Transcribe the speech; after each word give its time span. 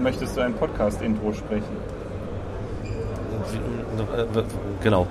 möchtest 0.00 0.36
du 0.36 0.40
ein 0.40 0.54
Podcast-Intro 0.54 1.32
sprechen? 1.32 1.76
Genau. 4.82 5.06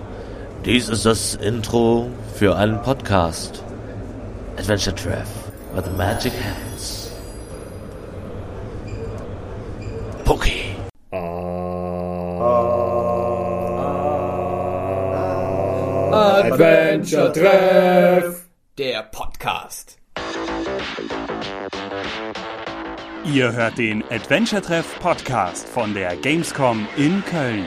Dies 0.65 0.89
ist 0.89 1.05
das 1.05 1.35
Intro 1.35 2.07
für 2.35 2.55
einen 2.55 2.81
Podcast. 2.81 3.63
Adventure 4.57 4.95
Treff 4.95 5.27
with 5.73 5.85
the 5.85 5.91
Magic 5.91 6.33
Hands. 6.33 7.11
Pookie. 10.25 10.75
Adventure 16.11 17.31
Treff, 17.31 18.45
der 18.77 19.03
Podcast. 19.03 19.88
Ihr 23.25 23.51
hört 23.51 23.77
den 23.77 24.03
Adventure 24.09 24.61
Treff 24.61 24.97
Podcast 24.99 25.67
von 25.67 25.93
der 25.93 26.15
Gamescom 26.15 26.87
in 26.95 27.23
Köln. 27.25 27.65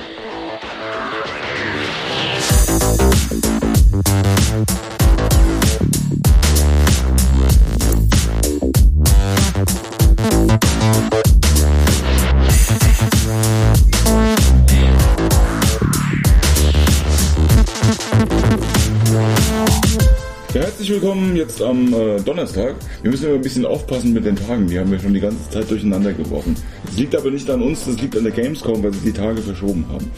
Jetzt 21.43 21.61
am 21.63 21.93
äh, 21.93 22.21
Donnerstag. 22.21 22.75
Wir 23.03 23.11
müssen 23.11 23.27
immer 23.27 23.35
ein 23.35 23.41
bisschen 23.43 23.67
aufpassen 23.67 24.13
mit 24.13 24.25
den 24.25 24.37
Tagen. 24.37 24.67
Die 24.67 24.79
haben 24.79 24.91
wir 24.91 24.99
schon 24.99 25.13
die 25.15 25.21
ganze 25.21 25.49
Zeit 25.51 25.71
durcheinander 25.71 26.13
geworfen. 26.13 26.55
Das 26.87 26.97
liegt 26.97 27.15
aber 27.17 27.31
nicht 27.31 27.49
an 27.51 27.63
uns, 27.63 27.85
das 27.87 28.01
liegt 28.01 28.17
an 28.17 28.25
der 28.25 28.33
Gamescom, 28.33 28.83
weil 28.83 28.93
sie 28.95 29.01
die 29.07 29.13
Tage 29.13 29.41
verschoben 29.43 29.85
haben. 29.91 30.11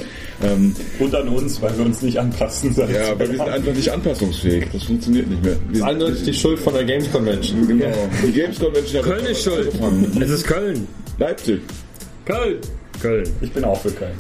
Ähm, 0.42 0.77
Und 0.98 1.14
an 1.14 1.28
uns, 1.28 1.61
weil 1.62 1.77
wir 1.78 1.84
uns 1.86 2.03
nicht 2.03 2.19
anpassen. 2.19 2.75
ja, 2.77 3.11
aber 3.12 3.20
wir 3.20 3.27
sind 3.39 3.41
einfach 3.48 3.72
nicht 3.75 3.89
anpassungsfähig. 3.91 4.66
Das 4.72 4.84
funktioniert 4.84 5.28
nicht 5.28 5.42
mehr. 5.44 5.53
Wir 5.55 5.61
Das 5.70 5.78
ist 5.78 5.83
eindeutig 5.84 6.22
die 6.25 6.34
Schuld 6.34 6.58
von 6.58 6.75
der 6.75 6.84
Games 6.84 7.11
Convention. 7.11 7.66
Genau. 7.66 7.86
Die 8.27 8.33
Games 8.33 8.59
Convention 8.59 9.05
hat 9.05 9.11
Köln 9.12 9.27
ist 9.27 9.42
schuld. 9.44 9.66
angefangen. 9.66 10.22
Es 10.22 10.31
ist 10.31 10.44
Köln. 10.47 10.86
Leipzig. 11.19 11.61
Köln. 12.25 12.56
Köln. 13.00 13.28
Ich 13.41 13.53
bin 13.53 13.64
auch 13.64 13.81
für 13.81 13.91
Köln. 13.91 14.12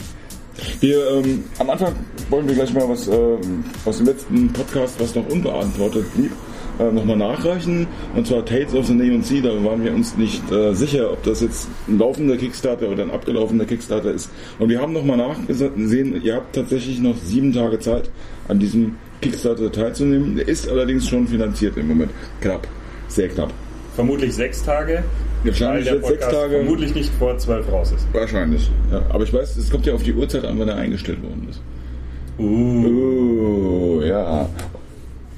Wir, 0.80 1.10
ähm, 1.10 1.44
am 1.58 1.70
Anfang 1.70 1.94
wollen 2.30 2.46
wir 2.46 2.54
gleich 2.54 2.72
mal 2.72 2.88
was 2.88 3.08
ähm, 3.08 3.64
aus 3.84 3.96
dem 3.98 4.06
letzten 4.06 4.52
Podcast, 4.52 4.94
was 4.98 5.14
noch 5.14 5.28
unbeantwortet 5.28 6.04
blieb, 6.14 6.30
äh, 6.78 6.90
nochmal 6.90 7.16
nachreichen. 7.16 7.86
Und 8.14 8.26
zwar 8.26 8.44
Tales 8.44 8.74
of 8.74 8.86
the 8.86 8.94
Neon 8.94 9.22
Sea. 9.22 9.42
Da 9.42 9.50
waren 9.64 9.84
wir 9.84 9.92
uns 9.94 10.16
nicht 10.16 10.50
äh, 10.50 10.74
sicher, 10.74 11.12
ob 11.12 11.22
das 11.22 11.40
jetzt 11.40 11.68
ein 11.88 11.98
laufender 11.98 12.36
Kickstarter 12.36 12.88
oder 12.88 13.02
ein 13.02 13.10
abgelaufener 13.10 13.64
Kickstarter 13.64 14.10
ist. 14.10 14.30
Und 14.58 14.68
wir 14.68 14.80
haben 14.80 14.92
nochmal 14.92 15.16
nachgesehen, 15.16 16.22
ihr 16.22 16.34
habt 16.34 16.54
tatsächlich 16.54 17.00
noch 17.00 17.16
sieben 17.16 17.52
Tage 17.52 17.78
Zeit, 17.78 18.10
an 18.48 18.58
diesem 18.58 18.96
Kickstarter 19.20 19.70
teilzunehmen. 19.72 20.36
Der 20.36 20.48
ist 20.48 20.68
allerdings 20.68 21.08
schon 21.08 21.26
finanziert 21.26 21.76
im 21.76 21.88
Moment. 21.88 22.10
Knapp. 22.40 22.66
Sehr 23.08 23.28
knapp. 23.28 23.52
Vermutlich 23.94 24.34
sechs 24.34 24.62
Tage. 24.62 25.04
Wahrscheinlich 25.44 25.86
weil 25.86 26.00
der 26.00 26.08
sechs 26.08 26.28
Tage. 26.28 26.56
vermutlich 26.56 26.94
nicht 26.94 27.12
vor 27.14 27.36
zwölf 27.38 27.70
raus 27.70 27.92
ist. 27.92 28.06
Wahrscheinlich. 28.12 28.70
Ja. 28.90 29.02
Aber 29.10 29.24
ich 29.24 29.32
weiß, 29.32 29.56
es 29.56 29.70
kommt 29.70 29.86
ja 29.86 29.94
auf 29.94 30.02
die 30.02 30.12
Uhrzeit 30.12 30.44
an, 30.44 30.58
wann 30.58 30.68
er 30.68 30.76
eingestellt 30.76 31.22
worden 31.22 31.46
ist. 31.50 31.60
Uh. 32.38 33.98
Oh, 33.98 34.02
ja. 34.02 34.48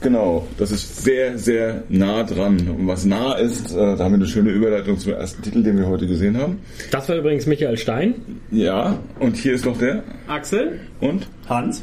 Genau, 0.02 0.46
das 0.58 0.72
ist 0.72 1.02
sehr, 1.04 1.38
sehr 1.38 1.82
nah 1.88 2.22
dran. 2.22 2.68
Und 2.68 2.86
was 2.86 3.04
nah 3.06 3.32
ist, 3.34 3.72
äh, 3.72 3.76
da 3.76 3.98
haben 4.04 4.12
wir 4.12 4.16
eine 4.16 4.26
schöne 4.26 4.50
Überleitung 4.50 4.98
zum 4.98 5.12
ersten 5.14 5.42
Titel, 5.42 5.62
den 5.62 5.78
wir 5.78 5.86
heute 5.86 6.06
gesehen 6.06 6.36
haben. 6.38 6.58
Das 6.90 7.08
war 7.08 7.16
übrigens 7.16 7.46
Michael 7.46 7.78
Stein. 7.78 8.14
Ja, 8.50 8.98
und 9.18 9.36
hier 9.36 9.54
ist 9.54 9.64
noch 9.64 9.78
der. 9.78 10.02
Axel. 10.28 10.80
Und? 11.00 11.26
Hans? 11.48 11.82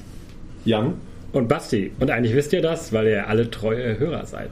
Jan? 0.64 0.94
Und 1.31 1.47
Basti. 1.50 1.91
Und 2.00 2.11
eigentlich 2.11 2.36
wisst 2.36 2.53
ihr 2.53 2.61
das, 2.61 2.94
weil 2.94 3.08
ihr 3.08 3.28
alle 3.28 3.50
treue 3.50 3.97
Hörer 3.97 4.25
seid. 4.28 4.52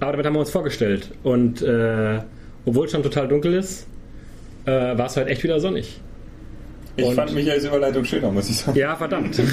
Aber 0.00 0.12
damit 0.12 0.24
haben 0.26 0.34
wir 0.34 0.40
uns 0.40 0.50
vorgestellt. 0.50 1.10
Und 1.22 1.60
äh, 1.60 2.20
obwohl 2.64 2.86
es 2.86 2.92
schon 2.92 3.02
total 3.02 3.28
dunkel 3.28 3.54
ist, 3.54 3.86
äh, 4.64 4.70
war 4.70 5.06
es 5.06 5.16
heute 5.16 5.28
echt 5.28 5.44
wieder 5.44 5.60
sonnig. 5.60 6.00
Ich 6.96 7.04
Und- 7.04 7.14
fand 7.14 7.34
Michaels 7.34 7.64
Überleitung 7.66 8.04
schöner, 8.04 8.30
muss 8.30 8.48
ich 8.48 8.56
sagen. 8.56 8.78
Ja, 8.78 8.96
verdammt. 8.96 9.40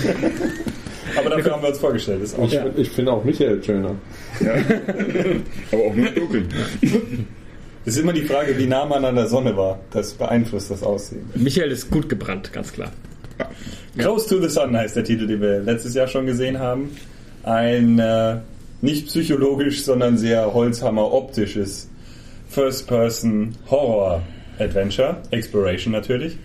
Aber 1.17 1.29
dafür 1.29 1.51
haben 1.53 1.61
wir 1.61 1.69
uns 1.69 1.79
vorgestellt. 1.79 2.21
Ist 2.23 2.37
auch 2.37 2.45
Ich, 2.45 2.53
Ja. 2.53 2.65
ich 2.75 2.89
finde 2.89 3.11
auch 3.11 3.23
Michael 3.23 3.63
schöner. 3.63 3.95
Aber 5.71 5.83
auch 5.83 5.93
nur 5.95 6.09
dunkel. 6.11 6.45
Es 7.85 7.95
ist 7.95 8.01
immer 8.01 8.13
die 8.13 8.23
Frage, 8.23 8.57
wie 8.57 8.65
nah 8.65 8.85
man 8.85 9.05
an 9.05 9.15
der 9.15 9.27
Sonne 9.27 9.55
war. 9.55 9.79
Das 9.91 10.13
beeinflusst 10.13 10.71
das 10.71 10.81
Aussehen. 10.83 11.29
Michael 11.35 11.71
ist 11.71 11.89
gut 11.91 12.09
gebrannt, 12.09 12.51
ganz 12.51 12.73
klar. 12.73 12.91
Close 13.97 14.27
to 14.27 14.41
the 14.41 14.49
Sun 14.49 14.75
heißt 14.75 14.95
der 14.95 15.03
Titel, 15.03 15.27
den 15.27 15.39
wir 15.41 15.59
letztes 15.59 15.93
Jahr 15.93 16.07
schon 16.07 16.25
gesehen 16.25 16.57
haben. 16.59 16.89
Ein 17.43 17.99
äh, 17.99 18.37
nicht 18.81 19.07
psychologisch, 19.07 19.83
sondern 19.83 20.17
sehr 20.17 20.53
Holzhammer-optisches 20.53 21.87
First-Person-Horror-Adventure. 22.49 25.17
Exploration 25.31 25.93
natürlich. 25.93 26.37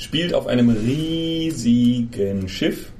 Spielt 0.00 0.32
auf 0.32 0.46
einem 0.46 0.70
riesigen 0.70 2.48
Schiff, 2.48 2.90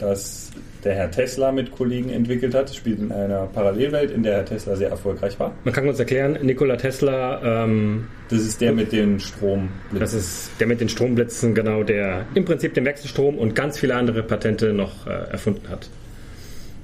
das 0.00 0.50
der 0.84 0.94
Herr 0.94 1.10
Tesla 1.10 1.52
mit 1.52 1.70
Kollegen 1.72 2.10
entwickelt 2.10 2.54
hat. 2.54 2.74
Spielt 2.74 2.98
in 2.98 3.12
einer 3.12 3.46
Parallelwelt, 3.46 4.10
in 4.10 4.22
der 4.24 4.34
Herr 4.38 4.44
Tesla 4.44 4.74
sehr 4.76 4.90
erfolgreich 4.90 5.38
war. 5.38 5.54
Man 5.64 5.72
kann 5.72 5.88
uns 5.88 5.98
erklären, 6.00 6.36
Nikola 6.42 6.76
Tesla, 6.76 7.64
ähm, 7.64 8.06
Das 8.28 8.40
ist 8.40 8.60
der 8.60 8.72
mit 8.72 8.90
den 8.92 9.20
Strom. 9.20 9.68
das 9.96 10.14
ist 10.14 10.50
der 10.58 10.66
mit 10.66 10.80
den 10.80 10.88
Stromblitzen, 10.88 11.54
genau, 11.54 11.82
der 11.84 12.26
im 12.34 12.44
Prinzip 12.44 12.74
den 12.74 12.84
Wechselstrom 12.84 13.38
und 13.38 13.54
ganz 13.54 13.78
viele 13.78 13.94
andere 13.94 14.22
Patente 14.24 14.72
noch 14.72 15.06
äh, 15.06 15.10
erfunden 15.30 15.68
hat. 15.68 15.88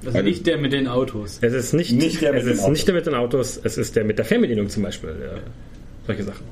Also 0.05 0.21
nicht 0.21 0.45
der 0.47 0.57
mit 0.57 0.71
den 0.71 0.87
Autos. 0.87 1.39
Es 1.41 1.53
ist 1.53 1.73
nicht, 1.73 1.91
Nicht 1.91 2.21
der 2.21 2.31
mit 2.31 2.41
es 2.41 2.45
den 2.45 2.53
ist 2.53 2.59
Autos. 2.59 2.71
nicht 2.71 2.87
der 2.87 2.95
mit 2.95 3.05
den 3.07 3.13
Autos, 3.15 3.59
es 3.63 3.77
ist 3.77 3.95
der 3.95 4.03
mit 4.05 4.17
der 4.19 4.25
Fernbedienung 4.25 4.69
zum 4.69 4.83
Beispiel. 4.83 5.09
Äh, 5.09 5.39
solche 6.05 6.23
Sachen. 6.23 6.45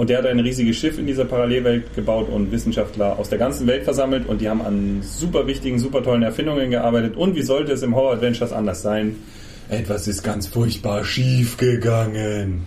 Und 0.00 0.08
der 0.08 0.16
hat 0.16 0.24
ein 0.24 0.40
riesiges 0.40 0.78
Schiff 0.78 0.98
in 0.98 1.06
dieser 1.06 1.26
Parallelwelt 1.26 1.94
gebaut 1.94 2.30
und 2.30 2.50
Wissenschaftler 2.50 3.18
aus 3.18 3.28
der 3.28 3.38
ganzen 3.38 3.66
Welt 3.66 3.84
versammelt 3.84 4.26
und 4.26 4.40
die 4.40 4.48
haben 4.48 4.62
an 4.62 5.02
super 5.02 5.46
wichtigen, 5.46 5.78
super 5.78 6.02
tollen 6.02 6.22
Erfindungen 6.22 6.70
gearbeitet. 6.70 7.18
Und 7.18 7.36
wie 7.36 7.42
sollte 7.42 7.72
es 7.72 7.82
im 7.82 7.94
Horror 7.94 8.14
Adventures 8.14 8.50
anders 8.50 8.80
sein? 8.80 9.16
Etwas 9.68 10.08
ist 10.08 10.22
ganz 10.22 10.46
furchtbar 10.46 11.04
schief 11.04 11.58
gegangen. 11.58 12.62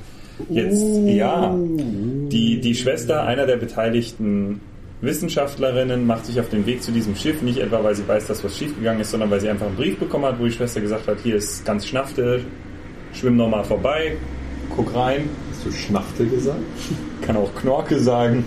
Jetzt, 0.47 0.83
ja, 1.07 1.57
die, 1.57 2.61
die 2.61 2.75
Schwester 2.75 3.23
einer 3.23 3.47
der 3.47 3.57
beteiligten 3.57 4.61
Wissenschaftlerinnen 5.01 6.05
macht 6.05 6.27
sich 6.27 6.39
auf 6.39 6.49
den 6.49 6.67
Weg 6.67 6.83
zu 6.83 6.91
diesem 6.91 7.15
Schiff, 7.15 7.41
nicht 7.41 7.57
etwa, 7.57 7.83
weil 7.83 7.95
sie 7.95 8.07
weiß, 8.07 8.27
dass 8.27 8.43
was 8.43 8.55
schiefgegangen 8.55 9.01
ist, 9.01 9.09
sondern 9.09 9.31
weil 9.31 9.41
sie 9.41 9.49
einfach 9.49 9.65
einen 9.65 9.75
Brief 9.75 9.97
bekommen 9.97 10.25
hat, 10.25 10.39
wo 10.39 10.45
die 10.45 10.51
Schwester 10.51 10.81
gesagt 10.81 11.07
hat, 11.07 11.17
hier 11.23 11.37
ist 11.37 11.65
ganz 11.65 11.87
Schnafte, 11.87 12.41
schwimm 13.11 13.37
nochmal 13.37 13.63
vorbei, 13.63 14.17
guck 14.75 14.93
rein, 14.93 15.29
Hast 15.63 15.65
du 15.65 15.71
Schnachte 15.77 16.25
gesagt? 16.25 16.59
kann 17.21 17.37
auch 17.37 17.53
Knorke 17.55 17.97
sagen. 17.99 18.43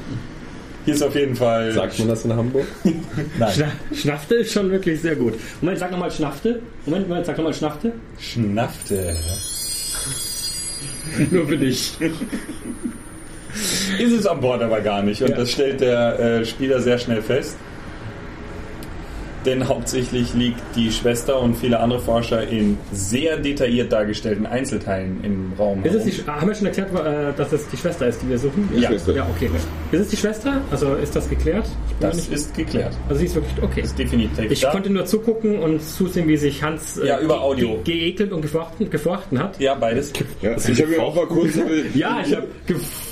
Hier 0.85 0.95
ist 0.95 1.03
auf 1.03 1.15
jeden 1.15 1.35
Fall. 1.35 1.73
Sagt 1.73 1.99
man 1.99 2.09
das 2.09 2.25
in 2.25 2.33
Hamburg? 2.35 2.67
Nein. 3.39 3.53
Schna 3.53 3.73
Schnafte 3.95 4.35
ist 4.37 4.53
schon 4.53 4.71
wirklich 4.71 5.01
sehr 5.01 5.17
gut. 5.17 5.35
Moment, 5.61 5.79
sag 5.79 5.91
nochmal 5.91 6.11
Schnafte. 6.11 6.61
Moment, 6.85 7.09
Moment, 7.09 7.27
sag 7.27 7.37
nochmal 7.39 7.55
Schnafte. 7.55 7.93
Schnafte. 8.21 9.17
Nur 11.31 11.47
für 11.49 11.57
dich. 11.57 11.95
Ist 13.99 14.13
es 14.13 14.27
an 14.27 14.41
Bord 14.41 14.63
aber 14.63 14.81
gar 14.81 15.03
nicht. 15.03 15.23
Und 15.23 15.31
Ja. 15.31 15.37
das 15.37 15.51
stellt 15.53 15.81
der 15.81 16.19
äh, 16.21 16.45
Spieler 16.45 16.81
sehr 16.81 16.99
schnell 16.99 17.23
fest. 17.23 17.57
Denn 19.47 19.67
hauptsächlich 19.69 20.35
liegt 20.35 20.61
die 20.75 20.91
Schwester 20.91 21.41
und 21.41 21.57
viele 21.57 21.79
andere 21.81 22.01
Forscher 22.01 22.47
in 22.49 22.77
sehr 22.93 23.37
detailliert 23.39 23.93
dargestellten 23.93 24.45
Einzelteilen 24.45 25.21
im 25.23 25.53
Raum. 25.59 25.85
Ist 25.85 25.95
es 25.95 26.05
die, 26.05 26.13
haben 26.27 26.49
wir 26.49 26.55
schon 26.55 26.67
erklärt, 26.67 26.91
äh, 26.93 27.33
dass 27.37 27.53
es 27.53 27.69
die 27.69 27.77
Schwester 27.77 28.09
ist, 28.09 28.21
die 28.23 28.29
wir 28.29 28.39
suchen? 28.39 28.69
Ja. 28.75 28.89
Schwester. 28.89 29.15
Ja, 29.15 29.27
okay. 29.35 29.49
Ist 29.93 30.01
es 30.01 30.09
die 30.09 30.17
Schwester? 30.17 30.61
Also 30.71 30.95
ist 30.95 31.15
das 31.15 31.29
geklärt? 31.31 31.65
Das 32.01 32.17
nicht, 32.17 32.33
ist 32.33 32.55
geklärt. 32.55 32.93
also 33.09 33.21
sie 33.21 33.27
ist 33.27 33.35
wirklich 33.37 33.63
okay. 33.63 33.81
Das 33.83 33.91
ist 33.91 33.99
definitiv 33.99 34.51
Ich 34.51 34.61
da. 34.61 34.71
konnte 34.73 34.91
nur 34.91 35.07
zugucken 35.07 35.61
und 35.61 35.81
zusehen, 35.83 36.27
wie 36.29 36.37
sich 36.37 36.63
Hans 36.63 36.99
äh, 36.99 37.07
Ja, 37.07 37.21
über 37.21 37.41
Audio. 37.41 37.79
ge- 37.85 37.95
geekelt 37.99 38.33
und 38.33 38.43
gefochten, 38.43 38.91
gefochten 38.91 39.39
hat. 39.39 39.59
ja, 39.61 39.75
beides. 39.77 40.13
Ja, 40.43 40.57
ich 40.57 40.81
habe 40.83 40.91
mir 40.91 41.03
auch 41.03 41.15
mal 41.15 41.27
kurz 41.27 41.51
Ja, 41.95 42.19
ich 42.27 42.35
habe 42.35 42.47
gefochten 42.67 43.06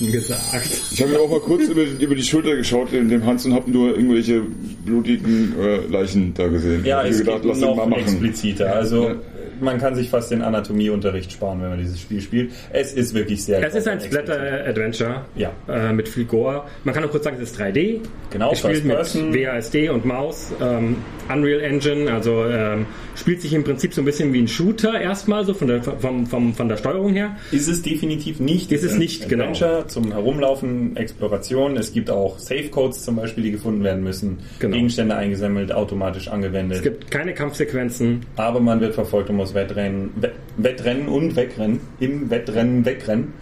gesagt. 0.00 0.68
ich 0.92 1.00
habe 1.02 1.12
mir 1.12 1.20
auch 1.20 1.30
mal 1.30 1.40
kurz 1.40 1.68
über, 1.68 1.82
über 1.82 2.14
die 2.14 2.22
Schulter 2.22 2.56
geschaut, 2.56 2.92
in 2.92 3.08
dem 3.08 3.24
Hans 3.24 3.44
und 3.46 3.54
habe 3.54 3.70
nur 3.70 3.90
irgendwelche 3.96 4.42
blutigen 4.84 5.54
äh, 5.60 5.86
Leichen 5.90 6.34
da 6.34 6.48
gesehen. 6.48 6.84
Ja, 6.84 7.02
Ich 7.04 7.10
es 7.10 7.18
mir 7.18 7.24
gedacht, 7.24 7.42
geht 7.42 7.48
lass 7.50 7.58
ihn 7.58 7.64
mal 7.64 7.76
noch 7.76 7.86
machen. 7.88 8.02
expliziter. 8.02 8.74
Also 8.74 9.08
Ja. 9.08 9.14
Man 9.60 9.78
kann 9.78 9.94
sich 9.94 10.10
fast 10.10 10.30
den 10.30 10.42
Anatomieunterricht 10.42 11.32
sparen, 11.32 11.60
wenn 11.62 11.70
man 11.70 11.78
dieses 11.78 12.00
Spiel 12.00 12.20
spielt. 12.20 12.52
Es 12.72 12.92
ist 12.92 13.14
wirklich 13.14 13.44
sehr 13.44 13.62
Es 13.66 13.74
ist 13.74 13.86
ein. 13.88 14.00
Splatter-Adventure 14.00 15.22
Ja. 15.36 15.52
äh, 15.68 15.92
mit 15.92 16.08
viel 16.08 16.24
Gore. 16.24 16.64
Man 16.84 16.94
kann 16.94 17.04
auch 17.04 17.10
kurz 17.10 17.24
sagen, 17.24 17.36
es 17.40 17.50
ist 17.50 17.60
3D. 17.60 18.00
Genau, 18.30 18.52
Es 18.52 18.58
spielt 18.60 18.84
mit 18.84 18.96
Person. 18.96 19.34
WASD 19.34 19.88
und 19.88 20.04
Maus, 20.04 20.52
ähm, 20.60 20.96
Unreal 21.32 21.60
Engine, 21.60 22.10
also 22.12 22.44
ähm, 22.46 22.86
spielt 23.16 23.40
sich 23.42 23.52
im 23.52 23.64
Prinzip 23.64 23.92
so 23.94 24.02
ein 24.02 24.04
bisschen 24.04 24.32
wie 24.32 24.40
ein 24.40 24.48
Shooter 24.48 25.00
erstmal, 25.00 25.44
so 25.44 25.54
von 25.54 25.68
der, 25.68 25.82
vom, 25.82 26.26
vom, 26.26 26.54
von 26.54 26.68
der 26.68 26.76
Steuerung 26.76 27.12
her. 27.12 27.36
Ist 27.52 27.68
es 27.68 27.82
definitiv 27.82 28.40
nicht. 28.40 28.70
Ist 28.72 28.84
es 28.84 28.96
nicht, 28.96 29.28
genau. 29.28 29.44
Adventure 29.44 29.86
zum 29.88 30.12
Herumlaufen, 30.12 30.96
Exploration. 30.96 31.76
Es 31.76 31.92
gibt 31.92 32.10
auch 32.10 32.38
Safe 32.38 32.68
Codes 32.68 33.02
zum 33.04 33.16
Beispiel, 33.16 33.44
die 33.44 33.50
gefunden 33.52 33.82
werden 33.84 34.02
müssen. 34.04 34.38
Genau. 34.58 34.74
Gegenstände 34.76 35.16
eingesammelt, 35.16 35.72
automatisch 35.72 36.28
angewendet. 36.28 36.78
Es 36.78 36.82
gibt 36.82 37.10
keine 37.10 37.34
Kampfsequenzen. 37.34 38.20
Aber 38.36 38.60
man 38.60 38.80
wird 38.80 38.94
verfolgt 38.94 39.30
und 39.30 39.36
muss 39.36 39.47
Wettrennen, 39.54 40.10
Wett- 40.20 40.34
Wettrennen 40.56 41.08
und 41.08 41.36
wegrennen. 41.36 41.80
Im 42.00 42.30
Wettrennen 42.30 42.84
wegrennen. 42.84 43.32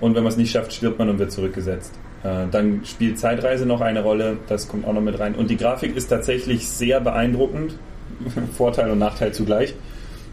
Und 0.00 0.14
wenn 0.14 0.22
man 0.22 0.30
es 0.32 0.36
nicht 0.36 0.50
schafft, 0.50 0.72
stirbt 0.72 0.98
man 0.98 1.08
und 1.08 1.18
wird 1.18 1.32
zurückgesetzt. 1.32 1.92
Äh, 2.22 2.46
Dann 2.50 2.80
spielt 2.84 3.18
Zeitreise 3.18 3.64
noch 3.66 3.80
eine 3.80 4.02
Rolle, 4.02 4.36
das 4.48 4.68
kommt 4.68 4.86
auch 4.86 4.92
noch 4.92 5.00
mit 5.00 5.18
rein. 5.18 5.34
Und 5.34 5.48
die 5.50 5.56
Grafik 5.56 5.96
ist 5.96 6.08
tatsächlich 6.08 6.68
sehr 6.68 7.00
beeindruckend. 7.00 7.78
Vorteil 8.56 8.90
und 8.90 8.98
Nachteil 8.98 9.32
zugleich. 9.32 9.74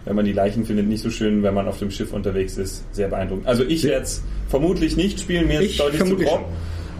Wenn 0.06 0.16
man 0.18 0.26
die 0.26 0.34
Leichen 0.34 0.66
findet, 0.66 0.88
nicht 0.88 1.02
so 1.02 1.10
schön, 1.10 1.44
wenn 1.44 1.54
man 1.54 1.68
auf 1.68 1.80
dem 1.80 1.90
Schiff 1.90 2.12
unterwegs 2.12 2.58
ist, 2.58 2.84
sehr 2.94 3.08
beeindruckend. 3.08 3.48
Also 3.48 3.64
ich 3.64 3.84
werde 3.86 4.04
es 4.04 4.22
vermutlich 4.50 4.98
nicht 4.98 5.20
spielen, 5.22 5.48
mir 5.48 5.62
ist 5.62 5.72
es 5.72 5.78
deutlich 5.78 6.04
zu 6.04 6.18
grob. 6.18 6.46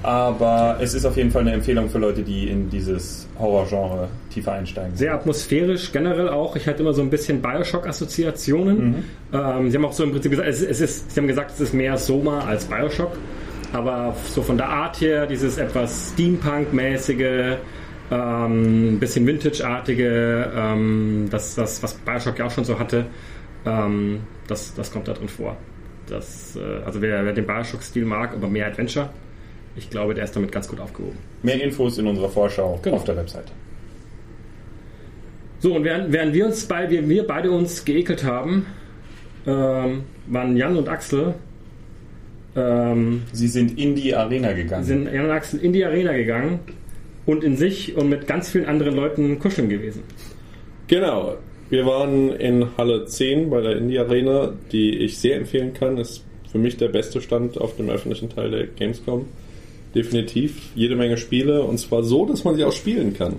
Aber 0.04 0.78
es 0.82 0.94
ist 0.94 1.06
auf 1.06 1.16
jeden 1.16 1.32
Fall 1.32 1.42
eine 1.42 1.54
Empfehlung 1.54 1.90
für 1.90 1.98
Leute, 1.98 2.24
die 2.24 2.50
in 2.50 2.70
dieses 2.70 3.26
Horrorgenre 3.40 4.10
tiefer 4.34 4.52
einsteigen. 4.52 4.96
Sehr 4.98 5.14
atmosphärisch 5.14 5.94
generell 5.94 6.28
auch. 6.28 6.58
Ich 6.58 6.68
hatte 6.68 6.82
immer 6.82 6.94
so 6.94 7.02
ein 7.02 7.10
bisschen 7.10 7.42
Bioshock-Assoziationen. 7.42 9.06
Ähm, 9.34 9.72
sie 9.72 9.78
haben 9.78 9.86
auch 9.86 9.94
so 9.94 10.04
im 10.04 10.12
Prinzip 10.12 10.32
gesagt, 10.32 10.50
es, 10.50 10.62
es 10.62 10.82
ist, 10.82 11.12
sie 11.12 11.20
haben 11.20 11.28
gesagt, 11.28 11.52
es 11.52 11.62
ist 11.62 11.74
mehr 11.74 11.98
Soma 11.98 12.42
als 12.42 12.66
Bioshock. 12.66 13.14
Aber 13.72 14.16
so 14.30 14.42
von 14.42 14.58
der 14.58 14.68
Art 14.68 15.00
her, 15.00 15.26
dieses 15.26 15.58
etwas 15.58 16.12
Steampunk-mäßige, 16.12 17.58
ähm, 18.12 18.96
ein 18.96 19.00
bisschen 19.00 19.26
Vintage-artige, 19.26 20.52
ähm, 20.56 21.28
das, 21.32 21.56
das, 21.56 21.82
was 21.82 21.94
Bioshock 21.94 22.40
ja 22.40 22.46
auch 22.46 22.52
schon 22.52 22.66
so 22.66 22.78
hatte, 22.78 23.06
ähm, 23.66 24.20
das, 24.48 24.74
das 24.76 24.92
kommt 24.92 25.08
da 25.08 25.14
drin 25.14 25.30
vor. 25.30 25.56
Das, 26.08 26.58
äh, 26.58 26.84
also 26.86 27.02
wer, 27.02 27.26
wer 27.26 27.34
den 27.34 27.48
Bioshock-Stil 27.48 28.06
mag, 28.06 28.34
aber 28.34 28.48
mehr 28.48 28.68
Adventure, 28.68 29.10
ich 29.76 29.90
glaube, 29.90 30.14
der 30.14 30.24
ist 30.26 30.36
damit 30.36 30.52
ganz 30.52 30.68
gut 30.68 30.80
aufgehoben. 30.80 31.18
Mehr 31.42 31.62
Infos 31.62 31.98
in 31.98 32.08
unserer 32.08 32.30
Vorschau 32.30 32.80
Genau. 32.84 32.96
auf 32.98 33.04
der 33.04 33.18
Webseite. 33.18 33.52
So, 35.60 35.76
und 35.76 35.84
während, 35.84 36.12
während 36.12 36.34
wir 36.34 36.46
uns 36.46 36.66
beide, 36.66 36.90
wir, 36.92 37.08
wir 37.10 37.26
beide 37.26 37.50
uns 37.52 37.86
geekelt 37.86 38.24
haben, 38.24 38.66
ähm, 39.48 40.04
waren 40.28 40.58
Jan 40.58 40.76
und 40.78 40.90
Axel 40.90 41.34
ähm, 42.56 43.24
Sie 43.32 43.48
sind 43.48 43.80
in 43.80 43.96
die 43.96 44.14
Arena 44.16 44.52
gegangen. 44.54 44.84
sind 44.84 45.12
Jan 45.12 45.26
und 45.26 45.32
Axel 45.32 45.60
in 45.60 45.74
die 45.74 45.84
Arena 45.84 46.14
gegangen 46.14 46.60
und 47.26 47.44
in 47.44 47.58
sich 47.58 47.96
und 47.96 48.10
mit 48.10 48.28
ganz 48.28 48.50
vielen 48.50 48.66
anderen 48.66 48.96
Leuten 48.96 49.40
kuscheln 49.40 49.70
gewesen. 49.70 50.04
Genau. 50.88 51.36
Wir 51.70 51.86
waren 51.88 52.30
in 52.36 52.68
Halle 52.78 53.06
10 53.06 53.50
bei 53.50 53.62
der 53.62 53.78
Indie 53.78 53.98
Arena, 53.98 54.54
die 54.72 54.98
ich 54.98 55.18
sehr 55.18 55.38
empfehlen 55.38 55.74
kann. 55.74 55.98
Ist 55.98 56.24
für 56.52 56.60
mich 56.60 56.78
der 56.78 56.90
beste 56.90 57.22
Stand 57.22 57.60
auf 57.60 57.76
dem 57.78 57.90
öffentlichen 57.90 58.30
Teil 58.30 58.52
der 58.52 58.68
Gamescom. 58.68 59.26
Definitiv. 59.96 60.70
Jede 60.76 60.96
Menge 60.96 61.18
Spiele 61.18 61.62
und 61.64 61.78
zwar 61.80 62.04
so, 62.04 62.26
dass 62.26 62.44
man 62.44 62.56
sie 62.56 62.64
auch 62.64 62.72
spielen 62.72 63.14
kann. 63.14 63.36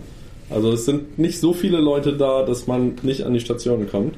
Also 0.51 0.73
es 0.73 0.85
sind 0.85 1.19
nicht 1.19 1.41
so 1.41 1.53
viele 1.53 1.79
Leute 1.79 2.13
da, 2.17 2.43
dass 2.45 2.67
man 2.67 2.95
nicht 3.03 3.23
an 3.25 3.33
die 3.35 3.41
Stationen 3.41 3.89
kommt. 3.89 4.15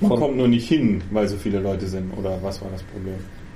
Man 0.00 0.10
Von- 0.10 0.20
kommt 0.20 0.36
nur 0.36 0.48
nicht 0.48 0.68
hin, 0.68 1.02
weil 1.10 1.28
so 1.28 1.36
viele 1.36 1.60
Leute 1.60 1.86
sind. 1.86 2.10
Oder 2.18 2.38
was 2.42 2.60
war 2.62 2.68
das 2.72 2.82
Problem? 2.84 3.14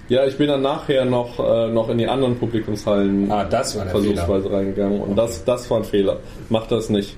Ja, 0.08 0.26
ich 0.26 0.36
bin 0.36 0.48
dann 0.48 0.62
nachher 0.62 1.04
noch, 1.04 1.38
äh, 1.38 1.68
noch 1.72 1.88
in 1.88 1.98
die 1.98 2.06
anderen 2.06 2.36
Publikumshallen 2.36 3.30
Ah, 3.30 3.44
das 3.44 3.78
war 3.78 3.86
versuchsweise 3.86 4.50
reingegangen 4.52 5.00
und 5.00 5.16
das, 5.16 5.44
das 5.44 5.70
war 5.70 5.78
ein 5.78 5.84
Fehler. 5.84 6.18
Macht 6.50 6.70
das 6.70 6.90
nicht. 6.90 7.16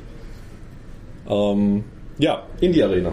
Ähm, 1.29 1.83
ja, 2.19 2.43
Indie 2.61 2.83
Arena. 2.83 3.13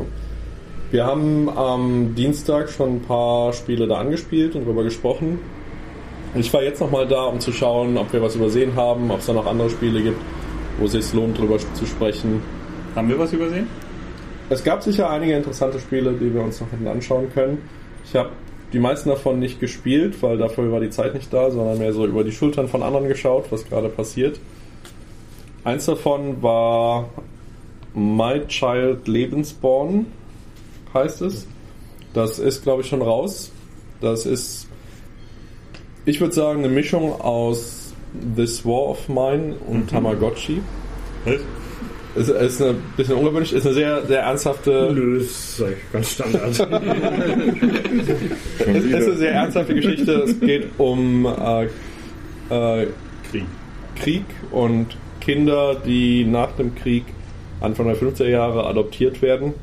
Wir 0.91 1.05
haben 1.05 1.49
am 1.49 2.13
Dienstag 2.15 2.69
schon 2.69 2.97
ein 2.97 3.01
paar 3.01 3.53
Spiele 3.53 3.87
da 3.87 3.95
angespielt 3.95 4.55
und 4.55 4.65
darüber 4.65 4.83
gesprochen. 4.83 5.39
Ich 6.33 6.53
war 6.53 6.63
jetzt 6.63 6.79
nochmal 6.79 7.07
da, 7.07 7.25
um 7.25 7.39
zu 7.39 7.51
schauen, 7.51 7.97
ob 7.97 8.13
wir 8.13 8.21
was 8.21 8.35
übersehen 8.35 8.73
haben, 8.75 9.11
ob 9.11 9.19
es 9.19 9.25
da 9.25 9.33
noch 9.33 9.45
andere 9.45 9.69
Spiele 9.69 10.01
gibt, 10.01 10.21
wo 10.79 10.85
es 10.85 10.93
sich 10.93 11.11
lohnt, 11.13 11.37
drüber 11.37 11.57
zu 11.57 11.85
sprechen. 11.85 12.41
Haben 12.95 13.09
wir 13.09 13.19
was 13.19 13.33
übersehen? 13.33 13.67
Es 14.49 14.63
gab 14.63 14.81
sicher 14.81 15.09
einige 15.09 15.33
interessante 15.33 15.79
Spiele, 15.79 16.13
die 16.13 16.33
wir 16.33 16.41
uns 16.41 16.61
noch 16.61 16.71
hätten 16.71 16.87
anschauen 16.87 17.29
können. 17.33 17.57
Ich 18.05 18.15
habe 18.15 18.29
die 18.71 18.79
meisten 18.79 19.09
davon 19.09 19.39
nicht 19.39 19.59
gespielt, 19.59 20.21
weil 20.21 20.37
dafür 20.37 20.71
war 20.71 20.79
die 20.79 20.89
Zeit 20.89 21.13
nicht 21.13 21.33
da, 21.33 21.51
sondern 21.51 21.77
mehr 21.77 21.91
so 21.91 22.05
über 22.05 22.23
die 22.23 22.31
Schultern 22.31 22.69
von 22.69 22.81
anderen 22.81 23.07
geschaut, 23.09 23.45
was 23.49 23.67
gerade 23.67 23.89
passiert. 23.89 24.39
Eins 25.65 25.85
davon 25.85 26.41
war 26.41 27.09
My 27.93 28.41
Child 28.47 29.07
Lebensborn, 29.07 30.05
heißt 30.93 31.21
es. 31.23 31.45
Das 32.13 32.39
ist, 32.39 32.63
glaube 32.63 32.81
ich, 32.81 32.87
schon 32.87 33.01
raus. 33.01 33.51
Das 33.99 34.25
ist, 34.25 34.67
ich 36.11 36.19
würde 36.19 36.33
sagen, 36.33 36.59
eine 36.59 36.73
Mischung 36.73 37.19
aus 37.21 37.93
This 38.35 38.65
War 38.65 38.89
of 38.89 39.07
Mine 39.07 39.55
und 39.67 39.89
Tamagotchi. 39.89 40.61
Es 42.13 42.27
ist 42.27 42.61
ein 42.61 42.75
bisschen 42.97 43.15
ungewöhnlich, 43.15 43.53
ist 43.53 43.65
eine 43.65 43.73
sehr, 43.73 44.05
sehr 44.05 44.23
ernsthafte, 44.23 44.91
Nö, 44.93 45.19
das 45.19 45.27
ist 45.29 45.63
ganz 45.93 46.11
Standard. 46.11 46.49
es 48.59 48.83
ist 48.83 48.93
eine 48.93 49.15
sehr 49.15 49.31
ernsthafte 49.31 49.73
Geschichte. 49.73 50.11
Es 50.23 50.37
geht 50.41 50.67
um 50.77 51.25
äh, 51.25 51.63
äh, 52.49 52.87
Krieg. 53.31 53.45
Krieg 53.95 54.25
und 54.51 54.87
Kinder, 55.21 55.75
die 55.75 56.25
nach 56.25 56.51
dem 56.57 56.75
Krieg 56.75 57.05
Anfang 57.61 57.87
der 57.87 57.95
50er 57.95 58.27
Jahre 58.27 58.65
adoptiert 58.65 59.21
werden. 59.21 59.53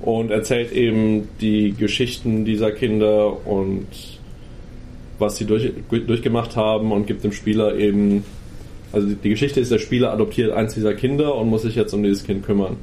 Und 0.00 0.30
erzählt 0.30 0.70
eben 0.70 1.28
die 1.40 1.72
Geschichten 1.72 2.44
dieser 2.44 2.70
Kinder 2.70 3.44
und 3.46 3.88
was 5.24 5.36
sie 5.36 5.44
durch, 5.44 5.72
durchgemacht 5.90 6.56
haben 6.56 6.92
und 6.92 7.06
gibt 7.06 7.24
dem 7.24 7.32
Spieler 7.32 7.76
eben, 7.76 8.24
also 8.92 9.08
die 9.08 9.30
Geschichte 9.30 9.60
ist, 9.60 9.70
der 9.70 9.78
Spieler 9.78 10.12
adoptiert 10.12 10.52
eins 10.52 10.74
dieser 10.74 10.94
Kinder 10.94 11.34
und 11.34 11.48
muss 11.48 11.62
sich 11.62 11.74
jetzt 11.74 11.92
um 11.92 12.02
dieses 12.02 12.24
Kind 12.24 12.44
kümmern. 12.44 12.76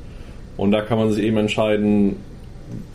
Und 0.57 0.71
da 0.71 0.81
kann 0.81 0.97
man 0.97 1.11
sich 1.11 1.23
eben 1.23 1.37
entscheiden, 1.37 2.17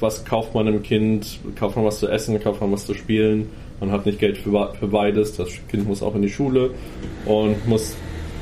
was 0.01 0.25
kauft 0.25 0.55
man 0.55 0.67
dem 0.67 0.83
Kind, 0.83 1.39
kauft 1.59 1.77
man 1.77 1.85
was 1.85 1.99
zu 2.01 2.09
essen, 2.09 2.39
kauft 2.41 2.61
man 2.61 2.73
was 2.73 2.87
zu 2.87 2.95
spielen. 2.95 3.49
Man 3.81 3.91
hat 3.91 4.07
nicht 4.07 4.19
Geld 4.19 4.39
für, 4.39 4.73
für 4.79 4.87
beides, 4.87 5.37
das 5.37 5.49
Kind 5.69 5.87
muss 5.87 6.03
auch 6.03 6.15
in 6.15 6.23
die 6.23 6.31
Schule 6.31 6.71
und 7.27 7.67
muss 7.67 7.97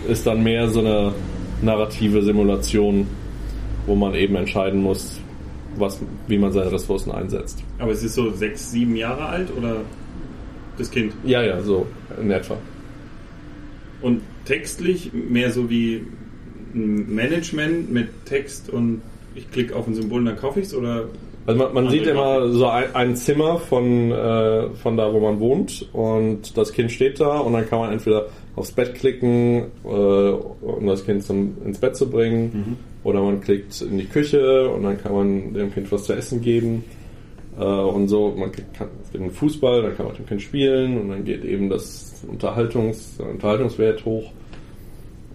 ist 0.08 0.26
dann 0.26 0.42
mehr 0.42 0.68
so 0.68 0.80
eine 0.80 1.12
narrative 1.62 2.22
Simulation, 2.22 3.06
wo 3.86 3.94
man 3.94 4.14
eben 4.14 4.36
entscheiden 4.36 4.82
muss, 4.82 5.18
was, 5.76 6.00
wie 6.28 6.38
man 6.38 6.52
seine 6.52 6.70
Ressourcen 6.70 7.10
einsetzt. 7.10 7.62
Aber 7.78 7.92
es 7.92 8.02
ist 8.02 8.14
so 8.14 8.30
sechs, 8.32 8.70
sieben 8.70 8.96
Jahre 8.96 9.26
alt 9.26 9.48
oder 9.56 9.76
das 10.78 10.90
Kind? 10.90 11.12
Ja, 11.24 11.42
ja, 11.42 11.60
so 11.60 11.86
in 12.20 12.30
etwa. 12.30 12.56
Und 14.00 14.22
textlich 14.44 15.12
mehr 15.12 15.50
so 15.50 15.70
wie 15.70 16.06
ein 16.74 17.14
Management 17.14 17.92
mit 17.92 18.08
Text 18.26 18.68
und 18.68 19.02
ich 19.34 19.50
klicke 19.50 19.74
auf 19.74 19.86
ein 19.86 19.94
Symbol 19.94 20.20
und 20.20 20.26
dann 20.26 20.36
kaufe 20.36 20.60
ich 20.60 20.66
es 20.66 20.74
oder 20.74 21.08
Also 21.46 21.58
man, 21.62 21.74
man 21.74 21.90
sieht 21.90 22.06
immer 22.06 22.48
so 22.50 22.66
ein, 22.66 22.94
ein 22.94 23.16
Zimmer 23.16 23.58
von, 23.58 24.10
äh, 24.12 24.70
von 24.70 24.96
da, 24.96 25.12
wo 25.12 25.20
man 25.20 25.40
wohnt 25.40 25.88
und 25.92 26.56
das 26.56 26.72
Kind 26.72 26.92
steht 26.92 27.20
da 27.20 27.38
und 27.38 27.52
dann 27.52 27.68
kann 27.68 27.78
man 27.78 27.92
entweder 27.92 28.26
aufs 28.56 28.72
Bett 28.72 28.94
klicken, 28.94 29.66
äh, 29.84 29.88
um 29.88 30.86
das 30.86 31.04
Kind 31.04 31.24
zum, 31.24 31.56
ins 31.64 31.78
Bett 31.78 31.96
zu 31.96 32.08
bringen 32.08 32.76
oder 33.02 33.22
man 33.22 33.40
klickt 33.40 33.80
in 33.80 33.98
die 33.98 34.06
Küche 34.06 34.68
und 34.68 34.82
dann 34.82 35.00
kann 35.00 35.12
man 35.12 35.54
dem 35.54 35.72
Kind 35.72 35.90
was 35.90 36.04
zu 36.04 36.12
essen 36.12 36.40
geben 36.40 36.84
und 37.56 38.08
so. 38.08 38.34
Man 38.36 38.50
kann 38.52 38.88
einen 39.14 39.30
Fußball, 39.30 39.82
dann 39.82 39.96
kann 39.96 40.06
man 40.06 40.14
mit 40.14 40.22
dem 40.22 40.26
Kind 40.26 40.42
spielen 40.42 41.00
und 41.00 41.08
dann 41.10 41.24
geht 41.24 41.44
eben 41.44 41.68
das 41.68 42.24
Unterhaltungs, 42.26 43.18
Unterhaltungswert 43.18 44.04
hoch. 44.04 44.30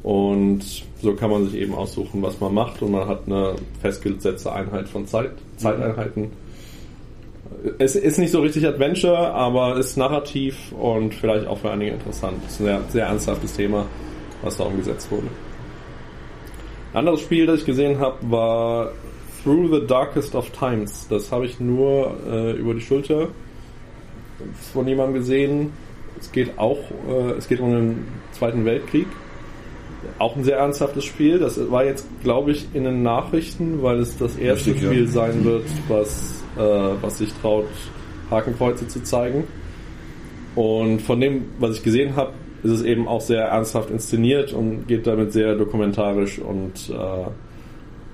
Und 0.04 0.62
so 1.02 1.14
kann 1.14 1.30
man 1.30 1.50
sich 1.50 1.60
eben 1.60 1.76
aussuchen, 1.76 2.22
was 2.22 2.40
man 2.40 2.54
macht 2.54 2.82
und 2.82 2.92
man 2.92 3.08
hat 3.08 3.24
eine 3.26 3.56
festgesetzte 3.82 4.52
Einheit 4.52 4.88
von 4.88 5.06
Zeit, 5.06 5.32
Zeiteinheiten. 5.58 6.32
Es 7.80 7.96
ist 7.96 8.18
nicht 8.18 8.32
so 8.32 8.42
richtig 8.42 8.66
Adventure, 8.66 9.34
aber 9.34 9.78
ist 9.78 9.98
narrativ 9.98 10.72
und 10.72 11.14
vielleicht 11.14 11.48
auch 11.48 11.58
für 11.58 11.72
einige 11.72 11.92
interessant. 11.92 12.38
Es 12.46 12.54
ist 12.54 12.60
ein 12.62 12.66
sehr, 12.66 12.82
sehr 12.90 13.06
ernsthaftes 13.08 13.54
Thema, 13.54 13.86
was 14.42 14.56
da 14.56 14.64
umgesetzt 14.66 15.12
wurde. 15.12 15.28
Ein 16.94 17.00
anderes 17.00 17.22
Spiel, 17.22 17.46
das 17.46 17.60
ich 17.60 17.66
gesehen 17.66 18.00
habe, 18.00 18.18
war 18.32 18.92
Through 19.44 19.80
the 19.80 19.88
Darkest 19.88 20.36
of 20.36 20.50
Times. 20.52 21.08
Das 21.10 21.32
habe 21.32 21.46
ich 21.46 21.60
nur 21.60 22.16
äh, 22.30 22.52
über 22.54 22.74
die 22.74 22.82
Schulter 22.82 23.30
von 24.74 24.88
jemandem 24.88 25.16
gesehen. 25.16 25.74
Es 26.20 26.32
geht 26.32 26.58
auch, 26.58 26.80
äh, 27.08 27.32
es 27.38 27.48
geht 27.48 27.60
um 27.60 27.72
den 27.72 28.08
Zweiten 28.32 28.66
Weltkrieg 28.66 29.08
auch 30.18 30.36
ein 30.36 30.44
sehr 30.44 30.58
ernsthaftes 30.58 31.06
Spiel. 31.06 31.40
Das 31.40 31.60
war 31.72 31.86
jetzt, 31.86 32.08
glaube 32.24 32.52
ich, 32.52 32.68
in 32.74 32.84
den 32.84 33.04
Nachrichten, 33.04 33.82
weil 33.82 34.00
es 34.00 34.18
das 34.18 34.36
erste 34.38 34.72
Richtig, 34.72 34.84
ja. 34.84 34.92
Spiel 34.92 35.08
sein 35.08 35.44
wird, 35.44 35.66
was, 35.88 36.44
äh, 36.58 36.62
was 37.02 37.18
sich 37.18 37.32
traut, 37.42 37.68
Hakenkreuze 38.30 38.88
zu 38.88 39.04
zeigen. 39.04 39.46
Und 40.56 41.02
von 41.02 41.20
dem, 41.20 41.46
was 41.60 41.78
ich 41.78 41.84
gesehen 41.84 42.16
habe, 42.16 42.34
ist 42.64 42.72
es 42.72 42.82
eben 42.84 43.08
auch 43.08 43.22
sehr 43.22 43.44
ernsthaft 43.44 43.90
inszeniert 43.90 44.52
und 44.54 44.88
geht 44.88 45.08
damit 45.08 45.32
sehr 45.32 45.56
dokumentarisch 45.56 46.40
und, 46.40 46.90
äh, 46.90 47.30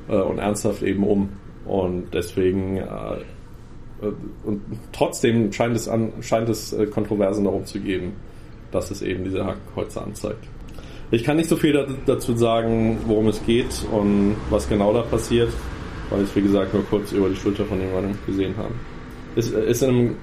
äh, 0.07 0.15
und 0.15 0.39
ernsthaft 0.39 0.81
eben 0.83 1.03
um. 1.03 1.29
Und 1.65 2.13
deswegen, 2.13 2.77
äh, 2.77 2.81
äh, 2.81 4.12
und 4.43 4.62
trotzdem 4.91 5.51
scheint 5.51 5.75
es, 5.75 5.88
an, 5.88 6.13
scheint 6.21 6.50
es 6.50 6.74
äh, 6.74 6.85
Kontroversen 6.85 7.45
darum 7.45 7.65
zu 7.65 7.79
geben, 7.79 8.13
dass 8.71 8.91
es 8.91 9.01
eben 9.01 9.24
diese 9.24 9.45
Hakenkreuze 9.45 10.01
anzeigt. 10.01 10.43
Ich 11.12 11.24
kann 11.24 11.38
nicht 11.38 11.50
so 11.50 11.55
viel 11.55 11.74
da- 11.74 11.88
dazu 12.05 12.35
sagen, 12.35 12.97
worum 13.05 13.27
es 13.27 13.43
geht 13.45 13.85
und 13.91 14.35
was 14.50 14.67
genau 14.67 14.93
da 14.93 15.01
passiert, 15.01 15.50
weil 16.09 16.21
ich 16.24 16.29
es 16.29 16.35
wie 16.35 16.41
gesagt 16.41 16.74
nur 16.74 16.83
kurz 16.85 17.12
über 17.12 17.29
die 17.29 17.35
Schulter 17.35 17.65
von 17.65 17.79
jemandem 17.79 18.17
gesehen 18.25 18.55
habe. 18.57 18.74
Es 19.35 19.50
ist 19.50 19.83
in 19.83 19.89
einem 19.89 20.15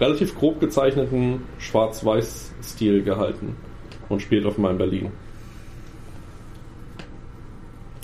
relativ 0.00 0.36
grob 0.36 0.60
gezeichneten 0.60 1.42
Schwarz-Weiß-Stil 1.58 3.02
gehalten 3.02 3.56
und 4.08 4.20
spielt 4.20 4.46
auf 4.46 4.58
meinem 4.58 4.78
Berlin. 4.78 5.10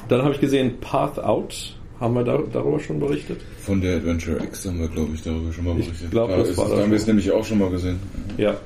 Dann 0.09 0.23
habe 0.23 0.35
ich 0.35 0.41
gesehen 0.41 0.79
Path 0.81 1.19
Out. 1.19 1.77
Haben 2.01 2.15
wir 2.15 2.25
da, 2.25 2.39
darüber 2.53 2.81
schon 2.81 2.99
berichtet? 2.99 3.41
Von 3.61 3.81
der 3.81 3.97
Adventure 3.97 4.43
X 4.43 4.67
haben 4.67 4.81
wir, 4.81 4.89
glaube 4.89 5.11
ich, 5.15 5.23
darüber 5.23 5.53
schon 5.53 5.65
mal 5.65 5.79
Ich 5.79 5.87
berichtet. 5.87 6.11
glaub, 6.11 6.29
Da 6.29 6.37
das 6.39 6.51
ist 6.51 6.59
war 6.59 6.65
es- 6.65 6.71
das 6.71 6.79
Da 6.79 6.83
haben 6.85 6.91
wir 6.91 6.97
es 6.99 7.07
nämlich 7.07 7.31
auch 7.31 7.45
schon 7.45 7.59
mal 7.59 7.71
gesehen. 7.71 7.99
Ja. 8.37 8.57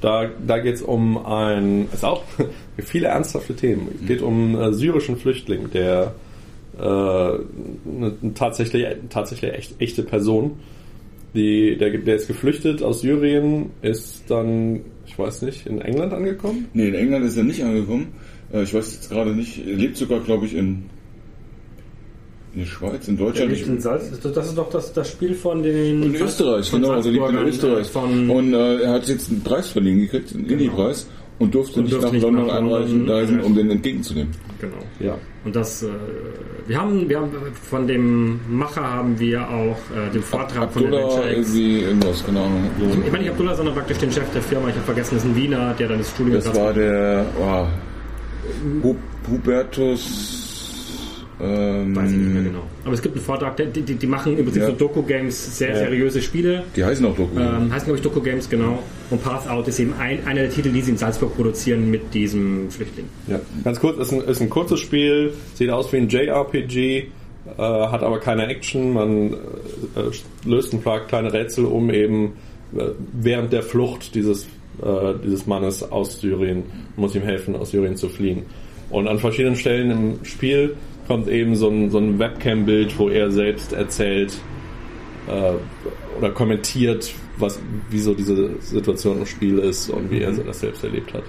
Da, 0.00 0.30
da 0.46 0.58
geht 0.58 0.74
es 0.76 0.82
um 0.82 1.18
ein, 1.26 1.88
ist 1.92 2.04
auch 2.04 2.22
viele 2.78 3.08
ernsthafte 3.08 3.56
Themen. 3.56 3.88
Es 4.00 4.06
geht 4.06 4.22
um 4.22 4.54
einen 4.54 4.72
äh, 4.72 4.74
syrischen 4.74 5.16
Flüchtling, 5.16 5.70
der 5.72 6.14
äh, 6.78 6.82
eine, 6.82 7.40
eine 8.22 8.34
tatsächlich, 8.34 8.86
tatsächlich 9.08 9.52
echt, 9.54 9.80
echte 9.80 10.02
Person, 10.04 10.52
die, 11.34 11.76
der, 11.78 11.90
der 11.98 12.14
ist 12.16 12.28
geflüchtet 12.28 12.82
aus 12.82 13.00
Syrien, 13.00 13.70
ist 13.82 14.24
dann, 14.28 14.80
ich 15.06 15.18
weiß 15.18 15.42
nicht, 15.42 15.66
in 15.66 15.80
England 15.80 16.12
angekommen. 16.12 16.68
Nee, 16.74 16.88
in 16.88 16.94
England 16.94 17.24
ist 17.24 17.36
er 17.36 17.44
nicht 17.44 17.62
angekommen. 17.64 18.08
Äh, 18.52 18.62
Ich 18.62 18.74
weiß 18.74 18.92
jetzt 18.94 19.10
gerade 19.10 19.30
nicht. 19.34 19.66
Er 19.66 19.74
lebt 19.76 19.96
sogar, 19.96 20.20
glaube 20.20 20.46
ich, 20.46 20.54
in, 20.54 20.84
in 22.54 22.60
der 22.60 22.66
Schweiz, 22.66 23.08
in 23.08 23.16
Deutschland. 23.16 23.52
Ich, 23.52 23.66
in 23.66 23.80
Salz, 23.80 24.04
das 24.20 24.46
ist 24.48 24.56
doch 24.58 24.70
das, 24.70 24.92
das 24.92 25.10
Spiel 25.10 25.34
von 25.34 25.62
den. 25.62 26.02
in 26.02 26.14
Österreich, 26.14 26.68
von 26.70 26.80
genau. 26.82 26.94
Also 26.94 27.10
lebt 27.10 27.28
in 27.30 27.36
Österreich. 27.38 27.86
äh, 27.86 27.90
Von, 27.90 28.30
Und 28.30 28.54
äh, 28.54 28.80
er 28.82 28.92
hat 28.92 29.08
jetzt 29.08 29.30
einen 29.30 29.42
Preis 29.42 29.68
verliehen 29.68 30.00
gekriegt, 30.00 30.34
einen 30.34 30.46
Indie-Preis, 30.46 31.06
und 31.38 31.54
durfte 31.54 31.78
Und 31.78 31.84
nicht 31.84 31.94
durfte 31.94 32.16
nach 32.16 32.22
London 32.22 32.46
nach 32.48 32.60
London 32.60 33.08
reisen, 33.10 33.40
um 33.40 33.54
den 33.54 33.70
entgegenzunehmen. 33.70 34.32
genau. 34.60 34.74
Ja. 34.98 35.16
Und 35.44 35.54
das, 35.54 35.84
äh, 35.84 35.88
wir 36.66 36.80
haben, 36.80 37.08
wir 37.08 37.20
haben 37.20 37.30
von 37.52 37.86
dem 37.86 38.40
Macher 38.48 38.82
haben 38.82 39.18
wir 39.20 39.48
auch 39.48 39.76
äh, 39.94 40.12
den 40.12 40.22
Vortrag 40.22 40.72
von 40.72 40.84
Abdullah 40.84 41.04
Adventure 41.04 41.30
X. 41.38 41.54
irgendwie 41.54 41.80
irgendwas, 41.82 42.26
keine 42.26 42.40
Ahnung. 42.40 42.64
Ich 43.06 43.12
meine 43.12 43.22
nicht 43.22 43.30
Abdullah, 43.30 43.54
sondern 43.54 43.74
praktisch 43.74 43.98
den 43.98 44.10
Chef 44.10 44.28
der 44.32 44.42
Firma. 44.42 44.68
Ich 44.68 44.74
habe 44.74 44.84
vergessen, 44.84 45.14
das 45.14 45.24
ist 45.24 45.30
ein 45.30 45.36
Wiener, 45.36 45.74
der 45.78 45.88
dann 45.88 45.98
das 45.98 46.10
Studium 46.10 46.34
Das 46.34 46.54
war 46.56 46.72
der 46.72 47.24
oh, 47.40 47.66
Hu- 48.82 48.96
Hubertus. 49.30 50.34
Ähm, 51.40 51.94
Weiß 51.94 52.10
ich 52.10 52.16
nicht 52.16 52.34
mehr 52.34 52.42
genau. 52.42 52.62
Aber 52.84 52.94
es 52.94 53.00
gibt 53.02 53.14
einen 53.14 53.24
Vortrag, 53.24 53.56
die, 53.56 53.82
die, 53.82 53.94
die 53.94 54.06
machen 54.08 54.36
im 54.36 54.44
Prinzip 54.44 54.62
Ja. 54.62 54.70
so 54.70 54.74
Doku-Games, 54.74 55.56
sehr 55.56 55.76
seriöse 55.76 56.20
Spiele. 56.20 56.64
Die 56.74 56.84
heißen 56.84 57.06
auch 57.06 57.14
Doku. 57.14 57.38
Ähm, 57.38 57.72
heißen, 57.72 57.84
glaube 57.86 57.96
ich, 57.98 58.02
Doku-Games, 58.02 58.50
genau. 58.50 58.82
Und 59.10 59.22
Path 59.22 59.48
Out 59.48 59.68
ist 59.68 59.78
eben 59.78 59.94
ein, 60.00 60.26
einer 60.26 60.40
der 60.42 60.50
Titel, 60.50 60.70
die 60.72 60.82
sie 60.82 60.90
in 60.90 60.96
Salzburg 60.96 61.36
produzieren 61.36 61.92
mit 61.92 62.12
diesem 62.12 62.68
Flüchtling. 62.72 63.06
Ja. 63.28 63.38
Ganz 63.62 63.78
kurz, 63.78 63.98
ist 63.98 64.12
ein, 64.12 64.20
ist 64.22 64.40
ein 64.42 64.50
kurzes 64.50 64.80
Spiel, 64.80 65.32
sieht 65.54 65.70
aus 65.70 65.92
wie 65.92 65.98
ein 65.98 66.08
JRPG, 66.08 66.98
äh, 66.98 67.06
hat 67.56 68.02
aber 68.02 68.18
keine 68.18 68.48
Action. 68.48 68.92
Man 68.92 69.32
äh, 69.32 69.36
äh, 70.00 70.10
löst 70.44 70.72
ein 70.72 70.82
paar 70.82 71.06
kleine 71.06 71.32
Rätsel, 71.32 71.66
um 71.66 71.88
eben 71.90 72.32
äh, 72.76 72.82
während 73.12 73.52
der 73.52 73.62
Flucht 73.62 74.16
dieses, 74.16 74.44
äh, 74.82 75.14
dieses 75.24 75.46
Mannes 75.46 75.82
aus 75.90 76.20
Syrien, 76.20 76.64
muss 76.96 77.14
ihm 77.14 77.22
helfen, 77.22 77.56
aus 77.56 77.70
Syrien 77.70 77.96
zu 77.96 78.08
fliehen. 78.08 78.44
Und 78.90 79.08
an 79.08 79.18
verschiedenen 79.18 79.56
Stellen 79.56 79.90
im 79.90 80.24
Spiel 80.24 80.76
kommt 81.06 81.28
eben 81.28 81.56
so 81.56 81.68
ein, 81.68 81.90
so 81.90 81.98
ein 81.98 82.18
Webcam-Bild, 82.18 82.98
wo 82.98 83.08
er 83.08 83.30
selbst 83.30 83.72
erzählt, 83.72 84.38
äh, 85.28 85.52
oder 86.18 86.30
kommentiert, 86.30 87.12
was, 87.38 87.58
wieso 87.90 88.14
diese 88.14 88.50
Situation 88.60 89.18
im 89.18 89.26
Spiel 89.26 89.58
ist 89.58 89.90
und 89.90 90.10
wie 90.10 90.20
er 90.20 90.32
das 90.32 90.60
selbst 90.60 90.82
erlebt 90.84 91.12
hat. 91.14 91.24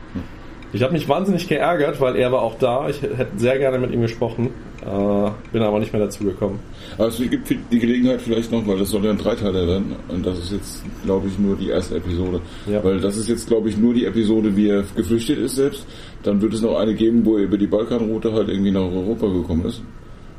Ich 0.71 0.83
habe 0.83 0.93
mich 0.93 1.09
wahnsinnig 1.09 1.47
geärgert, 1.47 1.99
weil 1.99 2.15
er 2.15 2.31
war 2.31 2.43
auch 2.43 2.57
da. 2.59 2.87
Ich 2.89 3.01
hätte 3.01 3.27
sehr 3.37 3.57
gerne 3.57 3.79
mit 3.79 3.91
ihm 3.91 4.01
gesprochen, 4.01 4.49
äh, 4.85 5.29
bin 5.51 5.63
aber 5.63 5.79
nicht 5.79 5.91
mehr 5.93 6.01
dazu 6.03 6.23
gekommen. 6.23 6.59
Aber 6.97 7.07
es 7.07 7.17
gibt 7.17 7.49
die 7.49 7.79
Gelegenheit 7.79 8.21
vielleicht 8.21 8.51
noch, 8.51 8.65
weil 8.67 8.77
das 8.77 8.91
soll 8.91 9.03
ja 9.03 9.09
ein 9.09 9.17
Dreiteiler 9.17 9.65
werden. 9.67 9.95
Und 10.09 10.23
das 10.25 10.37
ist 10.37 10.51
jetzt, 10.51 10.83
glaube 11.03 11.27
ich, 11.27 11.39
nur 11.39 11.55
die 11.55 11.69
erste 11.69 11.95
Episode. 11.95 12.39
Ja. 12.67 12.83
Weil 12.83 12.99
das 12.99 13.17
ist 13.17 13.27
jetzt, 13.29 13.47
glaube 13.47 13.69
ich, 13.69 13.77
nur 13.77 13.95
die 13.95 14.05
Episode, 14.05 14.55
wie 14.55 14.67
er 14.69 14.83
geflüchtet 14.95 15.39
ist 15.39 15.55
selbst. 15.55 15.87
Dann 16.21 16.39
wird 16.41 16.53
es 16.53 16.61
noch 16.61 16.77
eine 16.77 16.93
geben, 16.93 17.25
wo 17.25 17.37
er 17.37 17.43
über 17.45 17.57
die 17.57 17.67
Balkanroute 17.67 18.31
halt 18.31 18.49
irgendwie 18.49 18.71
nach 18.71 18.81
Europa 18.81 19.25
gekommen 19.27 19.65
ist. 19.65 19.81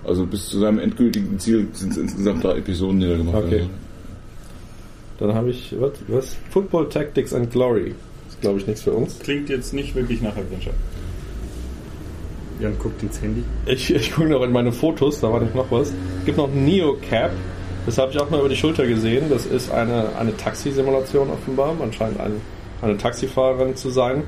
Also 0.05 0.25
bis 0.27 0.49
zu 0.49 0.59
seinem 0.61 0.79
endgültigen 0.79 1.39
Ziel 1.41 1.67
sind 1.73 1.91
es 1.93 1.99
insgesamt 1.99 2.45
drei 2.45 2.59
Episoden, 2.59 3.01
die 3.01 3.07
er 3.07 3.17
gemacht 3.17 3.43
Okay. 3.47 3.63
hat. 3.63 3.69
Dann 5.19 5.35
habe 5.35 5.51
ich, 5.51 5.75
was, 5.79 5.93
was? 6.09 6.37
Football 6.51 6.89
Tactics 6.89 7.35
and 7.35 7.51
Glory. 7.51 7.95
Glaube 8.41 8.59
ich, 8.59 8.67
nichts 8.67 8.83
für 8.83 8.93
uns. 8.93 9.19
Klingt 9.19 9.49
jetzt 9.49 9.75
nicht 9.75 9.95
wirklich 9.95 10.23
nach 10.23 10.37
Adventure. 10.37 10.75
Jan 12.61 12.79
guckt 12.79 13.03
ins 13.03 13.21
Handy. 13.21 13.43
Ich, 13.67 13.93
ich 13.95 14.13
gucke 14.13 14.29
noch 14.29 14.43
in 14.43 14.53
meine 14.53 14.73
Fotos, 14.73 15.21
da 15.21 15.33
war 15.33 15.41
nicht 15.41 15.55
noch 15.55 15.71
was. 15.71 15.89
Es 15.89 16.25
gibt 16.27 16.39
noch 16.39 16.53
Neocap. 16.53 17.31
Das 17.87 17.97
habe 17.97 18.13
ich 18.13 18.19
auch 18.19 18.29
mal 18.31 18.41
über 18.41 18.49
die 18.49 18.57
Schulter 18.57 18.87
gesehen. 18.87 19.25
Das 19.31 19.47
ist 19.47 19.71
eine, 19.71 20.15
eine 20.19 20.37
Taxisimulation 20.37 21.31
offenbar. 21.31 21.75
Man 21.75 21.93
scheint 21.93 22.21
ein, 22.21 22.33
eine 22.83 22.99
Taxifahrerin 22.99 23.77
zu 23.77 23.89
sein. 23.89 24.25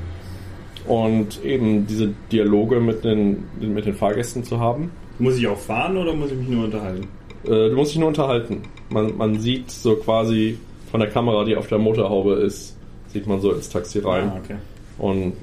Und 0.87 1.45
eben 1.45 1.87
diese 1.87 2.13
Dialoge 2.33 2.81
mit 2.81 3.05
den, 3.05 3.45
mit 3.61 3.85
den 3.85 3.95
Fahrgästen 3.95 4.43
zu 4.43 4.59
haben. 4.59 4.91
Muss 5.19 5.37
ich 5.37 5.47
auch 5.47 5.59
fahren 5.59 5.97
oder 5.97 6.15
muss 6.15 6.33
ich 6.33 6.39
mich 6.39 6.49
nur 6.49 6.65
unterhalten? 6.65 7.07
Äh, 7.45 7.69
du 7.69 7.77
musst 7.77 7.93
dich 7.93 7.99
nur 7.99 8.09
unterhalten. 8.09 8.63
Man, 8.89 9.17
man 9.17 9.39
sieht 9.41 9.71
so 9.71 9.97
quasi 9.97 10.59
von 10.91 11.01
der 11.01 11.11
Kamera, 11.11 11.45
die 11.45 11.57
auf 11.57 11.69
der 11.69 11.79
Motorhaube 11.79 12.35
ist, 12.35 12.77
sieht 13.13 13.27
man 13.27 13.41
so 13.41 13.53
ins 13.53 13.69
Taxi 13.69 13.99
rein 14.01 14.31
Ah, 14.35 14.41
okay. 14.43 14.57
und 14.99 15.35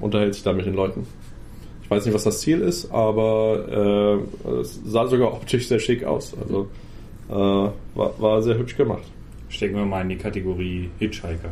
unterhält 0.00 0.34
sich 0.34 0.42
da 0.42 0.52
mit 0.52 0.66
den 0.66 0.74
Leuten. 0.74 1.06
Ich 1.84 1.90
weiß 1.90 2.04
nicht, 2.06 2.14
was 2.14 2.24
das 2.24 2.40
Ziel 2.40 2.60
ist, 2.60 2.90
aber 2.90 4.22
äh, 4.46 4.50
es 4.60 4.80
sah 4.84 5.06
sogar 5.06 5.32
optisch 5.34 5.68
sehr 5.68 5.78
schick 5.78 6.04
aus. 6.04 6.34
Also 6.42 6.68
äh, 7.28 7.34
war, 7.34 8.18
war 8.18 8.42
sehr 8.42 8.56
hübsch 8.58 8.76
gemacht. 8.76 9.02
Stecken 9.48 9.76
wir 9.76 9.84
mal 9.84 10.00
in 10.02 10.08
die 10.08 10.16
Kategorie 10.16 10.88
Hitchhiker. 10.98 11.50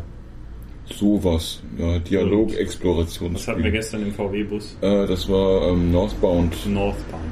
Sowas. 0.93 1.63
Ja, 1.79 1.99
Dialog, 1.99 2.55
Exploration. 2.57 3.35
Was 3.35 3.47
hatten 3.47 3.63
wir 3.63 3.71
gestern 3.71 4.03
im 4.03 4.13
VW-Bus? 4.13 4.77
Äh, 4.81 5.07
das 5.07 5.29
war 5.29 5.69
ähm, 5.69 5.93
Northbound. 5.93 6.67
Northbound. 6.67 7.23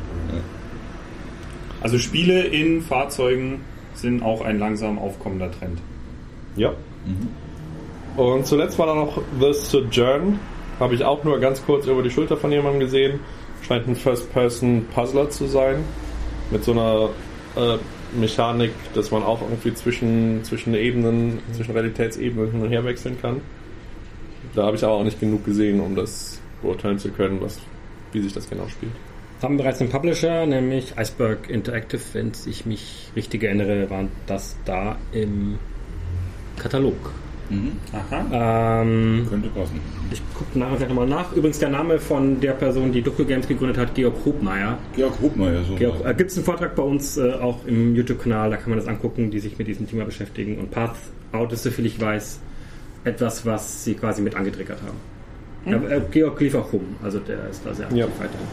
Also 1.81 1.99
Spiele 1.99 2.43
in 2.45 2.83
Fahrzeugen 2.83 3.61
sind 3.95 4.23
auch 4.23 4.43
ein 4.43 4.59
langsam 4.59 4.99
aufkommender 4.99 5.51
Trend. 5.51 5.79
Ja. 6.57 6.75
Und 8.19 8.49
zuletzt 8.49 8.77
war 8.81 8.87
da 8.89 8.97
noch 8.97 9.23
The 9.39 9.53
Sojourn. 9.53 10.41
Habe 10.81 10.97
ich 10.97 11.05
auch 11.05 11.23
nur 11.23 11.39
ganz 11.39 11.65
kurz 11.65 11.87
über 11.87 12.03
die 12.03 12.11
Schulter 12.11 12.37
von 12.37 12.51
jemandem 12.51 12.81
gesehen. 12.81 13.21
Scheint 13.63 13.87
ein 13.87 13.95
First-Person-Puzzler 13.95 15.31
zu 15.31 15.47
sein. 15.47 15.85
Mit 16.51 16.65
so 16.65 16.73
einer 16.73 17.11
äh, 17.57 17.79
Mechanik, 18.19 18.73
dass 18.93 19.13
man 19.13 19.23
auch 19.23 19.41
irgendwie 19.41 19.73
zwischen, 19.73 20.43
zwischen 20.43 20.75
Ebenen, 20.75 21.39
zwischen 21.53 21.71
Realitätsebenen 21.71 22.51
hin 22.51 22.63
und 22.63 22.71
her 22.71 22.85
wechseln 22.85 23.21
kann. 23.23 23.41
Da 24.57 24.65
habe 24.65 24.77
ich 24.77 24.83
aber 24.83 24.95
auch 24.95 25.05
nicht 25.05 25.21
genug 25.21 25.45
gesehen, 25.45 25.81
um 25.81 25.95
das 25.95 26.41
beurteilen 26.61 26.99
zu 26.99 27.11
können, 27.11 27.41
was, 27.41 27.61
wie 28.11 28.21
sich 28.21 28.33
das 28.33 28.51
genau 28.51 28.67
spielt. 28.67 28.93
Haben 29.43 29.59
bereits 29.59 29.81
einen 29.81 29.91
Publisher, 29.91 30.45
nämlich 30.45 30.99
Iceberg 30.99 31.49
Interactive, 31.49 32.03
wenn 32.15 32.33
ich 32.47 32.67
mich 32.67 33.13
richtig 33.15 33.45
erinnere, 33.45 33.89
war 33.91 34.09
das 34.27 34.57
da 34.65 34.97
im 35.13 35.61
Katalog. 36.57 36.97
Aha. 37.93 38.81
Ähm, 38.83 39.27
Könnte 39.29 39.49
passen. 39.49 39.81
ich 40.13 40.21
gucke 40.35 40.59
nachher 40.59 40.77
gleich 40.77 40.89
nochmal 40.89 41.07
nach. 41.07 41.33
Übrigens 41.33 41.59
der 41.59 41.71
Name 41.71 41.99
von 41.99 42.41
der 42.41 42.53
Person, 42.53 42.93
die 42.93 43.01
Doku 43.03 43.25
Games 43.25 43.49
gegründet 43.49 43.79
hat, 43.79 43.95
Georg 43.95 44.15
Hubmeier. 44.25 44.79
Georg 44.95 45.15
Hubmeier, 45.23 45.65
so. 45.65 45.75
Georg, 45.77 46.05
äh, 46.05 46.15
Gibt 46.15 46.31
es 46.31 46.37
einen 46.37 46.45
Vortrag 46.45 46.75
bei 46.75 46.83
uns 46.83 47.17
äh, 47.17 47.33
auch 47.33 47.65
im 47.67 47.95
YouTube-Kanal, 47.95 48.51
da 48.51 48.57
kann 48.57 48.71
man 48.71 48.79
das 48.79 48.87
angucken, 48.89 49.31
die 49.31 49.39
sich 49.41 49.57
mit 49.59 49.67
diesem 49.67 49.89
Thema 49.89 50.05
beschäftigen. 50.05 50.59
Und 50.59 50.71
Path 50.71 50.97
Out 51.33 51.53
ist, 51.53 51.63
soviel 51.63 51.87
ich 51.87 52.01
weiß, 52.01 52.41
etwas, 53.05 53.47
was 53.47 53.85
sie 53.85 53.95
quasi 53.95 54.21
mit 54.23 54.35
angetriggert 54.35 54.79
haben. 54.83 54.97
Ja, 55.89 55.97
äh, 55.97 56.01
Georg 56.11 56.41
lief 56.41 56.55
auch 56.55 56.73
rum, 56.73 56.97
also 57.03 57.19
der 57.19 57.49
ist 57.51 57.65
da 57.65 57.73
sehr 57.75 57.87
aktiv 57.87 57.99
Ja. 58.01 58.07
weiterhin. 58.19 58.47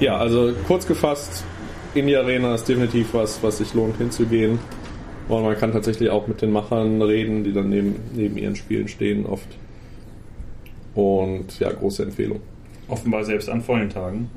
Ja, 0.00 0.16
also 0.16 0.52
kurz 0.66 0.86
gefasst, 0.86 1.44
Indie 1.94 2.16
Arena 2.16 2.54
ist 2.54 2.64
definitiv 2.68 3.08
was, 3.12 3.42
was 3.42 3.58
sich 3.58 3.74
lohnt 3.74 3.96
hinzugehen. 3.98 4.58
Und 5.36 5.44
man 5.44 5.56
kann 5.56 5.72
tatsächlich 5.72 6.10
auch 6.10 6.26
mit 6.26 6.42
den 6.42 6.52
Machern 6.52 7.00
reden, 7.02 7.44
die 7.44 7.52
dann 7.52 7.68
neben, 7.68 7.96
neben 8.14 8.36
ihren 8.36 8.56
Spielen 8.56 8.88
stehen 8.88 9.26
oft. 9.26 9.48
Und 10.94 11.58
ja, 11.60 11.70
große 11.70 12.02
Empfehlung. 12.02 12.40
Offenbar 12.88 13.24
selbst 13.24 13.48
an 13.48 13.62
vollen 13.62 13.88
Tagen. 13.88 14.28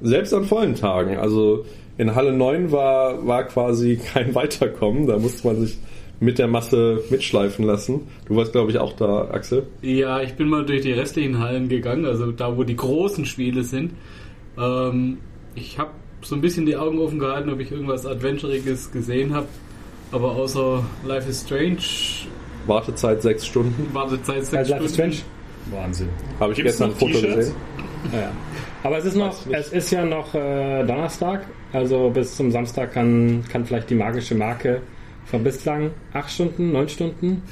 Selbst 0.00 0.34
an 0.34 0.44
vollen 0.44 0.74
Tagen. 0.74 1.16
Also 1.16 1.64
in 1.98 2.14
Halle 2.14 2.32
9 2.32 2.72
war, 2.72 3.26
war 3.26 3.44
quasi 3.44 3.96
kein 4.12 4.34
Weiterkommen. 4.34 5.06
Da 5.06 5.18
musste 5.18 5.46
man 5.46 5.60
sich 5.60 5.78
mit 6.20 6.38
der 6.38 6.48
Masse 6.48 7.02
mitschleifen 7.10 7.64
lassen. 7.64 8.08
Du 8.26 8.36
warst, 8.36 8.52
glaube 8.52 8.70
ich, 8.70 8.78
auch 8.78 8.94
da, 8.94 9.28
Axel. 9.30 9.66
Ja, 9.82 10.22
ich 10.22 10.34
bin 10.34 10.48
mal 10.48 10.64
durch 10.64 10.82
die 10.82 10.92
restlichen 10.92 11.38
Hallen 11.38 11.68
gegangen, 11.68 12.06
also 12.06 12.32
da, 12.32 12.56
wo 12.56 12.64
die 12.64 12.76
großen 12.76 13.26
Spiele 13.26 13.62
sind. 13.62 13.92
Ähm, 14.58 15.18
ich 15.54 15.78
habe 15.78 15.90
so 16.22 16.34
ein 16.34 16.40
bisschen 16.40 16.66
die 16.66 16.76
Augen 16.76 16.98
offen 16.98 17.18
gehalten, 17.18 17.50
ob 17.50 17.60
ich 17.60 17.70
irgendwas 17.70 18.06
Adventuriges 18.06 18.90
gesehen 18.92 19.34
habe. 19.34 19.46
Aber 20.12 20.36
außer 20.36 20.84
Life 21.04 21.28
is 21.28 21.42
Strange, 21.42 21.78
Wartezeit 22.66 23.22
sechs 23.22 23.46
Stunden. 23.46 23.92
Wartezeit 23.92 24.44
sechs 24.44 24.54
Also 24.54 24.72
Life 24.72 24.84
is 24.84 24.94
Stunden. 24.94 25.12
Strange. 25.12 25.80
Wahnsinn. 25.82 26.08
Habe 26.38 26.52
ich 26.52 26.56
Gibt's 26.56 26.72
gestern 26.72 26.90
ein 26.90 26.96
Foto 26.96 27.20
gesehen. 27.20 27.54
Ja. 28.12 28.30
Aber 28.84 28.98
es 28.98 29.04
ist 29.04 29.16
noch, 29.16 29.34
es 29.50 29.68
ist 29.72 29.90
ja 29.90 30.04
noch 30.04 30.32
äh, 30.34 30.84
Donnerstag, 30.84 31.44
also 31.72 32.10
bis 32.10 32.36
zum 32.36 32.52
Samstag 32.52 32.92
kann, 32.92 33.44
kann 33.50 33.66
vielleicht 33.66 33.90
die 33.90 33.96
magische 33.96 34.36
Marke 34.36 34.80
von 35.24 35.42
bislang 35.42 35.90
acht 36.12 36.30
Stunden, 36.30 36.70
neun 36.70 36.88
Stunden 36.88 37.42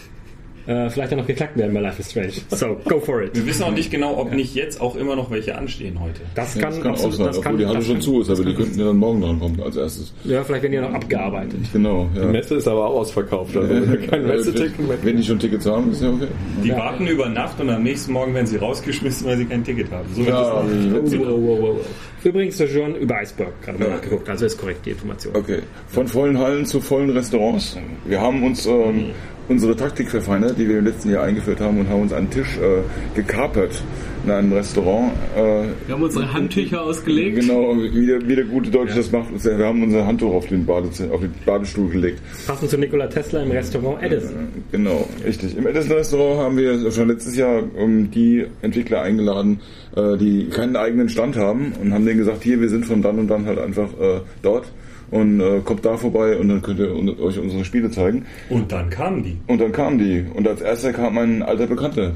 äh, 0.67 0.89
vielleicht 0.91 1.11
ja 1.11 1.17
noch 1.17 1.27
geknackt 1.27 1.57
werden 1.59 1.75
bei 1.75 1.81
Life 1.81 2.01
is 2.01 2.11
Strange. 2.11 2.33
So, 2.51 2.77
go 2.85 3.01
for 3.01 3.23
it. 3.23 3.35
Wir 3.35 3.47
wissen 3.47 3.63
auch 3.65 3.73
nicht 3.73 3.91
genau, 3.91 4.17
ob 4.19 4.33
nicht 4.33 4.55
jetzt 4.55 4.81
auch 4.81 4.97
immer 4.97 5.15
noch 5.17 5.31
welche 5.31 5.57
anstehen 5.59 6.01
heute. 6.01 6.21
Das 6.35 6.55
Ja, 6.55 6.63
kann, 6.63 6.71
das 6.71 6.79
kann 6.83 6.91
auch 6.91 6.95
absolut, 6.95 7.15
sein, 7.17 7.27
das 7.27 7.39
obwohl 7.39 7.51
kann, 7.51 7.59
die 7.59 7.67
Halle 7.67 7.83
schon 7.83 7.95
kann- 7.95 8.01
zu 8.03 8.21
ist, 8.21 8.31
das 8.31 8.41
aber 8.41 8.49
die 8.51 8.57
könnten 8.57 8.79
ja 8.79 8.85
dann 8.87 8.97
morgen 8.97 9.21
dran 9.21 9.39
kommen 9.41 9.61
als 9.63 9.77
erstes. 9.77 10.13
Ja, 10.25 10.43
vielleicht 10.45 10.63
werden 10.63 10.73
die 10.73 10.79
noch 10.79 10.93
abgearbeitet. 10.95 11.61
Genau, 11.73 12.09
ja. 12.15 12.23
Die 12.23 12.29
Messe 12.33 12.55
ist 12.57 12.69
aber 12.69 12.87
auch 12.87 13.01
ausverkauft. 13.01 13.57
Also 13.57 13.69
wenn 13.75 13.91
wir 13.93 14.07
kein 14.07 14.27
Messeticket 14.27 14.79
mehr 14.89 14.97
Wenn 15.03 15.17
die 15.17 15.23
schon 15.23 15.39
Tickets 15.39 15.67
haben, 15.67 15.91
ist 15.93 16.03
ja 16.03 16.11
okay. 16.11 16.29
Die 16.63 16.69
Ja. 16.69 16.79
warten 16.79 17.07
über 17.07 17.29
Nacht 17.29 17.61
und 17.61 17.69
am 17.71 17.83
nächsten 17.83 18.13
Morgen 18.13 18.33
werden 18.35 18.47
sie 18.47 18.57
rausgeschmissen, 18.57 19.27
weil 19.27 19.37
sie 19.39 19.45
kein 19.45 19.63
Ticket 19.65 19.91
haben. 19.91 20.09
So 20.15 20.19
wird 20.21 20.29
Ja, 20.29 20.63
das 20.63 21.13
Wow, 21.19 21.29
wow, 21.29 21.59
wow. 21.61 21.77
Übrigens, 22.25 22.57
Sojourn 22.57 22.95
über 22.95 23.21
Iceberg, 23.21 23.53
gerade 23.63 23.79
mal 23.79 23.89
Ja. 23.89 23.95
nachgeguckt, 23.97 24.27
also 24.31 24.47
ist 24.47 24.57
korrekt 24.59 24.87
die 24.87 24.91
Information. 24.91 25.37
Okay. 25.37 25.59
Von 25.89 26.09
vollen 26.09 26.39
Hallen 26.39 26.65
zu 26.65 26.81
vollen 26.81 27.11
Restaurants. 27.11 27.77
Wir 28.07 28.19
haben 28.21 28.43
uns 28.43 28.65
ähm, 28.65 29.11
unsere 29.49 29.77
Taktik 29.77 30.11
verfeinert, 30.11 30.59
die 30.59 30.69
wir 30.69 30.79
im 30.79 30.85
letzten 30.87 31.11
Jahr 31.11 31.25
eingeführt 31.25 31.61
haben 31.61 31.79
und 31.81 31.89
haben 31.89 32.03
uns 32.03 32.13
einen 32.13 32.31
Tisch 32.31 32.59
äh, 32.59 32.83
gekapert 33.17 33.83
in 34.25 34.31
einem 34.31 34.53
Restaurant. 34.53 35.13
Äh, 35.37 35.41
Wir 35.87 35.95
haben 35.95 36.03
unsere 36.03 36.33
Handtücher 36.33 36.81
ausgelegt. 36.83 37.41
Genau, 37.41 37.77
wie 37.77 38.07
der, 38.07 38.27
wie 38.27 38.37
der 38.37 38.45
gute 38.45 38.71
Deutsche 38.71 38.95
das 38.97 39.13
macht. 39.13 39.29
ja, 39.45 39.59
Wir 39.59 39.67
haben 39.67 39.83
unser 39.83 40.07
Handtuch 40.07 40.33
auf 40.33 40.47
den, 40.47 40.65
Badezimmer, 40.65 41.15
auf 41.15 41.21
den 41.21 41.35
Badestuhl 41.45 41.91
gelegt. 41.91 42.21
Passend 42.47 42.71
zu 42.71 42.79
Nikola 42.79 43.07
Tesla 43.09 43.43
im 43.43 43.51
Restaurant 43.51 44.03
Edison. 44.03 44.49
Genau, 44.73 45.07
richtig. 45.25 45.57
Im 45.57 45.67
Edison 45.67 45.93
Restaurant 45.93 46.41
haben 46.41 46.57
wir 46.57 46.91
schon 46.91 47.09
letztes 47.09 47.37
Jahr 47.37 47.63
ähm, 47.77 48.11
die 48.11 48.47
Entwickler 48.63 49.03
eingeladen, 49.03 49.61
äh, 49.97 50.17
die 50.17 50.49
keinen 50.49 50.77
eigenen 50.77 51.09
Stand 51.11 51.37
haben 51.37 51.73
und 51.81 51.93
haben 51.93 52.07
denen 52.07 52.19
gesagt, 52.19 52.43
hier, 52.43 52.61
wir 52.61 52.69
sind 52.71 52.87
von 52.87 53.03
dann 53.03 53.19
und 53.19 53.29
dann 53.29 53.45
halt 53.47 53.59
einfach 53.59 53.89
äh, 54.01 54.21
dort 54.43 54.65
und 55.11 55.41
äh, 55.41 55.61
kommt 55.65 55.85
da 55.85 55.97
vorbei 55.97 56.37
und 56.37 56.49
dann 56.49 56.63
könnt 56.63 56.81
ihr 56.81 56.91
euch 57.21 57.39
unsere 57.39 57.65
Spiele 57.65 57.91
zeigen. 57.91 58.27
Und 58.49 58.73
dann 58.73 58.91
kamen 58.91 59.23
die. 59.23 59.39
Und 59.47 59.61
dann 59.61 59.73
kamen 59.73 59.99
die 59.99 60.27
und 60.35 60.47
als 60.49 60.61
erster 60.61 60.93
kam 60.93 61.19
ein 61.19 61.43
alter 61.43 61.67
Bekannter. 61.67 62.13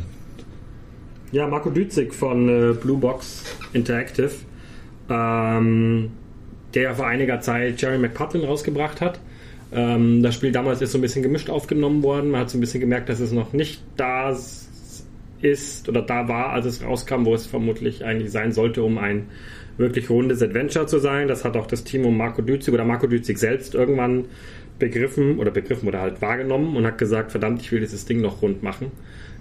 Ja, 1.31 1.47
Marco 1.47 1.71
Dützig 1.71 2.15
von 2.15 2.49
äh, 2.49 2.73
Blue 2.73 2.99
Box 2.99 3.45
Interactive, 3.73 4.31
ähm, 5.11 6.11
der 6.75 6.83
ja 6.83 6.95
vor 6.95 7.07
einiger 7.07 7.41
Zeit 7.41 7.81
Jerry 7.81 7.99
McPartlin 7.99 8.45
rausgebracht 8.45 9.01
hat. 9.01 9.21
Ähm, 9.71 10.23
das 10.23 10.35
Spiel 10.35 10.53
damals 10.53 10.81
ist 10.81 10.93
so 10.93 10.99
ein 10.99 11.03
bisschen 11.03 11.23
gemischt 11.23 11.51
aufgenommen 11.51 12.03
worden. 12.03 12.31
Man 12.31 12.41
hat 12.41 12.51
so 12.51 12.57
ein 12.57 12.61
bisschen 12.61 12.81
gemerkt, 12.81 13.11
dass 13.11 13.21
es 13.21 13.33
noch 13.33 13.53
nicht 13.53 13.83
da 13.97 14.35
ist 15.41 15.89
oder 15.89 16.03
da 16.03 16.29
war, 16.29 16.51
als 16.51 16.67
es 16.67 16.83
rauskam, 16.83 17.25
wo 17.25 17.35
es 17.35 17.47
vermutlich 17.47 18.05
eigentlich 18.05 18.33
sein 18.33 18.53
sollte, 18.53 18.83
um 18.83 18.99
ein 18.99 19.27
wirklich 19.79 20.11
rundes 20.11 20.43
Adventure 20.43 20.87
zu 20.87 20.99
sein. 20.99 21.29
Das 21.29 21.45
hat 21.45 21.57
auch 21.57 21.67
das 21.67 21.85
Team 21.85 22.05
um 22.05 22.17
Marco 22.17 22.43
Dützig 22.43 22.75
oder 22.75 22.85
Marco 22.85 23.07
Dützig 23.07 23.39
selbst 23.39 23.75
irgendwann 23.75 24.27
begriffen 24.79 25.39
oder 25.39 25.51
begriffen 25.51 25.89
oder 25.89 26.01
halt 26.01 26.21
wahrgenommen 26.23 26.77
und 26.77 26.87
hat 26.87 26.99
gesagt, 26.99 27.31
verdammt, 27.33 27.63
ich 27.63 27.73
will 27.73 27.81
dieses 27.81 28.05
Ding 28.05 28.21
noch 28.21 28.43
rund 28.43 28.63
machen. 28.63 28.93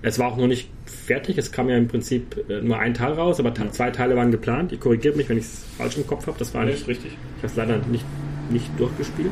Es 0.01 0.19
war 0.19 0.27
auch 0.31 0.37
noch 0.37 0.47
nicht 0.47 0.69
fertig, 0.85 1.37
es 1.39 1.51
kam 1.51 1.69
ja 1.69 1.77
im 1.77 1.87
Prinzip 1.87 2.45
äh, 2.49 2.61
nur 2.61 2.77
ein 2.79 2.93
Teil 2.93 3.13
raus, 3.13 3.39
aber 3.39 3.53
zwei 3.71 3.89
Teile 3.91 4.15
waren 4.15 4.31
geplant. 4.31 4.71
Ihr 4.71 4.79
korrigiert 4.79 5.15
mich, 5.15 5.27
wenn 5.27 5.37
ich 5.37 5.45
es 5.45 5.65
falsch 5.77 5.97
im 5.97 6.05
Kopf 6.05 6.27
habe, 6.27 6.37
das 6.39 6.53
war 6.53 6.65
nicht, 6.65 6.87
richtig. 6.87 7.11
ich 7.11 7.37
habe 7.43 7.47
es 7.47 7.55
leider 7.55 7.77
nicht, 7.91 8.05
nicht 8.51 8.69
durchgespielt. 8.79 9.31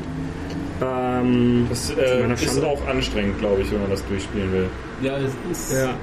Ähm, 0.82 1.66
Das 1.70 1.90
äh, 1.96 2.32
ist 2.32 2.44
Schande. 2.44 2.66
auch 2.66 2.86
anstrengend, 2.86 3.38
glaube 3.38 3.62
ich, 3.62 3.70
wenn 3.72 3.80
man 3.80 3.90
das 3.90 4.06
durchspielen 4.06 4.52
will. 4.52 4.66
Ja, 5.02 5.16
es 5.18 5.32
ist. 5.50 5.72
ja. 5.72 5.94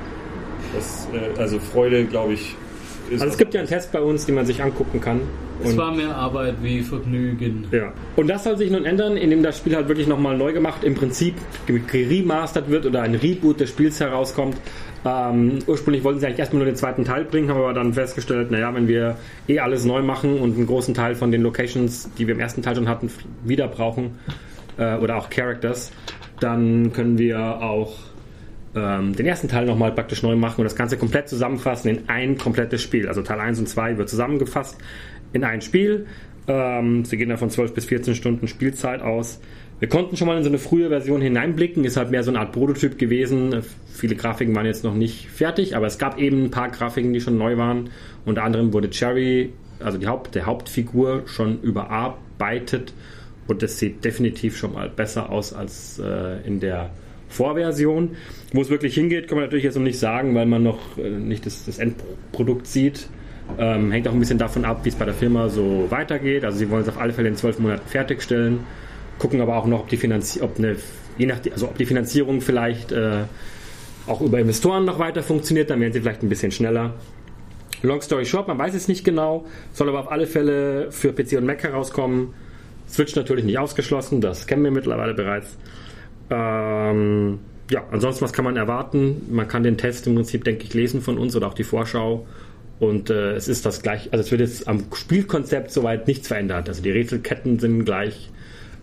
Das, 0.74 1.08
äh, 1.14 1.40
also 1.40 1.60
Freude, 1.60 2.06
glaube 2.06 2.34
ich, 2.34 2.56
Also 3.22 3.34
es 3.34 3.38
gibt 3.38 3.54
ja 3.54 3.62
einen 3.62 3.70
Test 3.70 3.92
bei 3.92 4.02
uns, 4.02 4.26
den 4.26 4.36
man 4.36 4.46
sich 4.46 4.62
angucken 4.62 5.00
kann. 5.02 5.22
Es 5.64 5.78
war 5.78 5.94
mehr 5.94 6.16
Arbeit 6.16 6.56
wie 6.62 6.82
Vergnügen. 6.82 7.66
Ja. 7.72 7.94
Und 8.16 8.28
das 8.28 8.44
soll 8.44 8.58
sich 8.58 8.70
nun 8.70 8.86
ändern, 8.86 9.16
indem 9.18 9.44
das 9.44 9.58
Spiel 9.58 9.76
halt 9.76 9.88
wirklich 9.88 10.08
nochmal 10.08 10.38
neu 10.38 10.52
gemacht, 10.52 10.84
im 10.84 10.96
Prinzip 10.96 11.36
geremastert 11.88 12.70
wird 12.70 12.86
oder 12.86 13.02
ein 13.02 13.16
Reboot 13.16 13.60
des 13.60 13.70
Spiels 13.70 14.00
herauskommt. 14.00 14.58
Ähm, 15.06 15.60
ursprünglich 15.68 16.04
wollten 16.04 16.20
sie 16.20 16.26
eigentlich 16.26 16.40
erstmal 16.40 16.64
nur 16.64 16.66
den 16.66 16.76
zweiten 16.76 17.04
Teil 17.06 17.26
bringen, 17.26 17.50
haben 17.50 17.60
aber 17.60 17.74
dann 17.74 17.94
festgestellt, 17.94 18.52
naja, 18.52 18.74
wenn 18.74 18.88
wir 18.88 19.18
eh 19.48 19.60
alles 19.60 19.86
neu 19.86 20.02
machen 20.02 20.40
und 20.40 20.56
einen 20.56 20.66
großen 20.66 20.94
Teil 20.94 21.16
von 21.16 21.32
den 21.32 21.42
Locations, 21.42 22.10
die 22.18 22.28
wir 22.28 22.36
im 22.36 22.40
ersten 22.40 22.62
Teil 22.62 22.76
schon 22.76 22.88
hatten, 22.88 23.10
wieder 23.44 23.68
brauchen, 23.68 24.18
äh, 24.78 24.96
oder 24.98 25.18
auch 25.18 25.30
Characters, 25.30 25.92
dann 26.40 26.94
können 26.94 27.18
wir 27.18 27.62
auch 27.62 27.96
ähm, 28.76 29.16
den 29.16 29.26
ersten 29.26 29.48
Teil 29.48 29.66
nochmal 29.66 29.92
praktisch 29.92 30.24
neu 30.24 30.36
machen 30.36 30.62
und 30.62 30.66
das 30.66 30.76
Ganze 30.76 30.98
komplett 30.98 31.30
zusammenfassen 31.30 31.90
in 31.90 32.10
ein 32.10 32.38
komplettes 32.38 32.82
Spiel. 32.82 33.08
Also 33.08 33.22
Teil 33.22 33.40
1 33.40 33.60
und 33.60 33.68
2 33.68 33.98
wird 33.98 34.10
zusammengefasst 34.10 34.78
in 35.32 35.44
ein 35.44 35.62
Spiel. 35.62 36.06
Ähm, 36.48 37.06
sie 37.06 37.18
gehen 37.18 37.30
da 37.30 37.38
von 37.38 37.50
12 37.50 37.74
bis 37.74 37.86
14 37.86 38.16
Stunden 38.16 38.48
Spielzeit 38.48 39.02
aus. 39.02 39.40
Wir 39.80 39.90
konnten 39.90 40.16
schon 40.16 40.28
mal 40.28 40.38
in 40.38 40.44
so 40.44 40.50
eine 40.50 40.60
frühe 40.60 40.90
Version 40.90 41.22
hineinblicken, 41.22 41.84
ist 41.84 41.98
halt 41.98 42.10
mehr 42.10 42.24
so 42.24 42.32
eine 42.32 42.40
Art 42.40 42.54
Prototyp 42.54 42.98
gewesen. 42.98 43.64
Viele 43.92 44.16
Grafiken 44.16 44.56
waren 44.56 44.66
jetzt 44.66 44.84
noch 44.84 44.94
nicht 44.94 45.28
fertig, 45.30 45.76
aber 45.76 45.88
es 45.88 45.98
gab 45.98 46.20
eben 46.20 46.46
ein 46.46 46.52
paar 46.52 46.70
Grafiken, 46.70 47.12
die 47.14 47.22
schon 47.22 47.38
neu 47.38 47.58
waren. 47.58 47.90
Unter 48.26 48.44
anderem 48.44 48.72
wurde 48.72 48.90
Cherry, 48.90 49.52
also 49.80 49.98
die 49.98 50.08
Haupt, 50.08 50.36
der 50.36 50.46
Hauptfigur, 50.46 51.24
schon 51.26 51.62
überarbeitet 51.62 52.94
und 53.48 53.62
das 53.62 53.78
sieht 53.78 54.06
definitiv 54.06 54.58
schon 54.58 54.74
mal 54.74 54.90
besser 54.90 55.30
aus 55.30 55.54
als 55.54 56.00
äh, 56.00 56.48
in 56.48 56.60
der 56.60 56.92
Vorversion. 57.34 58.16
Wo 58.54 58.62
es 58.62 58.70
wirklich 58.70 58.94
hingeht, 58.94 59.28
kann 59.28 59.38
man 59.38 59.46
natürlich 59.46 59.64
jetzt 59.64 59.76
noch 59.76 59.84
nicht 59.84 60.00
sagen, 60.00 60.36
weil 60.36 60.46
man 60.46 60.64
noch 60.64 60.98
äh, 60.98 61.10
nicht 61.10 61.46
das, 61.46 61.66
das 61.66 61.80
Endprodukt 61.80 62.68
sieht. 62.68 63.08
Ähm, 63.58 63.92
hängt 63.92 64.08
auch 64.08 64.14
ein 64.14 64.20
bisschen 64.20 64.38
davon 64.38 64.66
ab, 64.66 64.82
wie 64.84 64.90
es 64.90 64.96
bei 64.96 65.06
der 65.06 65.14
Firma 65.14 65.50
so 65.50 65.88
weitergeht. 65.90 66.46
Also 66.46 66.58
sie 66.60 66.70
wollen 66.70 66.84
es 66.84 66.90
auf 66.90 66.98
alle 66.98 67.14
Fälle 67.14 67.30
in 67.30 67.36
zwölf 67.36 67.60
Monaten 67.60 67.88
fertigstellen, 67.88 68.62
gucken 69.20 69.42
aber 69.42 69.58
auch 69.58 69.66
noch, 69.66 69.82
ob 69.82 69.90
die, 69.90 69.98
Finanzi 69.98 70.42
ob 70.42 70.58
eine, 70.58 70.78
je 71.18 71.26
nach, 71.26 71.40
also 71.52 71.68
ob 71.68 71.78
die 71.78 71.86
Finanzierung 71.86 72.42
vielleicht 72.42 72.92
äh, 72.92 73.24
auch 74.08 74.22
über 74.22 74.40
Investoren 74.40 74.86
noch 74.86 75.00
weiter 75.00 75.24
funktioniert, 75.24 75.70
dann 75.70 75.80
werden 75.82 75.94
sie 75.94 76.02
vielleicht 76.02 76.24
ein 76.24 76.30
bisschen 76.30 76.52
schneller. 76.52 76.94
Long 77.82 78.02
story 78.02 78.26
short, 78.26 78.48
man 78.48 78.58
weiß 78.58 78.74
es 78.76 78.88
nicht 78.88 79.04
genau, 79.04 79.46
soll 79.74 79.90
aber 79.90 80.00
auf 80.00 80.12
alle 80.12 80.26
Fälle 80.26 80.92
für 80.92 81.12
PC 81.12 81.34
und 81.38 81.46
Mac 81.46 81.64
herauskommen. 81.64 82.34
Switch 82.88 83.16
natürlich 83.16 83.44
nicht 83.44 83.60
ausgeschlossen, 83.60 84.22
das 84.22 84.48
kennen 84.48 84.64
wir 84.64 84.72
mittlerweile 84.72 85.14
bereits. 85.14 85.58
Ähm, 86.34 87.40
ja, 87.70 87.84
ansonsten, 87.92 88.26
was 88.26 88.34
kann 88.34 88.46
man 88.46 88.58
erwarten? 88.58 89.22
Man 89.30 89.48
kann 89.48 89.64
den 89.64 89.78
Test 89.78 90.08
im 90.08 90.16
Prinzip, 90.16 90.44
denke 90.44 90.64
ich, 90.64 90.74
lesen 90.74 91.02
von 91.02 91.18
uns 91.18 91.36
oder 91.36 91.48
auch 91.48 91.54
die 91.54 91.64
Vorschau. 91.64 92.26
Und 92.80 93.10
äh, 93.10 93.34
es 93.36 93.48
ist 93.48 93.66
das 93.66 93.82
gleich, 93.82 94.12
also 94.12 94.24
es 94.24 94.32
wird 94.32 94.42
jetzt 94.42 94.68
am 94.68 94.84
Spielkonzept 94.94 95.72
soweit 95.72 96.08
nichts 96.08 96.28
verändert. 96.28 96.68
Also 96.68 96.82
die 96.82 96.92
Rätselketten 96.92 97.60
sind 97.60 97.86
gleich. 97.86 98.32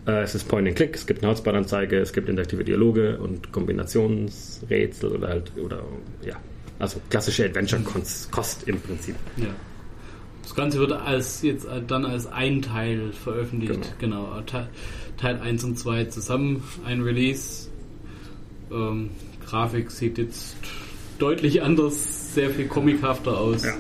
Äh, 0.07 0.23
es 0.23 0.35
ist 0.35 0.49
Point 0.49 0.69
and 0.69 0.77
Click, 0.77 0.95
es 0.95 1.07
gibt 1.07 1.23
eine 1.23 1.31
Hotspot-Anzeige, 1.33 1.99
es 1.99 2.13
gibt 2.13 2.29
interaktive 2.29 2.65
Dialoge 2.65 3.19
und 3.19 3.53
Kombinationsrätsel 3.53 5.11
oder 5.11 5.29
halt, 5.29 5.53
oder 5.63 5.83
ja, 6.25 6.37
also 6.79 7.01
klassische 7.11 7.45
Adventure-Kost 7.45 8.69
im 8.69 8.81
Prinzip. 8.81 9.17
Ja. 9.37 9.49
Das 10.43 10.55
Ganze 10.55 10.79
wird 10.79 10.93
als 10.93 11.43
jetzt 11.43 11.67
dann 11.87 12.05
als 12.05 12.27
ein 12.27 12.63
Teil 12.63 13.13
veröffentlicht. 13.13 13.99
Genau. 13.99 14.41
Teil, 14.47 14.69
Teil 15.17 15.39
1 15.41 15.65
und 15.65 15.79
2 15.79 16.07
zusammen 16.07 16.63
ein 16.85 17.03
Release. 17.03 17.69
Ähm, 18.73 19.11
Grafik 19.47 19.91
sieht 19.91 20.19
jetzt 20.19 20.57
deutlich 21.19 21.63
anders, 21.63 22.35
sehr 22.35 22.51
viel 22.51 22.67
comichafter 22.67 23.39
aus. 23.39 23.65
Ja. 23.65 23.75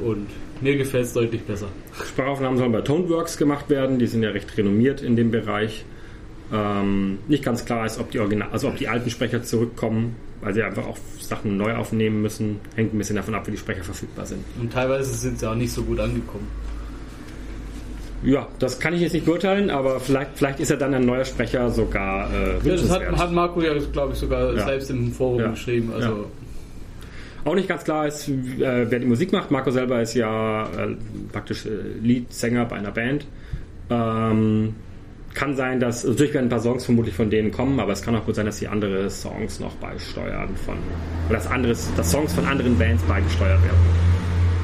Und 0.00 0.26
mir 0.60 0.76
gefällt 0.76 1.04
es 1.04 1.12
deutlich 1.12 1.42
besser. 1.42 1.68
Sprachaufnahmen 2.08 2.58
sollen 2.58 2.72
bei 2.72 2.80
Toneworks 2.80 3.36
gemacht 3.36 3.68
werden, 3.70 3.98
die 3.98 4.06
sind 4.06 4.22
ja 4.22 4.30
recht 4.30 4.56
renommiert 4.56 5.02
in 5.02 5.16
dem 5.16 5.30
Bereich. 5.30 5.84
Ähm, 6.52 7.18
nicht 7.28 7.44
ganz 7.44 7.64
klar 7.64 7.86
ist, 7.86 7.98
ob 7.98 8.10
die 8.10 8.18
Original, 8.18 8.48
also 8.50 8.68
ob 8.68 8.76
die 8.76 8.88
alten 8.88 9.10
Sprecher 9.10 9.42
zurückkommen, 9.42 10.16
weil 10.40 10.54
sie 10.54 10.62
einfach 10.62 10.86
auch 10.86 10.98
Sachen 11.20 11.56
neu 11.56 11.74
aufnehmen 11.74 12.22
müssen. 12.22 12.60
Hängt 12.76 12.94
ein 12.94 12.98
bisschen 12.98 13.16
davon 13.16 13.34
ab, 13.34 13.46
wie 13.46 13.52
die 13.52 13.56
Sprecher 13.58 13.82
verfügbar 13.84 14.26
sind. 14.26 14.44
Und 14.60 14.72
teilweise 14.72 15.12
sind 15.14 15.38
sie 15.38 15.48
auch 15.48 15.54
nicht 15.54 15.72
so 15.72 15.82
gut 15.82 16.00
angekommen. 16.00 16.46
Ja, 18.22 18.46
das 18.58 18.78
kann 18.78 18.92
ich 18.92 19.00
jetzt 19.00 19.14
nicht 19.14 19.24
beurteilen, 19.24 19.70
aber 19.70 19.98
vielleicht, 19.98 20.32
vielleicht 20.36 20.60
ist 20.60 20.68
ja 20.70 20.76
dann 20.76 20.92
ein 20.92 21.06
neuer 21.06 21.24
Sprecher 21.24 21.70
sogar 21.70 22.30
äh, 22.32 22.52
Ja, 22.68 22.74
das 22.76 22.90
hat, 22.90 23.02
hat 23.16 23.32
Marco 23.32 23.62
ja, 23.62 23.72
glaube 23.92 24.12
ich, 24.12 24.18
sogar 24.18 24.54
Ja. 24.54 24.64
selbst 24.66 24.90
im 24.90 25.10
Forum 25.12 25.40
Ja. 25.40 25.48
geschrieben. 25.48 25.90
Also 25.94 26.26
Auch 27.46 27.54
nicht 27.54 27.68
ganz 27.68 27.84
klar 27.84 28.06
ist, 28.06 28.28
äh, 28.28 28.90
wer 28.90 28.98
die 28.98 29.06
Musik 29.06 29.32
macht. 29.32 29.50
Marco 29.50 29.70
selber 29.70 30.02
ist 30.02 30.12
ja 30.14 30.64
äh, 30.64 30.96
praktisch 31.32 31.64
äh, 31.64 31.70
Leadsänger 32.02 32.66
bei 32.66 32.76
einer 32.76 32.90
Band. 32.90 33.24
Ähm, 33.88 34.74
kann 35.34 35.54
sein, 35.56 35.80
dass, 35.80 35.98
also 35.98 36.10
natürlich 36.10 36.34
werden 36.34 36.46
ein 36.46 36.50
paar 36.50 36.60
Songs 36.60 36.84
vermutlich 36.84 37.14
von 37.14 37.30
denen 37.30 37.50
kommen, 37.50 37.78
aber 37.80 37.92
es 37.92 38.02
kann 38.02 38.14
auch 38.16 38.24
gut 38.26 38.34
sein, 38.34 38.46
dass 38.46 38.58
sie 38.58 38.68
andere 38.68 39.08
Songs 39.10 39.60
noch 39.60 39.74
beisteuern 39.76 40.50
von, 40.64 40.76
oder 41.28 41.38
dass, 41.38 41.46
anderes, 41.46 41.88
dass 41.96 42.10
Songs 42.10 42.32
von 42.32 42.44
anderen 42.46 42.76
Bands 42.78 43.02
beigesteuert 43.04 43.62
werden. 43.62 43.78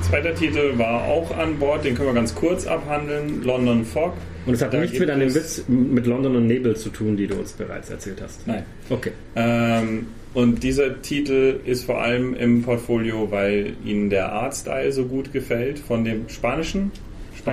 Zweiter 0.03 0.35
Titel 0.35 0.77
war 0.79 1.03
auch 1.05 1.37
an 1.37 1.59
Bord, 1.59 1.85
den 1.85 1.95
können 1.95 2.09
wir 2.09 2.15
ganz 2.15 2.35
kurz 2.35 2.67
abhandeln. 2.67 3.43
London 3.43 3.85
Fog. 3.85 4.13
Und 4.47 4.55
es 4.55 4.63
hat 4.63 4.73
Da 4.73 4.79
nichts 4.79 4.99
mit 5.01 5.11
einem 5.11 5.27
es- 5.29 5.35
Witz 5.35 5.65
mit 5.69 6.07
London 6.07 6.37
und 6.37 6.47
Nebel 6.47 6.77
zu 6.77 6.91
tun, 6.91 7.17
die 7.17 7.27
du 7.27 7.35
uns 7.35 7.53
bereits 7.53 7.91
erzählt 7.91 8.21
hast. 8.23 8.47
Nein. 8.47 8.63
Okay. 8.89 9.11
Ähm, 9.35 10.07
und 10.35 10.63
dieser 10.63 11.03
Titel 11.03 11.59
ist 11.65 11.85
vor 11.87 12.01
allem 12.03 12.35
im 12.35 12.63
Portfolio, 12.63 13.33
weil 13.33 13.73
ihnen 13.85 14.09
der 14.11 14.31
Artstyle 14.33 14.93
so 14.93 15.07
gut 15.07 15.33
gefällt 15.33 15.79
von 15.81 16.05
dem 16.05 16.29
spanischen. 16.29 16.93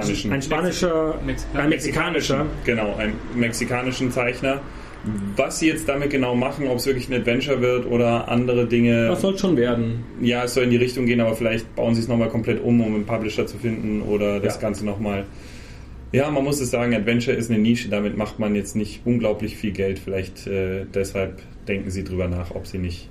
Spanischen. 0.01 0.31
Ein 0.31 0.41
spanischer, 0.41 1.15
Mexika- 1.25 1.59
ein 1.59 1.69
mexikanischer. 1.69 2.45
Genau, 2.65 2.95
einem 2.95 3.13
mexikanischen 3.35 4.11
Zeichner. 4.11 4.61
Was 5.35 5.59
sie 5.59 5.67
jetzt 5.67 5.87
damit 5.89 6.11
genau 6.11 6.33
machen, 6.33 6.65
ob 6.67 6.77
es 6.77 6.85
wirklich 6.85 7.09
ein 7.09 7.13
Adventure 7.13 7.59
wird 7.61 7.85
oder 7.85 8.29
andere 8.29 8.65
Dinge. 8.65 9.07
Das 9.07 9.21
soll 9.21 9.37
schon 9.37 9.57
werden. 9.57 10.05
Ja, 10.21 10.45
es 10.45 10.53
soll 10.53 10.63
in 10.63 10.69
die 10.69 10.77
Richtung 10.77 11.05
gehen, 11.05 11.19
aber 11.19 11.35
vielleicht 11.35 11.75
bauen 11.75 11.93
sie 11.93 12.01
es 12.01 12.07
nochmal 12.07 12.29
komplett 12.29 12.63
um, 12.63 12.79
um 12.79 12.95
einen 12.95 13.05
Publisher 13.05 13.45
zu 13.45 13.57
finden 13.57 14.01
oder 14.01 14.39
das 14.39 14.55
Ja. 14.55 14.61
Ganze 14.61 14.85
nochmal. 14.85 15.25
Ja, 16.13 16.29
man 16.31 16.43
muss 16.43 16.61
es 16.61 16.71
sagen, 16.71 16.93
Adventure 16.95 17.35
ist 17.35 17.49
eine 17.51 17.59
Nische, 17.59 17.89
damit 17.89 18.15
macht 18.17 18.39
man 18.39 18.55
jetzt 18.55 18.75
nicht 18.77 19.01
unglaublich 19.03 19.57
viel 19.57 19.71
Geld. 19.71 19.99
Vielleicht 19.99 20.47
äh, 20.47 20.85
deshalb 20.93 21.41
denken 21.67 21.91
sie 21.91 22.03
drüber 22.03 22.27
nach, 22.29 22.51
ob 22.51 22.65
sie 22.65 22.77
nicht 22.77 23.09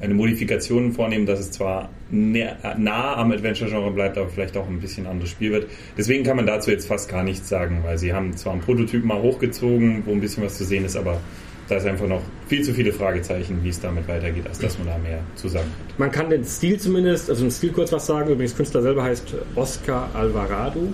eine 0.00 0.14
Modifikation 0.14 0.92
vornehmen, 0.92 1.26
dass 1.26 1.40
es 1.40 1.50
zwar 1.50 1.88
nah 2.10 3.16
am 3.16 3.32
Adventure-Genre 3.32 3.90
bleibt, 3.90 4.18
aber 4.18 4.28
vielleicht 4.28 4.56
auch 4.56 4.68
ein 4.68 4.80
bisschen 4.80 5.06
anderes 5.06 5.30
Spiel 5.30 5.52
wird. 5.52 5.68
Deswegen 5.96 6.22
kann 6.22 6.36
man 6.36 6.46
dazu 6.46 6.70
jetzt 6.70 6.86
fast 6.86 7.08
gar 7.08 7.22
nichts 7.24 7.48
sagen, 7.48 7.80
weil 7.82 7.98
sie 7.98 8.12
haben 8.12 8.36
zwar 8.36 8.52
einen 8.52 8.62
Prototyp 8.62 9.04
mal 9.04 9.20
hochgezogen, 9.20 10.02
wo 10.04 10.12
ein 10.12 10.20
bisschen 10.20 10.44
was 10.44 10.58
zu 10.58 10.64
sehen 10.64 10.84
ist, 10.84 10.96
aber 10.96 11.20
da 11.68 11.76
ist 11.76 11.86
einfach 11.86 12.06
noch 12.06 12.22
viel 12.46 12.62
zu 12.62 12.72
viele 12.72 12.92
Fragezeichen, 12.92 13.58
wie 13.62 13.70
es 13.70 13.80
damit 13.80 14.06
weitergeht, 14.06 14.46
als 14.46 14.58
dass 14.58 14.78
man 14.78 14.86
da 14.86 14.98
mehr 14.98 15.18
zu 15.34 15.48
sagen 15.48 15.66
hat. 15.66 15.98
Man 15.98 16.12
kann 16.12 16.30
den 16.30 16.44
Stil 16.44 16.78
zumindest, 16.78 17.28
also 17.28 17.42
den 17.42 17.50
Stil 17.50 17.72
kurz 17.72 17.90
was 17.90 18.06
sagen. 18.06 18.30
Übrigens, 18.30 18.56
Künstler 18.56 18.82
selber 18.82 19.02
heißt 19.02 19.34
Oscar 19.56 20.08
Alvarado. 20.14 20.92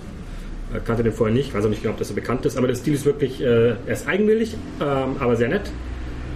Äh, 0.75 0.81
Kannte 0.81 1.03
den 1.03 1.13
vorher 1.13 1.35
nicht, 1.35 1.53
weiß 1.53 1.67
auch 1.67 1.69
nicht 1.69 1.83
genau, 1.83 1.93
ob 1.93 1.99
das 1.99 2.09
so 2.09 2.15
bekannt 2.15 2.47
ist. 2.47 2.57
Aber 2.57 2.69
der 2.69 2.77
Stil 2.77 2.95
ist 2.95 3.05
wirklich, 3.05 3.43
äh, 3.43 3.71
er 3.71 3.89
ist 3.89 4.09
eigenwillig, 4.09 4.57
ähm, 4.81 5.17
aber 5.19 5.37
sehr 5.37 5.49
nett. 5.49 5.71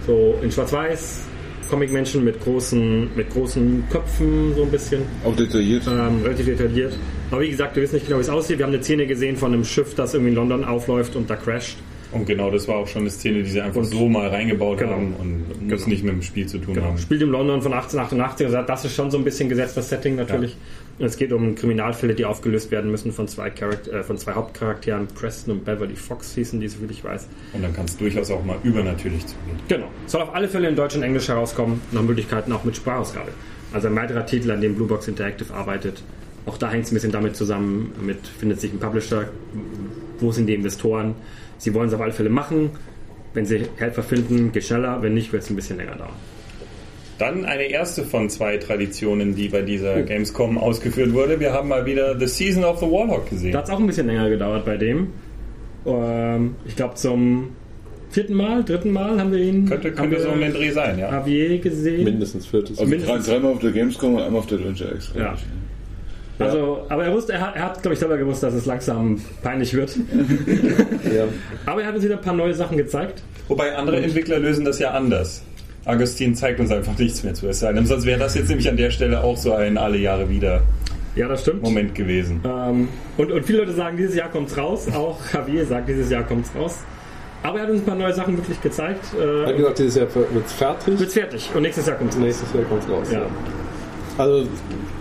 So 0.05 0.37
in 0.43 0.51
Schwarz-Weiß, 0.51 1.21
Comic-Menschen 1.69 2.23
mit 2.23 2.41
großen, 2.43 3.09
mit 3.15 3.29
großen 3.31 3.83
Köpfen, 3.89 4.53
so 4.55 4.63
ein 4.63 4.71
bisschen. 4.71 5.01
Auch 5.23 5.35
detailliert. 5.35 5.83
Ähm, 5.87 6.21
relativ 6.23 6.45
detailliert. 6.45 6.93
Aber 7.31 7.41
wie 7.41 7.49
gesagt, 7.49 7.75
wir 7.75 7.83
wissen 7.83 7.95
nicht 7.95 8.05
genau, 8.07 8.17
wie 8.19 8.21
es 8.23 8.29
aussieht. 8.29 8.57
Wir 8.59 8.65
haben 8.65 8.73
eine 8.73 8.83
Szene 8.83 9.05
gesehen 9.07 9.35
von 9.35 9.53
einem 9.53 9.63
Schiff, 9.65 9.95
das 9.95 10.13
irgendwie 10.13 10.29
in 10.31 10.35
London 10.35 10.63
aufläuft 10.63 11.15
und 11.15 11.29
da 11.29 11.35
crasht. 11.35 11.77
Und 12.13 12.25
genau, 12.25 12.49
das 12.49 12.67
war 12.69 12.77
auch 12.77 12.87
schon 12.87 13.01
eine 13.01 13.09
Szene, 13.11 13.43
die 13.43 13.49
sie 13.49 13.59
einfach 13.59 13.83
so 13.83 14.07
mal 14.07 14.29
reingebaut 14.29 14.77
Genau. 14.77 14.91
haben 14.93 15.13
und 15.19 15.39
muss 15.69 15.83
Genau. 15.83 15.89
nicht 15.89 16.03
mit 16.05 16.13
dem 16.13 16.21
Spiel 16.21 16.47
zu 16.47 16.57
tun 16.57 16.73
Genau. 16.75 16.87
haben. 16.87 16.97
Spielt 16.97 17.21
in 17.21 17.29
London 17.29 17.61
von 17.61 17.73
1888. 17.73 18.47
Also 18.47 18.61
das 18.65 18.85
ist 18.85 18.95
schon 18.95 19.11
so 19.11 19.17
ein 19.17 19.25
bisschen 19.25 19.49
gesetztes 19.49 19.89
Setting 19.89 20.15
natürlich. 20.15 20.51
Und 20.53 20.86
Es 20.99 21.17
geht 21.17 21.31
um 21.31 21.53
Kriminalfälle, 21.53 22.15
die 22.15 22.25
aufgelöst 22.25 22.71
werden 22.71 22.89
müssen 22.89 23.11
von 23.11 23.27
zwei, 23.27 23.51
Charakter 23.51 23.93
äh, 23.93 24.03
von 24.03 24.17
zwei 24.17 24.33
Hauptcharakteren, 24.33 25.07
Preston 25.07 25.53
und 25.53 25.65
Beverly 25.65 25.95
Fox 25.95 26.33
hießen 26.33 26.59
die, 26.59 26.67
soviel 26.67 26.89
ich 26.89 27.03
weiß. 27.03 27.27
Und 27.53 27.61
dann 27.61 27.73
kann 27.73 27.85
es 27.85 27.97
durchaus 27.97 28.31
auch 28.31 28.43
mal 28.43 28.57
übernatürlich 28.63 29.25
zugehen. 29.27 29.59
Genau. 29.67 29.87
Soll 30.07 30.21
auf 30.21 30.33
alle 30.33 30.47
Fälle 30.47 30.67
in 30.67 30.75
Deutsch 30.75 30.95
und 30.95 31.03
Englisch 31.03 31.27
herauskommen. 31.27 31.81
Nach 31.91 32.01
Möglichkeiten 32.01 32.51
auch 32.51 32.63
mit 32.63 32.75
Sprachausgabe. 32.75 33.29
Also 33.73 33.89
ein 33.89 33.95
weiterer 33.95 34.25
Titel, 34.25 34.49
an 34.49 34.61
dem 34.61 34.75
Bluebox 34.75 35.07
Interactive 35.07 35.53
arbeitet. 35.53 36.01
Auch 36.47 36.57
da 36.57 36.71
hängt 36.71 36.85
es 36.85 36.91
ein 36.91 36.95
bisschen 36.95 37.11
damit 37.11 37.35
zusammen, 37.35 37.91
mit 38.01 38.25
findet 38.25 38.61
sich 38.61 38.71
ein 38.71 38.79
Publisher, 38.79 39.29
wo 40.19 40.31
sind 40.31 40.47
die 40.47 40.55
Investoren. 40.55 41.13
Sie 41.57 41.73
wollen 41.73 41.89
es 41.89 41.93
auf 41.93 42.01
alle 42.01 42.13
Fälle 42.13 42.29
machen. 42.29 42.71
Wenn 43.33 43.45
sie 43.45 43.67
Helfer 43.75 44.01
finden, 44.01 44.51
geht 44.51 44.63
schneller. 44.63 45.01
Wenn 45.01 45.13
nicht, 45.13 45.31
wird 45.33 45.43
es 45.43 45.49
ein 45.49 45.55
bisschen 45.55 45.77
länger 45.77 45.95
dauern. 45.95 46.15
Dann 47.19 47.45
eine 47.45 47.63
erste 47.63 48.03
von 48.03 48.29
zwei 48.29 48.57
Traditionen, 48.57 49.35
die 49.35 49.49
bei 49.49 49.61
Oh. 49.61 49.65
dieser 49.65 50.01
Gamescom 50.03 50.57
ausgeführt 50.57 51.13
wurde. 51.13 51.39
Wir 51.39 51.51
haben 51.53 51.67
mal 51.69 51.85
wieder 51.85 52.17
The 52.19 52.27
Season 52.27 52.63
of 52.63 52.79
the 52.79 52.85
Warlock 52.85 53.29
gesehen. 53.29 53.51
Da 53.53 53.59
hat 53.59 53.65
es 53.65 53.71
auch 53.71 53.79
ein 53.79 53.87
bisschen 53.87 54.07
länger 54.07 54.29
gedauert 54.29 54.65
bei 54.65 54.77
dem. 54.77 55.07
Ähm, 55.85 56.55
ich 56.65 56.75
glaube 56.75 56.95
zum 56.95 57.49
vierten 58.09 58.33
Mal, 58.35 58.63
dritten 58.63 58.91
Mal 58.91 59.19
haben 59.19 59.31
wir 59.31 59.39
ihn 59.39 59.67
könnte 59.67 59.89
haben 59.89 59.95
könnte 59.95 60.11
wir 60.17 60.21
so 60.21 60.29
um 60.29 60.39
den 60.39 60.53
Dreh 60.53 60.71
sein, 60.71 60.97
ja. 60.99 61.11
Javier 61.11 61.57
gesehen. 61.59 62.03
Mindestens 62.03 62.45
viertes. 62.45 62.77
Also 62.79 62.83
drei, 62.91 62.97
mindestens- 62.99 63.25
dreimal 63.27 63.51
auf 63.53 63.59
der 63.59 63.71
Gamescom 63.71 64.15
und 64.15 64.21
einmal 64.21 64.39
auf 64.39 64.47
der 64.47 64.59
Adventure 64.59 64.93
X. 64.95 65.11
Ja. 65.17 65.33
ich. 65.33 65.45
Also, 66.39 66.85
aber 66.89 67.03
er 67.05 67.13
wusste, 67.13 67.33
er 67.33 67.41
hat, 67.47 67.55
er 67.55 67.63
hat 67.63 67.81
glaube 67.81 67.93
ich, 67.93 67.99
selber 67.99 68.15
gewusst, 68.17 68.43
dass 68.43 68.53
es 68.53 68.67
langsam 68.67 69.19
peinlich 69.41 69.73
wird. 69.73 69.97
Ja. 71.15 71.23
Aber 71.65 71.81
er 71.81 71.87
hat 71.87 71.95
uns 71.95 72.03
wieder 72.03 72.15
ein 72.17 72.21
paar 72.21 72.33
neue 72.35 72.53
Sachen 72.53 72.77
gezeigt. 72.77 73.23
Wobei 73.47 73.75
andere 73.75 74.01
Entwickler 74.01 74.37
lösen 74.39 74.65
das 74.65 74.77
ja 74.79 74.91
anders. 74.91 75.41
Agustin 75.87 76.35
zeigt 76.35 76.59
uns 76.59 76.71
einfach 76.71 76.97
nichts 76.97 77.23
mehr 77.23 77.33
zu 77.33 77.47
denn. 77.47 77.85
Sonst 77.85 78.05
wäre 78.05 78.19
das 78.19 78.35
jetzt 78.35 78.49
nämlich 78.49 78.69
an 78.69 78.77
der 78.77 78.91
Stelle 78.91 79.23
auch 79.23 79.37
so 79.37 79.53
ein 79.53 79.77
alle 79.77 79.97
Jahre 79.97 80.29
wieder 80.29 80.61
Ja, 81.15 81.27
das 81.27 81.41
stimmt. 81.41 81.63
Moment 81.63 81.95
gewesen. 81.95 82.41
Ähm, 82.45 82.89
und, 83.17 83.31
und 83.31 83.43
viele 83.45 83.59
Leute 83.59 83.73
sagen, 83.73 83.97
dieses 83.97 84.15
Jahr 84.15 84.29
kommt's 84.29 84.57
raus. 84.57 84.87
Auch 84.93 85.17
Javier 85.33 85.65
sagt, 85.65 85.89
dieses 85.89 86.09
Jahr 86.09 86.23
kommt's 86.23 86.49
raus. 86.55 86.77
Aber 87.43 87.59
er 87.59 87.63
hat 87.65 87.69
uns 87.71 87.81
ein 87.81 87.85
paar 87.85 87.95
neue 87.95 88.13
Sachen 88.13 88.35
wirklich 88.35 88.61
gezeigt. 88.61 89.03
Er 89.19 89.45
hat 89.47 89.53
Äh, 89.53 89.57
gesagt, 89.57 89.79
dieses 89.79 89.95
Jahr 89.95 90.07
wird 90.15 90.45
es 90.45 90.53
fertig. 90.53 90.99
wird's 90.99 91.13
fertig. 91.13 91.49
Und 91.55 91.61
nächstes 91.61 91.85
Jahr 91.87 91.95
kommt's 91.97 92.15
raus. 92.15 92.23
Nächstes 92.23 92.53
Jahr 92.53 92.63
kommt 92.63 92.83
es 92.83 92.89
raus. 92.89 93.07
Ja. 93.11 93.19
Ja. 93.19 93.25
Also 94.17 94.47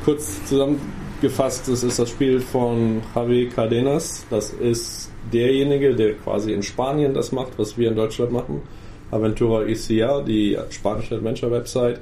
kurz 0.05 0.44
zusammengefasst, 0.44 1.68
das 1.68 1.83
ist 1.83 1.99
das 1.99 2.11
Spiel 2.11 2.40
von 2.40 3.03
Javi 3.14 3.49
Cardenas. 3.55 4.25
Das 4.31 4.51
ist 4.51 5.11
derjenige, 5.33 5.94
der 5.94 6.12
quasi 6.14 6.53
in 6.53 6.62
Spanien 6.62 7.14
das 7.14 7.33
macht, 7.33 7.53
was 7.59 7.77
wir 7.79 7.88
in 7.88 7.96
Deutschland 7.96 8.31
machen. 8.33 8.62
Aventura 9.10 9.64
ICA, 9.64 10.22
die 10.22 10.58
spanische 10.70 11.16
Adventure-Website. 11.16 12.00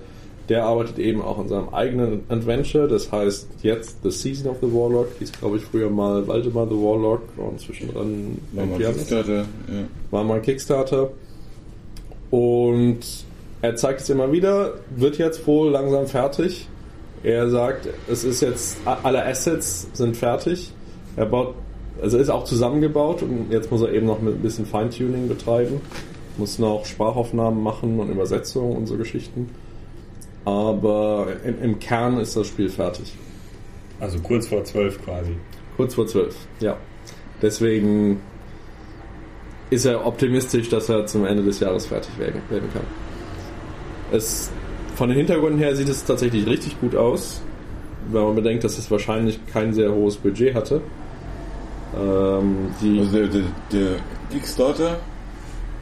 Der 0.48 0.64
arbeitet 0.64 0.98
eben 0.98 1.22
auch 1.22 1.38
an 1.38 1.48
seinem 1.48 1.70
eigenen 1.70 2.24
Adventure. 2.28 2.86
Das 2.86 3.10
heißt 3.10 3.48
jetzt 3.62 4.02
The 4.02 4.10
Season 4.10 4.50
of 4.50 4.58
the 4.60 4.66
Warlock. 4.66 5.08
Hieß, 5.18 5.32
glaube 5.32 5.56
ich, 5.56 5.64
früher 5.64 5.88
mal 5.88 6.26
Waldemar 6.26 6.66
the 6.66 6.74
Warlock 6.74 7.22
und 7.38 7.60
zwischendrin 7.60 8.38
War 8.52 8.66
mal 8.66 8.78
Kickstarter, 8.78 9.36
ja. 9.36 9.44
war 10.10 10.24
mal 10.24 10.34
ein 10.36 10.42
Kickstarter. 10.42 11.10
Und 12.30 13.00
er 13.62 13.76
zeigt 13.76 14.02
es 14.02 14.10
immer 14.10 14.30
wieder, 14.32 14.74
wird 14.94 15.16
jetzt 15.16 15.46
wohl 15.46 15.70
langsam 15.70 16.06
fertig. 16.06 16.68
Er 17.22 17.48
sagt, 17.48 17.88
es 18.10 18.22
ist 18.22 18.42
jetzt, 18.42 18.76
alle 18.84 19.24
Assets 19.24 19.88
sind 19.94 20.14
fertig. 20.16 20.70
Er 21.16 21.24
baut, 21.24 21.54
also 22.02 22.18
ist 22.18 22.28
auch 22.28 22.44
zusammengebaut 22.44 23.22
und 23.22 23.50
jetzt 23.50 23.70
muss 23.70 23.80
er 23.80 23.92
eben 23.94 24.06
noch 24.06 24.20
mit 24.20 24.34
ein 24.34 24.42
bisschen 24.42 24.66
Feintuning 24.66 25.28
betreiben. 25.28 25.80
Muss 26.36 26.58
noch 26.58 26.84
Sprachaufnahmen 26.84 27.62
machen 27.62 28.00
und 28.00 28.10
Übersetzungen 28.10 28.76
und 28.76 28.86
so 28.86 28.96
Geschichten. 28.96 29.50
Aber 30.44 31.28
im, 31.44 31.62
im 31.62 31.78
Kern 31.78 32.18
ist 32.18 32.36
das 32.36 32.46
Spiel 32.46 32.68
fertig. 32.68 33.14
Also 34.00 34.18
kurz 34.18 34.48
vor 34.48 34.64
zwölf 34.64 35.02
quasi. 35.04 35.36
Kurz 35.76 35.94
vor 35.94 36.06
zwölf, 36.06 36.36
ja. 36.60 36.76
Deswegen 37.40 38.20
ist 39.70 39.86
er 39.86 40.06
optimistisch, 40.06 40.68
dass 40.68 40.88
er 40.88 41.06
zum 41.06 41.24
Ende 41.24 41.42
des 41.42 41.60
Jahres 41.60 41.86
fertig 41.86 42.18
werden, 42.18 42.40
werden 42.50 42.68
kann. 42.72 42.82
Es, 44.12 44.50
von 44.94 45.08
den 45.08 45.18
Hintergründen 45.18 45.58
her 45.58 45.74
sieht 45.74 45.88
es 45.88 46.04
tatsächlich 46.04 46.46
richtig 46.46 46.80
gut 46.80 46.94
aus, 46.94 47.40
wenn 48.10 48.22
man 48.22 48.34
bedenkt, 48.34 48.64
dass 48.64 48.78
es 48.78 48.90
wahrscheinlich 48.90 49.40
kein 49.46 49.72
sehr 49.72 49.92
hohes 49.92 50.16
Budget 50.16 50.54
hatte. 50.54 50.80
Ähm, 51.96 52.74
die, 52.80 52.98
Also 53.00 53.18
der, 53.18 53.28
der, 53.28 53.42
der 53.72 53.96
Kickstarter, 54.30 54.98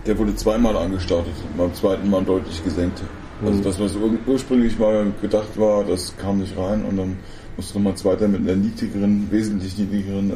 der 0.07 0.19
wurde 0.19 0.35
zweimal 0.35 0.77
angestartet, 0.77 1.33
beim 1.57 1.73
zweiten 1.75 2.09
Mal 2.11 2.25
deutlich 2.25 2.63
gesenkt. 2.65 3.01
Also 3.45 3.59
Mhm. 3.59 3.63
das, 3.65 3.81
was 3.81 3.97
ur 3.97 4.11
ursprünglich 4.27 4.79
mal 4.79 5.07
gedacht 5.21 5.59
war, 5.59 5.85
das 5.85 6.15
kam 6.17 6.39
nicht 6.41 6.57
rein 6.57 6.85
und 6.85 6.97
dann 6.97 7.17
musste 7.57 7.77
nochmal 7.79 7.95
zweiter 7.97 8.29
mit 8.29 8.41
einer 8.41 8.57
niedrigeren, 8.57 9.27
wesentlich 9.31 9.77
niedrigeren 9.79 10.31
äh, 10.31 10.35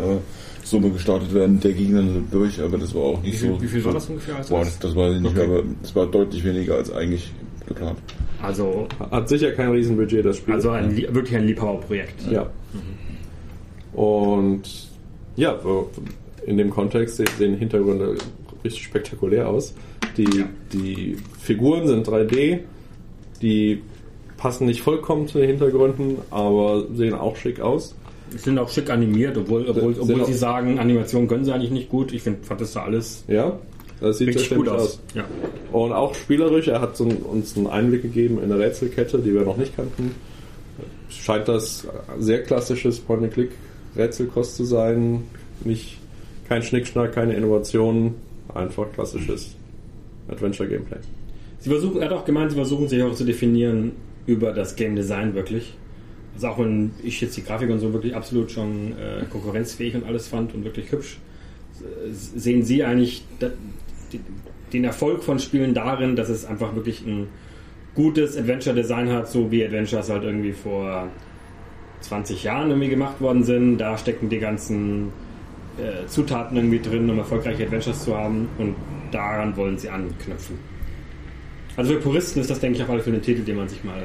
Summe 0.64 0.90
gestartet 0.90 1.32
werden. 1.32 1.60
Der 1.60 1.72
ging 1.72 1.94
dann 1.94 2.26
durch, 2.30 2.60
aber 2.60 2.76
das 2.78 2.94
war 2.94 3.02
auch 3.02 3.22
nicht 3.22 3.34
Wie 3.34 3.36
viel- 3.38 3.48
so. 3.54 3.62
wie 3.62 3.66
viel 3.68 3.84
war 3.84 3.92
das 3.94 4.08
ungefähr, 4.08 4.36
als 4.36 4.48
Boah, 4.48 4.64
das- 4.64 4.78
das, 4.80 4.94
weiß 4.96 5.14
ich 5.16 5.20
nicht 5.22 5.36
Okay. 5.36 5.46
mehr, 5.46 5.58
aber 5.58 5.66
es 5.82 5.94
war 5.94 6.06
deutlich 6.06 6.44
weniger 6.44 6.74
als 6.74 6.92
eigentlich 6.92 7.32
geplant. 7.66 7.98
Also, 8.42 8.86
hat 9.10 9.28
sicher 9.28 9.52
kein 9.52 9.70
Riesenbudget, 9.70 10.24
das 10.26 10.36
Spiel. 10.38 10.54
also 10.54 10.70
ein, 10.70 10.94
wirklich 10.96 11.36
ein 11.36 11.46
Liebhaberprojekt. 11.46 12.30
Ja. 12.30 12.46
Und 13.92 14.62
ja, 15.36 15.58
in 16.46 16.56
dem 16.58 16.70
Kontext 16.70 17.16
sehen 17.38 17.56
Hintergründe 17.56 18.16
richtig 18.66 18.84
spektakulär 18.84 19.48
aus. 19.48 19.74
Die, 20.16 20.44
die 20.72 21.16
Figuren 21.40 21.86
sind 21.86 22.06
3D, 22.06 22.60
die 23.42 23.82
passen 24.36 24.66
nicht 24.66 24.82
vollkommen 24.82 25.28
zu 25.28 25.38
den 25.38 25.48
Hintergründen, 25.48 26.18
aber 26.30 26.86
sehen 26.94 27.14
auch 27.14 27.36
schick 27.36 27.60
aus. 27.60 27.94
Sind 28.36 28.58
auch 28.58 28.68
schick 28.68 28.90
animiert, 28.90 29.36
obwohl, 29.36 29.68
obwohl, 29.68 29.94
Sind 29.94 30.02
obwohl 30.02 30.26
sie 30.26 30.34
sagen, 30.34 30.78
Animation 30.78 31.28
können 31.28 31.44
sie 31.44 31.52
eigentlich 31.52 31.70
nicht 31.70 31.88
gut. 31.88 32.12
Ich 32.12 32.22
find, 32.22 32.44
fand 32.44 32.60
das 32.60 32.72
da 32.72 32.82
alles 32.82 33.24
Ja, 33.28 33.58
das 34.00 34.18
sieht 34.18 34.28
richtig 34.28 34.50
gut 34.50 34.66
stimmig 34.66 34.80
aus. 34.80 35.00
Ja. 35.14 35.24
Und 35.72 35.92
auch 35.92 36.14
spielerisch, 36.14 36.68
er 36.68 36.80
hat 36.80 36.96
so, 36.96 37.04
uns 37.04 37.56
einen 37.56 37.66
Einblick 37.66 38.02
gegeben 38.02 38.38
in 38.38 38.50
eine 38.50 38.58
Rätselkette, 38.58 39.18
die 39.18 39.32
wir 39.32 39.42
noch 39.42 39.56
nicht 39.56 39.76
kannten. 39.76 40.14
scheint 41.08 41.48
das 41.48 41.86
sehr 42.18 42.42
klassisches 42.42 43.00
Point-and-Click-Rätselkost 43.00 44.56
zu 44.56 44.64
sein. 44.64 45.24
Nicht, 45.64 45.98
kein 46.48 46.62
Schnickschnack, 46.62 47.12
keine 47.12 47.34
Innovation, 47.34 48.14
einfach 48.56 48.92
klassisches 48.92 49.56
Adventure-Gameplay. 50.28 50.98
Sie 51.58 51.70
versuchen, 51.70 52.00
er 52.00 52.10
hat 52.10 52.16
auch 52.16 52.24
gemeint, 52.24 52.50
sie 52.50 52.56
versuchen 52.56 52.88
sich 52.88 53.02
auch 53.02 53.14
zu 53.14 53.24
definieren 53.24 53.92
über 54.26 54.52
das 54.52 54.76
Game 54.76 54.96
Design 54.96 55.34
wirklich. 55.34 55.74
Also 56.34 56.48
auch 56.48 56.58
wenn 56.58 56.90
ich 57.02 57.20
jetzt 57.20 57.36
die 57.36 57.44
Grafik 57.44 57.70
und 57.70 57.78
so 57.78 57.92
wirklich 57.92 58.14
absolut 58.14 58.50
schon 58.50 58.92
äh, 58.92 59.24
konkurrenzfähig 59.30 59.94
und 59.94 60.04
alles 60.04 60.28
fand 60.28 60.54
und 60.54 60.64
wirklich 60.64 60.92
hübsch, 60.92 61.18
äh, 61.80 62.12
sehen 62.12 62.62
Sie 62.62 62.84
eigentlich 62.84 63.24
den 64.72 64.84
Erfolg 64.84 65.22
von 65.22 65.38
Spielen 65.38 65.74
darin, 65.74 66.16
dass 66.16 66.28
es 66.28 66.44
einfach 66.44 66.74
wirklich 66.74 67.06
ein 67.06 67.28
gutes 67.94 68.36
Adventure-Design 68.36 69.10
hat, 69.10 69.30
so 69.30 69.50
wie 69.50 69.64
Adventures 69.64 70.10
halt 70.10 70.24
irgendwie 70.24 70.52
vor 70.52 71.08
20 72.00 72.44
Jahren 72.44 72.68
irgendwie 72.68 72.90
gemacht 72.90 73.20
worden 73.20 73.42
sind. 73.42 73.78
Da 73.78 73.96
stecken 73.96 74.28
die 74.28 74.38
ganzen 74.38 75.12
äh, 75.78 76.06
Zutaten 76.06 76.56
irgendwie 76.56 76.80
drin, 76.80 77.08
um 77.10 77.18
erfolgreiche 77.18 77.64
Adventures 77.64 78.04
zu 78.04 78.16
haben 78.16 78.48
und 78.58 78.74
daran 79.12 79.56
wollen 79.56 79.78
sie 79.78 79.88
anknüpfen. 79.88 80.58
Also 81.76 81.92
für 81.94 82.00
Puristen 82.00 82.40
ist 82.40 82.50
das, 82.50 82.58
denke 82.60 82.76
ich, 82.78 82.82
auf 82.82 82.90
alle 82.90 83.00
Fälle 83.02 83.16
ein 83.16 83.22
Titel, 83.22 83.42
den 83.42 83.56
man 83.56 83.68
sich 83.68 83.84
mal, 83.84 84.02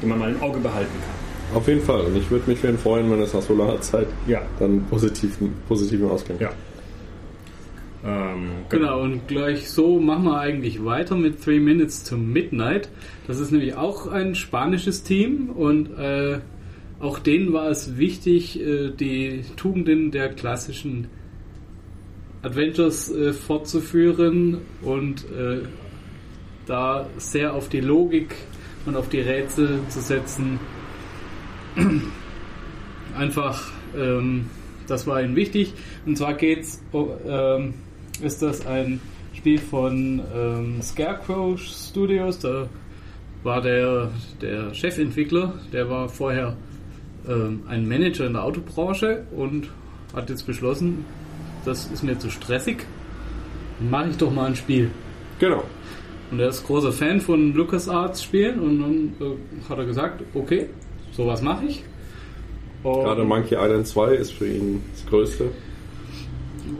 den 0.00 0.08
man 0.08 0.18
mal 0.18 0.30
im 0.30 0.40
Auge 0.40 0.58
behalten 0.58 0.90
kann. 0.90 1.56
Auf 1.58 1.68
jeden 1.68 1.82
Fall. 1.82 2.00
Und 2.06 2.16
ich 2.16 2.30
würde 2.30 2.48
mich 2.48 2.58
für 2.60 2.68
ihn 2.68 2.78
freuen, 2.78 3.10
wenn 3.10 3.20
es 3.20 3.34
nach 3.34 3.42
so 3.42 3.54
langer 3.54 3.78
Zeit 3.82 4.06
Ja. 4.26 4.40
dann 4.58 4.82
positiven, 4.86 5.52
positiven 5.68 6.08
Ausgang 6.08 6.38
Ja. 6.40 6.50
Ähm, 8.04 8.48
Genau, 8.70 9.02
und 9.02 9.28
gleich 9.28 9.70
so 9.70 10.00
machen 10.00 10.24
wir 10.24 10.38
eigentlich 10.40 10.84
weiter 10.84 11.14
mit 11.14 11.42
Three 11.44 11.60
Minutes 11.60 12.02
to 12.04 12.16
Midnight. 12.16 12.88
Das 13.28 13.38
ist 13.38 13.52
nämlich 13.52 13.76
auch 13.76 14.06
ein 14.10 14.34
spanisches 14.34 15.02
Team 15.02 15.50
und 15.50 15.96
äh, 15.98 16.38
auch 17.02 17.18
denen 17.18 17.52
war 17.52 17.68
es 17.68 17.98
wichtig, 17.98 18.60
äh, 18.60 18.90
die 18.90 19.42
Tugenden 19.56 20.12
der 20.12 20.28
klassischen 20.32 21.08
Adventures 22.42 23.10
äh, 23.10 23.32
fortzuführen 23.32 24.58
und 24.82 25.24
äh, 25.30 25.62
da 26.66 27.08
sehr 27.18 27.54
auf 27.54 27.68
die 27.68 27.80
Logik 27.80 28.36
und 28.86 28.96
auf 28.96 29.08
die 29.08 29.20
Rätsel 29.20 29.80
zu 29.88 30.00
setzen. 30.00 30.60
Einfach, 33.16 33.72
ähm, 33.96 34.46
das 34.86 35.04
war 35.06 35.20
ihnen 35.22 35.34
wichtig. 35.34 35.74
Und 36.06 36.16
zwar 36.16 36.34
geht's, 36.34 36.82
oh, 36.92 37.08
ähm, 37.26 37.74
ist 38.22 38.42
das 38.42 38.64
ein 38.64 39.00
Spiel 39.34 39.58
von 39.58 40.22
ähm, 40.32 40.80
Scarecrow 40.80 41.58
Studios. 41.58 42.38
Da 42.38 42.68
war 43.42 43.60
der, 43.60 44.12
der 44.40 44.72
Chefentwickler, 44.72 45.54
der 45.72 45.90
war 45.90 46.08
vorher 46.08 46.56
ähm, 47.28 47.62
ein 47.68 47.88
Manager 47.88 48.26
in 48.26 48.34
der 48.34 48.44
Autobranche 48.44 49.24
und 49.36 49.68
hat 50.14 50.30
jetzt 50.30 50.46
beschlossen, 50.46 51.04
das 51.64 51.86
ist 51.86 52.02
mir 52.02 52.18
zu 52.18 52.30
stressig. 52.30 52.84
Mache 53.80 54.10
ich 54.10 54.16
doch 54.16 54.32
mal 54.32 54.46
ein 54.46 54.56
Spiel. 54.56 54.90
Genau. 55.38 55.64
Und 56.30 56.40
er 56.40 56.48
ist 56.48 56.66
großer 56.66 56.92
Fan 56.92 57.20
von 57.20 57.52
LucasArts 57.52 58.22
Spielen 58.22 58.60
und 58.60 58.80
dann 58.80 59.12
äh, 59.20 59.68
hat 59.68 59.78
er 59.78 59.84
gesagt, 59.84 60.22
okay, 60.34 60.68
sowas 61.12 61.42
mache 61.42 61.66
ich. 61.66 61.84
Und, 62.82 63.04
Gerade 63.04 63.24
Monkey 63.24 63.54
Island 63.54 63.86
2 63.86 64.14
ist 64.14 64.32
für 64.32 64.48
ihn 64.48 64.82
das 64.92 65.06
Größte. 65.06 65.50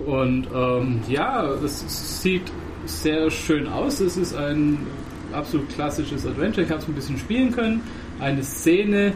und 0.06 0.46
ähm, 0.54 1.00
ja, 1.08 1.44
es 1.64 2.22
sieht 2.22 2.50
sehr 2.86 3.30
schön 3.30 3.68
aus. 3.68 4.00
Es 4.00 4.16
ist 4.16 4.34
ein 4.34 4.78
absolut 5.32 5.68
klassisches 5.70 6.26
Adventure. 6.26 6.64
Ich 6.64 6.70
habe 6.70 6.80
es 6.82 6.88
ein 6.88 6.94
bisschen 6.94 7.18
spielen 7.18 7.52
können. 7.52 7.82
Eine 8.20 8.42
Szene. 8.42 9.14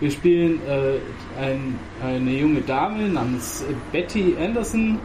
Wir 0.00 0.10
spielen 0.10 0.60
äh, 0.66 0.98
ein, 1.40 1.78
eine 2.02 2.38
junge 2.38 2.60
Dame 2.62 3.08
namens 3.08 3.64
Betty 3.92 4.34
Anderson. 4.38 4.98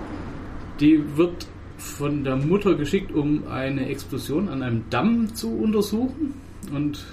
Die 0.79 1.01
wird 1.15 1.45
von 1.77 2.23
der 2.23 2.35
Mutter 2.35 2.75
geschickt, 2.75 3.11
um 3.11 3.47
eine 3.47 3.87
Explosion 3.87 4.49
an 4.49 4.63
einem 4.63 4.83
Damm 4.89 5.33
zu 5.35 5.49
untersuchen. 5.49 6.33
Und 6.73 7.05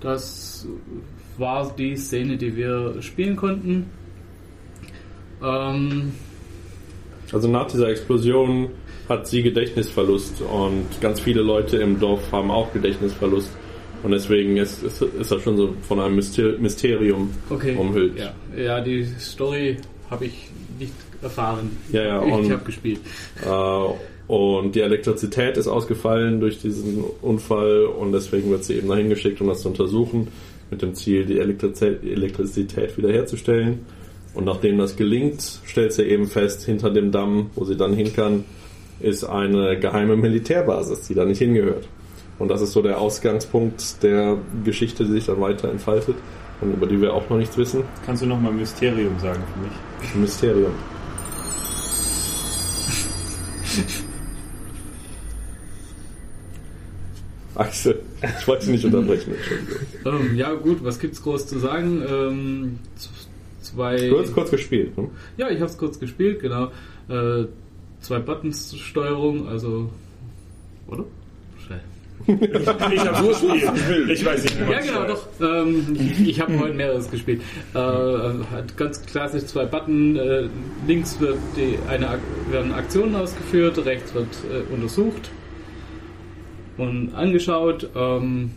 das 0.00 0.66
war 1.38 1.72
die 1.76 1.96
Szene, 1.96 2.36
die 2.36 2.56
wir 2.56 3.00
spielen 3.02 3.36
konnten. 3.36 3.86
Ähm, 5.42 6.12
Also 7.32 7.48
nach 7.48 7.66
dieser 7.66 7.88
Explosion 7.88 8.68
hat 9.08 9.26
sie 9.26 9.42
Gedächtnisverlust 9.42 10.40
und 10.42 10.86
ganz 11.00 11.20
viele 11.20 11.42
Leute 11.42 11.78
im 11.78 11.98
Dorf 11.98 12.32
haben 12.32 12.50
auch 12.50 12.72
Gedächtnisverlust. 12.72 13.50
Und 14.04 14.10
deswegen 14.10 14.58
ist, 14.58 14.82
ist, 14.82 15.00
ist 15.00 15.32
das 15.32 15.42
schon 15.42 15.56
so 15.56 15.74
von 15.88 15.98
einem 15.98 16.16
Myster- 16.16 16.58
Mysterium 16.58 17.30
okay. 17.48 17.74
umhüllt. 17.74 18.18
Ja, 18.18 18.34
ja 18.56 18.80
die 18.80 19.06
Story 19.18 19.78
habe 20.10 20.26
ich 20.26 20.50
nicht 20.78 20.92
erfahren. 21.22 21.70
Ja, 21.90 22.02
ja, 22.02 22.24
ich 22.24 22.32
und- 22.32 22.52
habe 22.52 22.64
gespielt. 22.64 23.00
Äh, 23.44 23.94
und 24.26 24.74
die 24.74 24.80
Elektrizität 24.80 25.56
ist 25.56 25.68
ausgefallen 25.68 26.40
durch 26.40 26.60
diesen 26.60 27.02
Unfall 27.22 27.84
und 27.84 28.12
deswegen 28.12 28.50
wird 28.50 28.64
sie 28.64 28.74
eben 28.74 28.88
dahin 28.88 29.08
geschickt, 29.08 29.40
um 29.40 29.48
das 29.48 29.62
zu 29.62 29.68
untersuchen, 29.68 30.28
mit 30.70 30.80
dem 30.82 30.94
Ziel, 30.94 31.26
die 31.26 31.38
Elektrizität, 31.38 32.02
Elektrizität 32.04 32.96
wiederherzustellen. 32.96 33.80
Und 34.34 34.44
nachdem 34.44 34.78
das 34.78 34.96
gelingt, 34.96 35.60
stellt 35.64 35.92
sie 35.92 36.02
eben 36.04 36.26
fest, 36.26 36.64
hinter 36.64 36.90
dem 36.90 37.12
Damm, 37.12 37.50
wo 37.54 37.64
sie 37.64 37.76
dann 37.76 37.94
hin 37.94 38.12
kann, 38.14 38.44
ist 39.00 39.24
eine 39.24 39.78
geheime 39.78 40.16
Militärbasis, 40.16 41.06
die 41.06 41.14
da 41.14 41.24
nicht 41.24 41.38
hingehört. 41.38 41.86
Und 42.38 42.48
das 42.48 42.60
ist 42.60 42.72
so 42.72 42.82
der 42.82 43.00
Ausgangspunkt 43.00 44.02
der 44.02 44.38
Geschichte, 44.64 45.04
die 45.04 45.12
sich 45.12 45.26
dann 45.26 45.40
weiter 45.40 45.70
entfaltet 45.70 46.16
und 46.60 46.72
über 46.72 46.86
die 46.86 47.00
wir 47.00 47.14
auch 47.14 47.28
noch 47.30 47.38
nichts 47.38 47.56
wissen. 47.56 47.84
Kannst 48.04 48.22
du 48.22 48.26
nochmal 48.26 48.52
Mysterium 48.52 49.18
sagen 49.18 49.42
für 49.52 49.60
mich? 49.60 49.72
Mysterium. 50.16 50.72
Axel, 57.54 58.00
ich 58.40 58.48
wollte 58.48 58.64
Sie 58.64 58.72
nicht 58.72 58.84
unterbrechen, 58.84 59.32
Entschuldigung. 59.34 59.78
Ähm, 60.04 60.34
ja, 60.36 60.52
gut, 60.54 60.82
was 60.82 60.98
gibt's 60.98 61.22
groß 61.22 61.46
zu 61.46 61.60
sagen? 61.60 62.02
Ähm, 62.08 62.80
zwei. 63.60 64.08
Du 64.08 64.18
hast 64.18 64.34
kurz 64.34 64.50
gespielt, 64.50 64.98
ne? 64.98 65.08
Ja, 65.36 65.50
ich 65.50 65.60
habe 65.60 65.70
es 65.70 65.78
kurz 65.78 66.00
gespielt, 66.00 66.40
genau. 66.40 66.72
Äh, 67.08 67.46
zwei 68.00 68.18
Buttons 68.18 68.76
Steuerung, 68.76 69.46
also. 69.46 69.88
Oder? 70.88 71.04
Schnell. 72.24 72.92
Ich 72.92 73.00
habe 73.06 73.28
gespielt. 73.28 74.10
Ich 74.10 74.24
weiß 74.24 74.42
nicht, 74.44 74.60
man 74.60 74.70
Ja, 74.70 74.80
genau, 74.80 75.04
doch. 75.06 75.26
Ähm, 75.40 75.96
ich 75.98 76.28
ich 76.28 76.40
habe 76.40 76.58
heute 76.58 76.74
mehreres 76.74 77.10
gespielt. 77.10 77.42
Äh, 77.74 77.78
hat 77.78 78.76
ganz 78.76 79.04
klassisch 79.04 79.44
zwei 79.46 79.64
Button. 79.66 80.16
Äh, 80.16 80.48
links 80.86 81.20
wird 81.20 81.36
die, 81.56 81.78
eine, 81.88 82.08
Ak- 82.10 82.20
werden 82.50 82.72
Aktionen 82.72 83.14
ausgeführt, 83.16 83.84
rechts 83.84 84.14
wird 84.14 84.28
äh, 84.50 84.72
untersucht 84.72 85.30
und 86.78 87.14
angeschaut. 87.14 87.88
Ähm, 87.94 88.52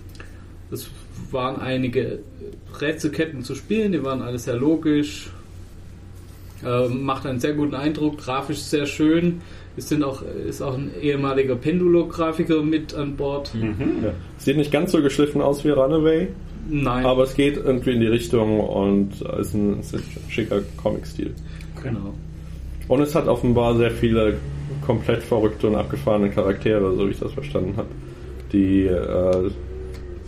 es 0.72 0.90
waren 1.32 1.60
einige 1.62 2.20
Rätselketten 2.80 3.44
zu 3.44 3.56
spielen, 3.56 3.92
die 3.92 4.04
waren 4.04 4.22
alle 4.22 4.40
sehr 4.40 4.56
logisch. 4.56 5.30
Ähm, 6.66 7.04
macht 7.04 7.26
einen 7.26 7.40
sehr 7.40 7.54
guten 7.54 7.76
Eindruck, 7.76 8.18
grafisch 8.18 8.60
sehr 8.60 8.86
schön. 8.88 9.42
Es 9.78 9.90
sind 9.90 10.04
auch, 10.04 10.24
ist 10.48 10.62
auch 10.62 10.74
ein 10.74 10.92
ehemaliger 11.02 11.56
Pendulo-Grafiker 11.56 12.64
mit 12.64 12.96
an 12.96 13.16
Bord. 13.16 13.52
Sieht 14.38 14.58
nicht 14.58 14.72
ganz 14.72 14.92
so 14.92 15.02
geschliffen 15.02 15.42
aus 15.42 15.64
wie 15.64 15.70
Runaway, 15.70 16.30
Nein, 16.70 17.06
aber 17.06 17.24
es 17.24 17.36
geht 17.36 17.58
irgendwie 17.58 17.92
in 17.92 18.02
die 18.02 18.08
Richtung 18.08 18.60
und 18.60 19.22
ist 19.22 19.54
ein, 19.54 19.80
ist 19.80 19.96
ein 19.96 20.04
schicker 20.28 20.62
Comic-Stil. 20.78 21.34
genau. 21.82 22.14
Und 22.88 23.02
es 23.02 23.14
hat 23.16 23.28
offenbar 23.28 23.76
sehr 23.76 23.92
viele 23.92 24.38
komplett 24.86 25.22
verrückte 25.22 25.68
und 25.68 25.76
abgefahrene 25.76 26.30
Charaktere, 26.30 26.96
so 26.96 27.06
wie 27.06 27.12
ich 27.12 27.20
das 27.20 27.34
verstanden 27.34 27.74
habe. 27.76 27.90
Die, 28.54 28.86
äh, 28.86 29.50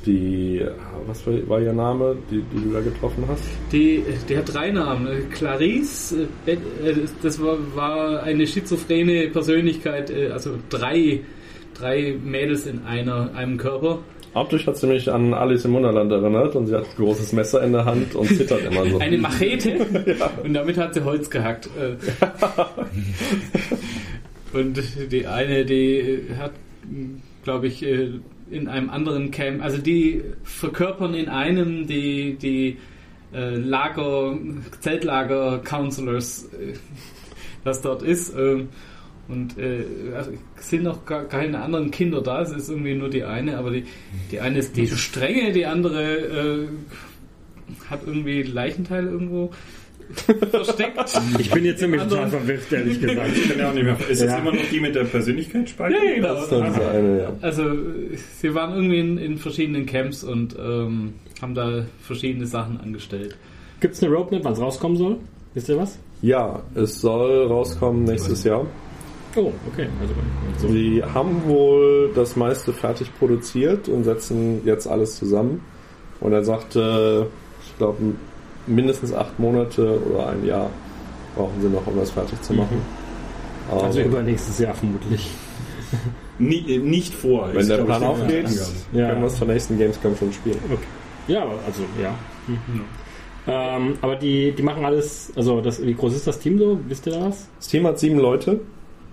die, 0.05 0.65
was 1.07 1.25
war, 1.25 1.59
ihr 1.59 1.73
Name, 1.73 2.17
die, 2.29 2.41
die 2.41 2.63
du 2.63 2.71
da 2.71 2.81
getroffen 2.81 3.23
hast? 3.27 3.43
Die, 3.71 4.03
die 4.27 4.37
hat 4.37 4.53
drei 4.53 4.71
Namen. 4.71 5.29
Clarice, 5.31 6.27
äh, 6.45 6.53
äh, 6.53 6.57
das 7.21 7.41
war, 7.41 7.57
war 7.75 8.23
eine 8.23 8.47
schizophrene 8.47 9.29
Persönlichkeit, 9.29 10.09
äh, 10.09 10.29
also 10.29 10.51
drei, 10.69 11.21
drei 11.73 12.15
Mädels 12.23 12.65
in 12.65 12.85
einer, 12.85 13.31
einem 13.35 13.57
Körper. 13.57 13.99
Optisch 14.33 14.67
hat 14.67 14.77
sie 14.77 14.87
mich 14.87 15.11
an 15.11 15.33
Alice 15.33 15.65
im 15.65 15.73
Wunderland 15.73 16.11
erinnert 16.11 16.55
und 16.55 16.67
sie 16.67 16.75
hat 16.75 16.83
ein 16.83 16.95
großes 16.95 17.33
Messer 17.33 17.63
in 17.63 17.73
der 17.73 17.85
Hand 17.85 18.13
und 18.13 18.27
zittert 18.27 18.63
immer 18.63 18.85
so. 18.87 18.99
Eine 18.99 19.17
Machete 19.17 19.77
und 20.43 20.53
damit 20.53 20.77
hat 20.77 20.93
sie 20.93 21.03
Holz 21.03 21.29
gehackt. 21.29 21.69
Und 24.51 24.81
die 25.11 25.27
eine, 25.27 25.63
die 25.63 26.23
hat, 26.39 26.53
glaube 27.43 27.67
ich, 27.67 27.85
in 28.51 28.67
einem 28.67 28.89
anderen 28.89 29.31
Camp, 29.31 29.63
also 29.63 29.77
die 29.77 30.23
verkörpern 30.43 31.13
in 31.13 31.29
einem 31.29 31.87
die, 31.87 32.35
die 32.35 32.77
äh, 33.33 33.55
Lager, 33.55 34.37
Zeltlager-Counselors, 34.79 36.45
äh, 36.53 36.73
was 37.63 37.81
dort 37.81 38.01
ist. 38.01 38.33
ähm, 38.35 38.69
Und 39.27 39.59
äh, 39.59 39.83
also 40.15 40.31
sind 40.55 40.83
noch 40.83 41.05
gar 41.05 41.25
keine 41.25 41.61
anderen 41.61 41.91
Kinder 41.91 42.21
da, 42.21 42.41
es 42.41 42.51
ist 42.51 42.69
irgendwie 42.69 42.95
nur 42.95 43.09
die 43.09 43.23
eine, 43.23 43.59
aber 43.59 43.69
die, 43.69 43.83
die 44.31 44.39
eine 44.39 44.57
ist 44.57 44.75
die 44.75 44.87
strenge, 44.87 45.51
die 45.51 45.67
andere 45.67 46.17
äh, 46.17 46.67
hat 47.87 48.01
irgendwie 48.07 48.41
Leichenteile 48.41 49.07
irgendwo 49.07 49.51
versteckt. 50.51 51.19
Ich 51.37 51.51
bin 51.51 51.65
jetzt 51.65 51.79
ziemlich 51.79 52.01
total 52.03 52.27
verwirrt, 52.29 52.71
ehrlich 52.71 52.99
gesagt. 52.99 53.29
Ich 53.35 53.49
kann 53.49 53.59
ja 53.59 53.69
auch 53.69 53.73
nicht 53.73 53.83
mehr. 53.83 53.97
Ist 54.09 54.21
das 54.21 54.31
Ja. 54.31 54.37
immer 54.37 54.51
noch 54.53 54.61
die 54.71 54.79
mit 54.79 54.95
der 54.95 55.03
Persönlichkeitsspalte? 55.03 55.97
Ja, 55.97 56.15
genau. 56.15 56.33
Das 56.33 56.43
ist 56.43 56.51
dann 56.51 56.73
diese 56.73 56.87
eine, 56.89 57.21
ja. 57.21 57.33
Also 57.41 57.63
sie 58.39 58.53
waren 58.55 58.73
irgendwie 58.75 58.99
in, 58.99 59.17
in 59.17 59.37
verschiedenen 59.37 59.85
Camps 59.85 60.23
und 60.23 60.55
ähm, 60.59 61.13
haben 61.41 61.55
da 61.55 61.85
verschiedene 62.01 62.47
Sachen 62.47 62.79
angestellt. 62.79 63.37
Gibt 63.79 63.93
es 63.93 64.03
eine 64.03 64.13
Roadmap, 64.13 64.43
wann 64.43 64.53
es 64.53 64.59
rauskommen 64.59 64.97
soll? 64.97 65.17
Wisst 65.53 65.69
ihr 65.69 65.77
was? 65.77 65.97
Ja, 66.21 66.61
es 66.75 66.99
soll 66.99 67.47
rauskommen 67.47 68.03
nächstes 68.03 68.43
Jahr. 68.43 68.65
Oh, 69.35 69.51
okay. 69.71 69.87
Also, 70.01 70.13
so. 70.57 70.73
Sie 70.73 71.01
haben 71.13 71.43
wohl 71.45 72.11
das 72.15 72.35
meiste 72.35 72.73
fertig 72.73 73.09
produziert 73.17 73.87
und 73.87 74.03
setzen 74.03 74.61
jetzt 74.65 74.87
alles 74.87 75.15
zusammen. 75.17 75.61
Und 76.19 76.33
er 76.33 76.43
sagte, 76.43 77.27
ich 77.63 77.77
glaube, 77.77 77.97
mindestens 78.69 79.13
acht 79.13 79.37
Monate 79.39 79.99
oder 80.05 80.29
ein 80.29 80.45
Jahr 80.45 80.69
brauchen 81.35 81.61
sie 81.61 81.67
noch, 81.67 81.85
um 81.87 81.97
das 81.97 82.11
fertig 82.11 82.41
zu 82.41 82.53
machen. 82.53 82.81
Aber 83.71 83.83
also 83.83 84.01
übernächstes 84.01 84.59
Jahr 84.59 84.73
vermutlich. 84.73 85.29
Nie, 86.39 86.75
äh, 86.75 86.77
nicht 86.77 87.13
vor. 87.13 87.49
wenn 87.51 87.61
ist, 87.61 87.69
der 87.69 87.79
ich, 87.79 87.85
Plan 87.85 88.01
die 88.01 88.07
aufgeht. 88.07 88.49
Ja. 88.93 89.09
können 89.09 89.21
wir 89.21 89.27
es 89.27 89.35
zur 89.37 89.47
nächsten 89.47 89.77
Gamescom 89.77 90.15
schon 90.15 90.31
spielen. 90.31 90.57
Ja, 91.27 91.41
also 91.41 91.83
ja. 92.01 92.13
Ähm, 93.47 93.97
aber 94.01 94.15
die, 94.15 94.51
die 94.53 94.63
machen 94.63 94.85
alles, 94.85 95.31
also 95.35 95.59
das, 95.61 95.83
wie 95.83 95.93
groß 95.93 96.15
ist 96.15 96.27
das 96.27 96.39
Team 96.39 96.57
so? 96.57 96.79
Wisst 96.87 97.07
ihr 97.07 97.13
da 97.13 97.25
was? 97.27 97.47
Das 97.57 97.67
Team 97.67 97.85
hat 97.85 97.99
sieben 97.99 98.19
Leute, 98.19 98.59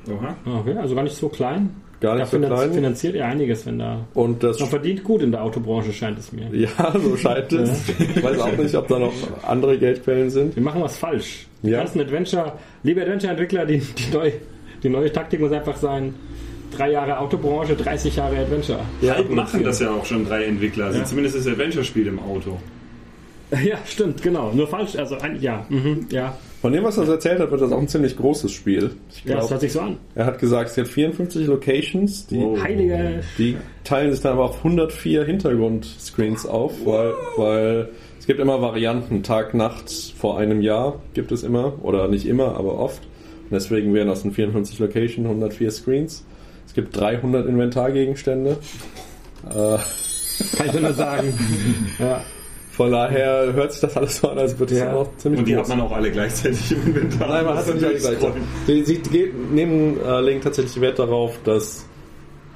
Oha. 0.08 0.36
Ah, 0.44 0.58
Okay, 0.60 0.76
also 0.76 0.94
gar 0.94 1.02
nicht 1.02 1.16
so 1.16 1.28
klein. 1.28 1.70
Gar 2.00 2.14
Da 2.14 2.20
nicht 2.20 2.30
so 2.30 2.36
finanz 2.38 2.54
klein. 2.60 2.72
finanziert 2.72 3.14
er 3.16 3.26
einiges, 3.26 3.66
wenn 3.66 3.78
da. 3.78 4.04
Und 4.14 4.42
das 4.42 4.60
Man 4.60 4.68
verdient 4.68 5.02
gut 5.04 5.22
in 5.22 5.30
der 5.32 5.42
Autobranche, 5.42 5.92
scheint 5.92 6.18
es 6.18 6.32
mir. 6.32 6.48
Ja, 6.52 6.92
so 6.98 7.16
scheint 7.16 7.52
es. 7.52 7.88
Ich 7.88 8.22
weiß 8.22 8.38
auch 8.40 8.56
nicht, 8.56 8.74
ob 8.74 8.88
da 8.88 8.98
noch 8.98 9.12
andere 9.46 9.78
Geldquellen 9.78 10.30
sind. 10.30 10.54
Wir 10.56 10.62
machen 10.62 10.82
was 10.82 10.96
falsch. 10.98 11.46
Die 11.62 11.70
Ja. 11.70 11.78
ganzen 11.78 12.00
Adventure, 12.00 12.52
liebe 12.82 13.00
Adventure-Entwickler, 13.02 13.66
die, 13.66 13.78
die, 13.78 14.14
neu, 14.14 14.30
die 14.82 14.88
neue 14.88 15.10
Taktik 15.12 15.40
muss 15.40 15.52
einfach 15.52 15.76
sein: 15.76 16.14
drei 16.76 16.90
Jahre 16.90 17.18
Autobranche, 17.18 17.74
30 17.74 18.16
Jahre 18.16 18.36
Adventure. 18.38 18.80
Halt 19.02 19.30
machen 19.30 19.64
das 19.64 19.80
ja 19.80 19.90
auch 19.90 20.04
schon 20.04 20.24
drei 20.26 20.44
Entwickler. 20.44 20.86
Also 20.86 21.02
zumindest 21.04 21.36
das 21.36 21.46
Adventure-Spiel 21.46 22.06
im 22.08 22.18
Auto. 22.18 22.58
Ja, 23.64 23.76
stimmt, 23.86 24.22
genau. 24.22 24.50
Nur 24.52 24.66
falsch, 24.66 24.96
also 24.96 25.16
ein, 25.18 25.40
ja, 25.40 25.64
mhm, 25.68 26.06
ja. 26.10 26.36
Von 26.62 26.72
dem, 26.72 26.84
was 26.84 26.96
er 26.98 27.08
erzählt 27.08 27.38
hat, 27.38 27.50
wird 27.50 27.60
das 27.60 27.70
auch 27.70 27.78
ein 27.78 27.88
ziemlich 27.88 28.16
großes 28.16 28.50
Spiel. 28.50 28.92
Ich 29.10 29.24
Ja, 29.24 29.36
das 29.36 29.40
glaub, 29.40 29.50
hört 29.50 29.60
sich 29.60 29.72
so 29.72 29.80
an. 29.80 29.98
er 30.14 30.26
hat 30.26 30.38
gesagt, 30.38 30.70
es 30.70 30.76
gibt 30.76 30.88
54 30.88 31.46
Locations, 31.46 32.26
die, 32.26 32.42
Heilige. 32.60 33.20
die 33.38 33.56
teilen 33.84 34.10
sich 34.12 34.20
dann 34.22 34.32
aber 34.32 34.46
auf 34.46 34.58
104 34.58 35.24
Hintergrundscreens 35.24 36.46
auf, 36.46 36.72
weil, 36.84 37.12
weil 37.36 37.88
es 38.18 38.26
gibt 38.26 38.40
immer 38.40 38.60
Varianten. 38.60 39.22
Tag, 39.22 39.54
Nacht 39.54 39.90
vor 40.18 40.38
einem 40.38 40.60
Jahr 40.62 41.00
gibt 41.14 41.30
es 41.30 41.42
immer, 41.42 41.74
oder 41.82 42.08
nicht 42.08 42.26
immer, 42.26 42.56
aber 42.56 42.78
oft. 42.78 43.02
Und 43.44 43.52
deswegen 43.52 43.94
wären 43.94 44.08
aus 44.08 44.22
den 44.22 44.32
54 44.32 44.78
Locations 44.80 45.26
104 45.28 45.70
Screens. 45.70 46.24
Es 46.66 46.74
gibt 46.74 46.96
300 46.96 47.46
Inventargegenstände. 47.46 48.56
Kann 49.48 50.66
ich 50.66 50.80
nur 50.80 50.92
sagen. 50.94 51.32
ja. 51.98 52.22
Von 52.76 52.90
daher 52.90 53.52
hört 53.54 53.72
sich 53.72 53.80
das 53.80 53.96
alles 53.96 54.18
so 54.18 54.28
an, 54.28 54.38
als 54.38 54.58
würde 54.58 54.74
es 54.74 54.80
Ja. 54.80 54.92
auch 54.94 55.08
ziemlich 55.16 55.40
Und 55.40 55.48
die 55.48 55.54
groß 55.54 55.70
hat 55.70 55.76
man 55.78 55.86
auch 55.86 55.92
alle 55.92 56.10
gleichzeitig 56.10 56.72
im 56.72 56.86
Inventar. 56.88 57.28
Nein, 57.28 57.44
man 57.46 57.56
hat 57.56 57.66
nicht 57.74 57.84
alle 57.84 57.94
gleichzeitig. 57.96 58.42
Sie, 58.66 58.84
sie 58.84 58.98
ge- 58.98 59.32
nehmen, 59.52 59.98
äh, 60.04 60.20
legen 60.20 60.40
tatsächlich 60.42 60.80
Wert 60.80 60.98
darauf, 60.98 61.38
dass 61.44 61.86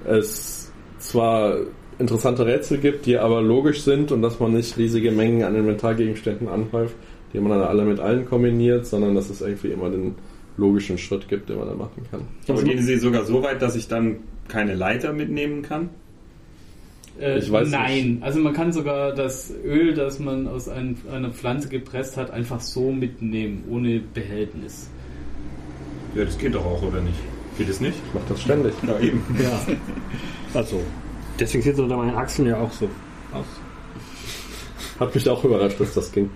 es 0.07 0.71
zwar 0.99 1.57
interessante 1.99 2.47
Rätsel 2.47 2.79
gibt, 2.79 3.07
die 3.07 3.19
aber 3.19 3.43
logisch 3.43 3.83
sind 3.83 4.13
und 4.13 4.23
dass 4.23 4.41
man 4.41 4.53
nicht 4.53 4.77
riesige 4.79 5.11
Mengen 5.11 5.43
an 5.45 5.55
Inventargegenständen 5.55 6.49
anhäuft, 6.49 6.95
die 7.33 7.41
man 7.41 7.51
dann 7.59 7.63
alle 7.63 7.85
mit 7.85 8.01
allen 8.01 8.27
kombiniert, 8.27 8.87
sondern 8.87 9.15
dass 9.15 9.29
es 9.31 9.41
irgendwie 9.43 9.69
immer 9.69 9.91
den 9.91 10.15
logischen 10.57 10.99
Schritt 10.99 11.29
gibt, 11.29 11.49
den 11.49 11.59
man 11.59 11.69
dann 11.69 11.79
machen 11.79 12.03
kann. 12.11 12.21
Aber 12.49 12.63
gehen 12.63 12.83
sie 12.83 12.97
sogar 12.99 13.25
so 13.25 13.43
weit, 13.43 13.63
dass 13.63 13.77
ich 13.77 13.89
dann 13.89 14.17
keine 14.49 14.75
Leiter 14.75 15.13
mitnehmen 15.13 15.63
kann? 15.63 15.91
Äh, 17.21 17.39
Ich 17.39 17.51
weiß 17.53 17.71
nein, 17.71 18.19
also 18.23 18.41
man 18.41 18.53
kann 18.55 18.73
sogar 18.73 19.15
das 19.15 19.53
Öl, 19.65 19.95
das 19.95 20.19
man 20.19 20.47
aus 20.49 20.69
ein, 20.69 20.97
einer 21.13 21.31
Pflanze 21.31 21.69
gepresst 21.69 22.17
hat, 22.17 22.31
einfach 22.31 22.61
so 22.61 22.91
mitnehmen, 22.91 23.65
ohne 23.69 24.01
Behältnis. 24.01 24.89
Ja, 26.15 26.25
das 26.25 26.39
geht 26.39 26.55
doch 26.55 26.65
auch, 26.65 26.83
oder 26.83 27.01
nicht? 27.01 27.19
Geht 27.59 27.69
es 27.69 27.81
nicht? 27.81 27.99
Ich 28.09 28.15
mache 28.15 28.25
das 28.31 28.41
ständig. 28.43 28.73
Ja, 28.87 28.99
eben. 28.99 29.23
ja. 29.43 29.61
Also, 30.55 30.81
deswegen 31.39 31.63
sieht 31.63 31.77
so 31.77 31.87
da 31.87 31.97
meine 31.97 32.17
Achseln 32.17 32.49
ja 32.49 32.59
auch 32.59 32.73
so 32.73 32.87
aus. 33.33 33.47
Hat 34.99 35.15
mich 35.15 35.29
auch 35.29 35.45
überrascht, 35.45 35.79
dass 35.81 35.95
das 35.95 36.11
ging. 36.13 36.31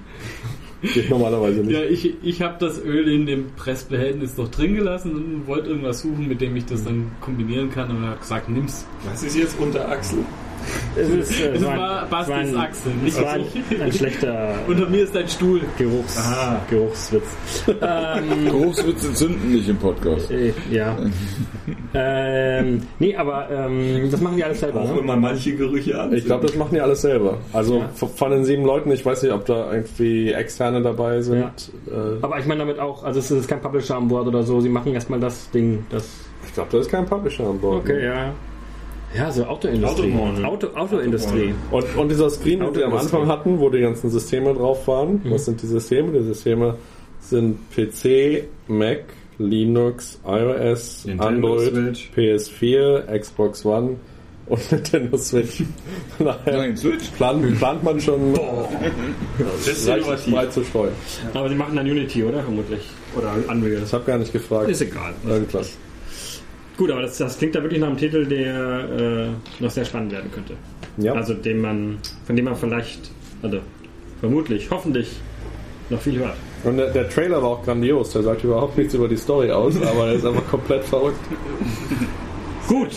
Geht 0.82 1.08
normalerweise 1.08 1.60
nicht. 1.60 1.72
Ja, 1.72 1.82
ich, 1.82 2.14
ich 2.22 2.42
habe 2.42 2.56
das 2.60 2.78
Öl 2.82 3.08
in 3.08 3.24
dem 3.26 3.46
Pressbehältnis 3.56 4.36
noch 4.36 4.48
drin 4.48 4.74
gelassen 4.74 5.14
und 5.14 5.46
wollte 5.46 5.70
irgendwas 5.70 6.00
suchen, 6.02 6.28
mit 6.28 6.40
dem 6.42 6.54
ich 6.56 6.66
das 6.66 6.84
dann 6.84 7.10
kombinieren 7.22 7.70
kann 7.70 7.90
und 7.90 8.02
er 8.04 8.10
hat 8.10 8.20
gesagt, 8.20 8.48
nimm's. 8.50 8.86
Was 9.10 9.22
ist 9.22 9.36
jetzt 9.36 9.58
unter 9.58 9.88
Achsel? 9.88 10.18
Es 10.96 11.08
ist, 11.08 11.40
äh, 11.40 11.54
Es 11.54 11.64
ein- 11.64 11.76
war 11.78 12.06
Bastis 12.06 12.36
Es 12.36 12.84
nicht 13.02 13.22
war 13.22 13.32
ein, 13.32 13.44
ein 13.82 13.92
schlechter 13.92 14.54
Unter 14.68 14.88
mir 14.88 15.04
ist 15.04 15.16
ein 15.16 15.28
Stuhl. 15.28 15.60
Geruchs, 15.76 16.16
Ah. 16.18 16.60
Geruchswitz. 16.70 17.24
ähm, 17.68 18.44
Geruchswitze 18.46 19.12
zünden 19.14 19.52
nicht 19.52 19.68
im 19.68 19.76
Podcast. 19.76 20.30
äh, 20.30 20.52
ja. 20.70 20.96
ähm, 21.94 22.82
nee, 22.98 23.16
aber 23.16 23.48
ähm, 23.50 24.08
das 24.10 24.20
machen 24.20 24.36
die 24.36 24.44
alles 24.44 24.60
selber. 24.60 24.80
Auch 24.82 24.94
Ne? 24.94 25.00
immer 25.00 25.16
manche 25.16 25.54
Gerüche 25.56 26.00
an. 26.00 26.12
Ich 26.12 26.24
glaube, 26.24 26.46
das 26.46 26.56
machen 26.56 26.74
die 26.74 26.80
alles 26.80 27.02
selber. 27.02 27.38
Also 27.52 27.78
Ja. 27.80 27.88
von 28.06 28.30
den 28.30 28.44
sieben 28.44 28.64
Leuten, 28.64 28.90
ich 28.92 29.04
weiß 29.04 29.22
nicht, 29.22 29.32
ob 29.32 29.44
da 29.46 29.72
irgendwie 29.72 30.32
Externe 30.32 30.82
dabei 30.82 31.20
sind. 31.22 31.44
Äh, 31.88 32.22
Aber 32.22 32.38
ich 32.38 32.46
meine 32.46 32.60
damit 32.60 32.78
auch, 32.78 33.04
also 33.04 33.18
es 33.20 33.30
ist 33.30 33.48
kein 33.48 33.60
Publisher 33.60 33.96
an 33.96 34.08
Bord 34.08 34.26
oder 34.26 34.42
so, 34.42 34.60
sie 34.60 34.68
machen 34.68 34.92
erstmal 34.94 35.20
das 35.20 35.50
Ding, 35.50 35.84
das. 35.90 36.08
ich 36.46 36.54
glaube, 36.54 36.68
da 36.72 36.78
ist 36.78 36.90
kein 36.90 37.06
Publisher 37.06 37.44
an 37.48 37.58
Bord. 37.58 37.82
Okay, 37.84 38.04
ja. 38.04 38.32
Ja, 39.16 39.30
so 39.30 39.44
Autoindustrie. 39.44 40.12
Auto, 40.42 40.66
Autoindustrie. 40.74 41.54
Und, 41.70 41.84
und 41.96 42.08
dieser 42.10 42.28
Screen, 42.30 42.60
den 42.60 42.74
wir 42.74 42.86
am. 42.86 42.94
Anfang 42.94 43.26
hatten, 43.28 43.58
wo 43.60 43.70
die 43.70 43.80
ganzen 43.80 44.10
Systeme 44.10 44.52
drauf 44.54 44.86
waren, 44.88 45.20
Mhm. 45.24 45.30
was 45.30 45.44
sind 45.44 45.62
die 45.62 45.66
Systeme? 45.66 46.12
Die 46.18 46.24
Systeme 46.24 46.76
sind 47.20 47.58
PC, 47.70 48.44
Mac, 48.68 49.04
Linux, 49.38 50.20
iOS, 50.26 51.04
Nintendo 51.06 51.26
Android, 51.54 51.96
Switch. 51.96 52.10
PS4, 52.16 53.18
Xbox 53.18 53.64
One 53.64 53.96
und 54.46 54.72
Nintendo 54.72 55.16
Switch. 55.16 55.62
Nein, 56.18 56.76
Switch. 56.76 57.08
plant, 57.16 57.58
plant 57.58 57.82
man 57.82 58.00
schon 58.00 58.34
Das 58.34 59.66
ist 59.68 59.88
reichlich 59.88 60.06
innovativ. 60.06 60.34
breit 60.34 60.52
zu 60.52 60.64
streuen. 60.64 60.92
Aber 61.32 61.48
sie 61.48 61.54
machen 61.54 61.76
dann 61.76 61.86
Unity, 61.88 62.24
oder? 62.24 62.42
Vermutlich. 62.42 62.82
Oder 63.16 63.32
Unreal. 63.48 63.82
Ich 63.84 63.92
habe 63.92 64.04
gar 64.04 64.18
nicht 64.18 64.32
gefragt. 64.32 64.68
Ist 64.68 64.82
egal. 64.82 65.14
Irgendwas. 65.26 65.76
Gut, 66.76 66.90
aber 66.90 67.02
das, 67.02 67.18
das 67.18 67.38
klingt 67.38 67.54
da 67.54 67.62
wirklich 67.62 67.80
nach 67.80 67.88
einem 67.88 67.96
Titel, 67.98 68.26
der 68.26 69.28
äh, 69.60 69.62
noch 69.62 69.70
sehr 69.70 69.84
spannend 69.84 70.10
werden 70.12 70.30
könnte. 70.32 70.54
Ja. 70.96 71.12
Also 71.14 71.34
den 71.34 71.60
man, 71.60 71.98
von 72.26 72.34
dem 72.36 72.44
man 72.46 72.56
vielleicht, 72.56 73.10
also 73.42 73.58
vermutlich, 74.20 74.68
hoffentlich 74.70 75.16
noch 75.90 76.00
viel 76.00 76.18
hört. 76.18 76.34
Und 76.64 76.78
der, 76.78 76.90
der 76.90 77.08
Trailer 77.10 77.42
war 77.42 77.50
auch 77.50 77.64
grandios. 77.64 78.10
Der 78.12 78.22
sagt 78.22 78.42
überhaupt 78.42 78.76
nichts 78.78 78.94
über 78.94 79.06
die 79.06 79.16
Story 79.16 79.50
aus, 79.52 79.76
aber 79.82 80.06
er 80.08 80.12
ist 80.14 80.24
einfach 80.26 80.46
komplett 80.48 80.84
verrückt. 80.84 81.18
Gut. 82.68 82.90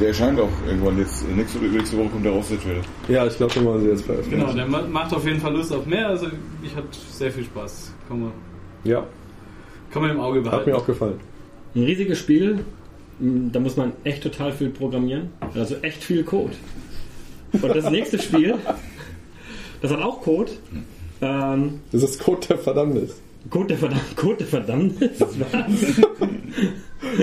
Der 0.00 0.08
erscheint 0.08 0.40
auch 0.40 0.48
irgendwann 0.66 0.98
jetzt. 0.98 1.28
Nächste, 1.28 1.58
nächste 1.58 1.98
Woche 1.98 2.08
kommt 2.08 2.24
der 2.24 2.32
raus, 2.32 2.48
der 2.48 2.60
Trailer. 2.60 2.80
Ja, 3.08 3.26
ich 3.26 3.36
glaube, 3.36 3.52
den 3.52 3.64
wollen 3.66 3.82
sie 3.82 3.88
jetzt 3.90 4.04
veröffentlichen. 4.06 4.40
Genau, 4.40 4.52
der 4.54 4.66
ma- 4.66 4.82
macht 4.90 5.14
auf 5.14 5.24
jeden 5.26 5.38
Fall 5.40 5.52
Lust 5.54 5.72
auf 5.72 5.84
mehr. 5.86 6.08
Also 6.08 6.26
ich 6.62 6.74
hatte 6.74 6.88
sehr 7.12 7.30
viel 7.30 7.44
Spaß. 7.44 7.92
Kann 8.08 8.20
man, 8.22 8.32
Ja, 8.84 9.04
kann 9.92 10.02
man 10.02 10.10
im 10.12 10.20
Auge 10.20 10.38
hat 10.38 10.44
behalten. 10.44 10.70
mir 10.70 10.76
auch 10.76 10.86
gefallen. 10.86 11.20
Ein 11.74 11.84
riesiges 11.84 12.18
Spiel, 12.18 12.64
m, 13.20 13.50
da 13.52 13.60
muss 13.60 13.76
man 13.76 13.92
echt 14.04 14.22
total 14.22 14.52
viel 14.52 14.68
programmieren. 14.70 15.30
Also 15.54 15.76
echt 15.82 16.02
viel 16.04 16.22
Code. 16.24 16.52
Und 17.52 17.68
das 17.74 17.90
nächste 17.90 18.18
Spiel, 18.20 18.56
das 19.80 19.90
hat 19.90 20.00
auch 20.00 20.20
Code. 20.22 20.52
Ähm, 21.20 21.80
Das 21.92 22.02
ist 22.02 22.18
Code 22.20 22.46
der 22.48 22.58
Verdammnis. 22.58 23.20
Code 23.50 23.68
der 23.68 23.78
Verdammnis. 23.78 24.16
Code 24.16 24.36
der 24.38 24.46
Verdammnis? 24.46 25.20
Was? 25.20 26.00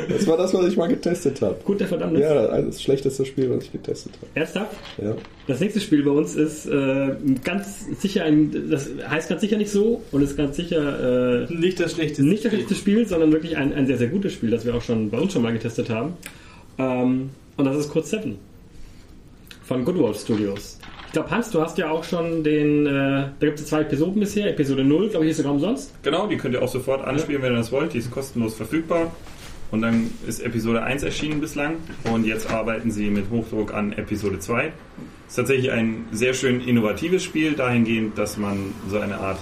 Das 0.10 0.28
war 0.28 0.38
das, 0.38 0.54
was 0.54 0.68
ich 0.68 0.78
mal 0.78 0.88
getestet 0.88 1.42
habe. 1.42 1.56
Code 1.64 1.80
der 1.80 1.88
Verdammnis? 1.88 2.22
Ja, 2.22 2.62
das 2.62 2.82
schlechteste 2.82 3.26
Spiel, 3.26 3.50
was 3.50 3.64
ich 3.64 3.72
getestet 3.72 4.14
habe. 4.18 4.28
Ernsthaft? 4.34 4.76
Ja. 5.02 5.16
Das 5.48 5.60
nächste 5.60 5.80
Spiel 5.80 6.04
bei 6.04 6.12
uns 6.12 6.36
ist 6.36 6.66
äh, 6.66 7.16
ganz 7.44 7.86
sicher 8.02 8.24
ein, 8.26 8.70
das 8.70 8.90
heißt 9.10 9.30
ganz 9.30 9.42
sicher 9.42 9.58
nicht 9.58 9.72
so 9.72 10.02
und 10.12 10.22
ist 10.22 10.38
ganz 10.38 10.56
sicher 10.58 11.46
äh, 11.50 11.54
Nicht 11.54 11.80
das 11.80 11.94
schlechteste. 11.94 12.24
nicht 12.24 12.46
das 12.46 12.54
letzte 12.54 12.76
Spiel, 12.76 13.08
sondern 13.08 13.32
wirklich 13.32 13.58
ein, 13.58 13.74
ein 13.74 13.88
sehr, 13.88 13.98
sehr 13.98 14.08
gutes 14.08 14.34
Spiel, 14.34 14.50
das 14.52 14.66
wir 14.66 14.76
auch 14.76 14.82
schon 14.82 15.10
bei 15.10 15.20
uns 15.20 15.34
schon 15.34 15.42
mal 15.42 15.54
getestet 15.54 15.90
haben. 15.90 16.14
Ähm, 16.78 17.30
und 17.58 17.66
das 17.66 17.78
ist 17.78 17.90
Code 17.90 18.06
7 18.06 18.38
von 19.64 19.86
Good 19.86 19.98
Wolf 19.98 20.20
Studios. 20.20 20.80
Ich 21.08 21.14
glaube, 21.14 21.32
Hans, 21.32 21.50
du 21.50 21.62
hast 21.62 21.78
ja 21.78 21.90
auch 21.90 22.04
schon 22.04 22.44
den, 22.44 22.86
äh, 22.86 22.90
da 22.90 23.32
gibt 23.40 23.60
es 23.60 23.66
zwei 23.66 23.82
Episoden 23.82 24.20
bisher. 24.20 24.48
Episode 24.50 24.84
0, 24.84 25.10
glaube 25.10 25.26
ich, 25.26 25.32
ist 25.32 25.38
sogar 25.38 25.54
umsonst. 25.54 25.92
Genau, 26.04 26.28
die 26.28 26.38
könnt 26.38 26.54
ihr 26.54 26.62
auch 26.62 26.68
sofort 26.68 27.04
anspielen, 27.04 27.42
wenn 27.42 27.54
ihr 27.54 27.58
das 27.58 27.72
wollt. 27.72 27.94
Die 27.94 27.98
ist 27.98 28.12
kostenlos 28.12 28.54
verfügbar. 28.54 29.12
Und 29.72 29.82
dann 29.82 30.10
ist 30.28 30.40
Episode 30.44 30.82
1 30.84 31.04
erschienen 31.04 31.40
bislang 31.42 31.76
und 32.12 32.26
jetzt 32.26 32.50
arbeiten 32.52 32.90
sie 32.92 33.10
mit 33.10 33.30
Hochdruck 33.30 33.74
an 33.74 33.94
Episode 33.94 34.40
2. 34.40 34.66
Es 34.66 34.72
ist 35.30 35.36
tatsächlich 35.36 35.72
ein 35.72 36.06
sehr 36.12 36.34
schön 36.34 36.60
innovatives 36.62 37.24
Spiel, 37.24 37.54
dahingehend, 37.54 38.18
dass 38.18 38.38
man 38.38 38.74
so 38.90 38.98
eine 39.00 39.20
Art 39.20 39.38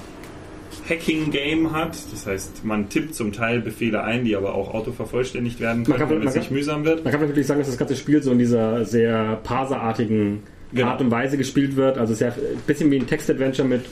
Hacking-Game 0.90 1.72
hat. 1.74 1.98
Das 2.12 2.26
heißt, 2.26 2.66
man 2.66 2.90
tippt 2.90 3.16
zum 3.16 3.32
Teil 3.32 3.62
Befehle 3.62 4.04
ein, 4.04 4.26
die 4.26 4.36
aber 4.36 4.54
auch 4.56 4.74
autovervollständigt 4.74 5.60
werden 5.60 5.84
können, 5.84 5.98
kann- 5.98 6.10
man 6.20 6.28
es 6.28 6.36
nicht 6.36 6.48
kann- 6.48 6.56
mühsam 6.58 6.86
wird. 6.86 7.04
Man 7.04 7.12
kann 7.14 7.22
wirklich 7.22 7.48
sagen, 7.48 7.60
dass 7.60 7.70
das 7.70 7.78
ganze 7.78 7.96
Spiel 7.96 8.22
so 8.22 8.32
in 8.32 8.40
dieser 8.40 8.86
sehr 8.86 9.40
parserartigen 9.44 10.40
Genau. 10.74 10.88
Art 10.90 11.00
und 11.00 11.10
Weise 11.12 11.38
gespielt 11.38 11.78
wird. 11.78 11.98
Also 11.98 12.12
es 12.12 12.20
ist 12.20 12.28
ja 12.28 12.34
ein 12.34 12.60
bisschen 12.68 12.92
wie 12.92 12.98
ein 12.98 13.08
Text-Adventure 13.08 13.66
mit 13.66 13.86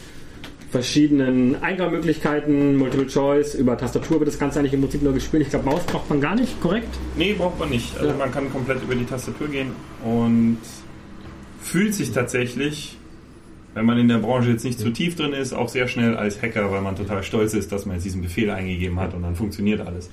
verschiedenen 0.72 1.62
Eingangsmöglichkeiten, 1.62 2.76
Multiple 2.78 3.08
Choice, 3.08 3.56
über 3.56 3.78
Tastatur 3.78 4.20
wird 4.20 4.28
das 4.28 4.40
Ganze 4.40 4.60
eigentlich 4.60 4.74
im 4.74 4.82
Prinzip 4.82 5.02
nur 5.04 5.14
gespielt. 5.14 5.44
Ich 5.44 5.50
glaube, 5.50 5.66
Maus 5.66 5.84
braucht 5.86 6.10
man 6.10 6.20
gar 6.22 6.36
nicht, 6.36 6.60
korrekt? 6.62 6.90
Nee, 7.18 7.34
braucht 7.34 7.60
man 7.60 7.70
nicht. 7.70 7.96
Also 7.98 8.10
Ja. 8.12 8.18
man 8.18 8.32
kann 8.32 8.52
komplett 8.52 8.82
über 8.84 8.96
die 8.96 9.06
Tastatur 9.06 9.48
gehen 9.48 9.72
und 10.04 10.58
fühlt 11.62 11.94
sich 11.94 12.12
tatsächlich, 12.12 12.98
wenn 13.74 13.86
man 13.86 13.98
in 13.98 14.08
der 14.08 14.18
Branche 14.20 14.50
jetzt 14.52 14.64
nicht 14.66 14.80
zu 14.80 14.90
tief 14.92 15.16
drin 15.16 15.34
ist, 15.34 15.54
auch 15.54 15.70
sehr 15.70 15.88
schnell 15.88 16.16
als 16.16 16.42
Hacker, 16.42 16.72
weil 16.72 16.82
man 16.82 16.96
total 16.96 17.24
stolz 17.24 17.54
ist, 17.54 17.72
dass 17.72 17.86
man 17.86 17.96
jetzt 17.96 18.06
diesen 18.06 18.22
Befehl 18.22 18.50
eingegeben 18.50 19.00
hat 19.00 19.14
und 19.14 19.24
dann 19.24 19.36
funktioniert 19.36 19.82
alles. 19.82 20.10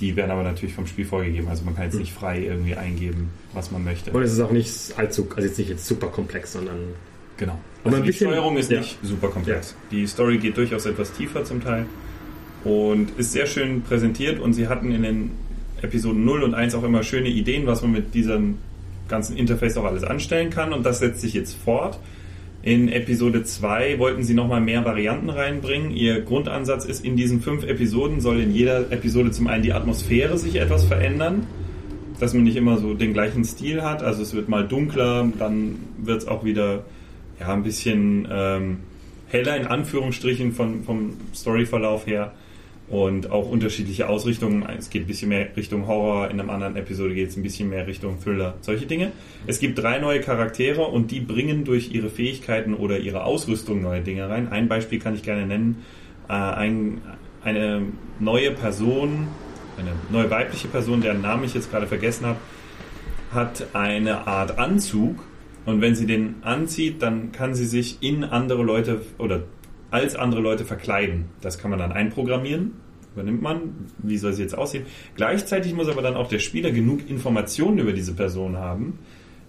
Die 0.00 0.16
werden 0.16 0.32
aber 0.32 0.42
natürlich 0.42 0.74
vom 0.74 0.86
Spiel 0.86 1.04
vorgegeben, 1.04 1.46
also 1.48 1.64
man 1.64 1.76
kann 1.76 1.84
jetzt 1.84 1.98
nicht 1.98 2.12
frei 2.12 2.40
irgendwie 2.42 2.74
eingeben, 2.74 3.30
was 3.52 3.70
man 3.70 3.84
möchte. 3.84 4.10
Und 4.10 4.22
es 4.22 4.32
ist 4.32 4.40
auch 4.40 4.50
nicht 4.50 4.70
allzu, 4.96 5.28
also 5.36 5.46
jetzt 5.46 5.58
nicht 5.58 5.68
jetzt 5.70 5.86
super 5.86 6.08
komplex, 6.08 6.52
sondern 6.52 6.78
Genau. 7.36 7.58
Aber 7.82 7.92
Also 7.92 8.02
die 8.02 8.06
bisschen- 8.10 8.28
Steuerung 8.30 8.56
ist 8.56 8.70
ja. 8.70 8.78
nicht 8.80 8.98
super 9.02 9.28
komplex. 9.28 9.76
Die 9.90 10.06
Story 10.06 10.38
geht 10.38 10.56
durchaus 10.56 10.86
etwas 10.86 11.12
tiefer 11.12 11.44
zum 11.44 11.62
Teil 11.62 11.86
und 12.64 13.08
ist 13.18 13.32
sehr 13.32 13.46
schön 13.46 13.82
präsentiert 13.82 14.40
und 14.40 14.52
sie 14.54 14.68
hatten 14.68 14.90
in 14.92 15.02
den 15.02 15.30
Episoden 15.82 16.24
0 16.24 16.42
und 16.44 16.54
1 16.54 16.74
auch 16.74 16.82
immer 16.84 17.02
schöne 17.02 17.28
Ideen, 17.28 17.66
was 17.66 17.82
man 17.82 17.92
mit 17.92 18.14
diesem 18.14 18.56
ganzen 19.08 19.36
Interface 19.36 19.76
auch 19.76 19.84
alles 19.84 20.02
anstellen 20.02 20.48
kann 20.48 20.72
und 20.72 20.86
das 20.86 21.00
setzt 21.00 21.20
sich 21.20 21.34
jetzt 21.34 21.54
fort. 21.56 21.98
In 22.62 22.88
Episode 22.88 23.44
2 23.44 23.98
wollten 23.98 24.22
sie 24.22 24.32
nochmal 24.32 24.62
mehr 24.62 24.82
Varianten 24.86 25.28
reinbringen. 25.28 25.90
Ihr 25.90 26.22
Grundansatz 26.22 26.86
ist, 26.86 27.04
in 27.04 27.14
diesen 27.14 27.42
fünf 27.42 27.64
Episoden 27.64 28.22
soll 28.22 28.40
in 28.40 28.54
jeder 28.54 28.90
Episode 28.90 29.30
zum 29.32 29.46
einen 29.48 29.62
die 29.62 29.74
Atmosphäre 29.74 30.38
sich 30.38 30.56
etwas 30.56 30.84
verändern, 30.84 31.46
dass 32.20 32.32
man 32.32 32.44
nicht 32.44 32.56
immer 32.56 32.78
so 32.78 32.94
den 32.94 33.12
gleichen 33.12 33.44
Stil 33.44 33.82
hat. 33.82 34.02
Also 34.02 34.22
es 34.22 34.32
wird 34.32 34.48
mal 34.48 34.66
dunkler, 34.66 35.30
dann 35.38 35.74
wird 36.02 36.22
es 36.22 36.26
auch 36.26 36.42
wieder 36.42 36.84
ja, 37.40 37.52
ein 37.52 37.62
bisschen 37.62 38.28
ähm, 38.30 38.78
heller 39.28 39.56
in 39.56 39.66
Anführungsstrichen 39.66 40.52
von, 40.52 40.84
vom 40.84 41.16
Storyverlauf 41.34 42.06
her 42.06 42.32
und 42.88 43.30
auch 43.30 43.48
unterschiedliche 43.48 44.08
Ausrichtungen. 44.08 44.64
Es 44.78 44.90
geht 44.90 45.02
ein 45.02 45.06
bisschen 45.06 45.30
mehr 45.30 45.56
Richtung 45.56 45.86
Horror, 45.86 46.30
in 46.30 46.40
einer 46.40 46.52
anderen 46.52 46.76
Episode 46.76 47.14
geht 47.14 47.30
es 47.30 47.36
ein 47.36 47.42
bisschen 47.42 47.70
mehr 47.70 47.86
Richtung 47.86 48.20
Thriller, 48.22 48.54
solche 48.60 48.86
Dinge. 48.86 49.12
Es 49.46 49.58
gibt 49.58 49.78
drei 49.78 49.98
neue 49.98 50.20
Charaktere 50.20 50.82
und 50.82 51.10
die 51.10 51.20
bringen 51.20 51.64
durch 51.64 51.92
ihre 51.92 52.10
Fähigkeiten 52.10 52.74
oder 52.74 52.98
ihre 52.98 53.24
Ausrüstung 53.24 53.80
neue 53.80 54.02
Dinge 54.02 54.28
rein. 54.28 54.48
Ein 54.52 54.68
Beispiel 54.68 54.98
kann 54.98 55.14
ich 55.14 55.22
gerne 55.22 55.46
nennen. 55.46 55.82
Äh, 56.28 56.32
ein, 56.32 57.00
eine 57.42 57.82
neue 58.20 58.50
Person, 58.50 59.28
eine 59.78 59.92
neue 60.10 60.30
weibliche 60.30 60.68
Person, 60.68 61.00
deren 61.00 61.22
Namen 61.22 61.44
ich 61.44 61.54
jetzt 61.54 61.70
gerade 61.70 61.86
vergessen 61.86 62.26
habe, 62.26 62.38
hat 63.32 63.66
eine 63.72 64.26
Art 64.26 64.58
Anzug 64.58 65.24
und 65.66 65.80
wenn 65.80 65.94
sie 65.94 66.06
den 66.06 66.36
anzieht, 66.42 67.02
dann 67.02 67.32
kann 67.32 67.54
sie 67.54 67.64
sich 67.64 68.02
in 68.02 68.24
andere 68.24 68.62
Leute 68.62 69.02
oder 69.18 69.44
als 69.90 70.16
andere 70.16 70.40
Leute 70.40 70.64
verkleiden. 70.64 71.26
Das 71.40 71.58
kann 71.58 71.70
man 71.70 71.78
dann 71.78 71.92
einprogrammieren, 71.92 72.72
übernimmt 73.14 73.42
man, 73.42 73.60
wie 73.98 74.18
soll 74.18 74.32
sie 74.32 74.42
jetzt 74.42 74.56
aussehen. 74.56 74.84
Gleichzeitig 75.16 75.74
muss 75.74 75.88
aber 75.88 76.02
dann 76.02 76.16
auch 76.16 76.28
der 76.28 76.40
Spieler 76.40 76.70
genug 76.70 77.08
Informationen 77.08 77.78
über 77.78 77.92
diese 77.92 78.14
Person 78.14 78.56
haben, 78.56 78.98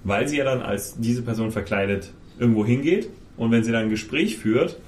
weil 0.04 0.28
sie 0.28 0.38
ja 0.38 0.46
dann 0.46 0.62
als 0.62 1.00
diese 1.00 1.24
Person 1.24 1.52
verkleidet 1.52 2.14
irgendwo 2.40 2.66
hingeht 2.66 3.10
und 3.38 3.52
wenn 3.52 3.64
sie 3.64 3.72
dann 3.72 3.84
ein 3.84 3.90
Gespräch 3.90 4.38
führt 4.38 4.80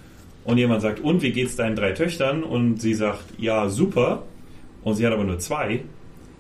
und 0.45 0.57
jemand 0.57 0.82
sagt, 0.82 0.99
und 0.99 1.21
wie 1.21 1.32
geht's 1.32 1.55
deinen 1.55 1.75
drei 1.75 1.91
Töchtern? 1.91 2.43
Und 2.43 2.82
sie 2.82 2.93
sagt, 2.93 3.25
ja, 3.38 3.67
super, 3.67 4.23
und 4.84 4.95
sie 4.95 5.05
hat 5.05 5.11
aber 5.11 5.25
nur 5.25 5.39
zwei, 5.39 5.82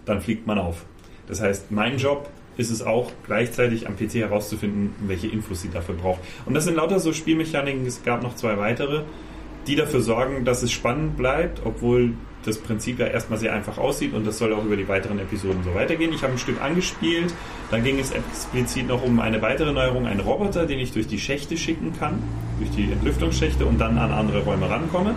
dann 0.05 0.21
fliegt 0.21 0.47
man 0.47 0.57
auf. 0.59 0.85
Das 1.27 1.41
heißt, 1.41 1.71
mein 1.71 1.97
Job 1.97 2.29
ist 2.57 2.71
es 2.71 2.81
auch 2.81 3.11
gleichzeitig 3.25 3.87
am 3.87 3.95
PC 3.95 4.15
herauszufinden, 4.15 4.93
welche 5.07 5.27
Infos 5.27 5.61
sie 5.61 5.69
dafür 5.69 5.95
braucht. 5.95 6.21
Und 6.45 6.53
das 6.53 6.65
sind 6.65 6.75
lauter 6.75 6.99
so 6.99 7.13
Spielmechaniken, 7.13 7.85
es 7.85 8.03
gab 8.03 8.23
noch 8.23 8.35
zwei 8.35 8.57
weitere, 8.57 9.03
die 9.67 9.75
dafür 9.75 10.01
sorgen, 10.01 10.45
dass 10.45 10.63
es 10.63 10.71
spannend 10.71 11.17
bleibt, 11.17 11.61
obwohl 11.65 12.13
das 12.45 12.57
Prinzip 12.57 12.99
ja 12.99 13.07
erstmal 13.07 13.37
sehr 13.37 13.53
einfach 13.53 13.77
aussieht 13.77 14.13
und 14.13 14.25
das 14.25 14.37
soll 14.37 14.53
auch 14.53 14.63
über 14.63 14.77
die 14.77 14.87
weiteren 14.87 15.19
Episoden 15.19 15.63
so 15.63 15.75
weitergehen. 15.75 16.13
Ich 16.13 16.23
habe 16.23 16.33
ein 16.33 16.39
Stück 16.39 16.61
angespielt, 16.61 17.33
dann 17.71 17.83
ging 17.83 17.99
es 17.99 18.11
explizit 18.11 18.87
noch 18.87 19.03
um 19.03 19.19
eine 19.19 19.41
weitere 19.41 19.73
Neuerung, 19.73 20.07
einen 20.07 20.21
Roboter, 20.21 20.65
den 20.65 20.79
ich 20.79 20.93
durch 20.93 21.07
die 21.07 21.19
Schächte 21.19 21.57
schicken 21.57 21.93
kann, 21.99 22.23
durch 22.59 22.71
die 22.71 22.91
Entlüftungsschächte 22.91 23.65
und 23.65 23.79
dann 23.79 23.97
an 23.97 24.11
andere 24.11 24.43
Räume 24.43 24.69
rankomme. 24.69 25.15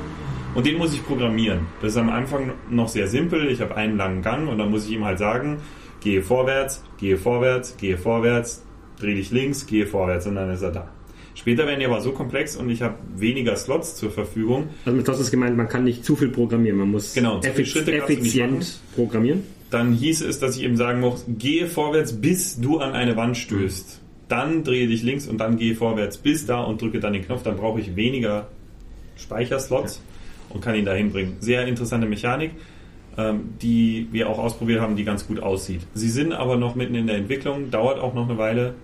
Und 0.55 0.67
den 0.67 0.79
muss 0.79 0.93
ich 0.93 1.07
programmieren. 1.07 1.69
Das 1.81 1.93
ist 1.93 1.97
am 1.97 2.11
Anfang 2.11 2.53
noch 2.69 2.89
sehr 2.89 3.07
simpel. 3.07 3.49
Ich 3.49 3.61
habe 3.61 3.77
einen 3.77 3.97
langen 3.97 4.23
Gang 4.23 4.49
und 4.49 4.59
dann 4.59 4.71
muss 4.71 4.87
ich 4.87 4.93
ihm 4.93 5.05
halt 5.05 5.21
sagen, 5.21 5.59
gehe 6.01 6.23
vorwärts, 6.23 6.83
gehe 6.99 7.17
vorwärts, 7.17 7.77
gehe 7.77 7.97
vorwärts, 7.97 8.65
dreh 8.99 9.15
dich 9.15 9.31
links, 9.31 9.67
gehe 9.67 9.87
vorwärts 9.87 10.27
und 10.27 10.35
dann 10.35 10.51
ist 10.51 10.63
er 10.63 10.73
da. 10.73 10.89
Später 11.35 11.67
werden 11.67 11.81
die 11.81 11.87
aber 11.87 12.01
so 12.01 12.13
komplex 12.13 12.57
und 12.57 12.69
ich 12.71 12.83
habe 12.83 12.97
weniger 13.17 13.57
Slots 13.57 13.97
zur 13.97 14.11
Verfügung. 14.11 14.69
Also 14.85 14.97
mit 14.97 15.09
das 15.09 15.21
ist 15.21 15.31
gemeint, 15.31 15.57
man 15.57 15.69
kann 15.69 15.85
nicht 15.85 16.05
zu 16.05 16.17
viel 16.17 16.29
programmieren, 16.29 16.79
man 16.79 16.91
muss 16.91 17.15
Genau, 17.15 17.41
zu 17.41 17.43
viele 17.43 17.53
effiz 17.53 17.69
Schritte 17.69 17.93
kannst 17.93 18.09
du 18.09 18.13
nicht 18.13 18.23
effizient 18.23 18.81
programmieren. 18.95 19.45
Dann 19.71 19.93
hieß 19.93 20.23
es, 20.23 20.41
dass 20.41 20.57
ich 20.57 20.65
eben 20.65 20.77
sagen 20.77 21.01
muss, 21.01 21.25
gehe 21.29 21.69
vorwärts, 21.69 22.13
bis 22.13 22.61
du 22.61 22.79
an 22.79 22.93
eine 22.93 23.17
Wand 23.17 23.37
stößt. 23.37 24.01
Dann 24.29 24.65
drehe 24.65 24.89
dich 24.89 25.03
links 25.03 25.27
und 25.29 25.39
dann 25.39 25.57
gehe 25.57 25.75
vorwärts 25.75 26.19
bis 26.19 26.47
da 26.47 26.61
und 26.61 26.83
drücke 26.83 27.01
dann 27.01 27.13
den 27.13 27.25
Knopf. 27.25 27.43
Dann 27.43 27.57
brauche 27.57 27.81
ich 27.81 27.97
weniger 27.97 28.49
Speicherslots 29.17 30.03
und 30.51 30.61
kann 30.61 30.75
ihn 30.75 30.85
dahin 30.85 31.11
bringen. 31.11 31.37
Sehr 31.41 31.67
interessante 31.67 32.07
Mechanik, 32.07 32.51
ähm, 33.21 33.55
die 33.61 34.09
wir 34.13 34.29
auch 34.29 34.39
ausprobiert 34.39 34.81
haben, 34.81 34.97
die 34.97 35.05
ganz 35.05 35.27
gut 35.27 35.43
aussieht. 35.43 35.83
Sie 35.95 36.09
sind 36.09 36.33
aber 36.33 36.57
noch 36.57 36.75
mitten 36.75 36.95
in 36.95 37.07
der 37.07 37.17
Entwicklung, 37.17 37.71
dauert 37.71 37.99
auch 37.99 38.15
noch 38.15 38.29
eine 38.29 38.39
Weile, 38.39 38.75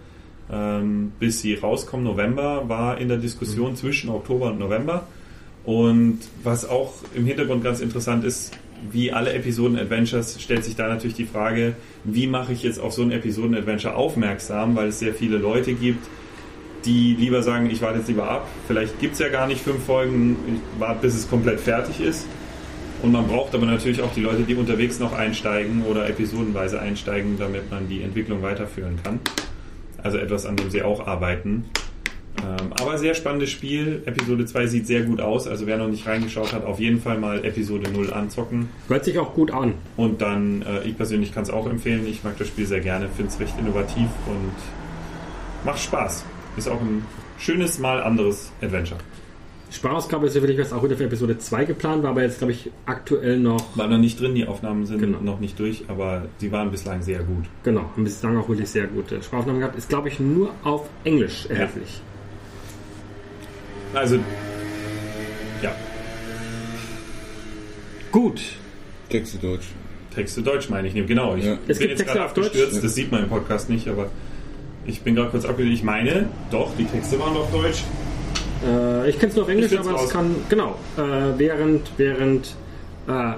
ähm, 0.53 1.13
bis 1.19 1.41
sie 1.41 1.55
rauskommen. 1.55 2.05
November 2.05 2.69
war 2.69 2.99
in 2.99 3.09
der 3.09 3.19
Diskussion 3.19 3.77
zwischen 3.77 4.11
Oktober 4.11 4.49
und 4.49 4.59
November. 4.59 5.07
Und 5.65 6.21
was 6.45 6.69
auch 6.69 6.95
im 7.15 7.27
Hintergrund 7.27 7.65
ganz 7.65 7.81
interessant 7.81 8.25
ist, 8.25 8.53
wie 8.93 9.11
alle 9.11 9.33
Episoden-Adventures 9.33 10.41
stellt 10.41 10.65
sich 10.65 10.77
da 10.77 10.87
natürlich 10.89 11.17
die 11.17 11.25
Frage, 11.25 11.75
wie 12.05 12.27
mache 12.27 12.53
ich 12.53 12.63
jetzt 12.63 12.79
auf 12.79 12.93
so 12.93 13.03
ein 13.03 13.11
Episoden-Adventure 13.11 13.95
aufmerksam, 13.95 14.77
weil 14.77 14.89
es 14.89 14.99
sehr 14.99 15.15
viele 15.15 15.39
Leute 15.39 15.73
gibt, 15.75 16.07
die 16.85 17.17
lieber 17.19 17.43
sagen, 17.43 17.69
ich 17.71 17.83
warte 17.83 17.99
jetzt 17.99 18.09
lieber 18.09 18.31
ab. 18.31 18.47
Vielleicht 18.67 19.01
gibt 19.01 19.15
es 19.15 19.19
ja 19.19 19.29
gar 19.29 19.47
nicht 19.47 19.61
fünf 19.61 19.85
Folgen, 19.85 20.37
ich 20.47 20.81
warte, 20.81 21.01
bis 21.03 21.15
es 21.15 21.29
komplett 21.29 21.59
fertig 21.59 22.01
ist. 22.01 22.27
Und 23.07 23.13
man 23.13 23.29
braucht 23.29 23.55
aber 23.55 23.67
natürlich 23.67 24.03
auch 24.03 24.13
die 24.15 24.21
Leute, 24.21 24.43
die 24.43 24.57
unterwegs 24.57 24.99
noch 24.99 25.13
einsteigen 25.13 25.85
oder 25.85 26.09
episodenweise 26.09 26.81
einsteigen, 26.81 27.39
damit 27.39 27.71
man 27.71 27.89
die 27.89 28.03
Entwicklung 28.03 28.43
weiterführen 28.43 28.99
kann. 29.01 29.21
Also 30.03 30.19
etwas, 30.19 30.45
an 30.45 30.57
dem 30.57 30.71
sie 30.71 30.83
auch 30.83 31.07
arbeiten. 31.07 31.67
Ähm, 32.43 32.73
aber 32.81 32.99
sehr 32.99 33.15
spannendes 33.15 33.51
Spiel. 33.51 34.03
Episode 34.07 34.45
2 34.45 34.67
sieht 34.67 34.89
sehr 34.89 35.03
gut 35.03 35.21
aus. 35.21 35.47
Also 35.47 35.69
wer 35.69 35.79
noch 35.79 35.87
nicht 35.87 36.05
reingeschaut 36.05 36.53
hat, 36.53 36.65
auf 36.65 36.81
jeden 36.81 37.01
Fall 37.01 37.17
mal 37.17 37.45
Episode 37.45 37.93
0 37.93 38.13
anzocken. 38.13 38.71
Hört 38.89 39.05
sich 39.05 39.21
auch 39.21 39.35
gut 39.35 39.53
an. 39.53 39.75
Und 39.97 40.21
dann, 40.21 40.63
äh, 40.63 40.83
ich 40.83 40.97
persönlich 40.97 41.33
kann 41.33 41.45
es 41.45 41.51
auch 41.51 41.71
empfehlen. 41.71 42.05
Ich 42.09 42.25
mag 42.25 42.37
das 42.39 42.49
Spiel 42.49 42.67
sehr 42.67 42.81
gerne, 42.81 43.09
finde 43.09 43.31
es 43.31 43.39
recht 43.39 43.55
innovativ 43.57 44.09
und 44.27 45.65
macht 45.65 45.79
Spaß. 45.79 46.25
Ist 46.57 46.69
auch 46.69 46.81
ein 46.81 47.05
schönes, 47.39 47.79
mal 47.79 48.03
anderes 48.03 48.51
Adventure. 48.61 48.99
Sprachausgabe 49.71 50.27
ist 50.27 50.35
sicherlich 50.35 50.59
was 50.59 50.73
auch 50.73 50.83
wieder 50.85 50.97
für 50.97 51.05
Episode 51.05 51.39
2 51.39 51.65
geplant, 51.65 52.03
war 52.05 52.11
aber 52.11 52.23
jetzt, 52.23 52.39
glaube 52.39 52.53
ich, 52.53 52.71
aktuell 52.87 53.39
noch, 53.39 53.77
War 53.77 53.89
noch 53.89 53.99
nicht 53.99 54.21
drin, 54.21 54.35
die 54.35 54.47
Aufnahmen 54.47 54.87
sind 54.87 55.01
Genau. 55.01 55.19
noch 55.21 55.41
nicht 55.41 55.59
durch, 55.59 55.85
aber 55.89 56.27
sie 56.39 56.53
waren 56.53 56.71
bislang 56.71 57.03
sehr 57.03 57.19
gut. 57.25 57.45
genau, 57.65 57.83
haben 57.83 58.05
bislang 58.05 58.37
auch 58.39 58.49
wirklich 58.49 58.71
sehr 58.71 58.87
gute 58.87 59.23
Sprachaufnahmen 59.23 59.61
gehabt. 59.61 59.77
Ist, 59.77 59.89
glaube 59.89 60.09
ich, 60.09 60.21
nur 60.21 60.51
auf 60.63 60.89
Englisch 61.05 61.47
erhältlich. 61.49 62.01
Also, 63.93 64.19
ja, 65.63 65.75
Gut. 68.13 68.41
Texte 69.11 69.37
Deutsch. 69.39 69.67
Texte 70.15 70.43
Deutsch 70.43 70.71
meine 70.71 70.89
ich. 70.89 70.95
Genau, 71.07 71.37
ich 71.37 71.45
Ja. 71.45 71.59
Es 71.69 71.79
bin 71.79 71.89
jetzt 71.91 71.99
Texte 71.99 72.15
gerade 72.15 72.25
auf 72.27 72.33
Deutsch? 72.35 72.47
abgestürzt, 72.47 72.83
das 72.85 72.95
sieht 72.95 73.11
man 73.13 73.25
im 73.25 73.29
Podcast 73.29 73.69
nicht, 73.69 73.89
aber 73.89 74.09
ich 74.87 75.03
bin 75.03 75.15
gerade 75.15 75.31
kurz 75.31 75.45
abgestürzt. 75.45 75.81
Ich 75.81 75.85
meine, 75.85 76.29
doch, 76.51 76.71
die 76.79 76.85
Texte 76.87 77.19
waren 77.19 77.37
auf 77.37 77.51
Deutsch. 77.53 77.83
Äh, 78.65 79.11
ich 79.11 79.19
kenne 79.19 79.31
es 79.31 79.37
nur 79.37 79.45
auf 79.45 79.51
Englisch, 79.51 79.77
aber 79.77 80.03
es 80.03 80.11
kann, 80.11 80.35
genau, 80.49 80.77
äh, 80.97 81.01
während, 81.37 81.91
während 81.97 82.55
äh, 83.09 83.33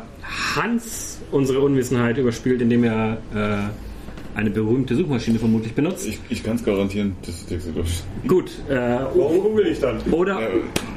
Hans 0.56 1.18
unsere 1.30 1.60
Unwissenheit 1.60 2.18
überspielt, 2.18 2.60
indem 2.62 2.84
er 2.84 3.18
äh, 3.34 4.36
eine 4.38 4.50
berühmte 4.50 4.94
Suchmaschine 4.94 5.38
vermutlich 5.38 5.74
benutzt. 5.74 6.06
Ich, 6.06 6.20
ich 6.28 6.44
kann 6.44 6.56
es 6.56 6.64
garantieren, 6.64 7.16
das 7.22 7.34
ist 7.36 7.48
Texte 7.48 7.72
Deutsch. 7.72 8.02
Gut, 8.26 8.50
äh, 8.68 8.74
Warum 9.14 9.40
google 9.42 9.66
ich 9.66 9.80
dann? 9.80 10.00
oder, 10.12 10.40
Ja. 10.40 10.48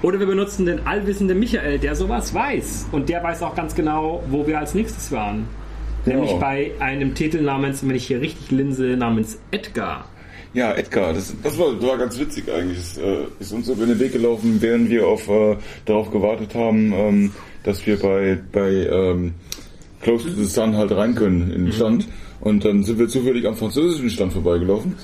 oder 0.03 0.19
wir 0.19 0.27
benutzen 0.27 0.65
den 0.65 0.85
allwissenden 0.85 1.39
Michael, 1.39 1.79
der 1.79 1.95
sowas 1.95 2.33
weiß. 2.33 2.87
Und 2.91 3.09
der 3.09 3.23
weiß 3.23 3.41
auch 3.41 3.55
ganz 3.55 3.73
genau, 3.73 4.21
wo 4.29 4.45
wir 4.45 4.59
als 4.59 4.75
nächstes 4.75 5.11
waren. 5.11 5.45
Nämlich 6.05 6.29
Genau. 6.29 6.39
bei 6.41 6.71
einem 6.79 7.13
Titel 7.15 7.41
namens, 7.41 7.87
wenn 7.87 7.95
ich 7.95 8.07
hier 8.07 8.21
richtig 8.21 8.51
linse, 8.51 8.83
namens 8.97 9.39
Edgar. 9.51 10.05
Ja, 10.53 10.73
Edgar, 10.73 11.13
das, 11.13 11.33
das 11.43 11.57
war, 11.57 11.81
war 11.81 11.97
ganz 11.97 12.19
witzig 12.19 12.51
eigentlich. 12.51 12.77
Das 12.77 12.97
äh, 12.97 13.25
ist 13.39 13.53
uns 13.53 13.69
über 13.69 13.85
den 13.85 13.99
Weg 13.99 14.11
gelaufen, 14.11 14.57
während 14.59 14.89
wir 14.89 15.07
auf, 15.07 15.29
äh, 15.29 15.55
darauf 15.85 16.11
gewartet 16.11 16.53
haben, 16.55 16.91
ähm, 16.93 17.31
dass 17.63 17.85
wir 17.85 17.97
bei, 17.97 18.37
bei 18.51 18.69
ähm, 18.69 19.33
Close 20.01 20.25
to 20.25 20.33
the 20.33 20.45
Sun 20.45 20.75
halt 20.75 20.91
rein 20.91 21.15
können 21.15 21.51
in 21.51 21.65
den 21.65 21.73
Stand. 21.73 22.07
Und 22.41 22.65
dann 22.65 22.83
sind 22.83 22.99
wir 22.99 23.07
zufällig 23.07 23.47
am 23.47 23.55
französischen 23.55 24.09
Stand 24.09 24.33
vorbeigelaufen. 24.33 24.95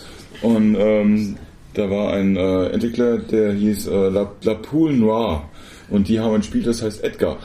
Und 0.41 0.75
ähm, 0.77 1.37
da 1.75 1.89
war 1.89 2.13
ein 2.13 2.35
äh, 2.35 2.67
Entwickler, 2.67 3.17
der 3.17 3.53
hieß 3.53 3.87
äh, 3.87 4.09
La, 4.09 4.31
La 4.41 4.53
Poule 4.55 4.97
Noire. 4.97 5.43
Und 5.89 6.09
die 6.09 6.19
haben 6.19 6.33
ein 6.33 6.43
Spiel, 6.43 6.63
das 6.63 6.81
heißt 6.81 7.03
Edgar. 7.03 7.37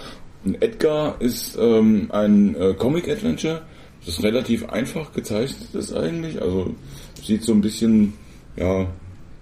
Und 0.44 0.60
Edgar 0.60 1.20
ist 1.20 1.56
ähm, 1.60 2.08
ein 2.10 2.56
äh, 2.56 2.74
Comic-Adventure, 2.74 3.62
das 4.04 4.22
relativ 4.24 4.68
einfach 4.68 5.12
gezeichnet 5.12 5.74
ist 5.74 5.94
eigentlich. 5.94 6.42
Also 6.42 6.74
sieht 7.22 7.42
so 7.42 7.52
ein 7.52 7.60
bisschen, 7.60 8.14
ja, 8.56 8.86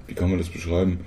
wie 0.07 0.15
kann 0.15 0.31
man 0.31 0.39
das 0.39 0.49
beschreiben? 0.49 1.01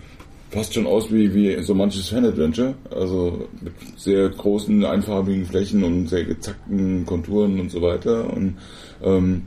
Fast 0.52 0.74
schon 0.74 0.86
aus 0.86 1.12
wie, 1.12 1.34
wie 1.34 1.62
so 1.64 1.74
manches 1.74 2.10
Fan-Adventure. 2.10 2.76
Also 2.92 3.48
mit 3.62 3.74
sehr 3.98 4.30
großen, 4.30 4.86
einfarbigen 4.86 5.46
Flächen 5.46 5.84
und 5.84 6.08
sehr 6.08 6.26
gezackten 6.26 7.06
Konturen 7.06 7.60
und 7.60 7.72
so 7.72 7.82
weiter. 7.82 8.32
Und 8.32 8.58
ähm, 9.04 9.44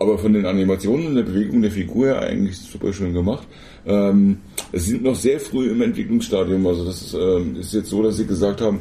aber 0.00 0.16
von 0.16 0.32
den 0.32 0.46
Animationen 0.46 1.08
und 1.08 1.14
der 1.14 1.22
Bewegung 1.22 1.60
der 1.60 1.70
Figur 1.70 2.06
her 2.06 2.22
eigentlich 2.22 2.56
super 2.56 2.92
schön 2.92 3.12
gemacht. 3.12 3.46
Ähm, 3.86 4.38
es 4.72 4.86
sind 4.86 5.02
noch 5.02 5.14
sehr 5.14 5.38
früh 5.38 5.70
im 5.70 5.82
Entwicklungsstadium, 5.82 6.66
also 6.66 6.86
das 6.86 7.02
ist, 7.02 7.14
ähm, 7.14 7.56
ist 7.56 7.74
jetzt 7.74 7.90
so, 7.90 8.02
dass 8.02 8.16
sie 8.16 8.26
gesagt 8.26 8.62
haben, 8.62 8.80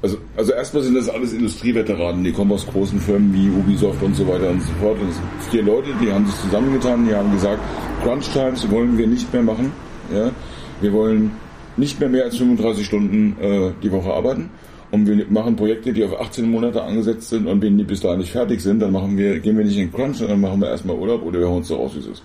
also, 0.00 0.16
also 0.36 0.52
erstmal 0.52 0.82
sind 0.84 0.94
das 0.94 1.08
alles 1.08 1.32
Industrieveteranen, 1.32 2.22
die 2.22 2.32
kommen 2.32 2.52
aus 2.52 2.66
großen 2.66 3.00
Firmen 3.00 3.34
wie 3.34 3.50
Ubisoft 3.50 4.02
und 4.02 4.14
so 4.14 4.26
weiter 4.28 4.50
und 4.50 4.62
so 4.62 4.72
fort. 4.80 4.98
Und 5.00 5.08
es 5.08 5.16
sind 5.16 5.26
vier 5.50 5.62
Leute, 5.64 5.88
die 6.00 6.12
haben 6.12 6.26
sich 6.26 6.36
zusammengetan, 6.36 7.06
die 7.06 7.14
haben 7.14 7.32
gesagt, 7.32 7.60
Crunch 8.02 8.28
Times 8.32 8.70
wollen 8.70 8.96
wir 8.96 9.06
nicht 9.08 9.32
mehr 9.32 9.42
machen. 9.42 9.72
Ja? 10.14 10.30
Wir 10.80 10.92
wollen 10.92 11.32
nicht 11.76 11.98
mehr 11.98 12.08
mehr 12.08 12.24
als 12.24 12.36
35 12.36 12.86
Stunden 12.86 13.36
äh, 13.40 13.72
die 13.82 13.90
Woche 13.90 14.12
arbeiten. 14.12 14.50
Und 14.90 15.06
wir 15.06 15.26
machen 15.28 15.56
Projekte, 15.56 15.92
die 15.92 16.04
auf 16.04 16.18
18 16.18 16.50
Monate 16.50 16.82
angesetzt 16.82 17.28
sind 17.28 17.46
und 17.46 17.60
wenn 17.60 17.76
die 17.76 17.84
bis 17.84 18.00
dahin 18.00 18.20
nicht 18.20 18.32
fertig 18.32 18.62
sind, 18.62 18.80
dann 18.80 18.92
machen 18.92 19.18
wir, 19.18 19.38
gehen 19.38 19.58
wir 19.58 19.64
nicht 19.64 19.76
in 19.76 19.92
Crunch, 19.92 20.16
sondern 20.16 20.40
machen 20.40 20.60
wir 20.60 20.70
erstmal 20.70 20.96
Urlaub 20.96 21.24
oder 21.24 21.40
wir 21.40 21.46
hauen 21.46 21.58
uns 21.58 21.68
so 21.68 21.76
raus, 21.76 21.92
wie 21.94 21.98
es 21.98 22.06
ist. 22.06 22.22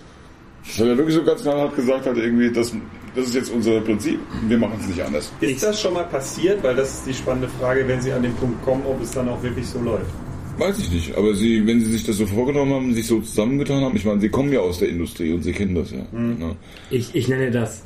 Das 0.64 0.78
hat 0.78 0.86
er 0.86 0.96
wirklich 0.96 1.14
so 1.14 1.24
ganz 1.24 1.42
knallhart 1.42 1.76
gesagt, 1.76 2.06
hat 2.06 2.16
irgendwie, 2.16 2.50
das, 2.50 2.74
das 3.14 3.26
ist 3.26 3.34
jetzt 3.34 3.50
unser 3.52 3.80
Prinzip, 3.80 4.18
wir 4.48 4.58
machen 4.58 4.78
es 4.80 4.88
nicht 4.88 5.02
anders. 5.02 5.32
Ist 5.40 5.62
das 5.62 5.80
schon 5.80 5.94
mal 5.94 6.04
passiert? 6.04 6.62
Weil 6.62 6.74
das 6.74 6.94
ist 6.94 7.06
die 7.06 7.14
spannende 7.14 7.48
Frage, 7.48 7.86
wenn 7.86 8.00
Sie 8.00 8.12
an 8.12 8.22
den 8.22 8.34
Punkt 8.34 8.62
kommen, 8.64 8.82
ob 8.86 9.00
es 9.02 9.10
dann 9.12 9.28
auch 9.28 9.42
wirklich 9.42 9.66
so 9.66 9.80
läuft. 9.80 10.10
Weiß 10.58 10.78
ich 10.78 10.90
nicht, 10.90 11.16
aber 11.16 11.34
sie, 11.34 11.66
wenn 11.66 11.80
sie 11.80 11.90
sich 11.90 12.04
das 12.04 12.16
so 12.16 12.26
vorgenommen 12.26 12.72
haben, 12.72 12.94
sich 12.94 13.08
so 13.08 13.20
zusammengetan 13.20 13.82
haben, 13.82 13.96
ich 13.96 14.04
meine, 14.04 14.20
sie 14.20 14.28
kommen 14.28 14.52
ja 14.52 14.60
aus 14.60 14.78
der 14.78 14.88
Industrie 14.88 15.32
und 15.32 15.42
sie 15.42 15.50
kennen 15.52 15.74
das 15.74 15.90
ja. 15.90 15.98
Ja. 15.98 16.54
Ich, 16.90 17.12
ich 17.12 17.26
nenne 17.26 17.50
das 17.50 17.82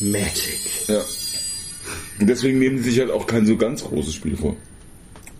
Magic. 0.00 0.58
ja. 0.88 1.00
Und 2.20 2.28
deswegen 2.28 2.58
nehmen 2.58 2.78
sie 2.78 2.90
sich 2.90 2.98
halt 2.98 3.10
auch 3.12 3.26
kein 3.26 3.46
so 3.46 3.56
ganz 3.56 3.84
großes 3.84 4.12
Spiel 4.14 4.36
vor, 4.36 4.56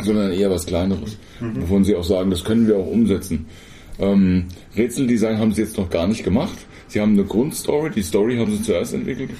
sondern 0.01 0.31
eher 0.33 0.51
was 0.51 0.67
kleineres, 0.67 1.17
wovon 1.41 1.85
sie 1.85 1.97
auch 1.97 2.05
sagen, 2.05 2.31
das 2.31 2.45
können 2.45 2.69
wir 2.69 2.77
auch 2.77 2.87
umsetzen. 2.87 3.47
Ähm, 3.99 4.45
Rätseldesign 4.77 5.39
haben 5.39 5.53
sie 5.53 5.62
jetzt 5.62 5.77
noch 5.77 5.91
gar 5.91 6.07
nicht 6.07 6.23
gemacht. 6.23 6.59
Sie 6.95 7.01
haben 7.01 7.14
eine 7.14 7.24
Grundstory, 7.24 7.90
die 7.90 8.03
Story 8.03 8.36
haben 8.36 8.53
sie 8.57 8.62
zuerst 8.62 8.95
entwickelt. 8.95 9.30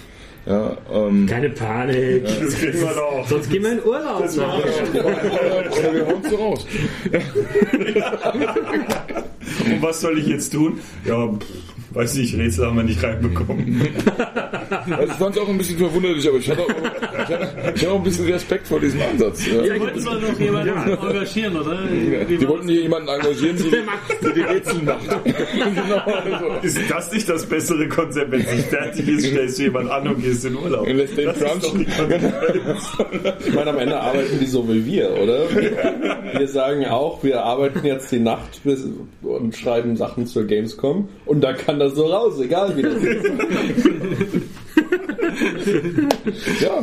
Ja, 0.44 0.76
ähm, 0.92 1.24
Keine 1.26 1.50
Panik. 1.50 2.24
Das 2.24 2.52
kriegen 2.57 2.80
wir 2.80 2.92
doch. 2.92 3.24
Sonst 3.28 3.48
gehen 3.48 3.62
wir 3.62 3.74
in 3.74 3.84
Urlaub. 3.84 4.22
Das 4.22 4.36
war- 4.38 4.59
oder 4.59 5.94
wir 5.94 6.05
hauen 6.05 6.24
so 6.28 6.34
raus. 6.34 6.66
Und 9.66 9.82
was 9.82 10.00
soll 10.00 10.18
ich 10.18 10.26
jetzt 10.26 10.52
tun? 10.52 10.80
Ja, 11.05 11.28
pff, 11.28 11.46
weiß 11.95 12.14
nicht, 12.16 12.36
Rätsel 12.36 12.66
haben 12.66 12.76
wir 12.76 12.82
nicht 12.82 13.03
reinbekommen. 13.03 13.82
Also 14.90 15.12
ich 15.12 15.18
fand 15.18 15.36
es 15.36 15.42
auch 15.42 15.49
ein 15.49 15.59
bisschen 15.59 15.78
verwunderlich, 15.78 16.28
aber 16.28 16.38
ich 16.38 16.51
hatte 16.51 16.62
auch, 16.62 16.68
ich 16.68 17.18
hatte, 17.18 17.49
ich 17.74 17.82
hatte 17.82 17.90
auch 17.90 17.97
ein 17.97 18.03
bisschen 18.03 18.26
Respekt 18.26 18.66
vor 18.66 18.80
diesem 18.80 19.01
Ansatz. 19.01 19.47
Ja. 19.47 19.62
Wir 19.62 19.80
wollten 19.80 20.05
mal 20.05 20.20
noch 20.20 20.38
jemanden 20.38 20.90
engagieren, 20.90 21.57
oder? 21.57 21.78
Die 21.86 22.42
war 22.42 22.49
wollten 22.49 22.68
hier 22.68 22.82
jemanden 22.82 23.09
engagieren, 23.09 23.57
die, 23.57 23.70
der 24.22 24.32
die 24.32 24.40
Rätsel 24.40 24.82
macht. 24.82 25.09
genau, 25.24 25.97
also. 25.97 26.66
Ist 26.66 26.78
das 26.90 27.12
nicht 27.12 27.28
das 27.28 27.47
bessere 27.47 27.88
Konzept? 27.88 28.30
Wenn 28.30 28.40
es 28.40 28.53
nicht 28.53 28.68
fertig 28.68 29.09
ist, 29.09 29.26
stellst 29.26 29.59
du 29.59 29.62
jemanden 29.62 29.90
an 29.90 30.09
und 30.09 30.22
gehst 30.22 30.45
in 30.45 30.57
Urlaub. 30.57 30.86
Und 30.86 30.97
lässt 30.97 31.16
den 31.16 31.26
Das 31.26 31.36
ist 31.36 31.45
crunchen. 31.45 31.86
die. 31.86 33.47
Ich 33.49 33.55
meine, 33.55 33.70
am 33.70 33.78
Ende 33.78 34.01
arbeiten 34.01 34.38
die 34.40 34.47
so 34.47 34.68
wie 34.68 34.84
wir, 34.84 35.11
oder? 35.22 35.47
Wir 36.36 36.49
sagen 36.49 36.84
auch, 36.86 37.22
wir 37.22 37.42
arbeiten 37.42 37.86
jetzt 37.86 38.11
die 38.12 38.20
Nacht 38.20 38.61
und 39.22 39.57
schreiben 39.57 39.97
Sachen 39.97 40.26
zur 40.26 40.45
Gamescom 40.45 41.09
und 41.26 41.40
da 41.42 41.53
kann 41.53 41.78
das 41.78 41.84
so 41.91 42.07
raus, 42.07 42.41
egal 42.41 42.76
wie 42.76 42.82
das 42.82 43.03
ist. 43.03 43.30
Ja. 46.61 46.82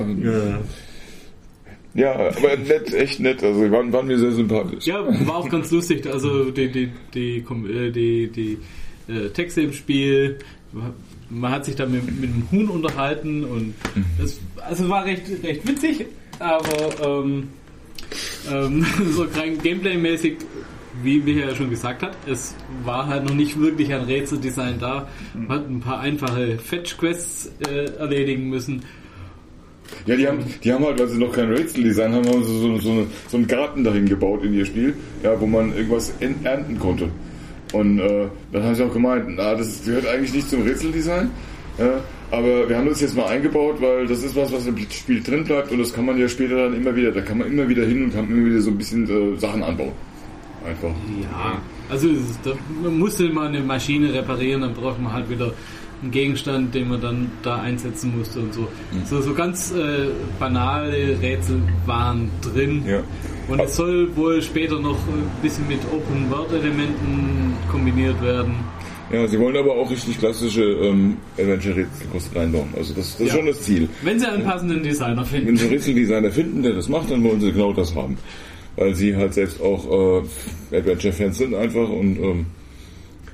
ja, 1.94 2.14
aber 2.14 2.58
nett, 2.58 2.94
echt 2.94 3.20
nett. 3.20 3.44
Also 3.44 3.72
waren, 3.72 3.92
waren 3.94 4.08
mir 4.08 4.20
sehr 4.20 4.32
sympathisch. 4.32 4.86
Ja, 4.86 5.06
war 5.28 5.38
auch 5.38 5.50
ganz 5.50 5.72
lustig. 5.72 6.06
Also 6.08 6.52
die, 6.52 6.72
die, 6.72 6.92
die, 7.14 7.38
äh, 7.38 7.92
die, 7.92 8.28
die 8.28 8.58
äh, 9.08 9.30
Texte 9.30 9.62
im 9.62 9.74
Spiel, 9.74 10.40
man 11.30 11.52
hat 11.52 11.66
sich 11.66 11.76
da 11.76 11.86
mit, 11.86 12.06
mit 12.06 12.30
dem 12.30 12.48
Huhn 12.52 12.70
unterhalten 12.70 13.44
und 13.44 13.74
es 14.22 14.40
also 14.58 14.90
war 14.90 15.06
recht, 15.06 15.24
recht 15.44 15.68
witzig, 15.68 16.06
aber 16.40 17.24
ähm, 17.24 17.50
ähm, 18.52 18.86
so 19.12 19.26
rein 19.36 19.58
Gameplay-mäßig, 19.62 20.38
wie 21.04 21.20
Michael 21.20 21.50
ja 21.50 21.56
schon 21.56 21.70
gesagt 21.70 22.04
hat, 22.04 22.16
es 22.28 22.56
war 22.84 23.08
halt 23.08 23.26
noch 23.26 23.34
nicht 23.36 23.60
wirklich 23.60 23.94
ein 23.94 24.02
Rätseldesign 24.02 24.80
da. 24.80 25.08
Man 25.34 25.50
hat 25.60 25.70
ein 25.70 25.80
paar 25.80 26.00
einfache 26.00 26.58
Fetch-Quests 26.58 27.52
äh, 27.70 27.86
erledigen 27.98 28.50
müssen. 28.50 28.82
Ja, 30.06 30.16
die 30.16 30.28
haben, 30.28 30.40
die 30.64 30.72
haben 30.72 30.86
halt, 30.86 31.00
weil 31.00 31.08
sie 31.10 31.18
noch 31.18 31.34
kein 31.34 31.50
Rätseldesign 31.52 32.14
haben, 32.14 32.26
haben 32.28 32.44
sie 32.44 32.60
so, 32.60 32.78
so, 32.78 32.92
eine, 32.92 33.06
so 33.28 33.38
einen 33.38 33.48
Garten 33.48 33.84
dahin 33.84 34.08
gebaut 34.08 34.44
in 34.44 34.54
ihr 34.54 34.66
Spiel, 34.66 34.94
ja, 35.24 35.40
wo 35.40 35.46
man 35.46 35.76
irgendwas 35.76 36.14
en- 36.22 36.44
ernten 36.46 36.80
konnte. 36.80 37.10
Und 37.74 38.00
äh, 38.00 38.28
dann 38.52 38.64
haben 38.64 38.76
sie 38.76 38.84
auch 38.84 38.94
gemeint, 38.94 39.26
na, 39.36 39.56
das 39.56 39.84
gehört 39.86 40.08
eigentlich 40.08 40.34
nicht 40.34 40.50
zum 40.50 40.62
Rätseldesign, 40.64 41.30
ja, 41.78 42.00
aber 42.32 42.68
wir 42.70 42.78
haben 42.78 42.88
das 42.88 43.02
jetzt 43.02 43.16
mal 43.16 43.28
eingebaut, 43.28 43.82
weil 43.82 44.08
das 44.08 44.24
ist 44.24 44.36
was, 44.36 44.52
was 44.54 44.66
im 44.68 44.78
Spiel 44.78 45.22
drin 45.22 45.44
bleibt 45.44 45.72
und 45.72 45.80
das 45.80 45.94
kann 45.94 46.06
man 46.06 46.18
ja 46.18 46.28
später 46.30 46.56
dann 46.70 46.74
immer 46.76 46.96
wieder, 46.96 47.12
da 47.12 47.22
kann 47.22 47.38
man 47.38 47.48
immer 47.48 47.68
wieder 47.68 47.86
hin 47.86 48.04
und 48.06 48.14
kann 48.14 48.30
immer 48.30 48.46
wieder 48.50 48.62
so 48.62 48.72
ein 48.72 48.78
bisschen 48.78 49.36
äh, 49.36 49.38
Sachen 49.40 49.62
anbauen. 49.64 49.92
Einfach. 50.66 50.90
Ja, 51.22 51.62
also 51.90 52.08
ist- 52.10 52.40
da, 52.44 52.52
man 52.84 52.98
musste 53.00 53.30
mal 53.30 53.48
eine 53.48 53.62
Maschine 53.62 54.14
reparieren, 54.14 54.62
dann 54.62 54.74
braucht 54.74 55.02
man 55.02 55.12
halt 55.12 55.30
wieder 55.30 55.54
einen 56.02 56.12
Gegenstand, 56.12 56.74
den 56.74 56.90
man 56.90 57.00
dann 57.02 57.32
da 57.44 57.58
einsetzen 57.62 58.18
musste 58.18 58.40
und 58.40 58.54
so. 58.54 58.68
So, 59.06 59.22
so 59.22 59.34
ganz 59.34 59.72
äh, 59.72 60.08
banale 60.40 61.18
Rätsel 61.22 61.62
waren 61.86 62.30
drin. 62.42 62.84
Ja. 62.88 63.02
Und 63.48 63.60
es 63.60 63.76
soll 63.76 64.16
wohl 64.16 64.42
später 64.42 64.80
noch 64.80 64.98
ein 65.08 65.24
bisschen 65.42 65.68
mit 65.68 65.80
Open-World-Elementen 65.92 67.54
kombiniert 67.70 68.22
werden. 68.22 68.54
Ja, 69.12 69.28
sie 69.28 69.38
wollen 69.40 69.58
aber 69.58 69.74
auch 69.76 69.92
richtig 69.92 70.18
klassische 70.20 70.64
ähm, 70.64 71.18
Adventure-Rätsel 71.38 72.08
reinbauen. 72.34 72.70
Also 72.78 72.94
das, 72.94 73.12
das 73.18 73.20
ist 73.22 73.28
Ja. 73.28 73.34
schon 73.38 73.46
das 73.48 73.62
Ziel. 73.62 73.90
Wenn 74.04 74.20
sie 74.20 74.26
einen 74.26 74.44
passenden 74.46 74.82
Designer 74.84 75.26
finden. 75.26 75.48
Wenn 75.50 75.58
sie 75.58 75.66
einen 75.66 75.74
Rätseldesigner 75.74 76.32
finden, 76.32 76.64
der 76.64 76.74
das 76.74 76.88
macht, 76.88 77.12
dann 77.12 77.22
wollen 77.24 77.42
sie 77.42 77.52
genau 77.52 77.74
das 77.74 77.94
haben. 77.94 78.18
Weil 78.76 78.96
sie 78.96 79.16
halt 79.16 79.34
selbst 79.34 79.62
auch 79.62 80.24
äh, 80.72 80.78
Adventure-Fans 80.78 81.38
sind 81.38 81.56
einfach 81.56 81.90
und 81.90 82.18
ähm, 82.18 82.46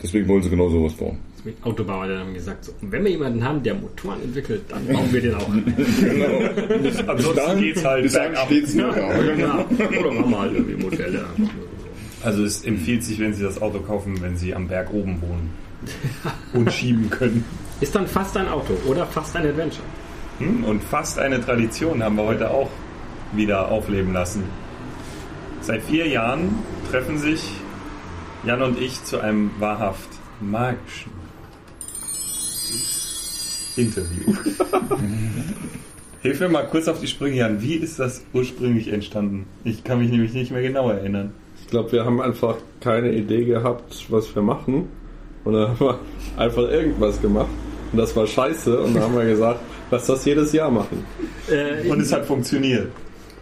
deswegen 0.01 0.27
wollen 0.27 0.41
sie 0.41 0.49
genau 0.49 0.69
sowas 0.69 0.93
bauen. 0.93 1.19
Mit 1.43 1.55
Autobauer, 1.63 2.07
der 2.07 2.19
haben 2.19 2.33
gesagt, 2.33 2.65
so, 2.65 2.73
wenn 2.81 3.03
wir 3.03 3.11
jemanden 3.11 3.43
haben, 3.43 3.61
der 3.63 3.75
Motoren 3.75 4.21
entwickelt, 4.21 4.63
dann 4.67 4.85
bauen 4.88 5.07
wir 5.11 5.21
den 5.21 5.35
auch. 5.35 5.47
Genau. 6.01 7.11
Ansonsten 7.11 7.61
geht's 7.61 7.85
halt 7.85 8.03
bis 8.03 8.13
bergab. 8.13 8.45
steht's 8.47 8.73
nur. 8.73 8.97
Ja, 8.97 9.21
genau. 9.21 9.65
Oder 9.99 10.11
machen 10.11 10.31
wir 10.31 10.39
halt 10.39 10.53
irgendwie 10.55 10.83
Modelle. 10.83 11.25
Also 12.23 12.43
es 12.43 12.65
empfiehlt 12.65 13.03
sich, 13.03 13.19
wenn 13.19 13.33
Sie 13.33 13.43
das 13.43 13.61
Auto 13.61 13.79
kaufen, 13.79 14.19
wenn 14.21 14.35
Sie 14.35 14.53
am 14.53 14.67
Berg 14.67 14.91
oben 14.91 15.21
wohnen 15.21 15.51
und 16.53 16.73
schieben 16.73 17.09
können. 17.09 17.45
Ist 17.79 17.95
dann 17.95 18.07
fast 18.07 18.35
ein 18.35 18.47
Auto 18.49 18.73
oder 18.88 19.05
fast 19.05 19.35
ein 19.35 19.45
Adventure. 19.45 19.85
Hm? 20.39 20.63
Und 20.63 20.83
fast 20.83 21.19
eine 21.19 21.39
Tradition 21.39 22.03
haben 22.03 22.15
wir 22.15 22.25
heute 22.25 22.49
auch 22.49 22.69
wieder 23.33 23.71
aufleben 23.71 24.13
lassen. 24.13 24.43
Seit 25.62 25.82
vier 25.84 26.08
Jahren 26.08 26.55
treffen 26.91 27.18
sich 27.18 27.41
Jan 28.45 28.62
und 28.62 28.80
ich 28.80 29.03
zu 29.03 29.20
einem 29.20 29.51
wahrhaft 29.60 30.08
magischen 30.39 31.12
Interview. 33.76 34.34
Hilf 36.22 36.39
mir 36.39 36.49
mal 36.49 36.68
kurz 36.68 36.88
auf 36.88 36.99
die 36.99 37.08
Sprünge, 37.08 37.38
Jan. 37.38 37.62
Wie 37.62 37.76
ist 37.76 37.99
das 37.99 38.24
ursprünglich 38.34 38.91
entstanden? 38.91 39.45
Ich 39.64 39.84
kann 39.84 39.99
mich 39.99 40.10
nämlich 40.10 40.34
nicht 40.34 40.51
mehr 40.51 40.62
genau 40.62 40.89
erinnern. 40.89 41.32
Ich 41.62 41.68
glaube, 41.68 41.91
wir 41.91 42.05
haben 42.05 42.22
einfach 42.22 42.58
keine 42.82 43.12
Idee 43.14 43.45
gehabt, 43.45 44.05
was 44.10 44.34
wir 44.34 44.41
machen. 44.41 44.88
Und 45.43 45.53
dann 45.53 45.70
haben 45.70 45.80
wir 45.80 45.99
einfach 46.38 46.64
irgendwas 46.64 47.22
gemacht. 47.22 47.49
Und 47.91 47.99
das 47.99 48.16
war 48.16 48.26
scheiße. 48.26 48.80
Und 48.82 48.95
dann 48.95 49.03
haben 49.03 49.16
wir 49.16 49.26
gesagt, 49.26 49.60
lass 49.91 50.08
das 50.08 50.26
jedes 50.26 50.51
Jahr 50.53 50.72
machen. 50.72 51.05
Äh, 51.49 51.88
Und 51.89 52.01
es 52.01 52.12
hat 52.12 52.26
funktioniert. 52.26 52.88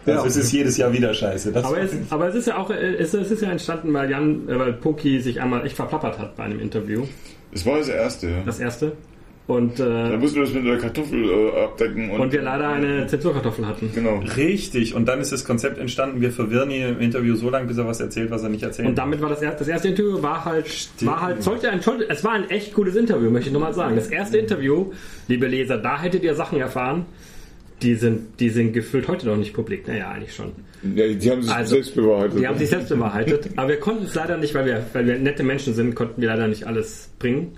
Also 0.06 0.20
Ja. 0.22 0.26
es 0.28 0.36
ist 0.36 0.52
jedes 0.52 0.76
Jahr 0.76 0.92
wieder 0.92 1.12
scheiße. 1.12 1.52
Das 1.52 1.64
Aber 1.64 1.80
es, 1.80 1.90
aber 2.10 2.28
es 2.28 2.34
ist 2.34 2.46
ja 2.46 2.56
auch, 2.58 2.70
äh, 2.70 2.94
es, 2.96 3.12
es 3.14 3.30
ist 3.30 3.42
ja 3.42 3.50
entstanden, 3.50 3.92
weil 3.92 4.10
Jan, 4.10 4.48
äh, 4.48 4.58
weil 4.58 4.72
Poki 4.74 5.20
sich 5.20 5.40
einmal 5.40 5.66
echt 5.66 5.76
verplappert 5.76 6.18
hat 6.18 6.36
bei 6.36 6.44
einem 6.44 6.60
Interview. 6.60 7.04
Das 7.52 7.66
war 7.66 7.78
das 7.78 7.88
erste, 7.88 8.28
ja. 8.28 8.42
Das 8.44 8.60
erste. 8.60 8.92
Und, 9.48 9.78
Da 9.78 10.10
äh, 10.12 10.16
mussten 10.16 10.38
wir 10.38 10.44
das 10.44 10.52
mit 10.54 10.66
der 10.66 10.76
Kartoffel 10.78 11.24
äh, 11.24 11.60
abdecken. 11.62 12.10
Und, 12.10 12.20
und 12.20 12.32
wir 12.32 12.42
leider 12.42 12.68
eine 12.68 13.06
Zensurkartoffel 13.06 13.64
hatten. 13.64 13.90
Genau. 13.94 14.20
Richtig. 14.36 14.92
Und 14.94 15.06
dann 15.06 15.20
ist 15.20 15.30
das 15.30 15.44
Konzept 15.44 15.78
entstanden, 15.78 16.20
wir 16.20 16.32
verwirren 16.32 16.70
ihn 16.72 16.82
im 16.88 17.00
Interview 17.00 17.36
so 17.36 17.48
lange, 17.48 17.68
bis 17.68 17.78
er 17.78 17.86
was 17.86 18.00
erzählt, 18.00 18.32
was 18.32 18.42
er 18.42 18.48
nicht 18.48 18.64
erzählt. 18.64 18.88
Und 18.88 18.98
damit 18.98 19.20
war 19.20 19.28
das, 19.28 19.42
erste, 19.42 19.60
das 19.60 19.68
erste 19.68 19.88
Interview 19.88 20.20
war 20.20 20.44
halt, 20.44 20.66
war 21.02 21.20
halt, 21.22 21.44
sollte 21.44 21.70
ein, 21.70 21.80
es 22.08 22.24
war 22.24 22.32
ein 22.32 22.50
echt 22.50 22.74
gutes 22.74 22.96
Interview, 22.96 23.30
möchte 23.30 23.48
ich 23.48 23.52
nochmal 23.52 23.72
sagen. 23.72 23.94
Das 23.94 24.08
erste 24.08 24.36
Interview, 24.36 24.90
liebe 25.28 25.46
Leser, 25.46 25.78
da 25.78 26.00
hättet 26.02 26.24
ihr 26.24 26.34
Sachen 26.34 26.58
erfahren, 26.58 27.06
die 27.82 27.94
sind, 27.94 28.40
die 28.40 28.48
sind 28.50 28.72
gefüllt 28.72 29.06
heute 29.08 29.26
noch 29.26 29.36
nicht 29.36 29.52
publik. 29.52 29.86
Naja, 29.86 30.10
eigentlich 30.10 30.34
schon. 30.34 30.52
Ja, 30.94 31.06
die 31.08 31.30
haben 31.30 31.42
sich 31.42 31.52
Also, 31.52 31.74
selbst 31.74 31.94
bewahrheitet. 31.94 32.38
Die 32.40 32.46
haben 32.46 32.58
sich 32.58 32.68
selbst 32.70 32.88
bewahrheitet. 32.88 33.48
Aber 33.56 33.68
wir 33.68 33.80
konnten 33.80 34.04
es 34.04 34.14
leider 34.14 34.36
nicht, 34.36 34.54
weil 34.54 34.66
wir, 34.66 34.86
weil 34.92 35.06
wir 35.06 35.18
nette 35.18 35.42
Menschen 35.42 35.74
sind, 35.74 35.94
konnten 35.94 36.20
wir 36.20 36.28
leider 36.28 36.48
nicht 36.48 36.64
alles 36.66 37.08
bringen. 37.18 37.56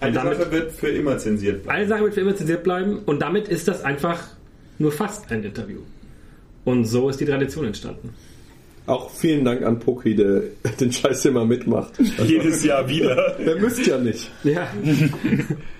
Eine 0.00 0.12
damit- 0.12 0.38
Sache 0.38 0.52
wird 0.52 0.72
für 0.72 0.88
immer 0.88 1.18
zensiert 1.18 1.62
bleiben. 1.64 1.76
Eine 1.78 1.88
Sache 1.88 2.02
wird 2.04 2.14
für 2.14 2.20
immer 2.20 2.36
zensiert 2.36 2.62
bleiben 2.62 2.98
und 3.06 3.20
damit 3.20 3.48
ist 3.48 3.66
das 3.68 3.82
einfach 3.84 4.22
nur 4.78 4.92
fast 4.92 5.30
ein 5.32 5.42
Interview. 5.42 5.80
Und 6.64 6.84
so 6.84 7.08
ist 7.08 7.18
die 7.20 7.24
Tradition 7.24 7.64
entstanden. 7.66 8.10
Auch 8.86 9.10
vielen 9.10 9.44
Dank 9.44 9.62
an 9.62 9.78
Poki, 9.80 10.14
der 10.14 10.42
den 10.80 10.92
Scheiß 10.92 11.24
immer 11.26 11.44
mitmacht. 11.44 11.92
Jedes 12.24 12.64
Jahr 12.64 12.88
wieder. 12.88 13.36
Der 13.44 13.56
müsst 13.56 13.84
ja 13.86 13.98
nicht. 13.98 14.30
Ja. 14.44 14.68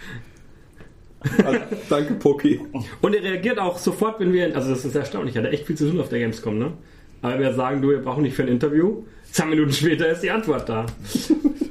Also, 1.44 1.58
danke, 1.90 2.14
Poki. 2.14 2.60
Und 3.00 3.14
er 3.14 3.22
reagiert 3.22 3.58
auch 3.58 3.78
sofort, 3.78 4.20
wenn 4.20 4.32
wir, 4.32 4.54
also 4.54 4.70
das 4.70 4.84
ist 4.84 4.94
erstaunlich, 4.94 5.34
er 5.36 5.42
hat 5.44 5.52
echt 5.52 5.66
viel 5.66 5.76
zu 5.76 5.90
tun 5.90 6.00
auf 6.00 6.08
der 6.08 6.20
Gamescom, 6.20 6.58
ne? 6.58 6.72
Aber 7.22 7.38
wir 7.40 7.52
sagen, 7.54 7.82
du, 7.82 7.88
wir 7.90 7.98
brauchen 7.98 8.22
nicht 8.22 8.36
für 8.36 8.42
ein 8.42 8.48
Interview. 8.48 9.02
Zwei 9.32 9.46
Minuten 9.46 9.72
später 9.72 10.08
ist 10.08 10.22
die 10.22 10.30
Antwort 10.30 10.68
da. 10.68 10.86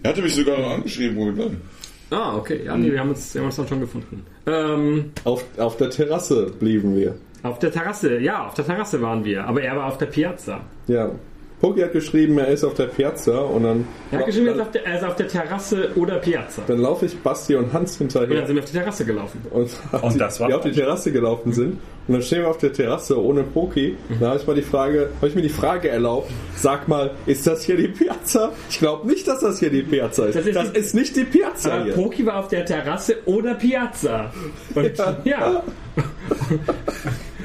Er 0.03 0.09
hatte 0.11 0.21
mich 0.21 0.35
sogar 0.35 0.59
noch 0.59 0.71
angeschrieben, 0.71 1.15
wo 1.17 1.25
wir 1.25 1.33
dann. 1.33 1.61
Ah, 2.09 2.35
okay. 2.37 2.61
Ja, 2.65 2.75
nee, 2.77 2.91
wir 2.91 2.99
haben 2.99 3.09
uns, 3.09 3.33
wir 3.33 3.41
haben 3.41 3.47
uns 3.47 3.55
dann 3.55 3.67
schon 3.67 3.79
gefunden. 3.79 4.25
Ähm, 4.45 5.11
Auf, 5.23 5.43
auf 5.57 5.77
der 5.77 5.89
Terrasse 5.89 6.51
blieben 6.59 6.95
wir. 6.95 7.15
auf 7.43 7.59
der 7.59 7.71
Terrasse, 7.71 8.19
ja, 8.19 8.47
auf 8.47 8.53
der 8.53 8.65
Terrasse 8.65 9.01
waren 9.01 9.23
wir. 9.25 9.45
Aber 9.45 9.61
er 9.61 9.75
war 9.77 9.87
auf 9.87 9.97
der 9.97 10.05
Piazza. 10.07 10.61
Ja. 10.87 11.11
Poki 11.59 11.81
hat 11.81 11.91
geschrieben, 11.91 12.37
er 12.37 12.49
ist 12.49 12.63
auf 12.63 12.75
der 12.75 12.85
Piazza 12.85 13.39
und 13.39 13.63
dann, 13.63 13.87
Er 14.11 14.19
hat 14.19 14.25
geschrieben, 14.27 14.45
er 14.47 14.51
ist 14.53 14.57
dann, 14.59 14.65
auf 14.67 14.71
der, 14.73 14.85
er 14.85 14.97
ist 14.97 15.03
auf 15.03 15.15
der 15.15 15.27
Terrasse 15.27 15.89
oder 15.95 16.15
Piazza. 16.19 16.61
dann 16.67 16.79
laufe 16.79 17.07
ich 17.07 17.17
Basti 17.19 17.55
und 17.55 17.73
Hans 17.73 17.99
Und 17.99 18.13
dann 18.13 18.21
hinterher 18.25 18.45
sind 18.45 18.55
wir 18.57 18.61
auf 18.63 18.69
die 18.69 18.77
Terrasse 18.77 19.05
gelaufen. 19.05 19.41
und, 19.49 19.69
Und 20.01 20.13
die, 20.13 20.19
das 20.19 20.39
war 20.39 20.47
die 20.49 20.53
auf 20.53 20.61
die 20.61 20.71
Terrasse 20.71 21.11
gelaufen 21.11 21.53
sind 21.53 21.79
und 22.07 22.13
dann 22.13 22.21
stehen 22.21 22.41
wir 22.41 22.49
auf 22.49 22.59
der 22.59 22.71
Terrasse 22.73 23.19
ohne 23.21 23.41
Poki. 23.43 23.97
Da 24.19 24.27
habe 24.29 24.37
ich 24.39 24.45
mal 24.45 24.55
die 24.55 24.61
Frage, 24.61 25.09
habe 25.17 25.27
ich 25.29 25.35
mir 25.35 25.41
die 25.41 25.49
Frage 25.49 25.89
erlaubt, 25.89 26.29
sag 26.55 26.87
mal, 26.87 27.11
ist 27.25 27.47
das 27.47 27.63
hier 27.63 27.75
die 27.75 27.87
Piazza? 27.87 28.51
Ich 28.69 28.77
glaube 28.79 29.07
nicht, 29.07 29.27
dass 29.27 29.39
das 29.39 29.59
hier 29.59 29.71
die 29.71 29.81
Piazza 29.81 30.27
ist. 30.27 30.35
Das 30.35 30.45
Das 30.45 30.65
ist 30.67 30.77
ist, 30.77 30.93
die- 30.93 30.97
nicht 30.99 31.15
die 31.15 31.23
Piazza 31.25 31.73
Aber 31.73 31.83
hier. 31.85 31.93
Poki 31.95 32.23
war 32.25 32.37
auf 32.37 32.47
der 32.49 32.65
Terrasse 32.65 33.17
oder 33.25 33.55
Piazza. 33.55 34.31
Und, 34.75 34.91
ja. 35.25 35.63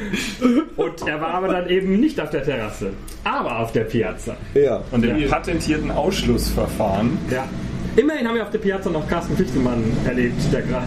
Und 0.76 1.06
er 1.08 1.20
war 1.20 1.34
aber 1.34 1.48
dann 1.48 1.68
eben 1.68 2.00
nicht 2.00 2.20
auf 2.20 2.30
der 2.30 2.42
Terrasse, 2.44 2.90
aber 3.24 3.58
auf 3.60 3.72
der 3.72 3.84
Piazza. 3.84 4.36
Ja. 4.54 4.82
Und 4.90 5.04
im 5.04 5.28
patentierten 5.28 5.90
Ausschlussverfahren 5.90 7.18
Ja. 7.30 7.48
Immerhin 7.94 8.26
haben 8.26 8.36
wir 8.36 8.42
auf 8.42 8.50
der 8.50 8.58
Piazza 8.58 8.88
noch 8.88 9.06
Carsten 9.06 9.36
Fichtelmann 9.36 9.84
erlebt, 10.06 10.40
der 10.50 10.62
gerade 10.62 10.86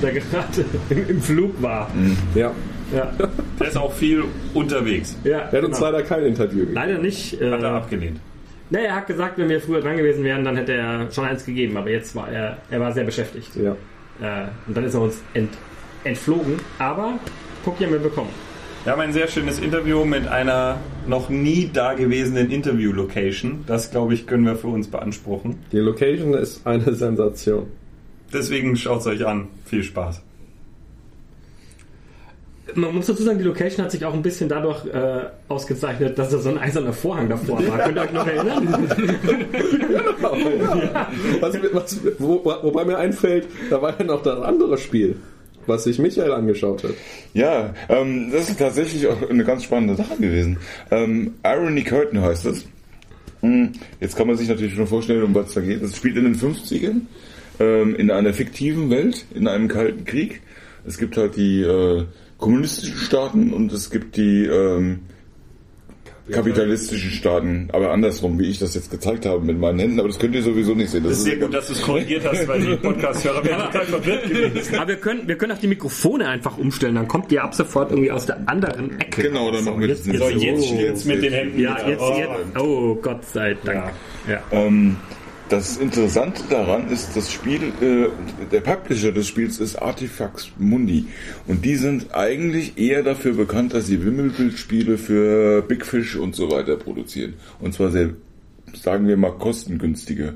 der 0.00 0.12
gerade 0.12 0.64
im, 0.90 1.08
im 1.08 1.20
Flug 1.20 1.60
war. 1.62 1.90
ja. 2.34 2.52
Ja, 2.94 3.10
Der 3.58 3.66
ist 3.68 3.76
auch 3.78 3.92
viel 3.92 4.22
unterwegs. 4.52 5.16
ja 5.24 5.38
Er 5.50 5.58
hat 5.58 5.64
uns 5.64 5.78
genau. 5.78 5.90
leider 5.90 6.02
kein 6.04 6.22
Interview 6.26 6.58
gegeben. 6.60 6.74
leider 6.74 6.98
nicht. 6.98 7.40
Äh, 7.40 7.50
Hat 7.50 7.62
er 7.62 7.70
abgelehnt. 7.72 8.20
nee, 8.70 8.84
er 8.84 8.94
hat 8.96 9.06
gesagt, 9.08 9.36
wenn 9.38 9.48
wir 9.48 9.60
früher 9.60 9.80
dran 9.80 9.96
gewesen 9.96 10.22
wären, 10.22 10.44
dann 10.44 10.54
hätte 10.56 10.74
er 10.74 11.10
schon 11.10 11.24
eins 11.24 11.44
gegeben, 11.44 11.76
aber 11.78 11.90
jetzt 11.90 12.14
war 12.14 12.28
er, 12.30 12.58
er 12.70 12.78
war 12.80 12.92
sehr 12.92 13.02
beschäftigt. 13.04 13.50
Ja. 13.56 13.72
Äh, 14.20 14.46
und 14.68 14.76
dann 14.76 14.84
ist 14.84 14.94
er 14.94 15.00
uns 15.00 15.16
ent, 15.32 15.48
entflogen, 16.04 16.56
aber 16.78 17.14
Poki 17.64 17.84
haben 17.84 17.92
wir 17.94 17.98
bekommen. 18.00 18.28
Wir 18.84 18.92
haben 18.92 19.00
ein 19.00 19.14
sehr 19.14 19.28
schönes 19.28 19.60
Interview 19.60 20.04
mit 20.04 20.28
einer 20.28 20.78
noch 21.06 21.30
nie 21.30 21.70
dagewesenen 21.72 22.50
Interview-Location. 22.50 23.64
Das, 23.66 23.90
glaube 23.90 24.12
ich, 24.12 24.26
können 24.26 24.44
wir 24.44 24.56
für 24.56 24.66
uns 24.66 24.88
beanspruchen. 24.88 25.60
Die 25.72 25.78
Location 25.78 26.34
ist 26.34 26.66
eine 26.66 26.92
Sensation. 26.92 27.68
Deswegen 28.30 28.76
schaut 28.76 29.00
es 29.00 29.06
euch 29.06 29.26
an. 29.26 29.48
Viel 29.64 29.84
Spaß. 29.84 30.20
Man 32.74 32.94
muss 32.94 33.06
dazu 33.06 33.22
sagen, 33.22 33.38
die 33.38 33.44
Location 33.44 33.86
hat 33.86 33.90
sich 33.90 34.04
auch 34.04 34.12
ein 34.12 34.20
bisschen 34.20 34.50
dadurch 34.50 34.84
äh, 34.84 35.28
ausgezeichnet, 35.48 36.18
dass 36.18 36.28
da 36.28 36.36
so 36.36 36.50
ein 36.50 36.58
eiserner 36.58 36.92
Vorhang 36.92 37.30
davor 37.30 37.66
war. 37.66 37.78
Könnt 37.78 37.96
ihr 37.96 38.02
euch 38.02 38.12
noch 38.12 38.26
erinnern? 38.26 38.68
Was, 41.40 41.56
was, 41.72 42.00
wo, 42.18 42.44
wobei 42.44 42.84
mir 42.84 42.98
einfällt, 42.98 43.46
da 43.70 43.80
war 43.80 43.98
ja 43.98 44.04
noch 44.04 44.22
das 44.22 44.40
andere 44.40 44.78
Spiel, 44.78 45.16
was 45.66 45.84
sich 45.84 45.98
Michael 45.98 46.32
angeschaut 46.32 46.84
hat. 46.84 46.94
Ja, 47.32 47.74
ähm, 47.88 48.30
das 48.32 48.48
ist 48.48 48.58
tatsächlich 48.58 49.06
auch 49.06 49.28
eine 49.28 49.44
ganz 49.44 49.64
spannende 49.64 49.96
Sache 49.96 50.16
gewesen. 50.16 50.58
Ähm, 50.90 51.34
Irony 51.44 51.82
Curtain 51.84 52.20
heißt 52.20 52.46
es. 52.46 52.66
Hm, 53.40 53.72
Jetzt 54.00 54.16
kann 54.16 54.26
man 54.26 54.36
sich 54.36 54.48
natürlich 54.48 54.74
schon 54.74 54.86
vorstellen, 54.86 55.22
um 55.22 55.34
was 55.34 55.52
da 55.52 55.60
geht. 55.60 55.82
Es 55.82 55.96
spielt 55.96 56.16
in 56.16 56.24
den 56.24 56.34
50ern, 56.34 57.02
ähm, 57.60 57.94
in 57.96 58.10
einer 58.10 58.32
fiktiven 58.32 58.90
Welt, 58.90 59.26
in 59.34 59.48
einem 59.48 59.68
kalten 59.68 60.04
Krieg. 60.04 60.40
Es 60.86 60.98
gibt 60.98 61.16
halt 61.16 61.36
die 61.36 61.62
äh, 61.62 62.04
kommunistischen 62.38 62.96
Staaten 62.96 63.52
und 63.52 63.72
es 63.72 63.90
gibt 63.90 64.16
die 64.16 64.44
ähm, 64.46 65.00
kapitalistischen 66.30 67.10
Staaten, 67.10 67.68
aber 67.72 67.90
andersrum, 67.90 68.38
wie 68.38 68.48
ich 68.50 68.58
das 68.58 68.74
jetzt 68.74 68.90
gezeigt 68.90 69.26
habe 69.26 69.44
mit 69.44 69.58
meinen 69.58 69.78
Händen, 69.78 69.98
aber 69.98 70.08
das 70.08 70.18
könnt 70.18 70.34
ihr 70.34 70.42
sowieso 70.42 70.74
nicht 70.74 70.90
sehen. 70.90 71.04
Das 71.04 71.12
ist 71.18 71.24
sehr 71.24 71.36
gut, 71.36 71.52
dass 71.52 71.66
du 71.66 71.74
es 71.74 71.82
korrigiert 71.82 72.24
hast, 72.24 72.48
weil 72.48 72.60
die 72.60 72.76
Podcast-Hörer 72.76 73.44
wären 73.44 73.60
total 73.72 73.86
verwirrt 73.86 74.28
gewesen. 74.28 74.74
Aber 74.76 74.88
wir 74.88 74.96
können, 74.96 75.28
wir 75.28 75.36
können 75.36 75.52
auch 75.52 75.58
die 75.58 75.66
Mikrofone 75.68 76.26
einfach 76.28 76.56
umstellen, 76.56 76.94
dann 76.94 77.08
kommt 77.08 77.30
ihr 77.32 77.44
ab 77.44 77.54
sofort 77.54 77.90
irgendwie 77.90 78.10
aus 78.10 78.26
der 78.26 78.38
anderen 78.48 78.98
Ecke. 79.00 79.22
Genau, 79.22 79.50
dann 79.50 79.64
machen 79.64 79.80
wir 79.80 79.88
das 79.88 79.98
jetzt, 79.98 80.08
nicht 80.08 80.18
So, 80.18 80.28
jetzt, 80.30 80.42
jetzt 80.42 80.72
oh, 80.72 80.80
jetzt 80.80 81.06
mit 81.06 81.22
den 81.22 81.32
Händen. 81.32 81.60
Ja, 81.60 81.88
jetzt, 81.88 82.00
Oh. 82.00 82.14
jetzt. 82.18 82.58
Oh, 82.58 82.94
Gott 82.96 83.24
sei 83.26 83.56
Dank. 83.64 83.92
Ja. 84.28 84.42
Ähm, 84.52 84.96
das 85.48 85.76
Interessante 85.76 86.42
daran 86.48 86.88
ist, 86.88 87.16
das 87.16 87.30
Spiel, 87.30 87.72
äh, 87.80 88.08
der 88.50 88.60
Publisher 88.60 89.12
des 89.12 89.28
Spiels 89.28 89.58
ist 89.60 89.76
Artifacts 89.76 90.50
Mundi. 90.58 91.06
Und 91.46 91.64
die 91.64 91.76
sind 91.76 92.14
eigentlich 92.14 92.78
eher 92.78 93.02
dafür 93.02 93.34
bekannt, 93.34 93.74
dass 93.74 93.86
sie 93.86 94.04
Wimmelbildspiele 94.04 94.96
für 94.96 95.62
Big 95.62 95.84
Fish 95.84 96.16
und 96.16 96.34
so 96.34 96.50
weiter 96.50 96.76
produzieren. 96.76 97.34
Und 97.60 97.74
zwar 97.74 97.90
sehr, 97.90 98.10
sagen 98.74 99.06
wir 99.06 99.16
mal, 99.16 99.32
kostengünstige 99.32 100.34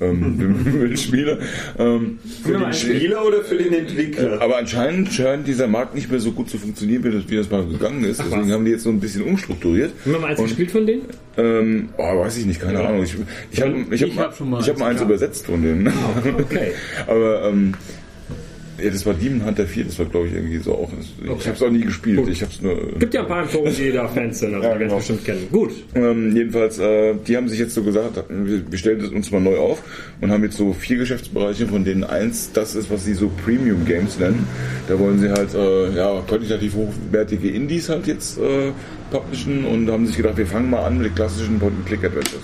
ähm, 0.00 0.38
Wimmelbildspiele. 0.64 1.38
Ähm, 1.78 2.18
für 2.44 2.66
ein 2.66 2.72
Spieler 2.72 3.26
oder 3.26 3.42
für 3.42 3.56
den 3.56 3.72
Entwickler? 3.72 4.40
aber 4.40 4.58
anscheinend 4.58 5.12
scheint 5.12 5.46
dieser 5.46 5.66
Markt 5.66 5.94
nicht 5.94 6.10
mehr 6.10 6.20
so 6.20 6.32
gut 6.32 6.50
zu 6.50 6.58
funktionieren, 6.58 7.04
wie 7.04 7.10
das, 7.10 7.28
wie 7.28 7.36
das 7.36 7.50
mal 7.50 7.64
gegangen 7.66 8.04
ist. 8.04 8.20
Deswegen 8.20 8.50
haben 8.52 8.64
die 8.64 8.70
jetzt 8.72 8.84
so 8.84 8.90
ein 8.90 9.00
bisschen 9.00 9.22
umstrukturiert. 9.22 9.92
Haben 10.04 10.12
wir 10.12 10.18
mal 10.20 10.30
eins 10.30 10.42
gespielt 10.42 10.70
von 10.70 10.86
denen? 10.86 11.02
Ähm, 11.36 11.88
oh, 11.96 12.20
weiß 12.20 12.38
ich 12.38 12.46
nicht, 12.46 12.60
keine 12.60 12.80
Ahnung. 12.80 13.02
Ich, 13.02 13.14
ich 13.50 13.60
habe 13.60 13.84
ich 13.90 14.02
hab, 14.02 14.08
Ich 14.08 14.18
hab 14.18 14.60
ich 14.60 14.68
hab 14.68 14.78
mal 14.78 14.90
eins 14.90 15.00
übersetzt 15.00 15.46
von 15.46 15.62
denen. 15.62 15.92
Okay. 16.38 16.72
Aber 17.06 17.44
ähm, 17.48 17.74
ja, 18.82 18.90
das 18.90 19.04
war 19.06 19.14
Demon 19.14 19.44
Hunter 19.44 19.66
4, 19.66 19.84
das 19.84 19.98
war 19.98 20.06
glaube 20.06 20.28
ich 20.28 20.34
irgendwie 20.34 20.58
so 20.58 20.74
auch. 20.74 20.90
Ich 21.22 21.46
habe 21.46 21.56
es 21.56 21.62
auch 21.62 21.70
nie 21.70 21.80
gespielt. 21.80 22.26
Ich 22.28 22.42
habe 22.42 22.52
es 22.52 22.60
nur. 22.60 22.98
Gibt 22.98 23.14
ja 23.14 23.22
ein 23.22 23.28
paar 23.28 23.44
Forum, 23.46 23.72
die 23.76 23.92
da 23.92 24.08
Fans 24.08 24.38
sind, 24.38 24.54
also 24.54 24.66
Ja, 24.66 24.74
die 24.74 24.80
werden 24.80 24.98
es 24.98 25.06
genau. 25.06 25.16
bestimmt 25.16 25.24
kennen. 25.24 25.48
Gut. 25.50 25.72
Ähm, 25.94 26.34
jedenfalls, 26.34 26.78
äh, 26.78 27.14
die 27.26 27.36
haben 27.36 27.48
sich 27.48 27.58
jetzt 27.58 27.74
so 27.74 27.82
gesagt, 27.82 28.24
wir, 28.28 28.78
stellen 28.78 29.00
das 29.00 29.10
uns 29.10 29.30
mal 29.30 29.40
neu 29.40 29.58
auf 29.58 29.82
und 30.20 30.30
haben 30.30 30.42
jetzt 30.44 30.56
so 30.56 30.72
vier 30.72 30.98
Geschäftsbereiche, 30.98 31.66
von 31.66 31.84
denen 31.84 32.04
eins 32.04 32.52
das 32.52 32.74
ist, 32.74 32.90
was 32.90 33.04
sie 33.04 33.14
so 33.14 33.30
Premium 33.44 33.84
Games 33.84 34.18
nennen. 34.18 34.46
Da 34.88 34.98
wollen 34.98 35.18
sie 35.18 35.30
halt 35.30 35.54
äh, 35.54 35.94
ja, 35.94 36.22
qualitativ 36.26 36.74
hochwertige 36.74 37.48
Indies 37.50 37.88
halt 37.88 38.06
jetzt 38.06 38.38
äh, 38.38 38.72
publishen 39.10 39.64
und 39.64 39.90
haben 39.90 40.06
sich 40.06 40.16
gedacht, 40.16 40.36
wir 40.36 40.46
fangen 40.46 40.70
mal 40.70 40.84
an 40.84 40.98
mit 40.98 41.06
den 41.06 41.14
klassischen 41.14 41.58
Point-and-Click-Adventures. 41.58 42.42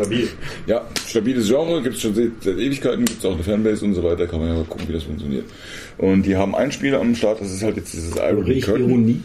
Stabil. 0.00 0.28
Ja, 0.66 0.86
stabiles 1.06 1.48
Genre, 1.48 1.82
gibt 1.82 1.96
es 1.96 2.02
schon 2.02 2.14
seit, 2.14 2.30
seit 2.40 2.56
Ewigkeiten, 2.58 3.04
gibt 3.04 3.18
es 3.18 3.24
auch 3.24 3.34
eine 3.34 3.42
Fanbase 3.42 3.84
und 3.84 3.94
so 3.94 4.02
weiter, 4.02 4.26
kann 4.26 4.38
man 4.40 4.48
ja 4.48 4.54
mal 4.54 4.64
gucken, 4.64 4.88
wie 4.88 4.92
das 4.92 5.02
funktioniert. 5.04 5.44
Und 5.98 6.22
die 6.24 6.36
haben 6.36 6.54
ein 6.54 6.70
Spiel 6.72 6.94
am 6.94 7.14
Start, 7.14 7.40
das 7.40 7.50
ist 7.52 7.62
halt 7.62 7.76
jetzt 7.76 7.92
dieses 7.92 8.14
Irony 8.16 8.60
Curtain. 8.60 9.24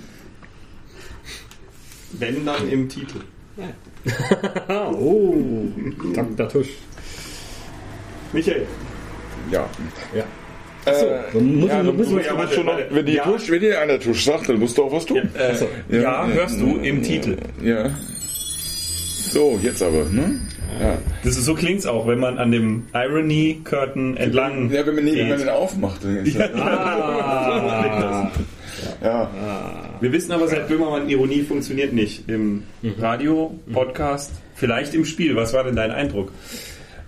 Wenn 2.19 2.45
dann 2.45 2.69
im 2.69 2.87
Titel. 2.89 3.19
Ah, 4.67 4.89
oh. 4.91 5.35
Dr. 6.13 6.49
Tusch. 6.49 6.67
Michael. 8.33 8.65
Ja. 9.51 9.69
Ja. 10.15 10.23
Äh, 10.85 11.39
muss 11.39 11.69
ja, 11.69 11.77
man- 11.77 11.85
dann 11.85 11.97
muss 11.97 12.07
man- 12.07 12.15
musst 12.15 12.29
du 12.29 12.37
warte, 12.37 12.55
schon 12.55 12.65
noch, 12.65 12.77
wenn, 12.89 13.05
die 13.05 13.13
Ja. 13.13 13.23
Tusch, 13.23 13.49
wenn 13.49 13.61
dir 13.61 13.79
einer 13.79 13.99
Tusch 13.99 14.25
sagt, 14.25 14.49
dann 14.49 14.59
musst 14.59 14.77
du 14.77 14.83
auch 14.83 14.91
was 14.91 15.05
tun. 15.05 15.21
Äh, 15.33 16.01
ja, 16.01 16.27
hörst 16.27 16.59
du 16.59 16.77
im 16.77 17.01
Titel. 17.01 17.37
Ja. 17.63 17.89
So, 19.31 19.59
jetzt 19.63 19.81
aber, 19.81 20.05
ne? 20.11 20.39
Ja. 20.79 20.97
Das 21.23 21.37
ist, 21.37 21.45
so 21.45 21.53
klingt's 21.53 21.85
auch, 21.85 22.07
wenn 22.07 22.19
man 22.19 22.37
an 22.37 22.51
dem 22.51 22.83
Irony 22.93 23.61
Curtain 23.63 24.17
entlang. 24.17 24.69
Ja, 24.71 24.85
wenn 24.85 24.95
man, 24.95 25.05
nie, 25.05 25.15
wenn 25.17 25.29
man 25.29 25.39
den 25.39 25.49
aufmacht. 25.49 26.03
Dann 26.03 26.17
ist 26.17 26.37
das, 26.39 26.49
Ah, 26.55 28.31
ja. 29.03 29.29
Wir 30.01 30.11
wissen 30.11 30.31
aber 30.31 30.47
seit 30.47 30.67
Böhmermann, 30.67 31.09
Ironie 31.09 31.41
funktioniert 31.43 31.93
nicht. 31.93 32.27
Im 32.29 32.63
Radio, 32.99 33.57
Podcast, 33.71 34.31
vielleicht 34.55 34.93
im 34.93 35.05
Spiel. 35.05 35.35
Was 35.35 35.53
war 35.53 35.63
denn 35.63 35.75
dein 35.75 35.91
Eindruck? 35.91 36.31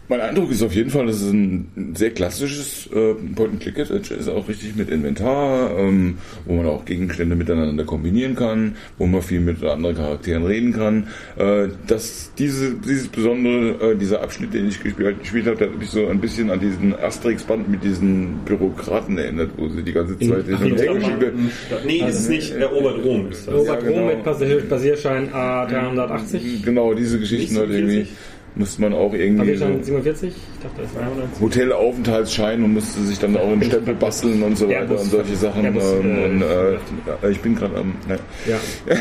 Mein 0.08 0.22
Eindruck 0.22 0.52
ist 0.52 0.62
auf 0.62 0.74
jeden 0.76 0.92
Fall, 0.92 1.08
dass 1.08 1.22
es 1.22 1.32
ein 1.32 1.94
sehr 1.96 2.12
klassisches 2.12 2.88
äh, 2.94 3.14
Point-and-Click-Adventure 3.36 4.20
ist, 4.20 4.28
auch 4.30 4.48
richtig 4.48 4.76
mit 4.76 4.90
Inventar, 4.90 5.76
ähm, 5.80 6.18
wo 6.46 6.54
man 6.56 6.68
auch 6.68 6.86
Gegenstände 6.86 7.36
miteinander 7.36 7.84
kombinieren 7.86 8.36
kann, 8.36 8.76
wo 9.00 9.08
man 9.08 9.24
viel 9.24 9.40
mit 9.40 9.64
anderen 9.64 9.96
Charakteren 9.96 10.46
reden 10.46 10.74
kann. 10.74 11.08
Äh, 11.38 11.70
dass 11.88 12.32
diese, 12.38 12.76
dieses 12.76 13.08
besondere, 13.08 13.94
äh, 13.94 13.96
dieser 13.96 14.22
Abschnitt, 14.22 14.54
den 14.54 14.68
ich 14.68 14.82
gespielt, 14.82 15.20
gespielt 15.22 15.48
habe, 15.48 15.58
der 15.58 15.70
hat 15.70 15.80
mich 15.80 15.90
so 15.90 16.06
ein 16.06 16.22
bisschen 16.22 16.52
an 16.52 16.60
diesen 16.60 16.94
Asterix-Band 16.94 17.68
mit 17.70 17.84
diesen 17.84 18.36
Bürokraten 18.46 19.18
erinnert, 19.18 19.52
wo 19.58 19.68
sie 19.70 19.82
die 19.82 19.94
ganze 19.94 20.20
Zeit 20.20 20.46
Ach, 20.54 20.62
in- 20.62 20.76
geschickt 20.76 21.20
werden. 21.22 21.52
Nee, 21.86 22.00
das 22.02 22.20
ist 22.22 22.30
nicht 22.30 22.52
erobert 22.52 23.04
Rom. 23.04 23.32
Ist 23.32 23.48
das. 23.48 23.56
Robert 23.56 23.82
Ja, 23.84 23.90
genau. 23.90 24.08
Rom 24.10 24.58
mit 24.58 24.70
Basierschein 24.70 25.30
A380. 25.32 26.64
Genau, 26.64 26.94
diese 26.94 27.20
Geschichten 27.20 27.58
halt 27.58 27.72
irgendwie 27.72 28.08
47. 28.56 28.58
musste 28.58 28.82
man 28.82 28.94
auch 28.94 29.14
irgendwie 29.14 29.52
Basierschein 29.52 29.78
so 29.80 29.86
47? 29.86 30.30
Ich 30.30 30.64
dachte, 30.64 30.82
das 30.82 30.96
war 30.96 31.02
190. 31.04 31.42
Hotelaufenthaltsschein 31.42 32.64
und 32.64 32.74
musste 32.74 33.02
sich 33.02 33.20
dann 33.20 33.38
auch 33.38 33.48
einen 33.48 33.64
Stempel 33.64 33.96
basteln 33.96 34.44
und 34.44 34.58
so 34.58 34.70
weiter 34.70 35.00
und 35.00 35.10
solche 35.10 35.36
Sachen. 35.36 35.66
Airbus, 35.66 35.94
ähm, 35.94 36.18
äh, 36.18 36.26
und, 36.26 36.42
äh, 36.42 36.74
ja, 36.74 37.30
ich 37.30 37.40
bin 37.42 37.56
gerade 37.56 37.78
am. 37.78 37.94
Ne. 38.08 38.20
Ja. 38.48 38.58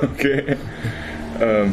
Okay. 0.00 0.56
Ähm, 1.40 1.72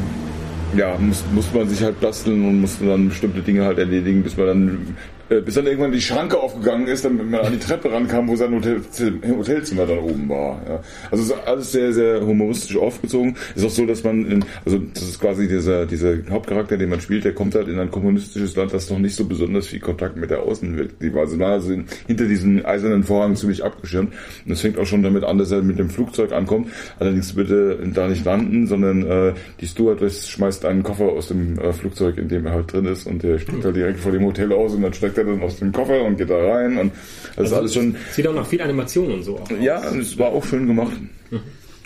ja, 0.75 0.97
muss, 0.97 1.23
musste 1.33 1.57
man 1.57 1.69
sich 1.69 1.81
halt 1.81 1.99
basteln 1.99 2.47
und 2.47 2.61
musste 2.61 2.85
dann 2.85 3.09
bestimmte 3.09 3.41
Dinge 3.41 3.65
halt 3.65 3.77
erledigen, 3.77 4.23
bis 4.23 4.37
man 4.37 4.47
dann, 4.47 4.67
äh, 4.67 5.14
bis 5.29 5.55
dann 5.55 5.65
irgendwann 5.65 5.91
die 5.91 6.01
Schranke 6.01 6.39
aufgegangen 6.39 6.87
ist, 6.87 7.05
damit 7.05 7.29
man 7.29 7.41
an 7.41 7.53
die 7.53 7.59
Treppe 7.59 7.91
rankam, 7.91 8.27
wo 8.27 8.35
sein 8.35 8.53
Hotel, 8.53 8.81
Hotelzimmer 9.27 9.85
dann 9.85 9.99
oben 9.99 10.29
war. 10.29 10.61
Ja. 10.67 10.79
Also 11.11 11.23
es 11.23 11.29
ist 11.29 11.47
alles 11.47 11.71
sehr, 11.71 11.93
sehr 11.93 12.25
humoristisch 12.25 12.77
aufgezogen. 12.77 13.35
Ist 13.55 13.65
auch 13.65 13.69
so, 13.69 13.85
dass 13.85 14.03
man, 14.03 14.25
in, 14.25 14.45
also 14.65 14.79
das 14.93 15.03
ist 15.03 15.19
quasi 15.19 15.47
dieser, 15.47 15.85
dieser 15.85 16.15
Hauptcharakter, 16.29 16.77
den 16.77 16.89
man 16.89 17.01
spielt, 17.01 17.25
der 17.25 17.33
kommt 17.33 17.55
halt 17.55 17.67
in 17.67 17.79
ein 17.79 17.91
kommunistisches 17.91 18.55
Land, 18.55 18.73
das 18.73 18.89
noch 18.89 18.99
nicht 18.99 19.15
so 19.15 19.25
besonders 19.25 19.67
viel 19.67 19.79
Kontakt 19.79 20.17
mit 20.17 20.29
der 20.29 20.43
Außenwelt. 20.43 20.95
Die 21.01 21.13
war 21.13 21.21
also, 21.21 21.43
also 21.43 21.73
in, 21.73 21.85
hinter 22.07 22.25
diesen 22.25 22.65
eisernen 22.65 23.03
Vorhang 23.03 23.35
ziemlich 23.35 23.63
abgeschirmt. 23.63 24.13
Und 24.45 24.51
es 24.51 24.61
fängt 24.61 24.77
auch 24.77 24.85
schon 24.85 25.03
damit 25.03 25.23
an, 25.23 25.37
dass 25.37 25.51
er 25.51 25.61
mit 25.61 25.79
dem 25.79 25.89
Flugzeug 25.89 26.31
ankommt. 26.31 26.69
Allerdings 26.99 27.35
er 27.35 27.75
da 27.93 28.07
nicht 28.07 28.25
landen, 28.25 28.67
sondern 28.67 29.05
äh, 29.05 29.33
die 29.59 29.67
Stewardess 29.67 30.29
schmeißt 30.29 30.65
einen 30.65 30.83
Koffer 30.83 31.05
aus 31.05 31.27
dem 31.27 31.59
äh, 31.59 31.73
Flugzeug, 31.73 32.17
in 32.17 32.29
dem 32.29 32.45
er 32.45 32.53
halt 32.53 32.71
drin 32.71 32.85
ist 32.85 33.07
und 33.07 33.23
der 33.23 33.39
steigt 33.39 33.65
halt 33.65 33.75
direkt 33.75 33.99
vor 33.99 34.11
dem 34.11 34.23
Hotel 34.23 34.51
aus 34.53 34.73
und 34.73 34.81
dann 34.81 34.93
steigt 34.93 35.14
er 35.17 35.25
dann 35.25 35.41
aus 35.41 35.57
dem 35.57 35.71
Koffer 35.71 36.03
und 36.03 36.17
geht 36.17 36.29
da 36.29 36.37
rein 36.37 36.77
und 36.77 36.91
das 37.35 37.47
ist 37.47 37.53
alles 37.53 37.73
schon 37.73 37.95
Sieht 38.11 38.27
auch 38.27 38.33
nach 38.33 38.45
viel 38.45 38.61
Animation 38.61 39.11
und 39.11 39.23
so 39.23 39.39
aus. 39.39 39.49
ja, 39.61 39.81
es 39.95 40.17
war 40.17 40.27
auch 40.29 40.45
schön 40.45 40.67
gemacht. 40.67 40.93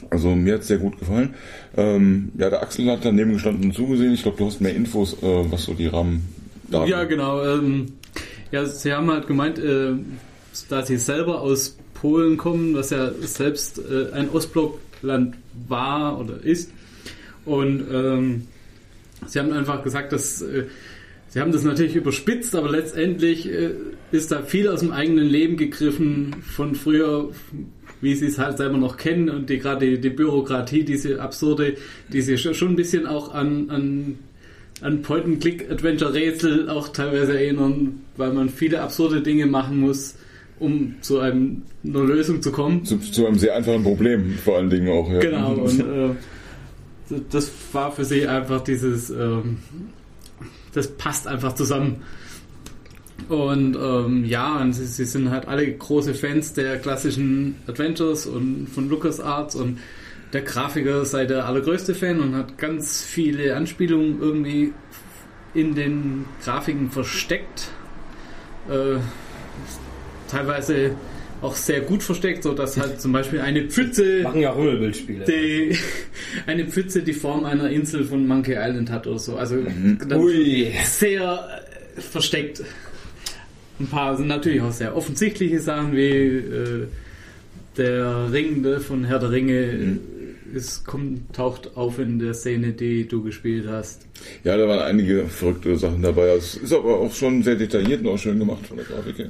Also 0.09 0.29
mir 0.29 0.55
hat 0.55 0.61
es 0.61 0.67
sehr 0.67 0.77
gut 0.77 0.97
gefallen. 0.97 1.35
Ähm, 1.77 2.31
ja, 2.37 2.49
der 2.49 2.61
Axel 2.61 2.89
hat 2.89 2.99
daneben 3.03 3.33
gestanden 3.33 3.65
und 3.65 3.73
zugesehen. 3.73 4.13
Ich 4.13 4.23
glaube, 4.23 4.37
du 4.37 4.45
hast 4.47 4.59
mehr 4.61 4.75
Infos, 4.75 5.13
äh, 5.21 5.51
was 5.51 5.63
so 5.63 5.73
die 5.73 5.87
RAM 5.87 6.21
Ja, 6.71 7.03
genau. 7.03 7.43
Ähm, 7.43 7.93
ja, 8.51 8.65
sie 8.65 8.91
haben 8.93 9.11
halt 9.11 9.27
gemeint, 9.27 9.59
äh, 9.59 9.91
da 10.69 10.83
sie 10.83 10.97
selber 10.97 11.41
aus 11.41 11.77
Polen 11.93 12.37
kommen, 12.37 12.73
was 12.75 12.89
ja 12.89 13.11
selbst 13.21 13.79
äh, 13.79 14.11
ein 14.13 14.29
Ostblockland 14.29 15.35
war 15.67 16.19
oder 16.19 16.43
ist. 16.43 16.71
Und 17.45 17.85
ähm, 17.91 18.47
sie 19.27 19.39
haben 19.39 19.51
einfach 19.51 19.83
gesagt, 19.83 20.11
dass 20.11 20.41
äh, 20.41 20.65
sie 21.29 21.39
haben 21.39 21.51
das 21.51 21.63
natürlich 21.63 21.95
überspitzt, 21.95 22.55
aber 22.55 22.69
letztendlich 22.69 23.49
äh, 23.51 23.71
ist 24.11 24.31
da 24.31 24.41
viel 24.41 24.67
aus 24.67 24.81
dem 24.81 24.91
eigenen 24.91 25.25
Leben 25.25 25.57
gegriffen 25.57 26.35
von 26.41 26.75
früher, 26.75 27.29
wie 28.01 28.15
sie 28.15 28.27
es 28.27 28.37
halt 28.37 28.57
selber 28.57 28.77
noch 28.77 28.97
kennen 28.97 29.29
und 29.29 29.49
die 29.49 29.59
gerade 29.59 29.85
die, 29.85 30.01
die 30.01 30.09
Bürokratie, 30.09 30.83
diese 30.83 31.21
absurde, 31.21 31.75
die 32.11 32.21
sie 32.21 32.37
schon 32.37 32.69
ein 32.69 32.75
bisschen 32.75 33.05
auch 33.05 33.33
an, 33.33 33.69
an 33.69 34.19
an 34.81 35.01
Point-and-Click-Adventure-Rätsel 35.01 36.69
auch 36.69 36.89
teilweise 36.89 37.37
erinnern, 37.37 38.01
weil 38.17 38.33
man 38.33 38.49
viele 38.49 38.81
absurde 38.81 39.21
Dinge 39.21 39.45
machen 39.45 39.79
muss, 39.79 40.15
um 40.59 40.95
zu 41.01 41.19
einem, 41.19 41.63
einer 41.85 42.03
Lösung 42.03 42.41
zu 42.41 42.51
kommen. 42.51 42.85
zu, 42.85 42.97
zu 42.97 43.25
einem 43.25 43.37
sehr 43.37 43.55
einfachen 43.55 43.83
Problem, 43.83 44.35
vor 44.43 44.57
allen 44.57 44.69
Dingen 44.69 44.89
auch. 44.89 45.11
Ja. 45.11 45.19
Genau, 45.19 45.53
und 45.53 45.79
äh, 47.11 47.19
das 47.29 47.51
war 47.73 47.91
für 47.91 48.05
sie 48.05 48.27
einfach 48.27 48.61
dieses, 48.61 49.09
ähm, 49.09 49.57
das 50.73 50.87
passt 50.87 51.27
einfach 51.27 51.53
zusammen. 51.53 52.03
Und 53.27 53.75
ähm, 53.75 54.25
ja, 54.25 54.59
und 54.61 54.73
sie, 54.73 54.85
sie 54.85 55.05
sind 55.05 55.29
halt 55.29 55.47
alle 55.47 55.71
große 55.71 56.13
Fans 56.13 56.53
der 56.53 56.77
klassischen 56.77 57.55
Adventures 57.67 58.25
und 58.25 58.67
von 58.67 58.89
LucasArts 58.89 59.55
und 59.55 59.79
der 60.33 60.41
Grafiker 60.41 61.05
sei 61.05 61.25
der 61.25 61.45
allergrößte 61.45 61.95
Fan 61.95 62.19
und 62.19 62.35
hat 62.35 62.57
ganz 62.57 63.03
viele 63.03 63.55
Anspielungen 63.55 64.21
irgendwie 64.21 64.73
in 65.53 65.75
den 65.75 66.25
Grafiken 66.43 66.91
versteckt. 66.91 67.69
Äh, 68.69 68.99
teilweise 70.29 70.95
auch 71.41 71.55
sehr 71.55 71.81
gut 71.81 72.03
versteckt, 72.03 72.43
so 72.43 72.53
dass 72.53 72.77
halt 72.77 72.99
zum 73.01 73.11
Beispiel 73.11 73.39
eine 73.41 73.63
Pfütze 73.63 74.19
Machen 74.23 74.41
ja 74.41 74.51
Rummelbildspiele. 74.51 75.25
die, 75.25 75.77
eine 76.47 76.65
Pfütze 76.65 77.01
die 77.01 77.13
Form 77.13 77.45
einer 77.45 77.69
Insel 77.69 78.03
von 78.03 78.27
Monkey 78.27 78.55
Island 78.57 78.91
hat 78.91 79.07
oder 79.07 79.19
so. 79.19 79.35
Also 79.37 79.55
Mhm. 79.55 79.97
Ui. 80.13 80.71
sehr 80.83 81.47
äh, 81.97 82.01
versteckt. 82.01 82.63
Ein 83.79 83.87
paar 83.87 84.17
sind 84.17 84.27
natürlich 84.27 84.61
auch 84.61 84.71
sehr 84.73 84.95
offensichtliche 84.95 85.59
Sachen 85.59 85.95
wie 85.95 86.09
äh, 86.09 86.87
der 87.77 88.31
Ring 88.33 88.61
ne, 88.61 88.79
von 88.81 89.05
Herr 89.05 89.19
der 89.19 89.31
Ringe 89.31 89.73
Mhm. 89.73 89.99
Es 90.55 90.83
kommt, 90.83 91.33
taucht 91.33 91.75
auf 91.75 91.99
in 91.99 92.19
der 92.19 92.33
Szene, 92.33 92.73
die 92.73 93.07
du 93.07 93.21
gespielt 93.23 93.65
hast. 93.67 94.05
ja, 94.43 94.57
da 94.57 94.67
waren 94.67 94.79
einige 94.79 95.25
verrückte 95.25 95.75
Sachen 95.77 96.01
dabei. 96.01 96.29
Es 96.35 96.55
ist 96.55 96.73
aber 96.73 96.97
auch 96.99 97.13
schon 97.13 97.43
sehr 97.43 97.55
detailliert 97.55 98.01
und 98.01 98.07
auch 98.07 98.17
schön 98.17 98.39
gemacht 98.39 98.65
von 98.67 98.77
der 98.77 98.85
Grafik 98.85 99.17
her. 99.17 99.29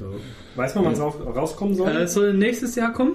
Weiß 0.56 0.74
man, 0.74 0.84
wann 0.84 0.92
es 0.94 1.00
raus- 1.00 1.14
rauskommen 1.34 1.74
soll? 1.74 1.90
Äh, 1.90 2.06
soll 2.08 2.34
nächstes 2.34 2.74
Jahr 2.76 2.92
kommen 2.92 3.14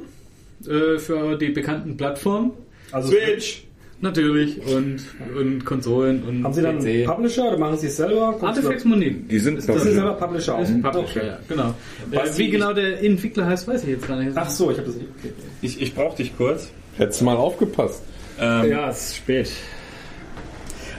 äh, 0.68 0.98
für 1.00 1.38
die 1.38 1.50
bekannten 1.50 1.98
Plattformen. 1.98 2.52
also 2.92 3.10
Switch! 3.12 3.62
Natürlich 4.02 4.60
und, 4.68 5.00
und 5.40 5.64
Konsolen 5.66 6.22
und 6.24 6.44
Haben 6.44 6.54
Sie 6.54 6.62
dann 6.62 6.78
einen 6.80 7.04
PC. 7.06 7.08
Publisher 7.10 7.48
oder 7.48 7.58
machen 7.58 7.78
Sie 7.78 7.88
es 7.88 7.96
selber? 7.96 8.38
Artifacts 8.42 8.84
Money. 8.84 9.12
Die 9.32 9.40
sind 9.40 9.56
Das 9.58 9.66
sind 9.66 9.74
Publisher. 9.76 9.96
selber 9.96 10.14
Publisher 10.16 10.56
auch. 10.56 10.62
Ist 10.64 10.82
Publisher, 10.84 11.02
Okay. 11.22 11.28
ja, 11.28 11.40
genau. 11.48 11.74
Äh, 12.12 12.38
wie 12.38 12.50
genau 12.50 12.74
der 12.74 13.02
Entwickler 13.02 13.46
heißt, 13.46 13.66
weiß 13.70 13.84
ich 13.84 13.90
jetzt 13.92 14.06
gar 14.08 14.22
nicht. 14.22 14.34
Ach 14.36 14.50
so, 14.50 14.70
ich 14.70 14.78
habe 14.78 14.88
das 14.88 14.98
nicht. 14.98 15.08
Okay. 15.18 15.34
Ich, 15.62 15.82
ich 15.82 15.96
brauche 15.96 16.18
dich 16.18 16.36
kurz. 16.38 16.70
Hättest 16.98 17.22
mal 17.22 17.36
aufgepasst. 17.36 18.04
Ähm, 18.40 18.70
Ja, 18.70 18.90
es 18.90 19.10
ist 19.10 19.16
spät. 19.18 19.52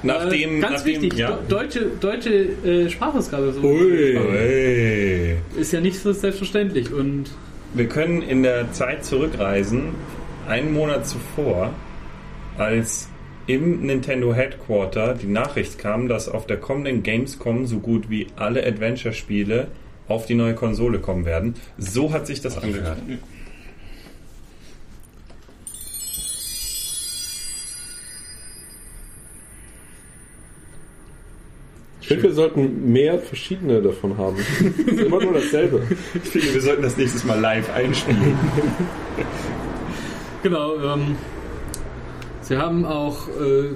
Nachdem, 0.03 0.59
äh, 0.59 0.61
ganz 0.61 0.76
nachdem, 0.78 1.03
wichtig, 1.03 1.18
Ja. 1.18 1.38
deutsche, 1.49 1.86
deutsche 2.01 2.30
äh, 2.64 2.88
Sprachausgabe 2.90 3.53
so 3.53 3.61
Ui. 3.62 5.36
ist 5.59 5.72
ja 5.72 5.80
nicht 5.80 5.99
so 5.99 6.12
selbstverständlich 6.12 6.92
und 6.92 7.24
Wir 7.74 7.88
können 7.88 8.22
in 8.22 8.42
der 8.42 8.72
Zeit 8.72 9.05
zurückreisen, 9.05 9.90
einen 10.49 10.72
Monat 10.72 11.07
zuvor, 11.07 11.74
als 12.57 13.09
im 13.47 13.82
Nintendo 13.84 14.32
Headquarter 14.34 15.14
die 15.14 15.26
Nachricht 15.26 15.78
kam, 15.78 16.09
dass 16.09 16.28
auf 16.28 16.47
der 16.47 16.57
kommenden 16.57 17.03
Gamescom 17.03 17.66
so 17.66 17.78
gut 17.78 18.09
wie 18.09 18.28
alle 18.36 18.64
Adventure-Spiele 18.66 19.68
auf 20.09 20.26
die 20.26 20.34
neue 20.34 20.55
Konsole 20.55 21.01
kommen 21.01 21.24
werden. 21.26 21.55
So 21.76 22.12
hat 22.12 22.26
sich 22.26 22.40
das 22.40 22.57
angehört. 22.57 22.99
Ich 32.07 32.09
finde, 32.09 32.22
wir 32.22 32.34
sollten 32.34 32.92
mehr 32.92 33.18
verschiedene 33.18 33.82
davon 33.82 34.16
haben. 34.16 34.36
Das 34.36 34.94
ist 34.94 35.00
immer 35.00 35.20
nur 35.20 35.34
dasselbe. 35.34 35.82
Ich 36.22 36.30
finde, 36.30 36.54
wir 36.54 36.61
sollten 36.61 36.82
das 36.82 36.96
nächstes 36.96 37.24
Mal 37.24 37.40
live 37.40 37.68
einspielen. 37.74 38.38
genau. 40.40 40.76
Ähm, 40.76 41.16
sie 42.42 42.57
haben 42.57 42.84
auch 42.84 43.26
äh, 43.26 43.70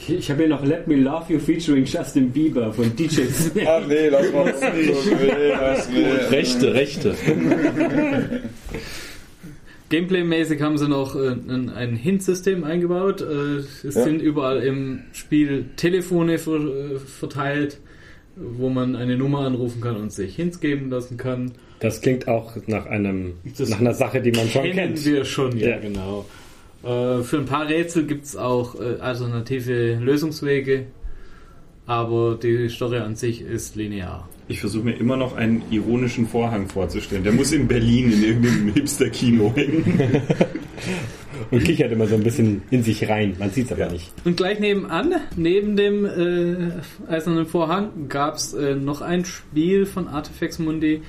Ich, 0.00 0.10
ich 0.14 0.30
habe 0.30 0.44
hier 0.44 0.48
noch 0.48 0.64
Let 0.64 0.88
Me 0.88 0.96
Love 0.96 1.30
You 1.30 1.38
featuring 1.38 1.84
Justin 1.84 2.30
Bieber 2.30 2.72
von 2.72 2.96
DJ 2.96 3.24
Snake. 3.26 3.68
Ach 3.68 3.86
nee, 3.86 4.08
lass 4.08 4.32
mal 4.32 4.46
das 4.50 4.62
nicht. 4.72 5.92
Nee. 5.92 6.02
Rechte, 6.30 6.72
Rechte. 6.72 7.14
Gameplay-mäßig 9.90 10.60
haben 10.60 10.76
sie 10.78 10.88
noch 10.88 11.16
äh, 11.16 11.28
ein, 11.30 11.70
ein 11.70 11.96
Hint-System 11.96 12.64
eingebaut. 12.64 13.20
Äh, 13.22 13.56
es 13.56 13.82
Ja. 13.82 13.90
sind 14.04 14.20
überall 14.20 14.62
im 14.62 15.00
Spiel 15.12 15.66
Telefone 15.76 16.38
ver, 16.38 16.56
äh, 16.56 16.98
verteilt, 16.98 17.78
wo 18.36 18.68
man 18.68 18.96
eine 18.96 19.16
Nummer 19.16 19.40
anrufen 19.40 19.80
kann 19.80 19.96
und 19.96 20.12
sich 20.12 20.36
Hints 20.36 20.60
geben 20.60 20.90
lassen 20.90 21.16
kann. 21.16 21.52
Das 21.80 22.00
klingt 22.00 22.28
auch 22.28 22.54
nach 22.66 22.86
einem 22.86 23.34
Das 23.56 23.68
nach 23.70 23.80
einer 23.80 23.94
Sache, 23.94 24.20
die 24.20 24.32
man 24.32 24.48
schon 24.48 24.62
Kennen 24.62 24.76
kennt. 24.76 25.04
wir 25.04 25.24
schon, 25.24 25.56
ja, 25.58 25.70
Ja. 25.70 25.78
genau. 25.78 26.26
Äh, 26.84 27.22
für 27.22 27.38
ein 27.38 27.46
paar 27.46 27.68
Rätsel 27.68 28.04
gibt 28.04 28.24
es 28.24 28.36
auch 28.36 28.74
äh, 28.80 29.00
alternative 29.00 29.94
Lösungswege. 29.96 30.86
Aber 31.88 32.38
die 32.40 32.68
Story 32.68 32.98
an 32.98 33.16
sich 33.16 33.40
ist 33.40 33.74
linear. 33.74 34.28
Ich 34.46 34.60
versuche 34.60 34.84
mir 34.84 34.92
immer 34.92 35.16
noch 35.16 35.34
einen 35.34 35.62
ironischen 35.70 36.28
Vorhang 36.28 36.68
vorzustellen. 36.68 37.24
Der 37.24 37.32
muss 37.32 37.50
in 37.50 37.66
Berlin 37.66 38.12
in 38.12 38.22
irgendeinem 38.22 38.68
Hipster-Kino 38.74 39.52
hängen. 39.56 40.22
Und 41.50 41.64
kichert 41.64 41.90
immer 41.90 42.06
so 42.06 42.14
ein 42.14 42.22
bisschen 42.22 42.60
in 42.70 42.82
sich 42.82 43.08
rein. 43.08 43.34
Man 43.38 43.50
sieht 43.50 43.66
es 43.66 43.72
aber 43.72 43.90
nicht. 43.90 44.12
Und 44.24 44.36
gleich 44.36 44.60
nebenan, 44.60 45.14
neben 45.34 45.76
dem 45.76 46.04
äh, 46.04 47.10
eisernen 47.10 47.46
Vorhang, 47.46 48.08
gab 48.10 48.34
es 48.34 48.52
äh, 48.52 48.74
noch 48.74 49.00
ein 49.00 49.24
Spiel 49.24 49.86
von 49.86 50.08
Artifex 50.08 50.58
Mundi, 50.58 51.00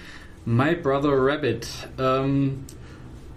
My 0.45 0.75
Brother 0.75 1.11
Rabbit. 1.11 1.67
Ähm, 1.99 2.59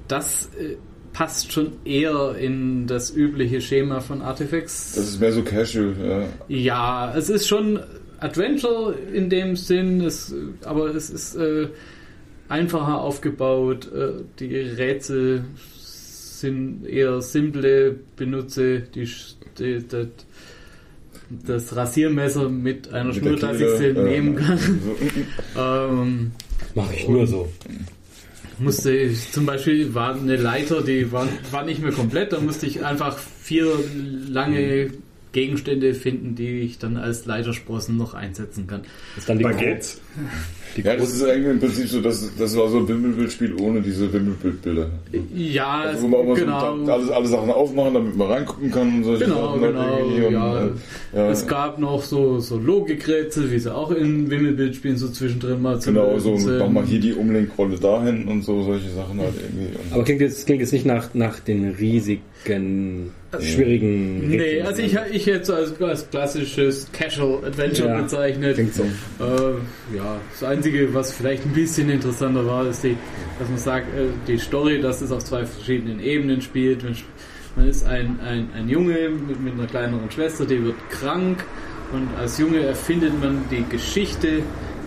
das 0.07 0.51
äh, 0.61 0.77
passt 1.13 1.53
schon 1.53 1.73
eher 1.85 2.37
in 2.37 2.87
das 2.87 3.15
übliche 3.15 3.61
Schema 3.61 4.01
von 4.01 4.23
Artifex. 4.23 4.95
Das 4.95 5.09
ist 5.09 5.21
mehr 5.21 5.33
so 5.33 5.43
casual, 5.43 5.95
ja. 6.03 6.27
Ja, 6.49 7.15
es 7.17 7.29
ist 7.29 7.47
schon 7.49 7.81
Adventure 8.21 8.95
in 9.13 9.29
dem 9.29 9.57
Sinn, 9.57 10.01
es, 10.01 10.35
aber 10.65 10.95
es 10.95 11.11
ist 11.11 11.35
äh, 11.37 11.69
einfacher 12.49 13.01
aufgebaut. 13.01 13.91
Äh, 13.93 14.23
die 14.39 14.57
Rätsel 14.57 15.45
sind 16.43 16.87
eher 16.87 17.21
simple, 17.21 17.97
benutze 18.17 18.81
die, 18.81 19.09
die, 19.59 19.85
das, 19.89 20.09
das 21.31 21.77
Rasiermesser 21.77 22.49
mit 22.49 22.93
einer 22.93 23.07
Mit 23.07 23.17
Schnur, 23.17 23.37
dass 23.37 23.61
ich 23.61 23.71
sie 23.79 23.87
äh, 23.87 24.03
nehmen 24.03 24.37
kann. 24.37 24.81
ähm, 25.59 26.31
Mache 26.75 26.95
ich 26.95 27.09
nur 27.09 27.27
so. 27.27 27.49
Musste 28.63 28.93
ich 28.93 29.31
zum 29.33 29.47
Beispiel 29.47 29.95
war 29.95 30.15
eine 30.15 30.37
Leiter, 30.37 30.83
die 30.83 31.11
war, 31.13 31.29
war 31.51 31.65
nicht 31.65 31.83
mehr 31.83 31.93
komplett, 31.93 32.33
da 32.33 32.41
musste 32.41 32.67
ich 32.67 32.85
einfach 32.85 33.19
vier 33.19 33.67
lange 34.29 34.91
Gegenstände 35.33 35.95
finden, 35.95 36.35
die 36.35 36.61
ich 36.61 36.79
dann 36.79 36.97
als 36.97 37.25
Leitersprossen 37.25 37.97
noch 37.97 38.15
einsetzen 38.15 38.67
kann. 38.67 38.83
Das 39.15 39.23
ist 39.23 39.29
dann 39.29 39.39
die 39.39 39.45
Baguette. 39.45 39.89
Ja, 40.77 40.97
das 40.97 41.13
ist 41.13 41.25
eigentlich 41.25 41.51
im 41.51 41.61
Prinzip 41.61 41.89
so, 41.89 42.01
das, 42.01 42.31
das 42.39 42.57
war 42.57 42.69
so 42.69 42.79
ein 42.79 42.89
Wimmelbildspiel 42.89 43.55
ohne 43.61 43.81
diese 43.83 44.13
Wimmelbildbilder. 44.13 44.91
Ja, 45.35 45.81
Also, 45.83 46.03
wo 46.05 46.09
man 46.09 46.21
immer 46.21 46.35
genau. 46.35 46.85
so 46.85 46.93
alles, 46.93 47.11
alle 47.11 47.27
Sachen 47.27 47.51
aufmachen, 47.51 47.95
damit 47.95 48.17
man 48.17 48.31
reingucken 48.31 48.71
kann 48.71 48.89
und 48.97 49.05
solche 49.05 49.25
Genau, 49.25 49.53
Sachen. 49.55 49.61
halt 49.63 49.73
genau, 49.75 49.99
irgendwie 49.99 50.25
und, 50.27 50.33
ja. 50.33 50.65
äh, 50.65 50.71
ja. 51.15 51.31
Es 51.31 51.47
gab 51.47 51.79
noch 51.79 52.03
so, 52.03 52.39
so 52.41 52.59
Logikrätsel, 52.59 53.51
wie 53.51 53.59
sie 53.59 53.75
auch 53.75 53.91
in 53.91 54.31
Wimmelbildspielen 54.31 54.97
so 54.97 55.09
zwischendrin 55.09 55.61
mal 55.61 55.81
zu 55.81 55.91
Genau, 55.93 56.19
so 56.19 56.37
mach 56.59 56.69
mal 56.71 56.85
hier 56.85 57.01
die 57.01 57.13
Umlenkrolle 57.13 57.79
dahin 57.79 58.29
und 58.29 58.43
so 58.43 58.63
solche 58.63 58.89
Sachen 58.91 59.21
halt 59.21 59.35
irgendwie. 59.41 59.77
Aber 59.93 60.05
klingt 60.05 60.21
jetzt, 60.21 60.47
klingt 60.47 60.61
jetzt 60.61 60.73
nicht 60.73 60.87
nach, 60.87 61.13
nach 61.15 61.39
den 61.41 61.71
riesigen, 62.49 63.11
schwierigen. 63.41 64.29
Nee, 64.29 64.37
Rätseln. 64.63 64.67
also 64.67 64.83
ich, 64.83 64.97
ich 65.17 65.27
hätte 65.27 65.41
es 65.43 65.51
als, 65.51 65.81
als 65.81 66.11
klassisches 66.11 66.91
Casual 66.93 67.45
Adventure 67.45 67.89
Ja, 67.89 68.01
bezeichnet. 68.03 68.55
Klingt 68.55 68.75
so. 68.75 68.83
Äh, 68.83 69.97
ja, 69.97 70.21
das 70.33 70.43
Einzige, 70.49 70.93
was 70.95 71.13
vielleicht 71.13 71.45
ein 71.45 71.53
bisschen 71.53 71.91
interessanter 71.91 72.45
war, 72.47 72.67
ist, 72.69 72.83
die, 72.85 72.97
dass 73.39 73.49
man 73.49 73.59
sagt, 73.59 73.87
äh, 73.97 74.07
die 74.27 74.39
Story, 74.39 74.81
dass 74.81 75.01
es 75.03 75.13
auf 75.13 75.25
zwei 75.25 75.45
verschiedenen 75.45 76.01
Ebenen 76.01 76.41
spielt. 76.41 76.83
Man, 76.83 76.93
sp- 76.97 77.11
man 77.57 77.69
ist 77.69 77.87
ein, 77.87 78.19
ein, 78.21 78.49
ein 78.55 78.69
Junge 78.69 79.11
mit, 79.11 79.41
mit 79.41 79.53
einer 79.55 79.67
kleineren 79.67 80.11
Schwester, 80.11 80.45
die 80.47 80.63
wird 80.65 80.77
krank 80.91 81.45
und 81.93 82.09
als 82.19 82.39
Junge 82.39 82.61
erfindet 82.61 83.13
man 83.21 83.45
die 83.51 83.65
Geschichte 83.69 84.43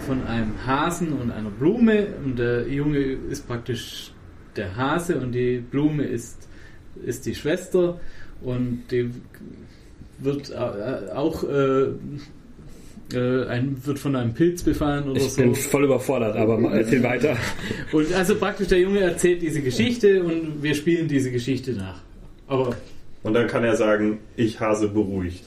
von 0.07 0.25
einem 0.25 0.51
Hasen 0.65 1.13
und 1.13 1.31
einer 1.31 1.49
Blume 1.51 2.07
und 2.23 2.37
der 2.39 2.67
Junge 2.67 3.17
ist 3.29 3.47
praktisch 3.47 4.11
der 4.55 4.75
Hase 4.75 5.17
und 5.17 5.31
die 5.33 5.57
Blume 5.59 6.03
ist, 6.05 6.47
ist 7.05 7.25
die 7.25 7.35
Schwester 7.35 7.99
und 8.41 8.83
die 8.91 9.11
wird 10.19 10.51
äh, 10.51 11.11
auch 11.13 11.43
äh, 11.43 11.87
äh, 13.13 13.45
ein, 13.47 13.77
wird 13.85 13.99
von 13.99 14.15
einem 14.15 14.33
Pilz 14.33 14.63
befallen 14.63 15.09
oder 15.09 15.17
Ich 15.17 15.31
so. 15.31 15.41
bin 15.41 15.55
voll 15.55 15.83
überfordert, 15.85 16.35
aber 16.35 16.57
mal 16.57 16.77
erzähl 16.77 17.03
weiter. 17.03 17.37
Und 17.91 18.11
also 18.13 18.35
praktisch 18.35 18.67
der 18.67 18.79
Junge 18.79 19.01
erzählt 19.01 19.41
diese 19.41 19.61
Geschichte 19.61 20.23
und 20.23 20.63
wir 20.63 20.73
spielen 20.73 21.07
diese 21.07 21.31
Geschichte 21.31 21.73
nach. 21.73 22.01
Aber 22.47 22.75
Und 23.23 23.33
dann 23.33 23.47
kann 23.47 23.63
er 23.63 23.75
sagen, 23.75 24.19
ich 24.35 24.59
Hase 24.59 24.87
beruhigt. 24.87 25.43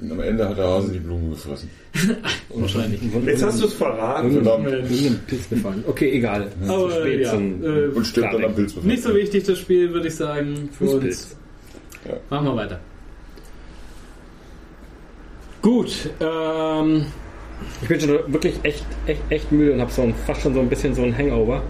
Und 0.00 0.10
am 0.12 0.20
Ende 0.20 0.48
hat 0.48 0.58
der 0.58 0.66
Hase 0.66 0.92
die 0.92 0.98
Blume 0.98 1.30
gefressen. 1.30 1.70
wahrscheinlich. 2.54 3.00
Jetzt 3.26 3.42
hast 3.44 3.62
du 3.62 3.66
es 3.66 3.74
verraten. 3.74 4.32
Verdammt. 4.32 4.66
Irgendein 4.66 5.20
Pilz 5.26 5.46
befallen. 5.46 5.84
Okay, 5.86 6.10
egal. 6.10 6.48
Aber 6.66 6.88
Zu 6.90 6.96
spät 7.00 7.20
ja, 7.20 7.30
zum- 7.30 7.62
äh, 7.64 7.86
Und 7.94 8.04
stirbt 8.06 8.34
dann 8.34 8.44
am 8.44 8.54
Pilz. 8.54 8.74
nicht 8.82 9.02
so 9.02 9.14
wichtig 9.14 9.44
das 9.44 9.58
Spiel, 9.58 9.92
würde 9.92 10.08
ich 10.08 10.16
sagen, 10.16 10.68
für 10.76 10.84
uns. 10.84 10.92
Fußpilz. 10.92 11.36
Ja. 12.08 12.14
Machen 12.30 12.46
wir 12.46 12.56
weiter. 12.56 12.80
Gut, 15.62 16.10
ähm, 16.20 17.06
ich 17.80 17.88
bin 17.88 18.00
schon 18.00 18.10
wirklich 18.32 18.54
echt, 18.64 18.84
echt, 19.06 19.22
echt 19.30 19.50
müde 19.52 19.72
und 19.72 19.80
habe 19.80 19.90
so 19.90 20.02
ein, 20.02 20.14
fast 20.26 20.42
schon 20.42 20.52
so 20.52 20.60
ein 20.60 20.68
bisschen 20.68 20.94
so 20.94 21.02
ein 21.02 21.16
Hangover. 21.16 21.62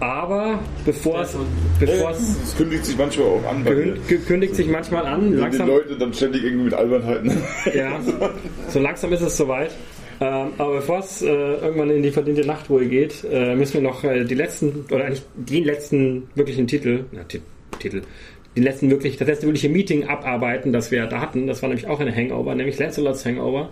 Aber 0.00 0.58
bevor 0.86 1.20
es, 1.20 1.36
bevor 1.78 2.10
es 2.10 2.20
Es 2.42 2.56
kündigt 2.56 2.86
sich 2.86 2.96
manchmal 2.96 3.26
auch 3.26 3.44
an, 3.50 3.64
gekündigt 4.08 4.54
sich 4.56 4.66
manchmal 4.68 5.04
an, 5.06 5.24
wenn 5.24 5.30
die 5.32 5.36
langsam, 5.36 5.68
Leute 5.68 5.96
dann 5.98 6.12
ständig 6.14 6.42
irgendwie 6.44 6.64
mit 6.64 6.74
Albernheiten. 6.74 7.32
ja, 7.74 8.00
so 8.68 8.78
langsam 8.78 9.12
ist 9.12 9.20
es 9.20 9.36
soweit. 9.36 9.70
Ähm, 10.22 10.48
aber 10.58 10.74
bevor 10.74 10.98
es 10.98 11.22
äh, 11.22 11.26
irgendwann 11.28 11.90
in 11.90 12.02
die 12.02 12.10
verdiente 12.10 12.46
Nachtruhe 12.46 12.86
geht, 12.86 13.24
äh, 13.30 13.54
müssen 13.54 13.74
wir 13.74 13.80
noch 13.82 14.04
äh, 14.04 14.24
die 14.24 14.34
letzten, 14.34 14.84
oder 14.90 15.04
eigentlich 15.06 15.22
den 15.34 15.64
letzten 15.64 16.28
wirklichen 16.34 16.66
Titel, 16.66 17.04
na, 17.12 17.24
Ti- 17.24 17.40
Titel, 17.78 18.02
den 18.54 18.62
letzten 18.64 18.90
wirklich, 18.90 19.16
das 19.16 19.28
letzte 19.28 19.46
wirkliche 19.46 19.70
Meeting 19.70 20.08
abarbeiten, 20.08 20.72
das 20.72 20.90
wir 20.90 21.06
da 21.06 21.20
hatten. 21.22 21.46
Das 21.46 21.62
war 21.62 21.68
nämlich 21.70 21.86
auch 21.88 22.00
eine 22.00 22.14
Hangover, 22.14 22.54
nämlich 22.54 22.78
Lancelots 22.78 23.24
Hangover. 23.24 23.70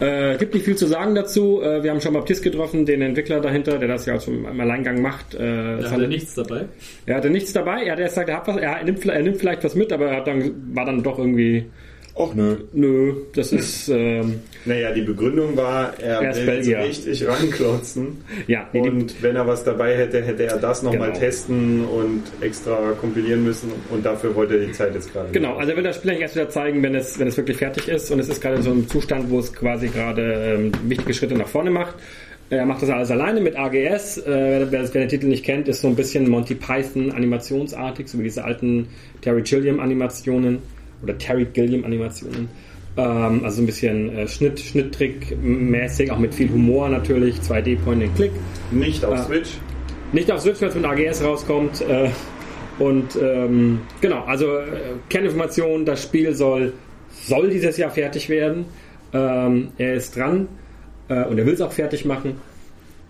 Äh, 0.00 0.36
gibt 0.38 0.54
nicht 0.54 0.64
viel 0.64 0.76
zu 0.76 0.86
sagen 0.86 1.14
dazu. 1.14 1.62
Äh, 1.62 1.82
wir 1.82 1.90
haben 1.90 2.00
schon 2.00 2.14
Baptiste 2.14 2.50
getroffen, 2.50 2.84
den 2.84 3.00
Entwickler 3.02 3.40
dahinter, 3.40 3.78
der 3.78 3.88
das 3.88 4.06
ja 4.06 4.18
zum 4.18 4.46
im 4.46 4.60
Alleingang 4.60 5.00
macht. 5.00 5.34
Äh, 5.34 5.78
er 5.80 5.90
nichts 6.08 6.34
dabei. 6.34 6.64
er 7.06 7.16
hatte 7.16 7.30
nichts 7.30 7.52
dabei. 7.52 7.84
Er 7.84 7.92
hat 7.92 8.00
erst 8.00 8.14
gesagt, 8.14 8.28
er, 8.28 8.36
hat 8.38 8.48
was, 8.48 8.56
er, 8.56 8.84
nimmt, 8.84 8.98
vielleicht- 9.00 9.18
er 9.18 9.22
nimmt 9.24 9.36
vielleicht 9.38 9.64
was 9.64 9.74
mit, 9.74 9.92
aber 9.92 10.06
er 10.06 10.16
hat 10.18 10.26
dann, 10.26 10.52
war 10.74 10.84
dann 10.84 11.02
doch 11.02 11.18
irgendwie, 11.18 11.66
Och 12.16 12.34
nö. 12.34 12.56
nö, 12.72 13.14
das 13.34 13.52
ist, 13.52 13.88
ähm, 13.88 14.40
Naja, 14.66 14.92
die 14.92 15.02
Begründung 15.02 15.56
war, 15.56 15.92
er, 16.00 16.20
Er 16.22 16.36
will 16.36 16.46
Belgier. 16.46 16.78
so 16.80 16.86
richtig 16.86 17.26
ranklotzen. 17.28 18.18
ja, 18.46 18.66
nee, 18.72 18.80
Und 18.80 19.22
wenn 19.22 19.36
er 19.36 19.46
was 19.46 19.62
dabei 19.64 19.96
hätte, 19.96 20.22
hätte 20.22 20.44
er 20.44 20.56
das 20.58 20.82
nochmal 20.82 21.08
Genau. 21.08 21.20
testen 21.20 21.84
und 21.84 22.22
extra 22.40 22.92
kompilieren 23.00 23.44
müssen. 23.44 23.70
Und 23.90 24.06
dafür 24.06 24.34
wollte 24.34 24.54
er 24.58 24.66
die 24.66 24.72
Zeit 24.72 24.94
jetzt 24.94 25.12
gerade. 25.12 25.30
Genau, 25.32 25.56
also 25.56 25.70
er 25.72 25.76
will 25.76 25.84
das 25.84 25.96
Spiel 25.96 26.10
eigentlich 26.12 26.22
erst 26.22 26.36
wieder 26.36 26.48
zeigen, 26.48 26.82
wenn 26.82 26.94
es, 26.94 27.18
wenn 27.18 27.28
es 27.28 27.36
wirklich 27.36 27.58
fertig 27.58 27.88
ist 27.88 28.10
und 28.10 28.18
es 28.20 28.28
ist 28.28 28.40
gerade 28.40 28.56
in 28.56 28.62
so 28.62 28.70
einem 28.70 28.88
Zustand, 28.88 29.30
wo 29.30 29.38
es 29.38 29.52
quasi 29.52 29.88
gerade 29.88 30.56
ähm, 30.58 30.72
wichtige 30.88 31.12
Schritte 31.14 31.34
nach 31.34 31.48
vorne 31.48 31.70
macht. 31.70 31.94
Er 32.50 32.66
macht 32.66 32.82
das 32.82 32.90
alles 32.90 33.10
alleine 33.10 33.40
mit 33.40 33.56
AGS. 33.56 34.18
Äh, 34.18 34.66
wer, 34.70 34.70
wer 34.70 34.88
den 34.88 35.08
Titel 35.08 35.26
nicht 35.26 35.44
kennt, 35.44 35.66
ist 35.66 35.80
so 35.80 35.88
ein 35.88 35.96
bisschen 35.96 36.28
Monty 36.28 36.54
Python 36.54 37.10
animationsartig, 37.12 38.06
so 38.08 38.18
wie 38.18 38.24
diese 38.24 38.44
alten 38.44 38.88
Terry 39.22 39.42
Gilliam 39.42 39.80
Animationen 39.80 40.58
oder 41.02 41.16
Terry 41.18 41.46
Gilliam 41.52 41.84
Animationen. 41.84 42.48
Ähm, 42.96 43.40
also 43.44 43.56
so 43.56 43.62
ein 43.62 43.66
bisschen 43.66 44.16
äh, 44.16 44.28
Schnitt, 44.28 44.60
Schnitttrick-mäßig, 44.60 46.10
auch 46.12 46.18
mit 46.18 46.34
viel 46.34 46.48
Humor 46.50 46.88
natürlich, 46.88 47.36
2D 47.38 47.78
Point-and-Click. 47.84 48.30
Nicht 48.70 49.04
auf 49.04 49.14
Ah. 49.14 49.22
Switch. 49.24 49.50
Nicht 50.12 50.30
auf 50.30 50.40
Switch, 50.40 50.60
weil 50.60 50.68
es 50.68 50.74
mit 50.76 50.84
AGS 50.84 51.24
rauskommt. 51.24 51.80
Äh, 51.82 52.10
und 52.78 53.16
ähm, 53.20 53.80
genau, 54.00 54.24
also 54.24 54.46
äh, 54.58 54.66
Kerninformation, 55.08 55.84
das 55.84 56.02
Spiel 56.02 56.34
soll, 56.34 56.72
soll 57.10 57.50
dieses 57.50 57.76
Jahr 57.76 57.90
fertig 57.90 58.28
werden. 58.28 58.64
Ähm, 59.12 59.68
er 59.78 59.94
ist 59.94 60.16
dran 60.16 60.48
äh, 61.08 61.24
und 61.24 61.38
er 61.38 61.46
will 61.46 61.54
es 61.54 61.60
auch 61.60 61.72
fertig 61.72 62.04
machen. 62.04 62.34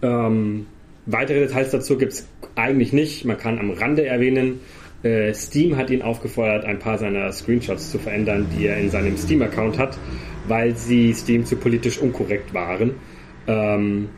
Ähm, 0.02 0.66
weitere 1.06 1.40
Details 1.40 1.70
dazu 1.70 1.96
gibt 1.98 2.12
es 2.12 2.28
eigentlich 2.56 2.92
nicht. 2.92 3.24
Man 3.24 3.38
kann 3.38 3.58
am 3.58 3.70
Rande 3.70 4.06
erwähnen, 4.06 4.60
äh, 4.60 4.83
Steam 5.34 5.76
hat 5.76 5.90
ihn 5.90 6.02
aufgefordert, 6.02 6.64
ein 6.64 6.78
paar 6.78 6.98
seiner 6.98 7.30
Screenshots 7.30 7.90
zu 7.90 7.98
verändern, 7.98 8.46
die 8.56 8.66
er 8.66 8.78
in 8.78 8.90
seinem 8.90 9.16
Steam-Account 9.16 9.78
hat, 9.78 9.98
weil 10.48 10.74
sie 10.76 11.12
Steam 11.12 11.44
zu 11.44 11.56
politisch 11.56 11.98
unkorrekt 11.98 12.54
waren. 12.54 12.94
Ähm, 13.46 14.08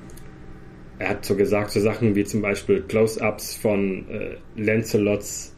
er 0.98 1.10
hat 1.10 1.24
so 1.24 1.36
gesagt, 1.36 1.72
so 1.72 1.80
Sachen 1.80 2.14
wie 2.14 2.24
zum 2.24 2.40
Beispiel 2.40 2.82
Close-Ups 2.82 3.56
von 3.56 4.06
äh, 4.08 4.36
Lancelots 4.60 5.54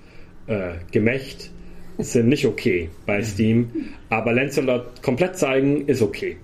äh, 0.47 0.73
Gemächt 0.91 1.51
sind 1.99 2.29
nicht 2.29 2.47
okay 2.47 2.91
bei 3.07 3.23
Steam, 3.23 3.71
aber 4.09 4.33
Lancelot 4.33 5.03
komplett 5.03 5.37
zeigen 5.37 5.87
ist 5.87 6.01
okay. 6.01 6.37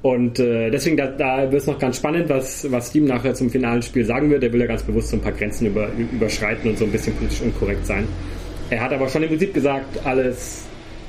Und 0.00 0.38
äh, 0.38 0.70
deswegen, 0.70 0.96
da, 0.96 1.06
da 1.08 1.50
wird 1.50 1.60
es 1.60 1.66
noch 1.66 1.78
ganz 1.78 1.96
spannend, 1.96 2.28
was, 2.28 2.70
was 2.70 2.88
Steam 2.88 3.06
nachher 3.06 3.34
zum 3.34 3.50
finalen 3.50 3.82
Spiel 3.82 4.04
sagen 4.04 4.30
wird. 4.30 4.44
Er 4.44 4.52
will 4.52 4.60
ja 4.60 4.66
ganz 4.66 4.82
bewusst 4.84 5.08
so 5.08 5.16
ein 5.16 5.22
paar 5.22 5.32
Grenzen 5.32 5.66
über, 5.66 5.90
überschreiten 5.96 6.70
und 6.70 6.78
so 6.78 6.84
ein 6.84 6.92
bisschen 6.92 7.14
politisch 7.14 7.40
unkorrekt 7.40 7.84
sein. 7.84 8.06
Er 8.70 8.80
hat 8.80 8.92
aber 8.92 9.08
schon 9.08 9.22
im 9.24 9.28
Prinzip 9.28 9.54
gesagt, 9.54 10.06
alles, 10.06 10.64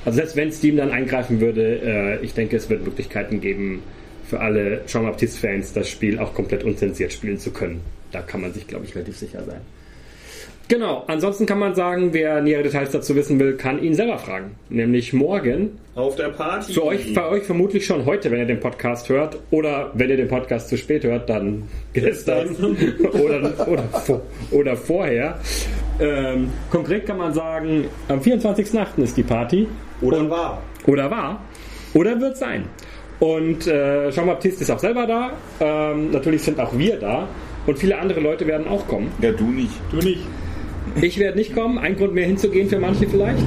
also 0.06 0.16
selbst 0.16 0.36
wenn 0.36 0.52
Steam 0.52 0.78
dann 0.78 0.90
eingreifen 0.90 1.40
würde, 1.40 1.82
äh, 1.84 2.26
ich 2.26 2.34
denke, 2.34 2.56
es 2.56 2.70
wird 2.70 2.84
Möglichkeiten 2.84 3.42
geben, 3.42 3.84
für 4.26 4.40
alle 4.40 4.86
Jean-Baptiste-Fans 4.86 5.74
das 5.74 5.90
Spiel 5.90 6.20
auch 6.20 6.34
komplett 6.34 6.64
unzensiert 6.64 7.12
spielen 7.12 7.40
zu 7.40 7.52
können. 7.52 7.82
Da 8.12 8.22
kann 8.22 8.42
man 8.42 8.54
sich, 8.54 8.68
glaube 8.68 8.86
ich, 8.86 8.96
relativ 8.96 9.18
sicher 9.18 9.44
sein. 9.44 9.62
Genau, 10.70 11.04
ansonsten 11.08 11.48
kann 11.48 11.58
man 11.58 11.74
sagen, 11.74 12.10
wer 12.14 12.42
nähere 12.42 12.62
Details 12.62 12.92
dazu 12.92 13.16
wissen 13.16 13.40
will, 13.40 13.58
kann 13.58 13.82
ihn 13.82 13.96
selber 13.96 14.20
fragen. 14.20 14.52
Nämlich 14.70 15.14
morgen. 15.14 15.80
Auf 15.96 16.16
der 16.16 16.30
Party. 16.30 16.74
Für 16.74 16.86
euch, 16.86 17.12
für 17.12 17.28
euch 17.28 17.42
vermutlich 17.44 17.88
schon 17.88 18.06
heute, 18.06 18.30
wenn 18.30 18.38
ihr 18.38 18.46
den 18.46 18.60
Podcast 18.60 19.10
hört. 19.10 19.40
Oder 19.50 19.90
wenn 19.96 20.12
ihr 20.12 20.18
den 20.18 20.28
Podcast 20.28 20.70
zu 20.70 20.78
spät 20.78 21.04
hört, 21.04 21.28
dann 21.28 21.64
gestern. 21.94 22.56
oder, 23.14 23.68
oder, 23.68 23.82
vor- 23.84 24.22
oder 24.52 24.78
vorher. 24.78 25.40
Ähm, 26.00 26.52
konkret 26.70 27.08
kann 27.08 27.18
man 27.18 27.34
sagen, 27.34 27.86
am 28.08 28.20
24.8. 28.20 29.02
ist 29.02 29.18
die 29.18 29.24
Party. 29.24 29.68
Oder 30.02 30.30
war. 30.30 30.62
Oder 30.86 31.10
war. 31.10 31.42
Oder 31.96 32.22
wird 32.22 32.38
sein. 32.38 32.66
Und 33.20 33.66
äh, 33.66 34.12
Jean-Baptiste 34.12 34.62
ist 34.62 34.70
auch 34.70 34.78
selber 34.80 35.08
da. 35.08 35.32
Ähm, 35.60 36.12
natürlich 36.12 36.44
sind 36.44 36.60
auch 36.60 36.78
wir 36.78 36.98
da. 36.98 37.28
Und 37.66 37.78
viele 37.80 37.98
andere 37.98 38.20
Leute 38.20 38.46
werden 38.46 38.68
auch 38.68 38.88
kommen. 38.88 39.12
Ja, 39.20 39.32
du 39.32 39.46
nicht. 39.46 39.74
Du 39.92 39.98
nicht. 39.98 40.22
Ich 41.02 41.20
werde 41.20 41.38
nicht 41.38 41.54
kommen, 41.56 41.78
ein 41.78 41.96
Grund 41.96 42.14
mehr 42.14 42.26
hinzugehen 42.26 42.70
für 42.70 42.80
manche 42.80 43.08
vielleicht. 43.08 43.46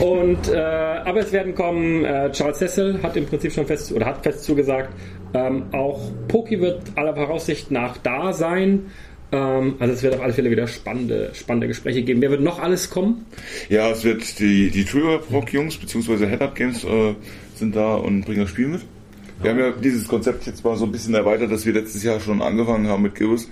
Und 0.00 0.48
äh, 0.48 0.56
aber 0.56 1.20
es 1.20 1.32
werden 1.32 1.54
kommen. 1.54 2.04
Äh, 2.04 2.32
Charles 2.32 2.58
Cecil 2.58 3.00
hat 3.02 3.16
im 3.16 3.26
Prinzip 3.26 3.52
schon 3.52 3.66
fest 3.66 3.92
oder 3.92 4.06
hat 4.06 4.22
fest 4.22 4.44
zugesagt. 4.44 4.90
Ähm, 5.34 5.64
auch 5.72 6.00
Poki 6.28 6.60
wird 6.60 6.80
aller 6.94 7.14
Voraussicht 7.14 7.70
nach 7.70 7.96
da 7.98 8.32
sein. 8.32 8.86
Ähm, 9.32 9.74
also 9.78 9.94
es 9.94 10.02
wird 10.02 10.14
auf 10.14 10.22
alle 10.22 10.32
Fälle 10.32 10.50
wieder 10.50 10.66
spannende, 10.66 11.30
spannende 11.34 11.68
Gespräche 11.68 12.02
geben. 12.02 12.22
Wer 12.22 12.30
wird 12.30 12.40
noch 12.40 12.60
alles 12.60 12.90
kommen? 12.90 13.26
Ja, 13.68 13.90
es 13.90 14.04
wird 14.04 14.38
die, 14.38 14.70
die 14.70 14.84
Trigger 14.84 15.20
Rock 15.32 15.52
Jungs 15.52 15.76
bzw. 15.76 16.26
Head 16.26 16.42
Up 16.42 16.54
Games 16.54 16.84
äh, 16.84 17.14
sind 17.54 17.74
da 17.76 17.96
und 17.96 18.24
bringen 18.24 18.40
das 18.40 18.50
Spiel 18.50 18.68
mit. 18.68 18.82
Wir 19.42 19.50
haben 19.50 19.58
ja 19.58 19.72
dieses 19.72 20.06
Konzept 20.06 20.46
jetzt 20.46 20.64
mal 20.64 20.76
so 20.76 20.84
ein 20.84 20.92
bisschen 20.92 21.14
erweitert, 21.14 21.50
dass 21.50 21.66
wir 21.66 21.72
letztes 21.72 22.02
Jahr 22.04 22.20
schon 22.20 22.40
angefangen 22.40 22.86
haben 22.86 23.02
mit 23.02 23.14
Gibus, 23.16 23.50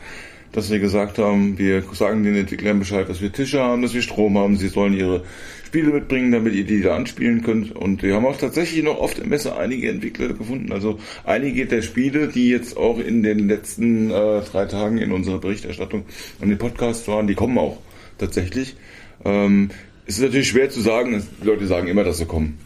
dass 0.52 0.70
wir 0.70 0.78
gesagt 0.78 1.18
haben, 1.18 1.58
wir 1.58 1.82
sagen 1.92 2.24
den 2.24 2.36
Entwicklern 2.36 2.78
Bescheid, 2.78 3.08
dass 3.08 3.20
wir 3.20 3.32
Tische 3.32 3.60
haben, 3.60 3.82
dass 3.82 3.94
wir 3.94 4.02
Strom 4.02 4.36
haben, 4.38 4.56
sie 4.56 4.68
sollen 4.68 4.92
ihre 4.92 5.24
Spiele 5.64 5.90
mitbringen, 5.90 6.32
damit 6.32 6.54
ihr 6.54 6.64
die 6.64 6.82
da 6.82 6.94
anspielen 6.94 7.42
könnt. 7.42 7.74
Und 7.74 8.02
wir 8.02 8.14
haben 8.14 8.26
auch 8.26 8.36
tatsächlich 8.36 8.84
noch 8.84 9.00
auf 9.00 9.14
der 9.14 9.26
Messe 9.26 9.56
einige 9.56 9.88
Entwickler 9.88 10.28
gefunden. 10.28 10.70
Also 10.70 10.98
einige 11.24 11.64
der 11.64 11.80
Spiele, 11.80 12.28
die 12.28 12.50
jetzt 12.50 12.76
auch 12.76 12.98
in 12.98 13.22
den 13.22 13.48
letzten 13.48 14.10
äh, 14.10 14.42
drei 14.42 14.66
Tagen 14.66 14.98
in 14.98 15.12
unserer 15.12 15.38
Berichterstattung 15.38 16.04
und 16.40 16.48
den 16.50 16.58
Podcast 16.58 17.08
waren, 17.08 17.26
die 17.26 17.34
kommen 17.34 17.56
auch 17.56 17.78
tatsächlich. 18.18 18.76
Ähm, 19.24 19.70
es 20.04 20.18
ist 20.18 20.24
natürlich 20.24 20.48
schwer 20.48 20.68
zu 20.68 20.82
sagen, 20.82 21.26
die 21.40 21.46
Leute 21.46 21.66
sagen 21.66 21.88
immer, 21.88 22.04
dass 22.04 22.18
sie 22.18 22.26
kommen. 22.26 22.58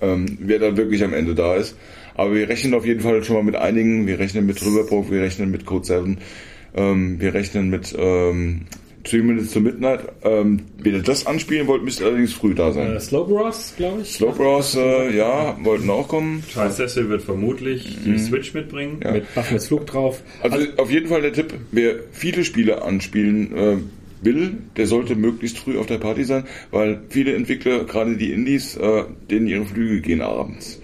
Ähm, 0.00 0.38
wer 0.40 0.58
dann 0.58 0.78
wirklich 0.78 1.04
am 1.04 1.12
Ende 1.12 1.34
da 1.34 1.56
ist. 1.56 1.76
Aber 2.14 2.34
wir 2.34 2.48
rechnen 2.48 2.72
auf 2.72 2.86
jeden 2.86 3.00
Fall 3.00 3.22
schon 3.22 3.36
mal 3.36 3.44
mit 3.44 3.56
einigen. 3.56 4.06
Wir 4.06 4.18
rechnen 4.18 4.46
mit 4.46 4.64
Riverbrook, 4.64 5.10
wir 5.10 5.20
rechnen 5.20 5.50
mit 5.50 5.66
Code 5.66 5.84
7, 5.84 6.18
ähm, 6.76 7.20
wir 7.20 7.34
rechnen 7.34 7.70
mit 7.70 7.94
ähm, 7.98 8.62
Three 9.06 9.22
Minutes 9.22 9.52
to 9.52 9.60
Midnight. 9.60 10.00
Ähm, 10.22 10.62
wenn 10.78 10.94
ihr 10.94 11.02
das 11.02 11.26
anspielen 11.26 11.66
wollt, 11.66 11.84
müsst 11.84 12.00
ihr 12.00 12.06
allerdings 12.06 12.32
früh 12.32 12.54
da 12.54 12.72
sein. 12.72 12.96
Äh, 12.96 13.00
Slow 13.00 13.26
Bros, 13.26 13.74
glaube 13.76 14.02
ich. 14.02 14.12
Slow 14.12 14.32
Bros, 14.32 14.74
äh, 14.74 15.16
ja, 15.16 15.56
wollten 15.62 15.88
auch 15.90 16.08
kommen. 16.08 16.42
Charles 16.52 16.76
Cecil 16.76 17.08
wird 17.08 17.22
vermutlich 17.22 17.98
die 18.04 18.18
Switch 18.18 18.52
mitbringen. 18.52 19.00
Ja. 19.02 19.12
Mit 19.12 19.26
mit 19.50 19.62
Flug 19.62 19.86
drauf. 19.86 20.22
Also, 20.42 20.58
auf 20.76 20.90
jeden 20.90 21.08
Fall 21.08 21.22
der 21.22 21.32
Tipp, 21.32 21.54
wer 21.70 21.96
viele 22.12 22.44
Spiele 22.44 22.82
anspielen 22.82 23.56
äh, 23.56 23.76
will, 24.22 24.58
der 24.76 24.86
sollte 24.86 25.14
möglichst 25.14 25.58
früh 25.58 25.78
auf 25.78 25.86
der 25.86 25.98
Party 25.98 26.24
sein, 26.24 26.44
weil 26.70 27.02
viele 27.08 27.34
Entwickler, 27.34 27.84
gerade 27.84 28.16
die 28.16 28.32
Indies, 28.32 28.76
äh, 28.76 29.04
denen 29.30 29.46
ihre 29.46 29.64
Flüge 29.64 30.00
gehen 30.00 30.20
abends. 30.20 30.80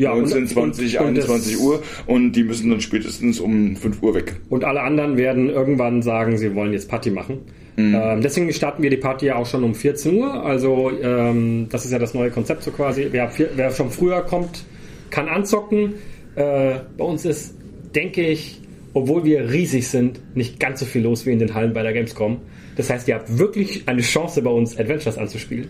Ja, 0.00 0.12
und- 0.12 0.22
19, 0.22 0.46
20, 0.48 0.98
und- 1.00 1.06
und 1.08 1.16
das- 1.16 1.24
21 1.28 1.60
Uhr 1.60 1.82
und 2.06 2.32
die 2.32 2.42
müssen 2.44 2.70
dann 2.70 2.80
spätestens 2.80 3.38
um 3.40 3.76
5 3.76 4.02
Uhr 4.02 4.14
weg. 4.14 4.36
Und 4.48 4.64
alle 4.64 4.80
anderen 4.82 5.16
werden 5.16 5.50
irgendwann 5.50 6.02
sagen, 6.02 6.36
sie 6.38 6.54
wollen 6.54 6.72
jetzt 6.72 6.88
Party 6.88 7.10
machen. 7.10 7.38
Ähm, 7.78 8.20
deswegen 8.20 8.52
starten 8.52 8.82
wir 8.82 8.90
die 8.90 8.98
Party 8.98 9.26
ja 9.26 9.36
auch 9.36 9.46
schon 9.46 9.64
um 9.64 9.74
14 9.74 10.14
Uhr. 10.18 10.44
Also 10.44 10.90
ähm, 11.02 11.66
das 11.70 11.86
ist 11.86 11.92
ja 11.92 11.98
das 11.98 12.12
neue 12.12 12.30
Konzept 12.30 12.62
so 12.62 12.72
quasi. 12.72 13.06
Wer, 13.10 13.30
wer 13.56 13.70
schon 13.70 13.90
früher 13.90 14.20
kommt, 14.20 14.64
kann 15.08 15.28
anzocken. 15.28 15.94
Äh, 16.34 16.74
bei 16.98 17.04
uns 17.04 17.24
ist, 17.24 17.54
denke 17.94 18.20
ich, 18.26 18.60
obwohl 18.92 19.24
wir 19.24 19.50
riesig 19.50 19.88
sind, 19.88 20.20
nicht 20.36 20.60
ganz 20.60 20.80
so 20.80 20.84
viel 20.86 21.02
los 21.02 21.24
wie 21.24 21.30
in 21.30 21.38
den 21.38 21.54
Hallen 21.54 21.72
bei 21.72 21.82
der 21.82 21.92
Gamescom. 21.94 22.38
Das 22.76 22.88
heißt, 22.88 23.08
ihr 23.08 23.16
habt 23.16 23.38
wirklich 23.38 23.82
eine 23.86 24.00
Chance, 24.00 24.40
bei 24.42 24.50
uns 24.50 24.78
Adventures 24.78 25.18
anzuspielen. 25.18 25.68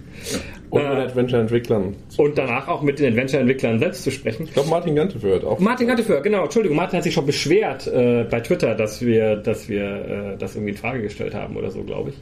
Und 0.70 0.82
mit 0.82 0.92
Äh, 0.92 1.02
Adventure-Entwicklern. 1.02 1.96
und 2.18 2.38
danach 2.38 2.68
auch 2.68 2.82
mit 2.82 2.98
den 2.98 3.06
Adventure-Entwicklern 3.12 3.78
selbst 3.78 4.02
zu 4.04 4.10
sprechen. 4.10 4.44
Ich 4.44 4.52
glaube, 4.52 4.68
Martin 4.68 4.94
Gante 4.94 5.20
hört 5.22 5.44
auch. 5.44 5.58
Martin 5.58 5.90
hatte 5.90 6.02
für, 6.04 6.20
genau, 6.20 6.44
Entschuldigung, 6.44 6.76
Martin 6.76 6.98
hat 6.98 7.04
sich 7.04 7.14
schon 7.14 7.26
beschwert 7.26 7.86
äh, 7.88 8.24
bei 8.30 8.40
Twitter, 8.40 8.74
dass 8.74 9.00
wir, 9.00 9.36
dass 9.36 9.68
wir 9.68 9.82
äh, 9.82 10.36
das 10.38 10.54
irgendwie 10.54 10.72
in 10.72 10.76
Frage 10.78 11.02
gestellt 11.02 11.34
haben 11.34 11.56
oder 11.56 11.70
so, 11.70 11.82
glaube 11.82 12.10
ich. 12.10 12.16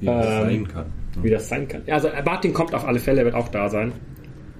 Wie 0.00 0.06
das 0.06 0.26
Ähm, 0.26 0.42
sein 0.42 0.68
kann. 0.68 0.86
Wie 1.22 1.30
das 1.30 1.48
sein 1.48 1.68
kann. 1.68 1.82
Ja, 1.86 1.94
Also 1.94 2.08
Martin 2.24 2.52
kommt 2.52 2.74
auf 2.74 2.84
alle 2.84 2.98
Fälle, 2.98 3.20
er 3.20 3.24
wird 3.26 3.34
auch 3.36 3.48
da 3.48 3.68
sein. 3.68 3.92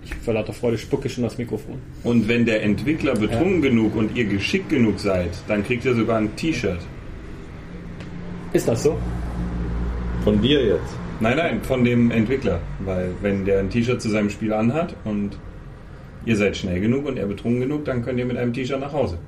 Ich 0.05 0.15
vor 0.17 0.35
lauter 0.35 0.53
Freude 0.53 0.77
spucke 0.79 1.09
schon 1.09 1.25
das 1.25 1.39
Mikrofon. 1.39 1.77
Und 2.05 2.29
wenn 2.29 2.45
der 2.45 2.63
Entwickler 2.63 3.15
betrunken 3.15 3.63
genug 3.63 3.97
und 3.97 4.15
ihr 4.15 4.27
geschickt 4.27 4.69
genug 4.69 5.01
seid, 5.01 5.31
dann 5.49 5.65
kriegt 5.65 5.85
ihr 5.87 5.95
sogar 5.95 6.19
ein 6.19 6.37
T-Shirt. 6.37 6.79
Ist 8.53 8.69
das 8.69 8.83
so? 8.85 8.97
Von 10.25 10.41
dir 10.41 10.65
jetzt. 10.65 10.97
Nein, 11.21 11.37
nein, 11.37 11.63
von 11.63 11.85
dem 11.85 12.11
Entwickler. 12.11 12.59
Weil 12.81 13.11
wenn 13.21 13.45
der 13.45 13.61
ein 13.61 13.71
T-Shirt 13.71 14.01
zu 14.01 14.09
seinem 14.09 14.31
Spiel 14.31 14.53
anhat 14.53 14.97
und 15.05 15.39
ihr 16.25 16.37
seid 16.37 16.57
schnell 16.57 16.81
genug 16.81 17.07
und 17.07 17.19
er 17.19 17.27
betrunken 17.27 17.61
genug, 17.61 17.85
dann 17.85 18.03
könnt 18.03 18.19
ihr 18.19 18.25
mit 18.25 18.39
einem 18.39 18.53
T-Shirt 18.53 18.81
nach 18.81 18.93
Hause. 18.93 19.19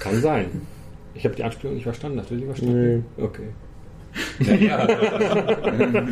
Kann 0.00 0.20
sein. 0.20 0.46
Ich 1.14 1.24
habe 1.24 1.34
die 1.34 1.44
Anspielung 1.44 1.74
nicht 1.74 1.84
verstanden. 1.84 2.18
Hast 2.18 2.30
du 2.30 2.36
die 2.36 2.46
verstanden? 2.46 3.04
Okay. 3.18 3.48
Ja, 4.60 4.86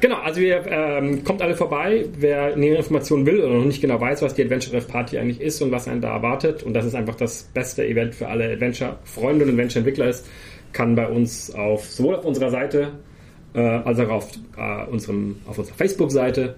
Genau, 0.00 0.16
also 0.16 0.40
wir 0.40 0.66
ähm, 0.66 1.22
kommt 1.22 1.42
alle 1.42 1.54
vorbei. 1.54 2.06
Wer 2.18 2.56
nähere 2.56 2.78
Informationen 2.78 3.24
will 3.24 3.40
oder 3.40 3.54
noch 3.54 3.64
nicht 3.64 3.80
genau 3.80 4.00
weiß, 4.00 4.20
was 4.22 4.34
die 4.34 4.42
Adventure 4.42 4.76
Ref 4.76 4.88
Party 4.88 5.16
eigentlich 5.16 5.40
ist 5.40 5.62
und 5.62 5.70
was 5.70 5.86
einen 5.86 6.00
da 6.00 6.12
erwartet, 6.12 6.64
und 6.64 6.74
das 6.74 6.84
ist 6.84 6.96
einfach 6.96 7.14
das 7.14 7.44
beste 7.54 7.86
Event 7.86 8.16
für 8.16 8.26
alle 8.26 8.50
Adventure-Freunde 8.50 9.44
und 9.44 9.52
Adventure-Entwickler 9.52 10.08
ist, 10.08 10.26
kann 10.72 10.94
bei 10.94 11.08
uns 11.08 11.54
auf 11.54 11.84
sowohl 11.90 12.16
auf 12.16 12.24
unserer 12.24 12.50
Seite 12.50 12.92
äh, 13.54 13.60
als 13.60 13.98
auch 14.00 14.08
auf, 14.08 14.30
äh, 14.56 14.84
unserem, 14.86 15.36
auf 15.46 15.58
unserer 15.58 15.76
Facebook-Seite 15.76 16.56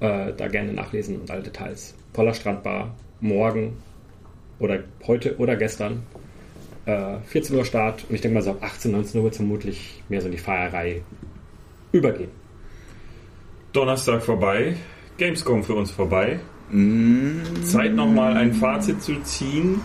äh, 0.00 0.32
da 0.36 0.48
gerne 0.48 0.72
nachlesen 0.72 1.20
und 1.20 1.30
alle 1.30 1.42
Details. 1.42 1.94
Voller 2.12 2.34
Strandbar, 2.34 2.94
morgen 3.20 3.76
oder 4.58 4.80
heute 5.06 5.36
oder 5.38 5.56
gestern. 5.56 6.02
Äh, 6.86 7.18
14 7.26 7.56
Uhr 7.56 7.64
Start 7.64 8.04
und 8.08 8.14
ich 8.14 8.20
denke 8.20 8.34
mal 8.34 8.42
so 8.42 8.50
ab 8.50 8.58
18, 8.60 8.92
19 8.92 9.18
Uhr 9.18 9.24
wird 9.24 9.36
vermutlich 9.36 10.02
mehr 10.08 10.20
so 10.20 10.26
in 10.26 10.32
die 10.32 10.38
Feierei 10.38 11.02
übergehen. 11.92 12.30
Donnerstag 13.72 14.22
vorbei, 14.22 14.76
Gamescom 15.16 15.64
für 15.64 15.74
uns 15.74 15.90
vorbei. 15.90 16.38
Zeit 17.64 17.94
nochmal 17.94 18.36
ein 18.36 18.52
Fazit 18.52 19.02
zu 19.02 19.20
ziehen. 19.22 19.80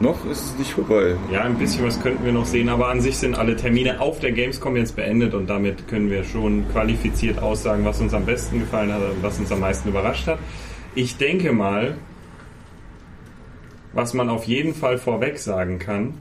Noch 0.00 0.24
ist 0.26 0.44
es 0.44 0.58
nicht 0.58 0.72
vorbei. 0.72 1.16
Ja, 1.30 1.42
ein 1.42 1.56
bisschen 1.56 1.84
was 1.84 2.00
könnten 2.00 2.24
wir 2.24 2.32
noch 2.32 2.46
sehen, 2.46 2.68
aber 2.68 2.88
an 2.88 3.00
sich 3.00 3.16
sind 3.16 3.36
alle 3.36 3.56
Termine 3.56 4.00
auf 4.00 4.18
der 4.20 4.32
Gamescom 4.32 4.76
jetzt 4.76 4.96
beendet 4.96 5.34
und 5.34 5.48
damit 5.48 5.86
können 5.88 6.10
wir 6.10 6.24
schon 6.24 6.68
qualifiziert 6.70 7.40
aussagen, 7.40 7.84
was 7.84 8.00
uns 8.00 8.12
am 8.12 8.26
besten 8.26 8.60
gefallen 8.60 8.92
hat 8.92 9.00
und 9.02 9.22
was 9.22 9.38
uns 9.38 9.52
am 9.52 9.60
meisten 9.60 9.88
überrascht 9.88 10.26
hat. 10.26 10.38
Ich 10.94 11.16
denke 11.16 11.52
mal, 11.52 11.96
was 13.92 14.14
man 14.14 14.28
auf 14.28 14.44
jeden 14.44 14.74
Fall 14.74 14.98
vorweg 14.98 15.38
sagen 15.38 15.78
kann, 15.78 16.14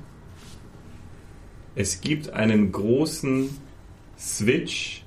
es 1.75 2.01
gibt 2.01 2.31
einen 2.31 2.71
großen 2.71 3.49
Switch 4.19 5.03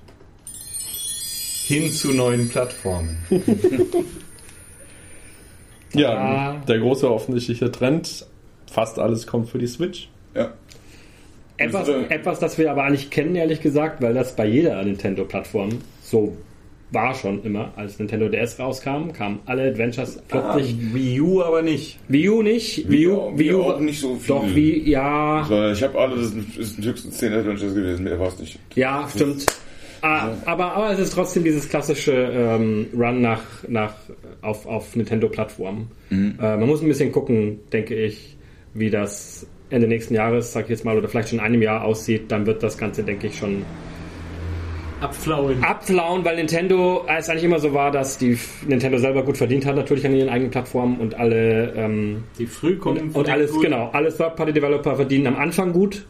hin 1.67 1.93
zu 1.93 2.13
neuen 2.13 2.49
Plattformen. 2.49 3.17
Ja, 5.97 6.57
der 6.69 6.79
große 6.79 7.11
offensichtliche 7.11 7.71
Trend. 7.71 8.27
Fast 8.77 8.99
alles 8.99 9.27
kommt 9.27 9.49
für 9.49 9.57
die 9.57 9.67
Switch. 9.67 10.11
Ja. 10.35 10.53
Etwas, 11.57 11.89
Also- 11.89 12.05
etwas, 12.11 12.39
das 12.41 12.59
wir 12.59 12.71
aber 12.71 12.83
eigentlich 12.85 13.09
kennen, 13.09 13.35
ehrlich 13.35 13.63
gesagt, 13.63 14.03
weil 14.03 14.13
das 14.13 14.37
bei 14.37 14.45
jeder 14.47 14.83
Nintendo-Plattform 14.85 15.71
so 16.03 16.37
war 16.91 17.15
schon 17.15 17.43
immer. 17.43 17.73
Als 17.77 17.99
Nintendo 17.99 18.29
DS 18.29 18.59
rauskam, 18.59 19.13
kamen 19.15 19.39
alle 19.47 19.63
Adventures 19.71 20.23
plötzlich. 20.29 20.77
Wii 20.93 21.21
U 21.23 21.43
aber 21.43 21.63
nicht. 21.63 21.99
Wii 22.09 22.29
U 22.29 22.43
nicht. 22.43 22.87
Wii 22.91 23.07
U, 23.09 23.31
Wii 23.33 23.39
Wii 23.39 23.53
U 23.55 23.63
auch 23.63 23.81
nicht 23.81 23.99
so 23.99 24.15
viel. 24.17 24.29
Doch, 24.29 24.55
Wii, 24.55 24.91
ja, 24.91 25.47
So, 25.49 25.71
Ich 25.71 25.83
habe 25.83 25.99
alle, 25.99 26.17
das 26.17 26.29
sind, 26.33 26.59
das 26.59 26.75
sind 26.75 26.85
höchstens 26.85 27.17
10 27.17 27.33
Adventures 27.33 27.75
gewesen, 27.75 28.05
mehr 28.05 28.21
war 28.21 28.29
es 28.29 28.39
nicht. 28.39 28.59
ja, 28.75 29.09
stimmt. 29.13 29.47
Ah, 30.03 30.33
aber, 30.45 30.73
aber 30.75 30.91
es 30.93 30.99
ist 30.99 31.15
trotzdem 31.15 31.45
dieses 31.45 31.67
klassische 31.71 32.13
ähm, 32.13 32.89
Run 32.95 33.23
nach, 33.23 33.41
nach 33.69 33.95
auf, 34.43 34.67
auf 34.67 34.95
Nintendo-Plattformen. 34.95 35.91
Mhm. 36.11 36.35
Äh, 36.39 36.59
man 36.59 36.67
muss 36.69 36.83
ein 36.83 36.89
bisschen 36.89 37.11
gucken, 37.11 37.61
denke 37.73 37.95
ich, 37.95 38.36
wie 38.79 38.91
das 38.91 39.47
Ende 39.71 39.89
nächsten 39.89 40.15
Jahres, 40.15 40.53
sag 40.53 40.65
ich 40.65 40.71
jetzt 40.71 40.85
mal, 40.85 40.97
oder 40.97 41.09
vielleicht 41.09 41.31
schon 41.31 41.39
in 41.39 41.45
einem 41.45 41.63
Jahr 41.63 41.85
aussieht. 41.85 42.31
Dann 42.31 42.47
wird 42.47 42.63
das 42.63 42.79
Ganze, 42.79 43.03
denke 43.03 43.27
ich, 43.27 43.37
schon 43.39 43.65
Abflauen. 45.01 45.63
abflauen, 45.63 46.25
weil 46.25 46.37
Nintendo 46.37 47.05
es 47.07 47.29
eigentlich 47.29 47.45
immer 47.45 47.59
so 47.59 47.75
war, 47.75 47.91
dass 47.91 48.17
die 48.17 48.39
Nintendo 48.67 48.97
selber 48.99 49.23
gut 49.25 49.37
verdient 49.37 49.67
hat, 49.67 49.77
natürlich 49.77 50.07
an 50.07 50.15
ihren 50.15 50.29
eigenen 50.31 50.51
Plattformen 50.51 50.99
und 51.01 51.15
alle 51.19 51.73
ähm, 51.75 52.25
Die 52.39 52.47
früh 52.47 52.77
kommen. 52.77 53.11
und 53.13 53.29
alles 53.29 53.53
genau, 53.61 53.91
alle 53.93 54.09
Third-Party-Developer 54.09 54.97
verdienen 54.97 55.27
am 55.27 55.37
Anfang 55.37 55.73
gut 55.73 56.07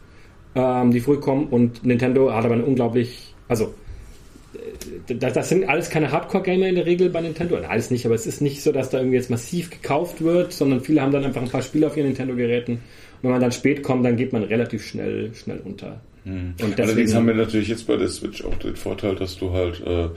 ähm, 0.56 0.90
die 0.90 1.00
früh 1.00 1.18
kommen 1.18 1.46
und 1.48 1.84
Nintendo 1.84 2.32
hat 2.32 2.44
aber 2.44 2.54
eine 2.54 2.64
unglaublich, 2.64 3.34
also 3.46 3.74
das, 5.08 5.32
das 5.32 5.48
sind 5.48 5.68
alles 5.68 5.90
keine 5.90 6.10
Hardcore-Gamer 6.10 6.68
in 6.68 6.74
der 6.74 6.86
Regel 6.86 7.10
bei 7.10 7.20
Nintendo. 7.20 7.56
Nein, 7.56 7.70
alles 7.70 7.90
nicht, 7.90 8.06
aber 8.06 8.14
es 8.14 8.26
ist 8.26 8.40
nicht 8.40 8.62
so, 8.62 8.72
dass 8.72 8.90
da 8.90 8.98
irgendwie 8.98 9.16
jetzt 9.16 9.30
massiv 9.30 9.70
gekauft 9.70 10.22
wird, 10.22 10.52
sondern 10.52 10.80
viele 10.80 11.02
haben 11.02 11.12
dann 11.12 11.24
einfach 11.24 11.42
ein 11.42 11.48
paar 11.48 11.62
Spiele 11.62 11.86
auf 11.86 11.96
ihren 11.96 12.06
Nintendo-Geräten. 12.06 12.74
Und 12.74 12.80
wenn 13.22 13.30
man 13.30 13.40
dann 13.40 13.52
spät 13.52 13.82
kommt, 13.82 14.04
dann 14.04 14.16
geht 14.16 14.32
man 14.32 14.42
relativ 14.42 14.84
schnell, 14.84 15.34
schnell 15.34 15.60
unter. 15.64 16.00
Und 16.26 16.80
Allerdings 16.80 17.14
haben 17.14 17.28
wir 17.28 17.34
natürlich 17.34 17.68
jetzt 17.68 17.86
bei 17.86 17.96
der 17.96 18.08
Switch 18.08 18.44
auch 18.44 18.56
den 18.56 18.74
Vorteil, 18.74 19.14
dass 19.14 19.38
du 19.38 19.52
halt 19.52 19.80
äh, 19.86 20.08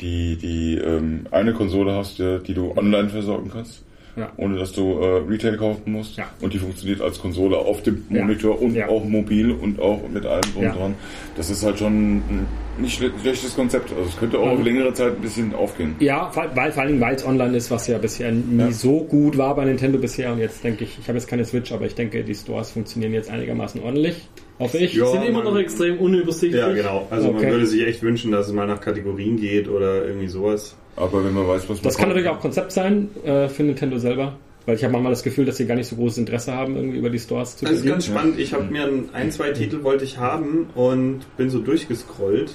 die, 0.00 0.36
die 0.36 0.78
ähm, 0.78 1.26
eine 1.30 1.52
Konsole 1.52 1.92
hast, 1.92 2.18
ja, 2.18 2.38
die 2.38 2.54
du 2.54 2.72
online 2.74 3.10
versorgen 3.10 3.50
kannst. 3.52 3.84
Ja. 4.18 4.32
Ohne 4.36 4.58
dass 4.58 4.72
du 4.72 4.98
äh, 5.00 5.22
Retail 5.28 5.56
kaufen 5.56 5.92
musst. 5.92 6.16
Ja. 6.16 6.24
Und 6.40 6.52
die 6.52 6.58
funktioniert 6.58 7.00
als 7.00 7.20
Konsole 7.20 7.56
auf 7.56 7.82
dem 7.82 8.04
Ja. 8.10 8.22
Monitor 8.24 8.60
und 8.60 8.74
Ja. 8.74 8.88
auch 8.88 9.04
mobil 9.04 9.52
und 9.52 9.80
auch 9.80 10.00
mit 10.12 10.26
allem 10.26 10.42
drum 10.52 10.62
Ja. 10.64 10.72
dran. 10.74 10.94
Das 11.36 11.50
ist 11.50 11.64
halt 11.64 11.78
schon 11.78 12.16
ein 12.16 12.46
nicht 12.80 13.00
schle- 13.00 13.10
schlechtes 13.22 13.54
Konzept. 13.54 13.90
Also 13.92 14.08
es 14.08 14.16
könnte 14.18 14.38
auch 14.38 14.46
Mhm. 14.46 14.58
auf 14.58 14.64
längere 14.64 14.92
Zeit 14.94 15.16
ein 15.16 15.20
bisschen 15.22 15.54
aufgehen. 15.54 15.94
Ja, 16.00 16.30
vor- 16.30 16.46
weil, 16.54 16.72
vor 16.72 16.82
allem, 16.82 17.00
weil 17.00 17.14
es 17.14 17.24
online 17.26 17.56
ist, 17.56 17.70
was 17.70 17.86
ja 17.86 17.98
bisher 17.98 18.30
nie 18.32 18.58
Ja. 18.60 18.70
so 18.72 19.00
gut 19.04 19.36
war 19.38 19.54
bei 19.54 19.64
Nintendo 19.64 19.98
bisher. 19.98 20.32
Und 20.32 20.38
jetzt 20.38 20.62
denke 20.64 20.84
ich, 20.84 20.98
ich 21.00 21.08
habe 21.08 21.16
jetzt 21.18 21.28
keine 21.28 21.44
Switch, 21.44 21.70
aber 21.72 21.86
ich 21.86 21.94
denke, 21.94 22.22
die 22.24 22.34
Stores 22.34 22.70
funktionieren 22.70 23.12
jetzt 23.12 23.30
einigermaßen 23.30 23.80
ordentlich. 23.82 24.28
Hoffe 24.58 24.78
ich. 24.78 24.94
Ja. 24.94 25.06
Sind 25.06 25.22
immer 25.24 25.44
man- 25.44 25.54
noch 25.54 25.60
extrem 25.60 25.98
unübersichtlich. 25.98 26.60
Ja, 26.60 26.72
genau. 26.72 27.06
Also 27.10 27.28
Okay. 27.28 27.42
man 27.44 27.52
würde 27.52 27.66
sich 27.66 27.86
echt 27.86 28.02
wünschen, 28.02 28.32
dass 28.32 28.48
es 28.48 28.52
mal 28.52 28.66
nach 28.66 28.80
Kategorien 28.80 29.36
geht 29.36 29.68
oder 29.68 30.04
irgendwie 30.04 30.26
sowas. 30.26 30.76
Aber 30.98 31.24
wenn 31.24 31.34
man 31.34 31.46
weiß, 31.46 31.68
was 31.68 31.78
man 31.78 31.84
Das 31.84 31.96
kann 31.96 32.08
natürlich 32.08 32.28
auch 32.28 32.40
Konzept 32.40 32.72
sein 32.72 33.08
äh, 33.24 33.48
für 33.48 33.62
Nintendo 33.62 33.98
selber. 33.98 34.36
Weil 34.66 34.76
ich 34.76 34.84
habe 34.84 34.92
manchmal 34.92 35.12
das 35.12 35.22
Gefühl, 35.22 35.46
dass 35.46 35.56
sie 35.56 35.66
gar 35.66 35.76
nicht 35.76 35.88
so 35.88 35.96
großes 35.96 36.18
Interesse 36.18 36.52
haben, 36.52 36.76
irgendwie 36.76 36.98
über 36.98 37.08
die 37.08 37.18
Stores 37.18 37.56
zu 37.56 37.64
Das 37.64 37.76
ist 37.76 37.86
ganz 37.86 38.04
spannend. 38.04 38.38
Ich 38.38 38.52
habe 38.52 38.64
mir 38.64 38.84
ein, 38.84 39.08
ein, 39.14 39.32
zwei 39.32 39.52
Titel 39.52 39.82
wollte 39.82 40.04
ich 40.04 40.18
haben 40.18 40.66
und 40.74 41.20
bin 41.38 41.48
so 41.48 41.58
durchgescrollt. 41.60 42.52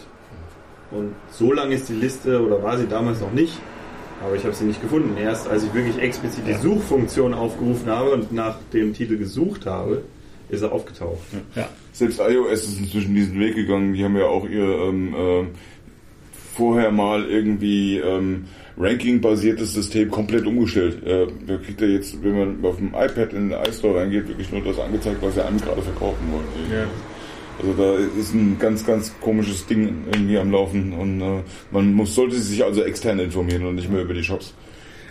Und 0.91 1.15
so 1.31 1.51
lang 1.51 1.71
ist 1.71 1.89
die 1.89 1.93
Liste 1.93 2.39
oder 2.39 2.61
war 2.61 2.77
sie 2.77 2.85
damals 2.85 3.19
noch 3.19 3.31
nicht. 3.31 3.57
Aber 4.23 4.35
ich 4.35 4.43
habe 4.43 4.53
sie 4.53 4.65
nicht 4.65 4.79
gefunden. 4.79 5.17
Erst 5.17 5.47
als 5.47 5.63
ich 5.63 5.73
wirklich 5.73 5.97
explizit 5.97 6.43
die 6.47 6.53
Suchfunktion 6.53 7.33
aufgerufen 7.33 7.87
habe 7.87 8.11
und 8.11 8.31
nach 8.31 8.57
dem 8.71 8.93
Titel 8.93 9.17
gesucht 9.17 9.65
habe, 9.65 10.03
ist 10.49 10.61
er 10.61 10.71
aufgetaucht. 10.71 11.17
Ja. 11.55 11.67
Selbst 11.91 12.19
iOS 12.19 12.63
ist 12.63 12.79
inzwischen 12.79 13.15
diesen 13.15 13.39
Weg 13.39 13.55
gegangen. 13.55 13.93
Die 13.93 14.03
haben 14.03 14.15
ja 14.15 14.25
auch 14.25 14.47
ihr 14.47 14.63
ähm, 14.63 15.15
ähm, 15.17 15.47
vorher 16.55 16.91
mal 16.91 17.25
irgendwie 17.25 17.97
ähm, 17.97 18.45
Ranking-basiertes 18.77 19.73
System 19.73 20.09
komplett 20.09 20.45
umgestellt. 20.45 21.05
Äh, 21.05 21.27
da 21.47 21.57
kriegt 21.57 21.81
er 21.81 21.89
jetzt, 21.89 22.23
wenn 22.23 22.37
man 22.37 22.65
auf 22.65 22.77
dem 22.77 22.89
iPad 22.89 23.33
in 23.33 23.49
den 23.49 23.59
iStore 23.67 23.99
reingeht, 23.99 24.27
wirklich 24.27 24.51
nur 24.51 24.61
das 24.61 24.79
angezeigt, 24.79 25.17
was 25.21 25.35
sie 25.35 25.45
einem 25.45 25.59
gerade 25.59 25.81
verkaufen 25.81 26.31
wollen. 26.31 26.71
Ja. 26.71 26.87
Also 27.59 27.73
da 27.73 28.19
ist 28.19 28.33
ein 28.33 28.57
ganz, 28.59 28.85
ganz 28.85 29.13
komisches 29.21 29.65
Ding 29.67 30.05
irgendwie 30.11 30.37
am 30.39 30.51
Laufen 30.51 30.93
und 30.93 31.21
äh, 31.21 31.41
man 31.71 31.93
muss, 31.93 32.15
sollte 32.15 32.35
sich 32.35 32.63
also 32.63 32.83
extern 32.83 33.19
informieren 33.19 33.65
und 33.65 33.75
nicht 33.75 33.91
mehr 33.91 34.01
über 34.01 34.13
die 34.15 34.23
Shops. 34.23 34.55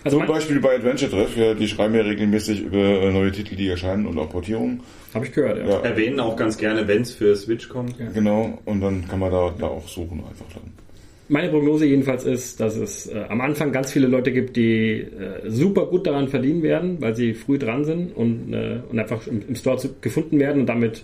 Also 0.03 0.17
Zum 0.17 0.27
Beispiel 0.27 0.59
bei 0.59 0.75
Adventure 0.75 1.09
Treff, 1.09 1.37
ja, 1.37 1.53
die 1.53 1.67
schreiben 1.69 1.95
ja 1.95 2.01
regelmäßig 2.01 2.63
über 2.63 2.77
äh, 2.77 3.11
neue 3.13 3.31
Titel, 3.31 3.55
die 3.55 3.69
erscheinen 3.69 4.05
und 4.05 4.19
auch 4.19 4.29
Portierungen. 4.29 4.81
habe 5.13 5.25
ich 5.25 5.31
gehört, 5.31 5.59
ja. 5.59 5.65
Ja, 5.65 5.79
Erwähnen 5.79 6.19
auch 6.19 6.35
ganz 6.35 6.57
gerne, 6.57 6.85
wenn 6.89 7.03
es 7.03 7.13
für 7.13 7.33
Switch 7.37 7.69
kommt. 7.69 7.95
genau. 8.13 8.59
Und 8.65 8.81
dann 8.81 9.07
kann 9.07 9.19
man 9.19 9.31
da, 9.31 9.53
da 9.57 9.67
auch 9.67 9.87
suchen 9.87 10.19
einfach 10.19 10.45
dann. 10.53 10.82
Meine 11.29 11.49
Prognose 11.49 11.85
jedenfalls 11.85 12.25
ist, 12.25 12.59
dass 12.59 12.75
es 12.75 13.07
äh, 13.07 13.23
am 13.29 13.39
Anfang 13.41 13.71
ganz 13.71 13.91
viele 13.91 14.07
Leute 14.07 14.31
gibt, 14.33 14.57
die 14.57 14.99
äh, 15.01 15.49
super 15.49 15.85
gut 15.85 16.05
daran 16.05 16.27
verdienen 16.27 16.63
werden, 16.63 16.97
weil 17.01 17.15
sie 17.15 17.33
früh 17.33 17.57
dran 17.57 17.85
sind 17.85 18.15
und, 18.15 18.53
äh, 18.53 18.79
und 18.89 18.99
einfach 18.99 19.25
im, 19.27 19.41
im 19.47 19.55
Store 19.55 19.77
zu, 19.77 19.95
gefunden 20.01 20.39
werden 20.39 20.59
und 20.61 20.67
damit 20.67 21.03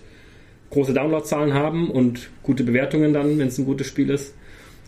große 0.70 0.92
Downloadzahlen 0.92 1.54
haben 1.54 1.90
und 1.90 2.30
gute 2.42 2.64
Bewertungen 2.64 3.12
dann, 3.14 3.38
wenn 3.38 3.48
es 3.48 3.58
ein 3.58 3.64
gutes 3.64 3.86
Spiel 3.86 4.10
ist. 4.10 4.34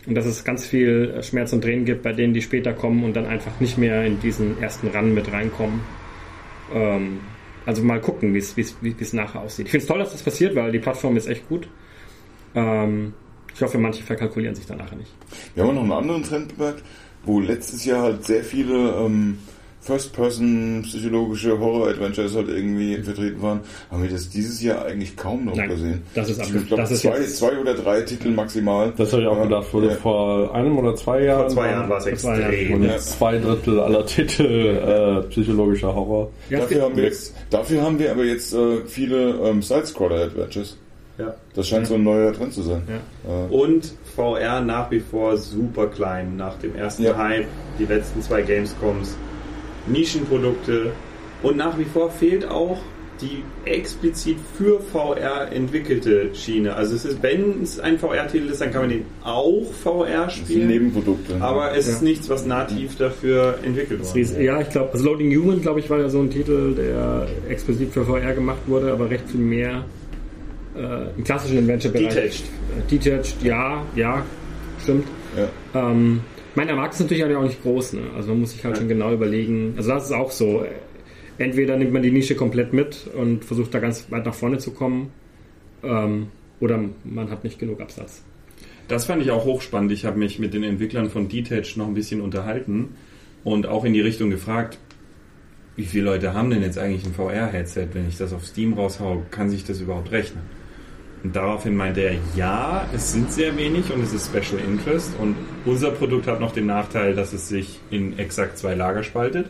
Und 0.05 0.15
dass 0.15 0.25
es 0.25 0.43
ganz 0.43 0.65
viel 0.67 1.13
äh, 1.17 1.23
Schmerz 1.23 1.51
und 1.51 1.61
Tränen 1.61 1.85
gibt 1.85 2.03
bei 2.03 2.13
denen, 2.13 2.33
die 2.33 2.41
später 2.41 2.73
kommen 2.73 3.03
und 3.03 3.15
dann 3.15 3.25
einfach 3.25 3.59
nicht 3.59 3.77
mehr 3.77 4.05
in 4.05 4.19
diesen 4.19 4.61
ersten 4.61 4.87
Run 4.89 5.13
mit 5.15 5.31
reinkommen. 5.31 5.81
Ähm, 6.73 7.19
also 7.65 7.83
mal 7.83 7.99
gucken, 8.01 8.33
wie 8.33 8.37
es- 8.37 9.13
nachher 9.13 9.41
aussieht. 9.41 9.65
Ich 9.65 9.71
finde 9.71 9.83
es 9.83 9.87
toll, 9.87 9.99
dass 9.99 10.11
das 10.11 10.21
passiert, 10.21 10.55
weil 10.55 10.71
die 10.71 10.79
Plattform 10.79 11.17
ist 11.17 11.27
echt 11.27 11.47
gut. 11.49 11.67
Ähm, 12.55 13.13
ich 13.55 13.61
hoffe, 13.61 13.77
manche 13.77 14.03
verkalkulieren 14.03 14.55
sich 14.55 14.65
dann 14.65 14.77
nachher 14.77 14.95
nicht. 14.97 15.11
Wir 15.55 15.63
haben 15.63 15.75
noch 15.75 15.83
einen 15.83 15.91
anderen 15.91 16.23
Trend 16.23 16.57
bemerkt, 16.57 16.83
wo 17.25 17.39
letztes 17.39 17.85
Jahr 17.85 18.01
halt 18.03 18.25
sehr 18.25 18.43
viele 18.43 18.73
ähm, 18.99 19.37
First-Person-psychologische 19.81 21.59
Horror-Adventures 21.59 22.35
halt 22.35 22.47
irgendwie 22.49 22.95
vertreten 22.97 23.41
waren, 23.41 23.59
haben 23.91 24.01
wir 24.03 24.09
das 24.09 24.29
dieses 24.29 24.61
Jahr 24.61 24.85
eigentlich 24.85 25.15
kaum 25.17 25.45
noch 25.45 25.55
Nein, 25.55 25.69
gesehen. 25.69 26.01
das 26.15 26.29
ist 26.29 26.37
ich 26.41 26.47
abge- 26.47 26.65
glaube, 26.67 26.81
das 26.83 26.91
ist 26.91 27.01
zwei, 27.01 27.21
zwei 27.23 27.57
oder 27.59 27.73
drei 27.73 28.01
Titel 28.01 28.29
maximal. 28.29 28.93
Das 28.97 29.11
habe 29.11 29.23
ich 29.23 29.27
auch 29.27 29.37
Ja, 29.37 29.43
gedacht, 29.43 29.73
wurde 29.73 29.87
ja. 29.87 29.93
vor 29.95 30.53
einem 30.55 30.77
oder 30.77 30.95
zwei 30.95 31.23
Jahren. 31.23 31.41
Vor 31.41 31.49
zwei 31.49 31.69
Jahren 31.71 31.89
war 31.89 31.97
es 31.97 32.05
extrem. 32.05 32.73
Und 32.73 32.83
Ja. 32.83 32.97
zwei 32.97 33.37
Drittel 33.39 33.79
aller 33.79 34.05
Titel 34.05 34.45
äh, 35.25 35.29
psychologischer 35.29 35.93
Horror. 35.93 36.29
Dafür 36.49 36.81
haben, 36.83 36.95
wir 36.95 37.03
jetzt, 37.03 37.35
dafür 37.49 37.81
haben 37.81 37.99
wir 37.99 38.11
aber 38.11 38.23
jetzt 38.23 38.53
äh, 38.53 38.85
viele 38.85 39.31
ähm, 39.43 39.61
Side-Scroller-Adventures. 39.61 40.77
Ja. 41.17 41.35
Das 41.53 41.67
scheint 41.67 41.85
so 41.87 41.93
ein 41.95 42.03
neuer 42.03 42.33
Trend 42.33 42.53
zu 42.53 42.63
sein. 42.63 42.81
Ja. 42.87 43.45
Äh, 43.45 43.49
Und 43.49 43.93
VR 44.15 44.61
nach 44.61 44.89
wie 44.89 44.99
vor 44.99 45.37
super 45.37 45.87
klein. 45.87 46.35
Nach 46.37 46.55
dem 46.57 46.75
ersten 46.75 47.03
Ja. 47.03 47.15
Hype, 47.17 47.45
die 47.77 47.85
letzten 47.85 48.21
zwei 48.21 48.41
Gamescoms, 48.41 49.15
Nischenprodukte. 49.87 50.91
Und 51.43 51.57
nach 51.57 51.77
wie 51.77 51.85
vor 51.85 52.09
fehlt 52.09 52.47
auch 52.49 52.79
die 53.21 53.43
explizit 53.65 54.37
für 54.57 54.79
VR 54.79 55.51
entwickelte 55.51 56.33
Schiene. 56.33 56.75
Also 56.75 56.95
es 56.95 57.05
ist, 57.05 57.21
wenn 57.21 57.61
es 57.61 57.79
ein 57.79 57.99
VR-Titel 57.99 58.47
ist, 58.49 58.59
dann 58.59 58.71
kann 58.71 58.81
man 58.81 58.89
den 58.89 59.05
auch 59.23 59.71
VR 59.83 60.25
das 60.25 60.35
sind 60.35 60.45
spielen. 60.47 60.67
Nebenprodukte. 60.67 61.35
Aber 61.39 61.75
es 61.77 61.85
Ja. 61.87 61.93
ist 61.93 62.01
nichts, 62.01 62.27
was 62.29 62.45
nativ 62.45 62.97
dafür 62.97 63.59
entwickelt 63.63 64.01
wurde. 64.03 64.19
ist- 64.19 64.37
Ja, 64.39 64.59
ich 64.59 64.69
glaube, 64.69 64.91
also 64.93 65.05
Loading 65.05 65.31
Human, 65.39 65.61
glaube 65.61 65.79
ich, 65.79 65.89
war 65.89 65.99
ja 65.99 66.09
so 66.09 66.19
ein 66.21 66.31
Titel, 66.31 66.73
der 66.75 67.27
explizit 67.49 67.91
für 67.93 68.03
VR 68.03 68.33
gemacht 68.33 68.61
wurde, 68.65 68.91
aber 68.91 69.09
recht 69.09 69.29
viel 69.29 69.39
mehr 69.41 69.83
äh, 70.75 71.17
im 71.17 71.23
klassischen 71.23 71.59
Adventure-Bereich. 71.59 72.13
Detached. 72.13 72.43
Äh, 72.43 72.91
Detached, 72.91 73.43
ja, 73.43 73.85
ja, 73.95 74.25
stimmt. 74.81 75.07
ja. 75.37 75.49
Ähm, 75.91 76.21
ich 76.51 76.55
meine, 76.55 76.67
der 76.67 76.75
Markt 76.75 76.93
ist 76.93 76.99
natürlich 76.99 77.23
auch 77.23 77.43
nicht 77.43 77.63
groß, 77.63 77.93
ne? 77.93 78.01
Also 78.15 78.29
man 78.29 78.41
muss 78.41 78.51
sich 78.51 78.63
halt 78.63 78.77
schon 78.77 78.87
genau 78.87 79.11
überlegen. 79.11 79.73
Also 79.75 79.89
das 79.89 80.05
ist 80.05 80.11
auch 80.11 80.31
so. 80.31 80.63
Entweder 81.39 81.77
nimmt 81.77 81.91
man 81.91 82.03
die 82.03 82.11
Nische 82.11 82.35
komplett 82.35 82.73
mit 82.73 83.07
und 83.15 83.43
versucht 83.43 83.73
da 83.73 83.79
ganz 83.79 84.05
weit 84.11 84.25
nach 84.25 84.35
vorne 84.35 84.59
zu 84.59 84.71
kommen, 84.71 85.09
ähm, 85.83 86.27
oder 86.59 86.79
man 87.03 87.31
hat 87.31 87.43
nicht 87.43 87.57
genug 87.57 87.81
Absatz. 87.81 88.23
Das 88.87 89.05
fand 89.05 89.21
ich 89.23 89.31
auch 89.31 89.45
hochspannend. 89.45 89.91
Ich 89.91 90.05
habe 90.05 90.19
mich 90.19 90.39
mit 90.39 90.53
den 90.53 90.63
Entwicklern 90.63 91.09
von 91.09 91.27
Detach 91.27 91.75
noch 91.75 91.87
ein 91.87 91.93
bisschen 91.93 92.21
unterhalten 92.21 92.89
und 93.43 93.65
auch 93.65 93.83
in 93.83 93.93
die 93.93 94.01
Richtung 94.01 94.29
gefragt, 94.29 94.77
wie 95.75 95.85
viele 95.85 96.05
Leute 96.05 96.33
haben 96.33 96.51
denn 96.51 96.61
jetzt 96.61 96.77
eigentlich 96.77 97.05
ein 97.05 97.13
VR-Headset? 97.13 97.87
Wenn 97.93 98.07
ich 98.07 98.17
das 98.17 98.31
auf 98.31 98.45
Steam 98.45 98.73
raushau, 98.73 99.23
kann 99.31 99.49
sich 99.49 99.63
das 99.65 99.81
überhaupt 99.81 100.11
rechnen? 100.11 100.43
Und 101.23 101.35
daraufhin 101.35 101.75
meinte 101.75 102.01
er, 102.01 102.17
ja, 102.35 102.85
es 102.93 103.13
sind 103.13 103.31
sehr 103.31 103.55
wenig 103.55 103.91
und 103.93 104.03
es 104.03 104.11
ist 104.11 104.27
Special 104.27 104.61
Interest 104.61 105.13
und 105.19 105.37
unser 105.65 105.91
Produkt 105.91 106.27
hat 106.27 106.41
noch 106.41 106.51
den 106.51 106.65
Nachteil, 106.65 107.15
dass 107.15 107.31
es 107.31 107.47
sich 107.47 107.79
in 107.89 108.19
exakt 108.19 108.57
zwei 108.57 108.75
Lager 108.75 109.03
spaltet. 109.03 109.49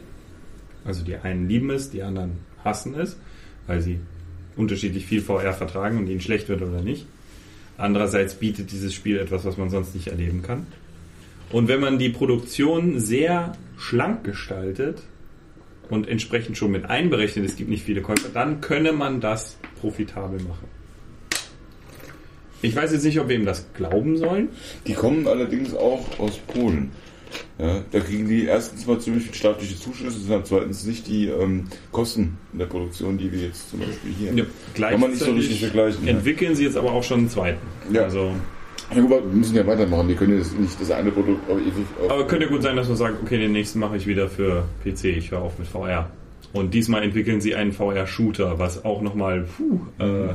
Also 0.85 1.03
die 1.03 1.15
einen 1.15 1.49
lieben 1.49 1.71
es, 1.71 1.89
die 1.89 2.03
anderen 2.03 2.33
hassen 2.63 2.93
es, 2.93 3.17
weil 3.65 3.81
sie 3.81 3.99
unterschiedlich 4.55 5.07
viel 5.07 5.21
VR 5.21 5.53
vertragen 5.53 5.97
und 5.97 6.07
ihnen 6.07 6.21
schlecht 6.21 6.47
wird 6.47 6.61
oder 6.61 6.81
nicht. 6.81 7.07
Andererseits 7.75 8.35
bietet 8.35 8.71
dieses 8.71 8.93
Spiel 8.93 9.17
etwas, 9.17 9.43
was 9.43 9.57
man 9.57 9.71
sonst 9.71 9.95
nicht 9.95 10.07
erleben 10.07 10.43
kann. 10.43 10.67
Und 11.51 11.67
wenn 11.67 11.79
man 11.79 11.97
die 11.97 12.09
Produktion 12.09 12.99
sehr 12.99 13.53
schlank 13.79 14.23
gestaltet 14.23 15.01
und 15.89 16.07
entsprechend 16.07 16.55
schon 16.55 16.71
mit 16.71 16.85
einberechnet, 16.85 17.45
es 17.45 17.55
gibt 17.55 17.71
nicht 17.71 17.83
viele 17.83 18.01
Käufer, 18.01 18.29
dann 18.31 18.61
könne 18.61 18.91
man 18.91 19.21
das 19.21 19.57
profitabel 19.81 20.39
machen. 20.39 20.67
Ich 22.63 22.75
weiß 22.75 22.91
jetzt 22.93 23.03
nicht, 23.03 23.19
ob 23.19 23.27
wir 23.27 23.35
ihm 23.35 23.45
das 23.45 23.65
glauben 23.73 24.17
sollen. 24.17 24.49
Die 24.87 24.93
kommen 24.93 25.27
allerdings 25.27 25.75
auch 25.75 26.19
aus 26.19 26.37
Polen. 26.37 26.91
Ja, 27.59 27.81
da 27.91 27.99
kriegen 27.99 28.27
die 28.27 28.45
erstens 28.45 28.85
mal 28.85 28.99
ziemlich 28.99 29.23
viel 29.25 29.33
staatliche 29.33 29.75
Zuschüsse, 29.75 30.17
und 30.17 30.29
dann 30.29 30.45
zweitens 30.45 30.85
nicht 30.85 31.07
die 31.07 31.27
ähm, 31.27 31.65
Kosten 31.91 32.37
in 32.53 32.59
der 32.59 32.67
Produktion, 32.67 33.17
die 33.17 33.31
wir 33.31 33.39
jetzt 33.39 33.69
zum 33.69 33.79
Beispiel 33.79 34.11
hier. 34.17 34.45
Kann 34.75 34.99
man 34.99 35.11
nicht 35.11 35.23
so 35.23 35.31
richtig 35.31 35.59
vergleichen. 35.59 36.05
Ja. 36.05 36.11
Entwickeln 36.11 36.55
sie 36.55 36.63
jetzt 36.63 36.77
aber 36.77 36.91
auch 36.91 37.03
schon 37.03 37.19
einen 37.19 37.29
zweiten. 37.29 37.65
Ja. 37.91 38.03
Also, 38.03 38.31
Ja, 38.93 39.01
gut, 39.01 39.09
wir 39.09 39.21
müssen 39.21 39.55
ja 39.55 39.65
weitermachen. 39.65 40.07
Die 40.07 40.15
können 40.15 40.37
jetzt 40.37 40.57
nicht 40.59 40.79
das 40.79 40.91
eine 40.91 41.11
Produkt 41.11 41.49
auf 41.49 41.59
ewig 41.59 41.73
auf. 42.01 42.11
aber 42.11 42.27
könnte 42.27 42.47
gut 42.47 42.61
sein, 42.61 42.75
dass 42.75 42.87
man 42.87 42.97
sagt, 42.97 43.21
okay, 43.23 43.37
den 43.39 43.51
nächsten 43.51 43.79
mache 43.79 43.97
ich 43.97 44.07
wieder 44.07 44.29
für 44.29 44.65
PC, 44.83 45.05
ich 45.05 45.31
höre 45.31 45.41
auf 45.41 45.57
mit 45.57 45.67
VR. 45.67 46.09
Und 46.53 46.73
diesmal 46.75 47.01
entwickeln 47.01 47.41
sie 47.41 47.55
einen 47.55 47.71
VR-Shooter, 47.71 48.59
was 48.59 48.85
auch 48.85 49.01
nochmal, 49.01 49.47
puh, 49.57 49.79
äh, 50.03 50.33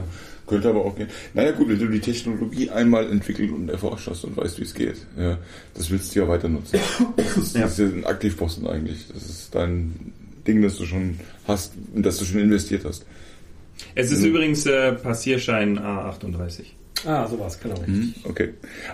Könnte 0.48 0.68
aber 0.68 0.84
auch 0.84 0.96
gehen. 0.96 1.08
Naja 1.34 1.52
gut, 1.52 1.68
wenn 1.68 1.78
du 1.78 1.88
die 1.88 2.00
Technologie 2.00 2.70
einmal 2.70 3.10
entwickelt 3.10 3.52
und 3.52 3.68
erforscht 3.68 4.08
hast 4.08 4.24
und 4.24 4.36
weißt, 4.36 4.58
wie 4.58 4.64
es 4.64 4.74
geht, 4.74 4.96
ja, 5.18 5.38
das 5.74 5.90
willst 5.90 6.14
du 6.14 6.20
ja 6.20 6.28
weiter 6.28 6.48
nutzen. 6.48 6.78
Das 7.16 7.36
ist, 7.36 7.56
das 7.56 7.72
ist 7.72 7.78
ja 7.78 7.86
ein 7.86 8.04
Aktivposten 8.06 8.66
eigentlich. 8.66 9.06
Das 9.12 9.28
ist 9.28 9.54
dein 9.54 10.12
Ding, 10.46 10.62
das 10.62 10.76
du 10.76 10.86
schon 10.86 11.20
hast, 11.46 11.74
in 11.94 12.02
das 12.02 12.18
du 12.18 12.24
schon 12.24 12.40
investiert 12.40 12.84
hast. 12.84 13.04
Es 13.94 14.10
ist 14.10 14.24
übrigens 14.24 14.66
äh, 14.66 14.92
Passierschein 14.92 15.78
A38. 15.78 16.64
Ah, 17.06 17.26
sowas, 17.28 17.58
genau. 17.60 17.76
Okay. 18.24 18.50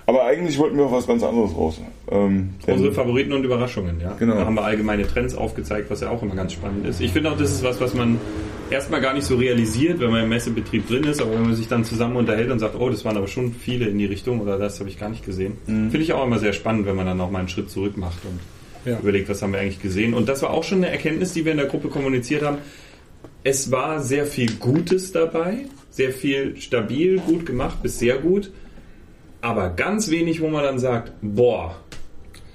Aber 0.07 0.25
eigentlich 0.27 0.59
wollten 0.59 0.77
wir 0.77 0.85
auf 0.85 0.93
was 0.93 1.07
ganz 1.07 1.23
anderes 1.23 1.55
raus. 1.57 1.81
Ähm, 2.11 2.51
denn- 2.67 2.75
Unsere 2.75 2.93
Favoriten 2.93 3.33
und 3.33 3.45
Überraschungen, 3.45 4.01
ja. 4.01 4.15
Genau. 4.19 4.35
Da 4.35 4.45
haben 4.45 4.55
wir 4.55 4.65
allgemeine 4.65 5.07
Trends 5.07 5.35
aufgezeigt, 5.35 5.91
was 5.91 6.01
ja 6.01 6.11
auch 6.11 6.23
immer 6.23 6.35
ganz 6.35 6.53
spannend 6.53 6.87
ist. 6.87 7.01
Ich 7.01 7.13
finde 7.13 7.31
auch, 7.31 7.37
das 7.39 7.51
ist 7.51 7.63
was, 7.65 7.81
was 7.81 7.95
man 7.95 8.19
erstmal 8.71 9.01
gar 9.01 9.15
nicht 9.15 9.25
so 9.27 9.37
realisiert, 9.37 10.01
wenn 10.01 10.11
man 10.11 10.23
im 10.25 10.29
Messebetrieb 10.29 10.87
drin 10.87 11.05
ist, 11.05 11.21
aber 11.23 11.33
wenn 11.33 11.43
man 11.43 11.55
sich 11.55 11.69
dann 11.69 11.85
zusammen 11.85 12.17
unterhält 12.17 12.51
und 12.51 12.59
sagt, 12.59 12.75
oh, 12.79 12.91
das 12.91 13.05
waren 13.05 13.17
aber 13.17 13.29
schon 13.29 13.53
viele 13.55 13.87
in 13.87 13.99
die 13.99 14.07
Richtung 14.07 14.41
oder 14.41 14.59
das 14.59 14.79
habe 14.81 14.91
ich 14.91 14.99
gar 14.99 15.09
nicht 15.09 15.25
gesehen. 15.25 15.57
Finde 15.67 15.99
ich 15.99 16.13
auch 16.13 16.27
immer 16.27 16.39
sehr 16.39 16.53
spannend, 16.53 16.87
wenn 16.87 16.97
man 16.97 17.07
dann 17.07 17.21
auch 17.21 17.31
mal 17.31 17.39
einen 17.41 17.49
Schritt 17.49 17.71
zurück 17.71 17.97
macht 17.97 18.19
und 18.25 18.39
Ja. 18.91 18.99
überlegt, 18.99 19.31
was 19.31 19.41
haben 19.41 19.53
wir 19.55 19.61
eigentlich 19.61 19.81
gesehen. 19.81 20.13
Und 20.13 20.29
das 20.29 20.43
war 20.43 20.51
auch 20.51 20.63
schon 20.65 20.79
eine 20.79 20.91
Erkenntnis, 20.91 21.33
die 21.33 21.45
wir 21.47 21.53
in 21.53 21.59
der 21.59 21.69
Gruppe 21.69 21.89
kommuniziert 21.89 22.43
haben. 22.43 22.59
Es 23.45 23.71
war 23.71 24.01
sehr 24.03 24.27
viel 24.27 24.53
Gutes 24.57 25.13
dabei, 25.13 25.67
sehr 25.91 26.13
viel 26.13 26.57
stabil, 26.61 27.19
gut 27.19 27.47
gemacht 27.47 27.83
bis 27.83 27.99
sehr 27.99 28.19
gut, 28.19 28.51
aber 29.43 29.69
ganz 29.71 30.11
wenig, 30.11 30.41
wo 30.41 30.49
man 30.49 30.65
dann 30.65 30.79
sagt, 30.79 31.13
boah, 31.21 31.77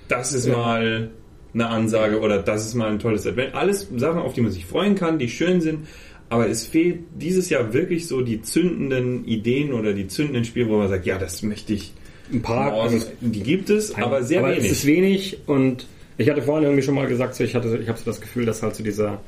das 0.08 0.34
ist 0.34 0.48
mal 0.48 1.12
eine 1.54 1.68
Ansage 1.68 2.20
oder 2.20 2.40
das 2.42 2.66
ist 2.66 2.74
mal 2.74 2.90
ein 2.90 3.00
tolles 3.00 3.26
Advent. 3.28 3.54
Alles 3.54 3.88
Sachen, 3.96 4.20
auf 4.20 4.34
die 4.34 4.42
man 4.42 4.52
sich 4.52 4.66
freuen 4.66 4.96
kann, 4.96 5.20
die 5.20 5.30
schön 5.30 5.62
sind, 5.62 5.88
aber 6.30 6.48
es 6.50 6.66
fehlt 6.66 7.02
dieses 7.16 7.50
Jahr 7.50 7.74
wirklich 7.74 8.08
so 8.08 8.22
die 8.22 8.42
zündenden 8.42 9.26
Ideen 9.26 9.74
oder 9.74 9.94
die 9.94 10.08
zündenden 10.08 10.46
Spiele, 10.46 10.68
wo 10.70 10.78
man 10.78 10.90
sagt, 10.90 11.06
ja, 11.06 11.18
das 11.20 11.44
möchte 11.44 11.74
ich. 11.74 11.94
Ein 12.32 12.42
paar, 12.44 12.76
Oh, 12.76 12.82
also 12.82 13.06
die 13.22 13.42
gibt 13.42 13.70
es, 13.72 13.96
aber 13.96 14.22
sehr 14.24 14.40
aber 14.40 14.50
wenig. 14.52 14.66
es 14.66 14.72
ist 14.72 14.86
wenig 14.86 15.38
und 15.48 15.88
ich 16.18 16.30
hatte 16.30 16.42
vorhin 16.44 16.64
irgendwie 16.66 16.84
schon 16.84 16.94
mal 16.96 17.08
gesagt, 17.08 17.34
so 17.36 17.44
ich 17.44 17.56
hatte, 17.56 17.78
ich 17.82 17.88
habe 17.90 17.98
so 17.98 18.06
das 18.06 18.22
Gefühl, 18.22 18.46
dass 18.46 18.62
halt 18.62 18.76
so 18.76 18.84
dieser 18.84 19.20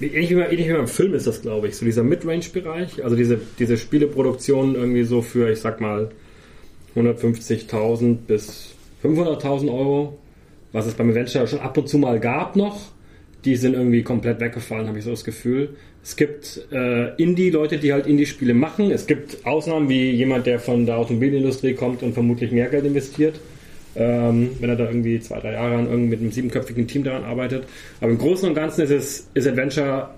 ähnlich 0.00 0.30
wie, 0.30 0.34
ähnlich 0.34 0.68
wie 0.68 0.72
beim 0.72 0.88
Film 0.88 1.14
ist 1.14 1.26
das, 1.26 1.42
glaube 1.42 1.68
ich, 1.68 1.76
so 1.76 1.84
dieser 1.84 2.02
Midrange-Bereich, 2.02 3.04
also 3.04 3.16
diese, 3.16 3.40
diese 3.58 3.76
Spieleproduktion 3.76 4.74
irgendwie 4.74 5.04
so 5.04 5.22
für, 5.22 5.50
ich 5.50 5.60
sag 5.60 5.80
mal, 5.80 6.10
150.000 6.94 8.16
bis 8.26 8.74
500.000 9.02 9.68
Euro, 9.68 10.18
was 10.72 10.86
es 10.86 10.94
beim 10.94 11.10
Adventure 11.10 11.46
schon 11.46 11.60
ab 11.60 11.76
und 11.78 11.88
zu 11.88 11.98
mal 11.98 12.20
gab 12.20 12.56
noch, 12.56 12.92
die 13.44 13.56
sind 13.56 13.74
irgendwie 13.74 14.02
komplett 14.02 14.40
weggefallen, 14.40 14.88
habe 14.88 14.98
ich 14.98 15.04
so 15.04 15.10
das 15.10 15.24
Gefühl. 15.24 15.76
Es 16.02 16.16
gibt 16.16 16.66
äh, 16.72 17.14
Indie-Leute, 17.16 17.78
die 17.78 17.92
halt 17.92 18.06
Indie-Spiele 18.06 18.54
machen. 18.54 18.90
Es 18.90 19.06
gibt 19.06 19.44
Ausnahmen 19.46 19.88
wie 19.88 20.10
jemand, 20.10 20.46
der 20.46 20.58
von 20.58 20.86
der 20.86 20.98
Automobilindustrie 20.98 21.74
kommt 21.74 22.02
und 22.02 22.12
vermutlich 22.14 22.52
mehr 22.52 22.68
Geld 22.68 22.84
investiert, 22.84 23.40
ähm, 23.96 24.50
wenn 24.60 24.68
er 24.70 24.76
da 24.76 24.84
irgendwie 24.86 25.18
zwei, 25.20 25.40
drei 25.40 25.52
Jahre 25.52 25.76
an 25.76 25.86
irgendwie 25.86 26.10
mit 26.10 26.20
einem 26.20 26.30
siebenköpfigen 26.32 26.86
Team 26.86 27.04
daran 27.04 27.24
arbeitet. 27.24 27.64
Aber 28.00 28.10
im 28.10 28.18
Großen 28.18 28.48
und 28.48 28.54
Ganzen 28.54 28.82
ist 28.82 28.90
es 28.90 29.28
ist 29.34 29.46
Adventure 29.46 30.10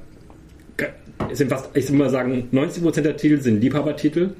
sind 1.32 1.50
fast, 1.50 1.70
ich 1.74 1.88
würde 1.88 1.98
mal 1.98 2.10
sagen, 2.10 2.48
90% 2.52 3.00
der 3.00 3.16
Titel 3.16 3.40
sind 3.40 3.60
Liebhabertitel, 3.60 4.30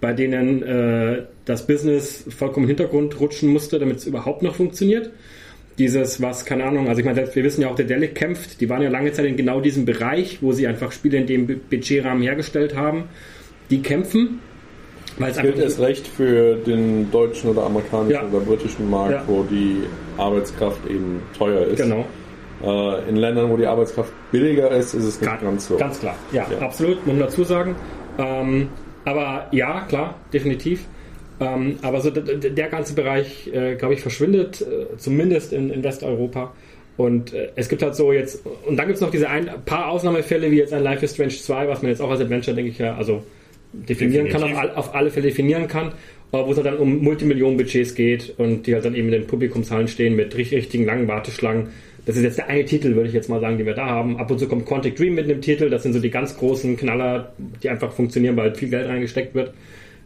bei 0.00 0.12
denen 0.14 0.62
äh, 0.62 1.22
das 1.44 1.66
Business 1.66 2.24
vollkommen 2.28 2.64
im 2.64 2.68
Hintergrund 2.68 3.20
rutschen 3.20 3.50
musste, 3.50 3.78
damit 3.78 3.98
es 3.98 4.06
überhaupt 4.06 4.42
noch 4.42 4.54
funktioniert. 4.54 5.10
Dieses, 5.78 6.22
was, 6.22 6.46
keine 6.46 6.64
Ahnung, 6.64 6.88
also 6.88 7.00
ich 7.00 7.04
meine, 7.04 7.34
wir 7.34 7.44
wissen 7.44 7.60
ja 7.60 7.68
auch, 7.68 7.74
der 7.74 7.84
Delic 7.84 8.14
kämpft, 8.14 8.62
die 8.62 8.68
waren 8.70 8.80
ja 8.80 8.88
lange 8.88 9.12
Zeit 9.12 9.26
in 9.26 9.36
genau 9.36 9.60
diesem 9.60 9.84
Bereich, 9.84 10.38
wo 10.40 10.52
sie 10.52 10.66
einfach 10.66 10.90
Spiele 10.90 11.18
in 11.18 11.26
dem 11.26 11.46
Bu- 11.46 11.56
Budgetrahmen 11.68 12.22
hergestellt 12.22 12.74
haben. 12.74 13.04
Die 13.70 13.82
kämpfen, 13.82 14.38
es 15.18 15.34
Das 15.34 15.42
gilt 15.42 15.58
erst 15.58 15.80
recht 15.80 16.06
für 16.06 16.56
den 16.56 17.10
deutschen 17.10 17.50
oder 17.50 17.64
amerikanischen 17.64 18.12
Ja. 18.12 18.22
oder 18.28 18.40
britischen 18.40 18.88
Markt, 18.90 19.12
Ja. 19.12 19.24
wo 19.26 19.42
die 19.44 19.82
Arbeitskraft 20.18 20.86
eben 20.88 21.22
teuer 21.36 21.66
ist. 21.66 21.80
Genau. 21.82 22.04
Äh, 22.62 23.08
in 23.08 23.16
Ländern, 23.16 23.50
wo 23.50 23.56
die 23.56 23.66
Arbeitskraft 23.66 24.12
billiger 24.30 24.70
ist, 24.70 24.94
ist 24.94 25.04
es 25.04 25.20
nicht 25.20 25.30
Ganz, 25.30 25.42
ganz 25.42 25.68
so. 25.68 25.76
Ganz 25.76 26.00
klar, 26.00 26.14
ja, 26.32 26.46
Ja. 26.50 26.58
absolut, 26.66 26.96
muss 27.06 27.14
man 27.14 27.18
dazu 27.26 27.44
sagen. 27.44 27.74
Ähm, 28.18 28.68
aber 29.04 29.46
ja, 29.52 29.82
klar, 29.88 30.14
definitiv. 30.32 30.84
Ähm, 31.38 31.78
aber 31.82 32.00
so 32.00 32.10
der 32.10 32.68
ganze 32.68 32.94
Bereich, 32.94 33.50
äh, 33.52 33.74
glaube 33.76 33.92
ich, 33.94 34.00
verschwindet, 34.00 34.62
äh, 34.62 34.96
zumindest 34.96 35.52
in, 35.52 35.68
in 35.70 35.84
Westeuropa. 35.84 36.52
Und 36.96 37.34
äh, 37.34 37.50
es 37.56 37.68
gibt 37.68 37.82
halt 37.82 37.94
so 37.94 38.10
jetzt, 38.10 38.42
und 38.66 38.78
dann 38.78 38.86
gibt 38.86 38.96
es 38.96 39.02
noch 39.02 39.10
diese 39.10 39.28
ein 39.28 39.50
paar 39.66 39.88
Ausnahmefälle, 39.90 40.50
wie 40.50 40.56
jetzt 40.56 40.72
ein 40.72 40.82
Life 40.82 41.04
is 41.04 41.12
Strange 41.12 41.32
2, 41.32 41.68
was 41.68 41.82
man 41.82 41.90
jetzt 41.90 42.00
auch 42.00 42.10
als 42.10 42.22
Adventure, 42.22 42.56
denke 42.56 42.70
ich, 42.70 42.78
ja, 42.78 42.96
also 42.96 43.22
definieren 43.88 44.28
kann, 44.28 44.42
auf, 44.42 44.48
Definitiv. 44.48 44.70
all, 44.70 44.76
auf 44.76 44.94
alle 44.94 45.10
Fälle 45.10 45.28
definieren 45.28 45.68
kann, 45.68 45.92
wo 46.30 46.50
es 46.50 46.56
halt 46.56 46.66
dann 46.66 46.78
um 46.78 47.02
Multimillionen-Budgets 47.02 47.94
geht 47.94 48.34
und 48.38 48.66
die 48.66 48.74
halt 48.74 48.84
dann 48.84 48.94
eben 48.94 49.08
in 49.08 49.12
den 49.12 49.26
Publikumshallen 49.26 49.88
stehen 49.88 50.16
mit 50.16 50.36
richtig, 50.36 50.58
richtigen 50.58 50.84
langen 50.84 51.08
Warteschlangen. 51.08 51.68
Das 52.04 52.16
ist 52.16 52.22
jetzt 52.22 52.38
der 52.38 52.48
eine 52.48 52.64
Titel, 52.64 52.94
würde 52.94 53.08
ich 53.08 53.14
jetzt 53.14 53.28
mal 53.28 53.40
sagen, 53.40 53.58
den 53.58 53.66
wir 53.66 53.74
da 53.74 53.86
haben. 53.86 54.16
Ab 54.18 54.30
und 54.30 54.38
zu 54.38 54.46
kommt 54.46 54.64
Quantic 54.66 54.96
Dream 54.96 55.14
mit 55.14 55.24
einem 55.24 55.40
Titel, 55.40 55.68
das 55.70 55.82
sind 55.82 55.92
so 55.92 55.98
die 55.98 56.10
ganz 56.10 56.36
großen 56.36 56.76
Knaller, 56.76 57.32
die 57.62 57.68
einfach 57.68 57.92
funktionieren, 57.92 58.36
weil 58.36 58.44
halt 58.44 58.56
viel 58.56 58.68
Geld 58.68 58.88
reingesteckt 58.88 59.34
wird. 59.34 59.52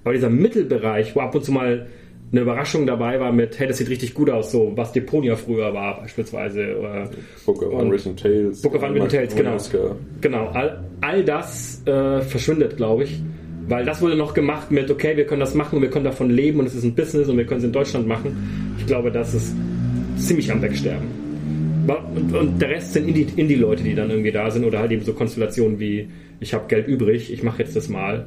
Aber 0.05 0.14
dieser 0.14 0.30
Mittelbereich, 0.30 1.14
wo 1.14 1.20
ab 1.20 1.34
und 1.34 1.44
zu 1.44 1.52
mal 1.52 1.86
eine 2.32 2.42
Überraschung 2.42 2.86
dabei 2.86 3.18
war 3.18 3.32
mit, 3.32 3.59
hey, 3.59 3.66
das 3.66 3.78
sieht 3.78 3.88
richtig 3.88 4.14
gut 4.14 4.30
aus, 4.30 4.52
so 4.52 4.72
was 4.76 4.92
Deponia 4.92 5.34
früher 5.36 5.74
war 5.74 6.01
beispielsweise. 6.01 6.78
Oder 6.78 7.10
Book 7.44 7.62
of 7.62 7.72
Unwritten 7.72 8.16
Tales. 8.16 8.62
Book 8.62 8.76
of 8.76 8.82
Unwritten 8.82 9.09
Tales, 9.09 9.34
genau. 9.34 9.56
Genau, 10.20 10.47
all, 10.48 10.84
all 11.01 11.24
das 11.24 11.82
äh, 11.86 12.20
verschwindet, 12.20 12.76
glaube 12.76 13.05
ich. 13.05 13.20
Weil 13.70 13.84
das 13.84 14.02
wurde 14.02 14.16
noch 14.16 14.34
gemacht 14.34 14.72
mit, 14.72 14.90
okay, 14.90 15.16
wir 15.16 15.26
können 15.26 15.38
das 15.38 15.55
machen 15.55 15.76
und 15.76 15.82
wir 15.82 15.90
können 15.90 16.05
davon 16.05 16.28
leben 16.28 16.59
und 16.59 16.66
es 16.66 16.74
ist 16.74 16.82
ein 16.82 16.94
Business 16.97 17.28
und 17.28 17.38
wir 17.38 17.47
können 17.47 17.60
es 17.60 17.64
in 17.64 17.72
Deutschland 17.72 18.05
machen. 18.06 18.74
Ich 18.78 18.84
glaube, 18.86 19.12
das 19.12 19.32
ist 19.32 19.55
ziemlich 20.16 20.51
am 20.51 20.60
Wegsterben. 20.60 21.06
Und, 22.16 22.34
und 22.34 22.60
der 22.60 22.70
Rest 22.70 22.94
sind 22.94 23.09
Indie- 23.09 23.28
Indie-Leute, 23.36 23.84
die 23.84 23.94
dann 23.94 24.10
irgendwie 24.10 24.32
da 24.32 24.51
sind 24.51 24.64
oder 24.64 24.80
halt 24.80 24.90
eben 24.90 25.05
so 25.05 25.12
Konstellationen 25.12 25.78
wie, 25.78 26.09
ich 26.40 26.52
habe 26.52 26.64
Geld 26.66 26.88
übrig, 26.88 27.32
ich 27.32 27.44
mache 27.44 27.62
jetzt 27.62 27.76
das 27.76 27.88
mal 27.88 28.26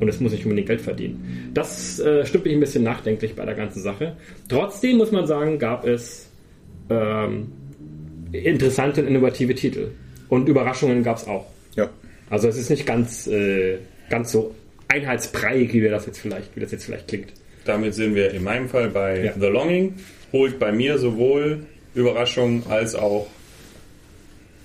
und 0.00 0.08
es 0.08 0.20
muss 0.20 0.32
nicht 0.32 0.44
unbedingt 0.46 0.68
Geld 0.68 0.80
verdienen. 0.80 1.50
Das 1.52 2.00
äh, 2.00 2.24
stimmt 2.24 2.46
mich 2.46 2.54
ein 2.54 2.60
bisschen 2.60 2.82
nachdenklich 2.82 3.34
bei 3.34 3.44
der 3.44 3.54
ganzen 3.54 3.82
Sache. 3.82 4.16
Trotzdem 4.48 4.96
muss 4.96 5.12
man 5.12 5.26
sagen, 5.26 5.58
gab 5.58 5.86
es 5.86 6.30
ähm, 6.88 7.48
interessante 8.32 9.02
und 9.02 9.08
innovative 9.08 9.54
Titel. 9.54 9.88
Und 10.30 10.48
Überraschungen 10.48 11.02
gab 11.02 11.18
es 11.18 11.26
auch. 11.26 11.46
Ja. 11.76 11.90
Also 12.30 12.48
es 12.48 12.56
ist 12.56 12.70
nicht 12.70 12.86
ganz, 12.86 13.26
äh, 13.26 13.76
ganz 14.08 14.32
so 14.32 14.54
einheitsbreiig, 14.88 15.72
wie 15.72 15.82
wir 15.82 15.90
das 15.90 16.06
jetzt 16.06 16.18
vielleicht, 16.18 16.56
wie 16.56 16.60
das 16.60 16.72
jetzt 16.72 16.84
vielleicht 16.84 17.08
klingt. 17.08 17.32
Damit 17.64 17.94
sind 17.94 18.14
wir 18.14 18.32
in 18.32 18.42
meinem 18.42 18.68
Fall 18.68 18.88
bei 18.88 19.24
Ja. 19.24 19.32
The 19.38 19.46
Longing. 19.46 19.94
Holt 20.32 20.58
bei 20.58 20.72
mir 20.72 20.98
sowohl 20.98 21.66
Überraschung 21.94 22.64
als 22.68 22.94
auch 22.94 23.26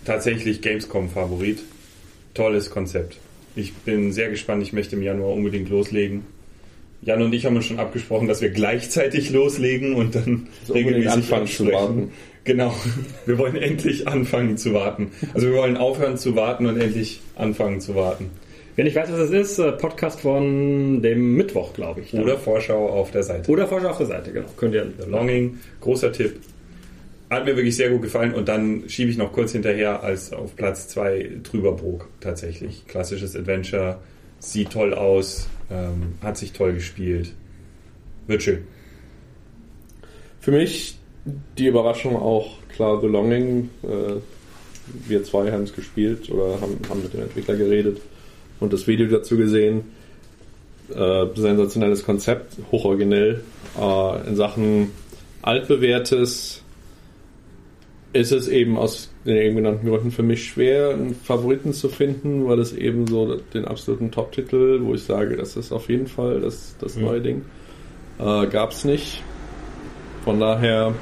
tatsächlich 0.05 0.61
Gamescom-Favorit. 0.61 1.59
Tolles 2.33 2.69
Konzept. 2.69 3.17
Ich 3.55 3.73
bin 3.73 4.11
sehr 4.11 4.29
gespannt. 4.29 4.63
Ich 4.63 4.73
möchte 4.73 4.95
im 4.95 5.03
Januar 5.03 5.33
unbedingt 5.33 5.69
loslegen. 5.69 6.25
Jan 7.01 7.21
und 7.21 7.33
ich 7.33 7.45
haben 7.45 7.55
uns 7.55 7.65
schon 7.65 7.79
abgesprochen, 7.79 8.27
dass 8.27 8.41
wir 8.41 8.49
gleichzeitig 8.49 9.29
loslegen 9.29 9.93
und 9.95 10.15
dann 10.15 10.47
So 10.65 10.73
unbedingt 10.73 11.07
anfangen 11.07 11.47
zu 11.47 11.69
warten. 11.71 12.11
Genau. 12.45 12.73
Wir 13.25 13.37
wollen 13.37 13.55
endlich 13.55 14.07
anfangen 14.07 14.57
zu 14.57 14.73
warten. 14.73 15.11
Also 15.33 15.47
wir 15.47 15.55
wollen 15.55 15.77
aufhören 15.77 16.17
zu 16.17 16.35
warten 16.35 16.65
und 16.65 16.79
endlich 16.79 17.19
anfangen 17.35 17.81
zu 17.81 17.95
warten. 17.95 18.31
Wenn 18.75 18.87
ich 18.87 18.95
weiß, 18.95 19.11
was 19.11 19.19
es 19.19 19.31
ist, 19.31 19.59
äh, 19.59 19.71
Podcast 19.73 20.21
von 20.21 21.01
dem 21.03 21.35
Mittwoch, 21.35 21.73
glaube 21.73 22.01
ich. 22.01 22.13
Oder 22.13 22.37
Vorschau 22.37 22.89
auf 22.89 23.11
der 23.11 23.21
Seite. 23.21 23.51
Oder 23.51 23.67
Forscher 23.67 23.91
auf 23.91 23.97
der 23.97 24.07
Seite, 24.07 24.31
genau. 24.31 24.47
Könnt 24.57 24.73
ihr 24.73 24.91
The 24.99 25.09
Longing, 25.09 25.59
großer 25.79 26.11
Tipp. 26.11 26.39
Hat 27.29 27.45
mir 27.45 27.55
wirklich 27.55 27.75
sehr 27.75 27.91
gut 27.91 28.01
gefallen 28.01 28.33
und 28.33 28.47
dann 28.47 28.89
schiebe 28.89 29.11
ich 29.11 29.17
noch 29.17 29.31
kurz 29.31 29.51
hinterher 29.51 30.01
als 30.01 30.33
auf 30.33 30.55
Platz 30.55 30.87
2 30.87 31.41
Trüberbrook 31.43 32.09
tatsächlich. 32.19 32.85
Klassisches 32.87 33.35
Adventure, 33.35 33.99
sieht 34.39 34.71
toll 34.71 34.93
aus, 34.93 35.47
ähm, 35.71 36.15
hat 36.21 36.37
sich 36.37 36.53
toll 36.53 36.73
gespielt. 36.73 37.31
Wird 38.25 38.41
schön. 38.41 38.59
Für 40.39 40.51
mich 40.51 40.97
die 41.57 41.67
Überraschung 41.67 42.15
auch 42.15 42.57
klar 42.69 42.99
The 43.01 43.07
Longing. 43.07 43.69
Äh, 43.83 44.15
wir 45.07 45.23
zwei 45.23 45.51
haben 45.51 45.63
es 45.63 45.73
gespielt 45.73 46.29
oder 46.29 46.59
haben, 46.59 46.77
haben 46.89 47.03
mit 47.03 47.13
dem 47.13 47.21
Entwickler 47.21 47.55
geredet 47.55 48.01
und 48.63 48.73
das 48.73 48.87
Video 48.87 49.07
dazu 49.07 49.37
gesehen. 49.37 49.81
Äh, 50.93 51.25
sensationelles 51.35 52.03
Konzept, 52.05 52.57
hochoriginell. 52.71 53.41
Äh, 53.79 54.27
in 54.27 54.35
Sachen 54.35 54.91
altbewährtes 55.41 56.61
ist 58.13 58.31
es 58.31 58.47
eben 58.47 58.77
aus 58.77 59.11
den 59.25 59.37
eben 59.37 59.55
genannten 59.55 59.87
Gründen 59.87 60.11
für 60.11 60.23
mich 60.23 60.45
schwer, 60.45 60.91
einen 60.91 61.15
Favoriten 61.15 61.73
zu 61.73 61.89
finden, 61.89 62.47
weil 62.47 62.59
es 62.59 62.73
eben 62.73 63.07
so 63.07 63.37
den 63.53 63.65
absoluten 63.65 64.11
Top-Titel, 64.11 64.81
wo 64.83 64.93
ich 64.93 65.03
sage, 65.03 65.35
das 65.35 65.55
ist 65.55 65.71
auf 65.71 65.89
jeden 65.89 66.07
Fall 66.07 66.41
das, 66.41 66.75
das 66.79 66.95
neue 66.95 67.21
Ding, 67.21 67.41
äh, 68.19 68.47
gab 68.47 68.71
es 68.71 68.85
nicht. 68.85 69.23
Von 70.23 70.39
daher 70.39 70.93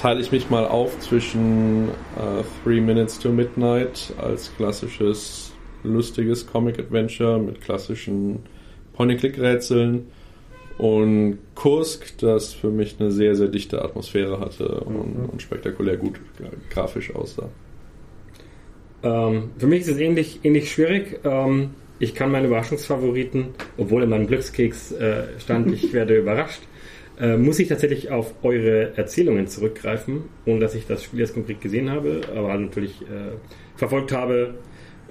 teile 0.00 0.20
ich 0.20 0.32
mich 0.32 0.50
mal 0.50 0.66
auf 0.66 0.98
zwischen 1.00 1.88
äh, 2.16 2.42
Three 2.64 2.80
Minutes 2.80 3.18
to 3.18 3.30
Midnight 3.30 4.12
als 4.18 4.54
klassisches 4.56 5.45
lustiges 5.86 6.46
Comic-Adventure 6.46 7.38
mit 7.38 7.60
klassischen 7.60 8.40
Point-and-Click-Rätseln 8.94 10.06
und 10.78 11.38
Kursk, 11.54 12.18
das 12.18 12.52
für 12.52 12.70
mich 12.70 12.96
eine 12.98 13.10
sehr, 13.10 13.34
sehr 13.34 13.48
dichte 13.48 13.82
Atmosphäre 13.82 14.40
hatte 14.40 14.80
und, 14.80 15.28
und 15.32 15.42
spektakulär 15.42 15.96
gut 15.96 16.16
gra- 16.38 16.50
grafisch 16.72 17.14
aussah. 17.14 17.48
Ähm, 19.02 19.50
für 19.58 19.66
mich 19.66 19.82
ist 19.82 19.88
es 19.88 19.98
ähnlich, 19.98 20.40
ähnlich 20.42 20.70
schwierig. 20.70 21.20
Ähm, 21.24 21.70
ich 21.98 22.14
kann 22.14 22.30
meine 22.30 22.46
Überraschungsfavoriten, 22.48 23.48
obwohl 23.78 24.02
in 24.02 24.10
meinem 24.10 24.26
Glückskeks 24.26 24.92
äh, 24.92 25.24
stand, 25.38 25.72
ich 25.72 25.92
werde 25.94 26.16
überrascht, 26.16 26.60
äh, 27.18 27.38
muss 27.38 27.58
ich 27.58 27.68
tatsächlich 27.68 28.10
auf 28.10 28.34
eure 28.42 28.96
Erzählungen 28.98 29.46
zurückgreifen, 29.46 30.24
ohne 30.44 30.60
dass 30.60 30.74
ich 30.74 30.86
das 30.86 31.02
Spiel 31.02 31.20
jetzt 31.20 31.32
konkret 31.32 31.62
gesehen 31.62 31.90
habe, 31.90 32.20
aber 32.36 32.54
natürlich 32.58 33.00
äh, 33.02 33.32
verfolgt 33.76 34.12
habe, 34.12 34.54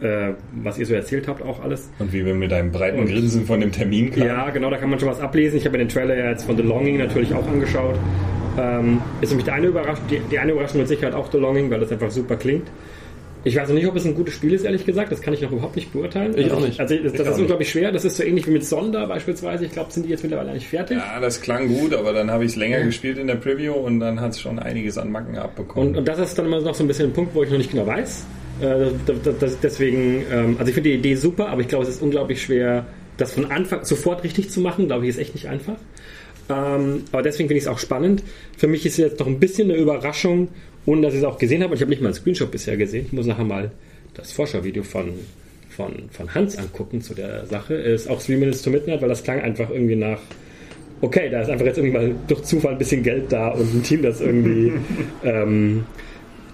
äh, 0.02 0.34
was 0.64 0.78
ihr 0.78 0.86
so 0.86 0.94
erzählt 0.94 1.28
habt, 1.28 1.42
auch 1.42 1.64
alles. 1.64 1.90
Und 2.00 2.12
wie 2.14 2.26
wir 2.26 2.34
mit 2.34 2.52
einem 2.52 2.72
breiten 2.72 3.00
Und- 3.00 3.08
Grinsen 3.08 3.46
von 3.46 3.60
dem 3.62 3.72
Termin 3.72 4.12
kamen. 4.12 4.28
Ja, 4.28 4.50
genau, 4.50 4.70
da 4.70 4.78
kann 4.78 4.90
man 4.90 5.00
schon 5.00 5.10
was 5.10 5.20
ablesen. 5.20 5.58
Ich 5.58 5.66
habe 5.66 5.78
mir 5.78 5.84
den 5.86 5.90
Trailer 5.90 6.16
ja 6.18 6.30
jetzt 6.30 6.46
von 6.46 6.58
The 6.58 6.64
Longing 6.64 6.98
natürlich 6.98 7.34
auch 7.34 7.48
angeschaut. 7.48 7.96
Ähm, 8.58 9.02
ist 9.22 9.30
nämlich 9.30 9.46
die 9.46 9.52
eine 9.52 9.68
Überraschung, 9.68 10.06
die, 10.10 10.20
die 10.32 10.40
eine 10.40 10.54
Überraschung 10.54 10.80
mit 10.80 10.88
Sicherheit 10.88 11.14
auch 11.14 11.32
The 11.32 11.38
Longing, 11.38 11.70
weil 11.70 11.80
das 11.80 11.92
einfach 11.92 12.12
super 12.12 12.36
klingt. 12.38 12.68
Ich 13.44 13.56
weiß 13.58 13.68
noch 13.68 13.76
nicht, 13.76 13.86
ob 13.86 13.96
es 13.96 14.06
ein 14.06 14.16
gutes 14.16 14.34
Spiel 14.34 14.54
ist, 14.54 14.66
ehrlich 14.66 14.86
gesagt. 14.88 15.12
Das 15.12 15.22
kann 15.22 15.32
ich 15.36 15.42
noch 15.42 15.52
überhaupt 15.52 15.76
nicht 15.76 15.94
beurteilen. 15.94 16.34
Ich 16.36 16.46
also, 16.46 16.56
auch 16.58 16.62
nicht. 16.62 16.80
Also 16.80 16.96
das, 16.96 17.12
das 17.14 17.22
auch 17.22 17.26
ist 17.26 17.30
nicht. 17.34 17.42
unglaublich 17.42 17.70
schwer. 17.70 17.92
Das 17.92 18.04
ist 18.04 18.18
so 18.18 18.24
ähnlich 18.24 18.48
wie 18.48 18.52
mit 18.52 18.66
Sonder 18.66 19.06
beispielsweise. 19.06 19.66
Ich 19.66 19.72
glaube, 19.72 19.92
sind 19.92 20.08
die 20.08 20.10
jetzt 20.10 20.24
mittlerweile 20.24 20.52
nicht 20.52 20.68
fertig. 20.68 20.98
Ja, 20.98 21.20
das 21.20 21.42
klang 21.42 21.68
gut, 21.68 21.94
aber 21.94 22.12
dann 22.12 22.32
habe 22.32 22.44
ich 22.44 22.52
es 22.52 22.56
länger 22.56 22.82
gespielt 22.82 23.20
in 23.20 23.28
der 23.28 23.36
Preview 23.36 23.74
und 23.74 24.00
dann 24.00 24.20
hat 24.20 24.32
es 24.32 24.42
schon 24.42 24.58
einiges 24.58 24.98
an 24.98 25.12
Macken 25.12 25.38
abbekommen. 25.38 25.90
Und, 25.90 25.98
und 25.98 26.08
das 26.08 26.18
ist 26.18 26.36
dann 26.40 26.48
immer 26.48 26.60
noch 26.60 26.74
so 26.74 26.84
ein 26.84 26.88
bisschen 26.88 27.12
ein 27.12 27.14
Punkt, 27.14 27.36
wo 27.36 27.44
ich 27.44 27.52
noch 27.52 27.60
nicht 27.60 27.70
genau 27.70 27.86
weiß. 27.86 28.26
Äh, 28.62 28.92
das, 29.06 29.22
das, 29.24 29.38
das, 29.40 29.60
deswegen, 29.60 30.24
ähm, 30.32 30.56
also 30.58 30.70
ich 30.70 30.76
finde 30.76 30.90
die 30.90 30.96
Idee 30.96 31.16
super, 31.16 31.50
aber 31.50 31.62
ich 31.62 31.68
glaube, 31.68 31.84
es 31.84 31.90
ist 31.90 32.02
unglaublich 32.02 32.42
schwer, 32.42 32.86
das 33.18 33.34
von 33.34 33.52
Anfang 33.52 33.86
sofort 33.86 34.24
richtig 34.24 34.50
zu 34.50 34.62
machen. 34.62 34.88
Glaube 34.88 35.06
ich, 35.06 35.10
ist 35.10 35.18
echt 35.18 35.36
nicht 35.36 35.48
einfach. 35.48 35.78
Ähm, 36.50 37.04
aber 37.12 37.22
deswegen 37.22 37.48
finde 37.48 37.58
ich 37.58 37.64
es 37.64 37.68
auch 37.68 37.80
spannend. 37.80 38.24
Für 38.58 38.68
mich 38.68 38.86
ist 38.86 38.94
es 38.94 38.98
jetzt 38.98 39.20
noch 39.20 39.28
ein 39.28 39.40
bisschen 39.40 39.72
eine 39.72 39.80
Überraschung, 39.80 40.50
ohne 40.86 41.02
dass 41.02 41.14
ich 41.14 41.20
es 41.20 41.26
auch 41.26 41.38
gesehen 41.38 41.64
habe. 41.64 41.72
Und 41.72 41.76
ich 41.76 41.82
habe 41.82 41.90
nicht 41.90 42.02
mal 42.02 42.10
einen 42.10 42.16
Screenshot 42.16 42.52
bisher 42.52 42.78
gesehen. 42.78 43.06
Ich 43.08 43.14
muss 43.14 43.26
nachher 43.26 43.46
mal 43.46 43.72
das 44.14 44.32
Vorschauvideo 44.32 44.84
von, 44.84 45.14
von, 45.70 46.10
von 46.12 46.34
Hans 46.36 46.58
angucken 46.58 47.02
zu 47.02 47.14
der 47.14 47.46
Sache. 47.48 47.74
Ist 47.74 48.10
auch 48.10 48.22
Three 48.22 48.38
Minutes 48.38 48.62
to 48.62 48.70
Midnight, 48.70 49.02
weil 49.02 49.10
das 49.10 49.24
klang 49.24 49.42
einfach 49.42 49.70
irgendwie 49.70 49.96
nach 49.96 50.20
okay, 51.02 51.30
da 51.30 51.42
ist 51.42 51.50
einfach 51.50 51.66
jetzt 51.66 51.78
irgendwie 51.78 51.98
mal 51.98 52.16
durch 52.28 52.44
Zufall 52.44 52.74
ein 52.74 52.78
bisschen 52.78 53.04
Geld 53.04 53.32
da 53.32 53.50
und 53.50 53.74
ein 53.74 53.84
Team, 53.84 54.02
das 54.02 54.22
irgendwie, 54.22 54.74
ähm, 55.24 55.86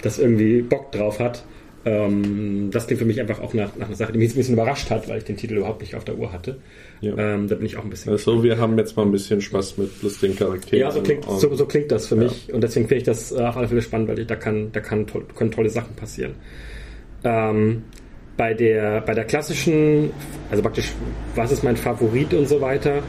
das 0.02 0.20
irgendwie 0.20 0.62
Bock 0.62 0.92
drauf 0.92 1.20
hat. 1.20 1.44
Ähm, 1.84 2.70
das 2.72 2.86
klingt 2.86 3.00
für 3.00 3.06
mich 3.06 3.20
einfach 3.20 3.40
auch 3.40 3.54
nach, 3.54 3.76
nach 3.76 3.88
einer 3.88 3.96
Sache, 3.96 4.12
die 4.12 4.20
mich 4.20 4.28
jetzt 4.28 4.36
ein 4.36 4.40
bisschen 4.40 4.54
überrascht 4.54 4.90
hat, 4.92 5.10
weil 5.10 5.18
ich 5.18 5.24
den 5.24 5.38
Titel 5.38 5.58
überhaupt 5.58 5.82
nicht 5.82 5.96
auf 5.96 6.04
der 6.04 6.18
Uhr 6.18 6.32
hatte. 6.32 6.58
Ja. 7.02 7.18
Ähm, 7.18 7.48
da 7.48 7.56
bin 7.56 7.66
ich 7.66 7.78
auch 7.78 7.84
ein 7.84 7.90
bisschen. 7.90 8.12
Also 8.12 8.44
wir 8.44 8.60
haben 8.60 8.78
jetzt 8.78 8.96
mal 8.96 9.04
ein 9.04 9.12
bisschen 9.12 9.42
Spaß 9.42 9.78
mit 9.78 9.90
lustigen 10.04 10.36
Charakteren. 10.36 10.80
ja, 10.80 10.92
so 10.92 11.02
klingt, 11.02 11.26
so, 11.26 11.56
so 11.56 11.66
klingt 11.66 11.92
das 11.92 12.08
für 12.08 12.16
mich 12.16 12.54
und 12.54 12.62
deswegen 12.62 12.88
finde 12.88 13.00
ich 13.00 13.04
das 13.04 13.32
äh, 13.32 13.40
auf 13.40 13.58
alle 13.58 13.68
Fälle 13.68 13.82
spannend, 13.82 14.10
weil 14.10 14.20
ich, 14.20 14.28
da, 14.28 14.36
kann, 14.36 14.72
da 14.72 14.80
kann 14.80 15.08
toll, 15.08 15.26
können 15.36 15.52
tolle 15.52 15.70
Sachen 15.70 15.96
passieren. 15.96 16.36
Ähm, 17.24 17.84
bei, 18.38 18.54
der, 18.54 19.02
bei 19.02 19.14
der 19.14 19.26
klassischen, 19.26 20.12
also 20.50 20.62
praktisch, 20.62 20.92
was 21.36 21.52
ist 21.52 21.64
mein 21.64 21.78
Favorit 21.78 22.34
und 22.34 22.48
so 22.48 22.62
weiter, 22.62 23.02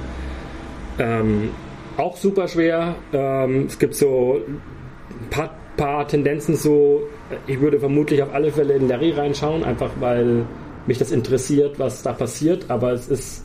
ähm, 0.99 1.51
auch 1.97 2.17
super 2.17 2.49
schwer. 2.49 2.97
Ähm, 3.13 3.67
es 3.67 3.79
gibt 3.79 3.95
so 3.95 4.41
ein 4.47 5.31
paar, 5.31 5.57
paar 5.77 6.07
Tendenzen 6.07 6.57
so, 6.57 7.03
ich 7.47 7.61
würde 7.61 7.81
vermutlich 7.81 8.23
auf 8.23 8.35
alle 8.35 8.53
Fälle 8.53 8.75
in 8.75 8.89
Larry 8.89 9.13
reinschauen, 9.13 9.65
einfach 9.65 9.91
weil 10.01 10.45
mich 10.87 10.99
das 10.99 11.13
interessiert, 11.13 11.79
was 11.79 12.03
da 12.03 12.13
passiert, 12.13 12.67
aber 12.69 12.93
es 12.93 13.09
ist 13.09 13.45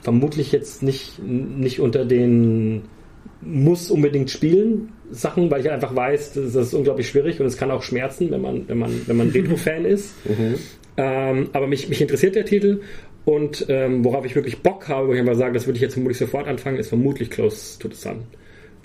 vermutlich 0.00 0.52
jetzt 0.52 0.82
nicht, 0.82 1.22
nicht 1.22 1.80
unter 1.80 2.04
den 2.04 2.82
muss 3.40 3.90
unbedingt 3.90 4.30
spielen 4.30 4.92
Sachen, 5.10 5.50
weil 5.50 5.60
ich 5.60 5.70
einfach 5.70 5.94
weiß, 5.94 6.34
das 6.34 6.54
ist 6.54 6.74
unglaublich 6.74 7.08
schwierig 7.08 7.40
und 7.40 7.46
es 7.46 7.56
kann 7.56 7.70
auch 7.70 7.82
schmerzen, 7.82 8.30
wenn 8.30 8.40
man, 8.40 8.68
wenn 8.68 8.78
man, 8.78 9.00
wenn 9.06 9.16
man 9.16 9.30
Retro-Fan 9.34 9.84
ist. 9.84 10.14
Ähm, 10.96 11.48
aber 11.52 11.66
mich, 11.66 11.88
mich 11.88 12.00
interessiert 12.00 12.36
der 12.36 12.44
Titel 12.44 12.80
und 13.24 13.66
ähm, 13.68 14.04
worauf 14.04 14.24
ich 14.24 14.34
wirklich 14.34 14.58
Bock 14.58 14.88
habe, 14.88 15.08
wo 15.08 15.12
ich 15.12 15.20
einfach 15.20 15.34
sage, 15.34 15.54
das 15.54 15.66
würde 15.66 15.76
ich 15.76 15.82
jetzt 15.82 15.94
vermutlich 15.94 16.18
sofort 16.18 16.46
anfangen, 16.46 16.78
ist 16.78 16.88
vermutlich 16.88 17.30
Close 17.30 17.78
to 17.78 17.88
the 17.88 17.96
Sun. 17.96 18.24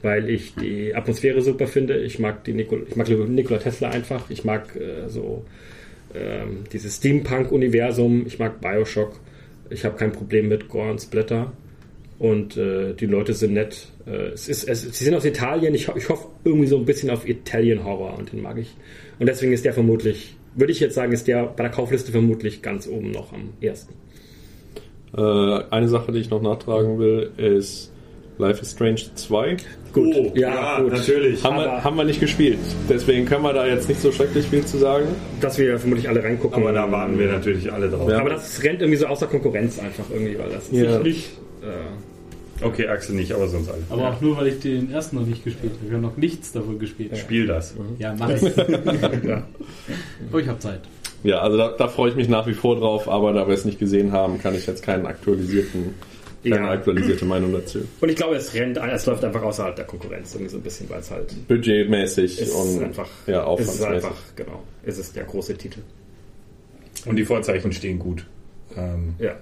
Weil 0.01 0.29
ich 0.29 0.55
die 0.55 0.95
Atmosphäre 0.95 1.41
super 1.41 1.67
finde. 1.67 1.97
Ich 1.99 2.19
mag 2.19 2.43
die 2.43 2.53
Nikol 2.53 2.85
ich 2.89 2.95
mag 2.95 3.09
Nikola 3.09 3.59
Tesla 3.59 3.89
einfach. 3.89 4.29
Ich 4.29 4.45
mag 4.45 4.75
äh, 4.75 5.09
so 5.09 5.45
ähm, 6.13 6.63
dieses 6.71 6.97
Steampunk-Universum. 6.97 8.25
Ich 8.25 8.39
mag 8.39 8.61
Bioshock. 8.61 9.19
Ich 9.69 9.85
habe 9.85 9.97
kein 9.97 10.11
Problem 10.11 10.47
mit 10.47 10.69
Gore 10.69 10.91
und 10.91 10.99
Splatter. 10.99 11.51
Und 12.17 12.57
äh, 12.57 12.93
die 12.93 13.05
Leute 13.05 13.33
sind 13.33 13.53
nett. 13.53 13.87
Äh, 14.05 14.33
es 14.33 14.49
ist, 14.49 14.67
es, 14.67 14.81
sie 14.81 15.03
sind 15.03 15.15
aus 15.15 15.25
Italien. 15.25 15.73
Ich, 15.73 15.87
ho 15.87 15.93
ich 15.95 16.09
hoffe 16.09 16.27
irgendwie 16.43 16.67
so 16.67 16.77
ein 16.77 16.85
bisschen 16.85 17.09
auf 17.09 17.27
Italian 17.27 17.83
Horror 17.85 18.17
und 18.17 18.33
den 18.33 18.41
mag 18.41 18.57
ich. 18.57 18.75
Und 19.19 19.27
deswegen 19.27 19.53
ist 19.53 19.63
der 19.63 19.73
vermutlich, 19.73 20.35
würde 20.55 20.71
ich 20.71 20.79
jetzt 20.79 20.95
sagen, 20.95 21.13
ist 21.13 21.27
der 21.27 21.45
bei 21.45 21.63
der 21.63 21.71
Kaufliste 21.71 22.11
vermutlich 22.11 22.61
ganz 22.61 22.87
oben 22.87 23.11
noch 23.11 23.31
am 23.31 23.53
ersten. 23.61 23.93
Äh, 25.15 25.21
eine 25.21 25.87
Sache, 25.87 26.11
die 26.11 26.19
ich 26.19 26.29
noch 26.29 26.41
nachtragen 26.41 26.99
will, 26.99 27.31
ist 27.37 27.91
Life 28.37 28.61
is 28.61 28.71
Strange 28.71 29.01
2. 29.15 29.57
Gut, 29.93 30.13
Oh, 30.15 30.31
ja, 30.35 30.49
ja, 30.49 30.81
gut. 30.81 30.91
natürlich. 30.93 31.43
Haben 31.43 31.57
wir, 31.57 31.83
haben 31.83 31.95
wir 31.97 32.03
nicht 32.03 32.19
gespielt. 32.19 32.59
Deswegen 32.87 33.25
können 33.25 33.43
wir 33.43 33.53
da 33.53 33.65
jetzt 33.65 33.89
nicht 33.89 34.01
so 34.01 34.11
schrecklich 34.11 34.45
viel 34.47 34.65
zu 34.65 34.77
sagen. 34.77 35.05
Dass 35.41 35.57
wir 35.57 35.79
vermutlich 35.79 36.07
alle 36.07 36.23
reingucken. 36.23 36.61
aber 36.61 36.71
da 36.71 36.91
warten 36.91 37.17
wir 37.17 37.27
natürlich 37.31 37.71
alle 37.71 37.89
drauf. 37.89 38.09
Ja. 38.09 38.19
Aber 38.19 38.29
das 38.31 38.61
rennt 38.63 38.81
irgendwie 38.81 38.97
so 38.99 39.07
außer 39.07 39.27
Konkurrenz 39.27 39.79
einfach 39.79 40.05
irgendwie, 40.11 40.37
weil 40.37 40.49
das 40.49 40.69
ist 40.69 40.73
Ja. 40.73 40.99
nicht. 40.99 41.29
Äh, 41.63 41.67
Okay, 42.61 42.87
Axel 42.89 43.15
nicht, 43.15 43.31
aber 43.31 43.47
sonst 43.47 43.69
alle. 43.69 43.81
Aber 43.89 44.09
auch 44.09 44.19
nur, 44.19 44.35
weil 44.35 44.47
ich 44.47 44.59
den 44.59 44.91
ersten 44.91 45.15
noch 45.15 45.25
nicht 45.25 45.45
gespielt 45.45 45.71
habe. 45.77 45.85
Ich 45.87 45.93
habe 45.93 46.01
noch 46.01 46.17
nichts 46.17 46.51
davon 46.51 46.77
gespielt. 46.77 47.17
Spiel 47.17 47.47
das. 47.47 47.73
Ja, 47.99 48.13
mach 48.19 48.29
ich. 48.35 48.41
Aber 48.43 50.39
ich 50.41 50.47
habe 50.47 50.59
Zeit. 50.59 50.81
Ja, 51.23 51.39
also 51.39 51.57
da, 51.57 51.69
da 51.77 51.87
freue 51.87 52.09
ich 52.09 52.15
mich 52.17 52.27
nach 52.29 52.47
wie 52.47 52.53
vor 52.53 52.75
drauf, 52.77 53.07
aber 53.09 53.31
da 53.33 53.47
wir 53.47 53.53
es 53.53 53.63
nicht 53.65 53.79
gesehen 53.79 54.11
haben, 54.11 54.39
kann 54.39 54.55
ich 54.55 54.67
jetzt 54.67 54.83
keinen 54.83 55.05
aktualisierten, 55.05 55.93
keine 56.43 56.55
Ja. 56.55 56.71
aktualisierte 56.71 57.25
Meinung 57.25 57.51
dazu. 57.53 57.79
und 58.01 58.09
ich 58.09 58.15
glaube, 58.15 58.35
es 58.35 58.53
rennt, 58.53 58.77
es 58.77 59.05
läuft 59.05 59.23
einfach 59.23 59.41
außerhalb 59.41 59.75
der 59.75 59.85
Konkurrenz 59.85 60.33
irgendwie 60.33 60.49
so 60.51 60.57
ein 60.57 60.63
bisschen, 60.63 60.89
weil 60.89 60.99
es 61.01 61.11
halt 61.11 61.47
Budgetmäßig 61.47 62.39
ist 62.41 62.51
und 62.53 62.83
einfach, 62.83 63.09
ja, 63.27 63.41
ist 63.53 63.61
es 63.61 63.69
aufwandsmäßig. 63.81 63.95
einfach, 63.95 64.21
genau, 64.35 64.63
ist 64.83 64.97
es 64.99 65.11
der 65.13 65.23
große 65.25 65.55
Titel. 65.57 65.79
Und 67.05 67.15
die 67.15 67.25
Vorzeichen 67.25 67.71
stehen 67.71 67.99
gut. 67.99 68.25
Ähm, 68.77 69.15
Ja. 69.19 69.35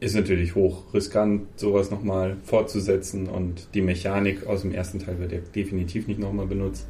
ist 0.00 0.14
natürlich 0.14 0.54
hoch 0.54 0.84
riskant, 0.94 1.42
sowas 1.56 1.90
nochmal 1.90 2.36
fortzusetzen 2.44 3.26
und 3.28 3.68
die 3.74 3.80
Mechanik 3.82 4.46
aus 4.46 4.60
dem 4.62 4.72
ersten 4.72 4.98
Teil 4.98 5.18
wird 5.18 5.32
ja 5.32 5.38
definitiv 5.54 6.06
nicht 6.06 6.20
nochmal 6.20 6.46
benutzt. 6.46 6.86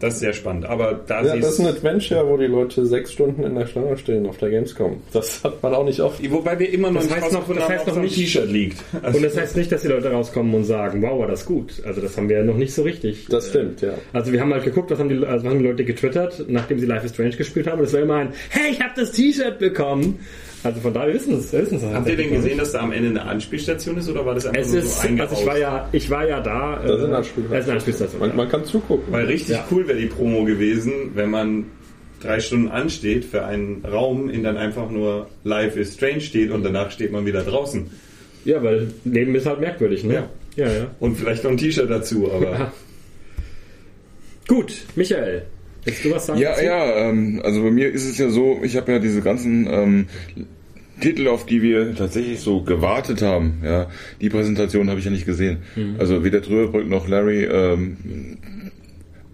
Das 0.00 0.14
ist 0.14 0.20
sehr 0.20 0.32
spannend. 0.32 0.64
Aber 0.64 0.98
da 1.06 1.22
Ja, 1.22 1.36
das 1.36 1.52
ist 1.52 1.60
ein. 1.60 1.66
Adventure, 1.66 2.26
wo 2.28 2.36
die 2.38 2.46
Leute 2.46 2.86
sechs 2.86 3.12
Stunden 3.12 3.44
in 3.44 3.54
der 3.54 3.66
Schlange 3.66 3.96
stehen 3.98 4.26
auf 4.26 4.38
der 4.38 4.48
Gamescom. 4.50 5.02
Das 5.12 5.44
hat 5.44 5.62
man 5.62 5.74
auch 5.74 5.84
nicht 5.84 6.00
oft. 6.00 6.18
Wobei 6.32 6.58
wir 6.58 6.72
immer 6.72 6.90
noch 6.90 7.02
Das 7.02 7.10
nicht 7.10 7.20
heißt 7.22 7.32
noch- 7.34 7.46
das 7.54 7.68
heißt 7.68 7.86
noch 7.86 7.96
nicht- 7.96 8.14
T-Shirt 8.14 8.48
liegt. 8.50 8.78
Also 9.02 9.18
Und 9.18 9.24
das 9.24 9.36
heißt 9.36 9.56
nicht, 9.56 9.70
dass 9.70 9.82
die 9.82 9.88
Leute 9.88 10.10
rauskommen 10.10 10.54
und 10.54 10.64
sagen, 10.64 11.02
wow, 11.02 11.20
war 11.20 11.26
das 11.28 11.44
gut. 11.44 11.82
Also 11.84 12.00
das 12.00 12.16
haben 12.16 12.28
wir 12.30 12.42
noch 12.42 12.56
nicht 12.56 12.72
so 12.74 12.82
richtig. 12.82 13.26
Das 13.28 13.48
stimmt, 13.50 13.82
ja. 13.82 13.92
Also 14.14 14.32
wir 14.32 14.40
haben 14.40 14.52
halt 14.52 14.64
geguckt, 14.64 14.90
was 14.90 14.98
haben 14.98 15.10
die, 15.10 15.16
also 15.24 15.44
was 15.44 15.52
haben 15.52 15.58
die 15.60 15.66
Leute 15.68 15.84
getwittert, 15.84 16.44
nachdem 16.48 16.78
sie 16.78 16.86
Life 16.86 17.04
is 17.04 17.12
Strange 17.12 17.36
gespielt 17.36 17.66
haben. 17.66 17.78
Und 17.80 17.84
es 17.84 17.92
war 17.92 18.00
immer 18.00 18.16
ein, 18.16 18.32
hey, 18.48 18.72
ich 18.72 18.80
habe 18.80 18.92
das 18.96 19.12
T-Shirt 19.12 19.58
bekommen. 19.58 20.18
Also 20.62 20.80
von 20.80 20.92
daher 20.92 21.14
wissen 21.14 21.34
es, 21.38 21.52
wir 21.52 21.62
wissen 21.62 21.76
es. 21.78 21.84
Habt 21.84 22.08
ihr 22.08 22.16
denn 22.16 22.30
gesehen, 22.32 22.58
dass 22.58 22.72
da 22.72 22.80
am 22.80 22.92
Ende 22.92 23.08
eine 23.10 23.22
Anspielstation 23.22 23.96
ist 23.96 24.08
oder 24.10 24.26
war 24.26 24.34
das 24.34 24.46
einfach 24.46 24.60
Es 24.60 24.68
nur 24.72 24.78
ist, 24.78 24.94
so 24.94 25.00
also 25.00 25.08
eingebaut? 25.08 25.38
ich 25.40 25.46
war 25.46 25.58
ja, 25.58 25.88
ich 25.92 26.10
war 26.10 26.28
ja 26.28 26.40
da. 26.40 26.76
Das 26.82 26.90
ist 26.96 27.00
äh, 27.00 27.04
eine 27.06 27.16
Anspielstation. 27.16 27.50
Das 27.50 27.60
ist 27.60 27.64
eine 27.64 27.74
Anspielstation. 27.74 28.20
Man, 28.20 28.30
ja. 28.30 28.36
man 28.36 28.48
kann 28.48 28.64
zugucken. 28.64 29.12
Weil 29.12 29.26
richtig 29.26 29.56
Ja. 29.56 29.66
cool 29.70 29.88
wäre 29.88 29.98
die 29.98 30.06
Promo 30.06 30.44
gewesen, 30.44 30.92
wenn 31.14 31.30
man 31.30 31.64
drei 32.22 32.40
Stunden 32.40 32.68
ansteht 32.68 33.24
für 33.24 33.46
einen 33.46 33.82
Raum, 33.90 34.28
in 34.28 34.42
dann 34.42 34.58
einfach 34.58 34.90
nur 34.90 35.28
Life 35.44 35.80
is 35.80 35.94
Strange 35.94 36.20
steht 36.20 36.50
und 36.50 36.62
danach 36.62 36.90
steht 36.90 37.10
man 37.12 37.24
wieder 37.24 37.42
draußen. 37.42 37.90
Ja, 38.44 38.62
weil 38.62 38.88
Leben 39.04 39.34
ist 39.34 39.46
halt 39.46 39.60
merkwürdig, 39.60 40.04
ne? 40.04 40.14
Ja. 40.14 40.28
Ja, 40.56 40.66
ja. 40.72 40.86
Und 40.98 41.16
vielleicht 41.16 41.44
noch 41.44 41.52
ein 41.52 41.56
T-Shirt 41.56 41.88
dazu, 41.90 42.30
aber. 42.30 42.72
Gut, 44.48 44.72
Michael, 44.96 45.44
willst 45.84 46.04
du 46.04 46.10
was 46.10 46.26
sagen? 46.26 46.40
Ja, 46.40 46.50
dazu? 46.50 46.64
ja, 46.64 47.08
ähm, 47.08 47.40
also 47.44 47.62
bei 47.62 47.70
mir 47.70 47.92
ist 47.92 48.04
es 48.06 48.18
ja 48.18 48.30
so, 48.30 48.60
ich 48.62 48.76
habe 48.76 48.92
ja 48.92 48.98
diese 48.98 49.22
ganzen 49.22 49.66
ähm, 49.70 50.06
Titel, 51.00 51.28
auf 51.28 51.46
die 51.46 51.62
wir 51.62 51.94
tatsächlich 51.94 52.40
so 52.40 52.62
gewartet 52.62 53.22
haben, 53.22 53.62
ja, 53.64 53.88
die 54.20 54.28
Präsentation 54.28 54.90
habe 54.90 54.98
ich 54.98 55.06
ja 55.06 55.10
nicht 55.10 55.26
gesehen. 55.26 55.58
Also 55.98 56.24
weder 56.24 56.42
Trüberbrück 56.42 56.88
noch 56.88 57.08
Larry, 57.08 57.44
ähm, 57.44 57.96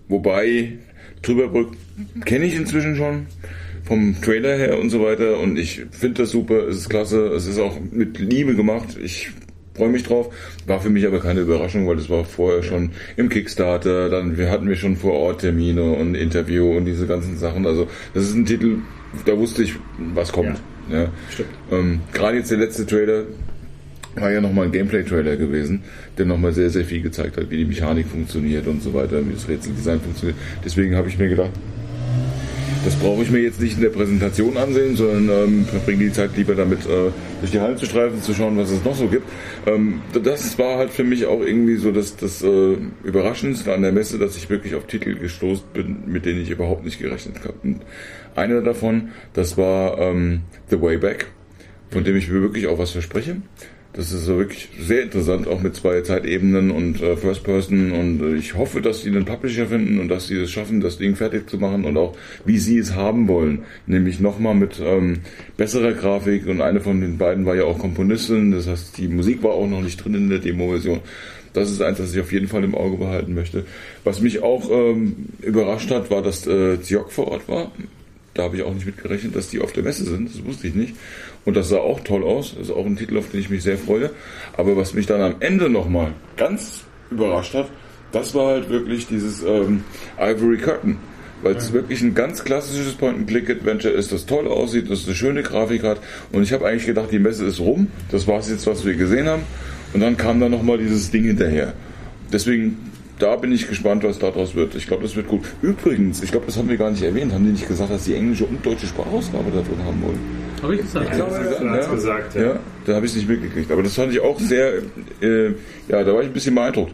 wobei 0.08 0.78
Trüberbrück 1.22 1.72
kenne 2.24 2.44
ich 2.44 2.54
inzwischen 2.54 2.96
schon 2.96 3.26
vom 3.84 4.20
Trailer 4.20 4.56
her 4.56 4.78
und 4.78 4.90
so 4.90 5.02
weiter 5.02 5.38
und 5.38 5.58
ich 5.58 5.84
finde 5.90 6.22
das 6.22 6.30
super, 6.30 6.68
es 6.68 6.76
ist 6.78 6.88
klasse, 6.88 7.26
es 7.28 7.46
ist 7.46 7.58
auch 7.58 7.78
mit 7.90 8.18
Liebe 8.18 8.54
gemacht. 8.54 8.96
Ich 9.02 9.30
freue 9.76 9.88
mich 9.88 10.02
drauf. 10.02 10.34
War 10.66 10.80
für 10.80 10.90
mich 10.90 11.06
aber 11.06 11.20
keine 11.20 11.40
Überraschung, 11.40 11.86
weil 11.86 11.96
das 11.96 12.10
war 12.10 12.24
vorher 12.24 12.62
schon 12.62 12.90
im 13.16 13.28
Kickstarter, 13.28 14.08
dann 14.08 14.36
wir 14.36 14.50
hatten 14.50 14.68
wir 14.68 14.76
schon 14.76 14.96
vor 14.96 15.12
Ort 15.12 15.42
Termine 15.42 15.92
und 15.92 16.14
Interview 16.14 16.76
und 16.76 16.86
diese 16.86 17.06
ganzen 17.06 17.36
Sachen. 17.38 17.66
Also 17.66 17.86
das 18.14 18.24
ist 18.24 18.34
ein 18.34 18.46
Titel, 18.46 18.78
da 19.24 19.36
wusste 19.38 19.62
ich, 19.62 19.74
was 20.14 20.32
kommt. 20.32 20.60
Ja. 20.90 21.08
Stimmt. 21.30 21.48
Ähm, 21.70 22.00
Gerade 22.12 22.38
jetzt 22.38 22.50
der 22.50 22.58
letzte 22.58 22.86
Trailer 22.86 23.24
war 24.14 24.30
ja 24.30 24.40
nochmal 24.40 24.66
ein 24.66 24.72
Gameplay-Trailer 24.72 25.36
gewesen, 25.36 25.82
der 26.16 26.24
nochmal 26.24 26.52
sehr, 26.52 26.70
sehr 26.70 26.84
viel 26.84 27.02
gezeigt 27.02 27.36
hat, 27.36 27.50
wie 27.50 27.58
die 27.58 27.64
Mechanik 27.64 28.06
funktioniert 28.06 28.66
und 28.66 28.82
so 28.82 28.94
weiter, 28.94 29.26
wie 29.26 29.34
das 29.34 29.48
Rätseldesign 29.48 30.00
funktioniert. 30.00 30.38
Deswegen 30.64 30.96
habe 30.96 31.08
ich 31.08 31.18
mir 31.18 31.28
gedacht, 31.28 31.50
das 32.86 32.94
brauche 32.94 33.20
ich 33.24 33.32
mir 33.32 33.40
jetzt 33.40 33.60
nicht 33.60 33.74
in 33.74 33.82
der 33.82 33.90
Präsentation 33.90 34.56
ansehen, 34.56 34.94
sondern 34.94 35.28
ähm, 35.28 35.64
verbringe 35.64 36.04
die 36.04 36.12
Zeit 36.12 36.36
lieber 36.36 36.54
damit, 36.54 36.86
äh, 36.86 37.10
durch 37.40 37.50
die 37.50 37.58
Hallen 37.58 37.76
zu 37.76 37.84
streifen, 37.84 38.22
zu 38.22 38.32
schauen, 38.32 38.56
was 38.56 38.70
es 38.70 38.84
noch 38.84 38.94
so 38.94 39.08
gibt. 39.08 39.28
Ähm, 39.66 40.02
das 40.22 40.56
war 40.56 40.78
halt 40.78 40.90
für 40.90 41.02
mich 41.02 41.26
auch 41.26 41.40
irgendwie 41.40 41.76
so 41.78 41.90
das, 41.90 42.16
das 42.16 42.44
äh, 42.44 42.76
Überraschendste 43.02 43.74
an 43.74 43.82
der 43.82 43.90
Messe, 43.90 44.20
dass 44.20 44.36
ich 44.36 44.48
wirklich 44.50 44.76
auf 44.76 44.86
Titel 44.86 45.16
gestoßen 45.16 45.64
bin, 45.74 46.04
mit 46.06 46.26
denen 46.26 46.40
ich 46.40 46.50
überhaupt 46.50 46.84
nicht 46.84 47.00
gerechnet 47.00 47.38
habe. 47.42 47.54
Einer 48.36 48.60
davon, 48.62 49.08
das 49.32 49.58
war 49.58 49.98
ähm, 49.98 50.42
The 50.70 50.80
Way 50.80 50.98
Back, 50.98 51.26
von 51.90 52.04
dem 52.04 52.14
ich 52.14 52.30
mir 52.30 52.40
wirklich 52.40 52.68
auch 52.68 52.78
was 52.78 52.92
verspreche. 52.92 53.38
Das 53.96 54.12
ist 54.12 54.26
wirklich 54.26 54.68
sehr 54.78 55.04
interessant, 55.04 55.48
auch 55.48 55.62
mit 55.62 55.74
zwei 55.74 56.02
Zeitebenen 56.02 56.70
und 56.70 57.00
äh, 57.00 57.16
First 57.16 57.44
Person. 57.44 57.92
Und 57.92 58.20
äh, 58.20 58.34
ich 58.34 58.54
hoffe, 58.54 58.82
dass 58.82 59.00
sie 59.00 59.08
einen 59.08 59.24
Publisher 59.24 59.66
finden 59.66 59.98
und 59.98 60.08
dass 60.08 60.26
sie 60.26 60.36
es 60.36 60.50
schaffen, 60.50 60.80
das 60.80 60.98
Ding 60.98 61.16
fertig 61.16 61.48
zu 61.48 61.56
machen 61.56 61.86
und 61.86 61.96
auch 61.96 62.14
wie 62.44 62.58
sie 62.58 62.76
es 62.76 62.94
haben 62.94 63.26
wollen. 63.26 63.60
Nämlich 63.86 64.20
nochmal 64.20 64.54
mit 64.54 64.78
ähm, 64.84 65.20
besserer 65.56 65.92
Grafik. 65.92 66.46
Und 66.46 66.60
eine 66.60 66.80
von 66.80 67.00
den 67.00 67.16
beiden 67.16 67.46
war 67.46 67.56
ja 67.56 67.64
auch 67.64 67.78
Komponistin. 67.78 68.52
Das 68.52 68.68
heißt, 68.68 68.98
die 68.98 69.08
Musik 69.08 69.42
war 69.42 69.52
auch 69.52 69.66
noch 69.66 69.80
nicht 69.80 70.04
drin 70.04 70.14
in 70.14 70.28
der 70.28 70.40
Demo-Version. 70.40 71.00
Das 71.54 71.70
ist 71.70 71.80
eins, 71.80 71.96
das 71.96 72.12
ich 72.12 72.20
auf 72.20 72.32
jeden 72.32 72.48
Fall 72.48 72.64
im 72.64 72.74
Auge 72.74 72.98
behalten 72.98 73.32
möchte. 73.32 73.64
Was 74.04 74.20
mich 74.20 74.42
auch 74.42 74.70
ähm, 74.70 75.24
überrascht 75.40 75.90
hat, 75.90 76.10
war, 76.10 76.20
dass 76.20 76.46
äh, 76.46 76.82
Ziok 76.82 77.10
vor 77.12 77.28
Ort 77.28 77.48
war. 77.48 77.72
Da 78.34 78.42
habe 78.42 78.56
ich 78.56 78.62
auch 78.62 78.74
nicht 78.74 78.84
mit 78.84 79.02
gerechnet, 79.02 79.34
dass 79.34 79.48
die 79.48 79.60
auf 79.60 79.72
der 79.72 79.82
Messe 79.82 80.04
sind. 80.04 80.28
Das 80.28 80.44
wusste 80.44 80.68
ich 80.68 80.74
nicht. 80.74 80.94
Und 81.46 81.56
das 81.56 81.70
sah 81.70 81.78
auch 81.78 82.00
toll 82.00 82.24
aus. 82.24 82.54
Das 82.58 82.68
ist 82.68 82.74
auch 82.74 82.84
ein 82.84 82.96
Titel, 82.96 83.16
auf 83.16 83.30
den 83.30 83.40
ich 83.40 83.48
mich 83.48 83.62
sehr 83.62 83.78
freue. 83.78 84.10
Aber 84.56 84.76
was 84.76 84.92
mich 84.92 85.06
dann 85.06 85.22
am 85.22 85.36
Ende 85.40 85.70
nochmal 85.70 86.12
ganz 86.36 86.84
überrascht 87.10 87.54
hat, 87.54 87.68
das 88.12 88.34
war 88.34 88.48
halt 88.48 88.68
wirklich 88.68 89.06
dieses 89.06 89.42
ähm, 89.42 89.84
Ivory 90.18 90.58
Curtain. 90.58 90.98
Weil 91.42 91.56
es 91.56 91.72
wirklich 91.72 92.02
ein 92.02 92.14
ganz 92.14 92.44
klassisches 92.44 92.94
Point-and-Click-Adventure 92.94 93.92
ist, 93.92 94.10
das 94.10 94.26
toll 94.26 94.48
aussieht, 94.48 94.90
das 94.90 95.06
eine 95.06 95.14
schöne 95.14 95.42
Grafik 95.42 95.82
hat. 95.84 96.00
Und 96.32 96.42
ich 96.42 96.52
habe 96.52 96.66
eigentlich 96.66 96.86
gedacht, 96.86 97.08
die 97.12 97.18
Messe 97.18 97.44
ist 97.44 97.60
rum. 97.60 97.88
Das 98.10 98.26
war 98.26 98.38
es 98.38 98.50
jetzt, 98.50 98.66
was 98.66 98.84
wir 98.84 98.94
gesehen 98.94 99.28
haben. 99.28 99.42
Und 99.92 100.00
dann 100.00 100.16
kam 100.16 100.40
da 100.40 100.48
nochmal 100.48 100.78
dieses 100.78 101.10
Ding 101.10 101.24
hinterher. 101.24 101.74
Deswegen 102.32 102.78
da 103.18 103.36
bin 103.36 103.50
ich 103.52 103.66
gespannt, 103.66 104.04
was 104.04 104.18
daraus 104.18 104.54
wird. 104.54 104.74
Ich 104.74 104.86
glaube, 104.86 105.02
das 105.02 105.16
wird 105.16 105.28
gut. 105.28 105.42
Übrigens, 105.62 106.22
ich 106.22 106.30
glaube, 106.30 106.46
das 106.46 106.58
haben 106.58 106.68
wir 106.68 106.76
gar 106.76 106.90
nicht 106.90 107.02
erwähnt. 107.02 107.32
Haben 107.32 107.44
die 107.44 107.52
nicht 107.52 107.66
gesagt, 107.68 107.90
dass 107.90 108.04
die 108.04 108.14
englische 108.14 108.44
und 108.44 108.64
deutsche 108.64 108.86
Sprachausgabe 108.86 109.50
da 109.50 109.60
drin 109.62 109.84
haben 109.84 110.02
wollen? 110.02 110.45
Habe 110.62 110.74
ich 110.74 110.80
gesagt. 110.82 111.06
Ich 111.10 111.16
glaube, 111.16 111.34
er 111.34 111.70
hat's 111.70 111.90
gesagt, 111.90 112.34
ja. 112.34 112.42
ja. 112.42 112.58
da 112.86 112.94
habe 112.94 113.06
ich 113.06 113.12
es 113.12 113.16
nicht 113.18 113.28
mitgekriegt. 113.28 113.70
Aber 113.70 113.82
das 113.82 113.94
fand 113.94 114.12
ich 114.12 114.20
auch 114.20 114.38
sehr, 114.40 114.74
äh, 115.20 115.48
ja, 115.88 116.02
da 116.02 116.14
war 116.14 116.20
ich 116.22 116.28
ein 116.28 116.32
bisschen 116.32 116.54
beeindruckt, 116.54 116.92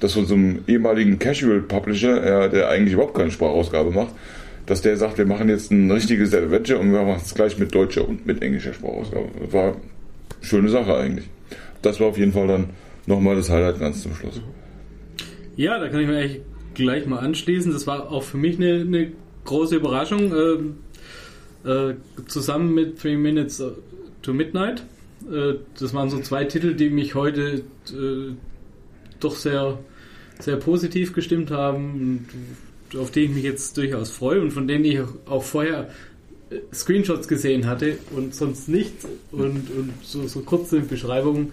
dass 0.00 0.14
von 0.14 0.26
so 0.26 0.34
einem 0.34 0.64
ehemaligen 0.66 1.18
Casual 1.18 1.60
Publisher, 1.60 2.26
ja, 2.26 2.48
der 2.48 2.68
eigentlich 2.68 2.94
überhaupt 2.94 3.16
keine 3.16 3.30
Sprachausgabe 3.30 3.90
macht, 3.90 4.14
dass 4.66 4.82
der 4.82 4.96
sagt, 4.96 5.18
wir 5.18 5.26
machen 5.26 5.48
jetzt 5.48 5.70
ein 5.70 5.90
richtiges 5.90 6.34
Adventure 6.34 6.78
und 6.78 6.92
wir 6.92 7.02
machen 7.02 7.20
es 7.24 7.34
gleich 7.34 7.58
mit 7.58 7.74
deutscher 7.74 8.08
und 8.08 8.26
mit 8.26 8.42
englischer 8.42 8.72
Sprachausgabe. 8.72 9.28
Das 9.42 9.52
war 9.52 9.64
eine 9.64 9.74
schöne 10.40 10.68
Sache 10.68 10.96
eigentlich. 10.96 11.28
Das 11.82 12.00
war 12.00 12.08
auf 12.08 12.18
jeden 12.18 12.32
Fall 12.32 12.46
dann 12.46 12.70
nochmal 13.06 13.36
das 13.36 13.50
Highlight 13.50 13.78
ganz 13.78 14.02
zum 14.02 14.14
Schluss. 14.14 14.40
Ja, 15.56 15.78
da 15.78 15.88
kann 15.88 16.00
ich 16.00 16.06
mir 16.06 16.18
eigentlich 16.18 16.40
gleich 16.74 17.06
mal 17.06 17.18
anschließen. 17.18 17.72
Das 17.72 17.86
war 17.86 18.10
auch 18.10 18.22
für 18.22 18.38
mich 18.38 18.56
eine, 18.56 18.80
eine 18.80 19.12
große 19.44 19.76
Überraschung. 19.76 20.32
Äh, 21.64 21.94
zusammen 22.26 22.74
mit 22.74 22.98
Three 22.98 23.16
Minutes 23.16 23.62
to 24.22 24.34
Midnight. 24.34 24.82
Äh, 25.30 25.54
das 25.78 25.94
waren 25.94 26.10
so 26.10 26.20
zwei 26.20 26.44
Titel, 26.44 26.74
die 26.74 26.90
mich 26.90 27.14
heute 27.14 27.62
äh, 27.88 28.34
doch 29.20 29.36
sehr, 29.36 29.78
sehr 30.40 30.56
positiv 30.56 31.12
gestimmt 31.12 31.50
haben 31.50 32.26
und 32.92 33.00
auf 33.00 33.10
die 33.10 33.20
ich 33.20 33.30
mich 33.30 33.44
jetzt 33.44 33.76
durchaus 33.76 34.10
freue 34.10 34.40
und 34.42 34.52
von 34.52 34.68
denen 34.68 34.84
ich 34.84 35.00
auch 35.26 35.42
vorher 35.42 35.90
äh, 36.50 36.56
Screenshots 36.72 37.28
gesehen 37.28 37.66
hatte 37.66 37.96
und 38.14 38.34
sonst 38.34 38.68
nichts 38.68 39.06
und, 39.32 39.70
und 39.70 39.92
so, 40.02 40.26
so 40.26 40.40
kurze 40.40 40.80
Beschreibungen. 40.80 41.52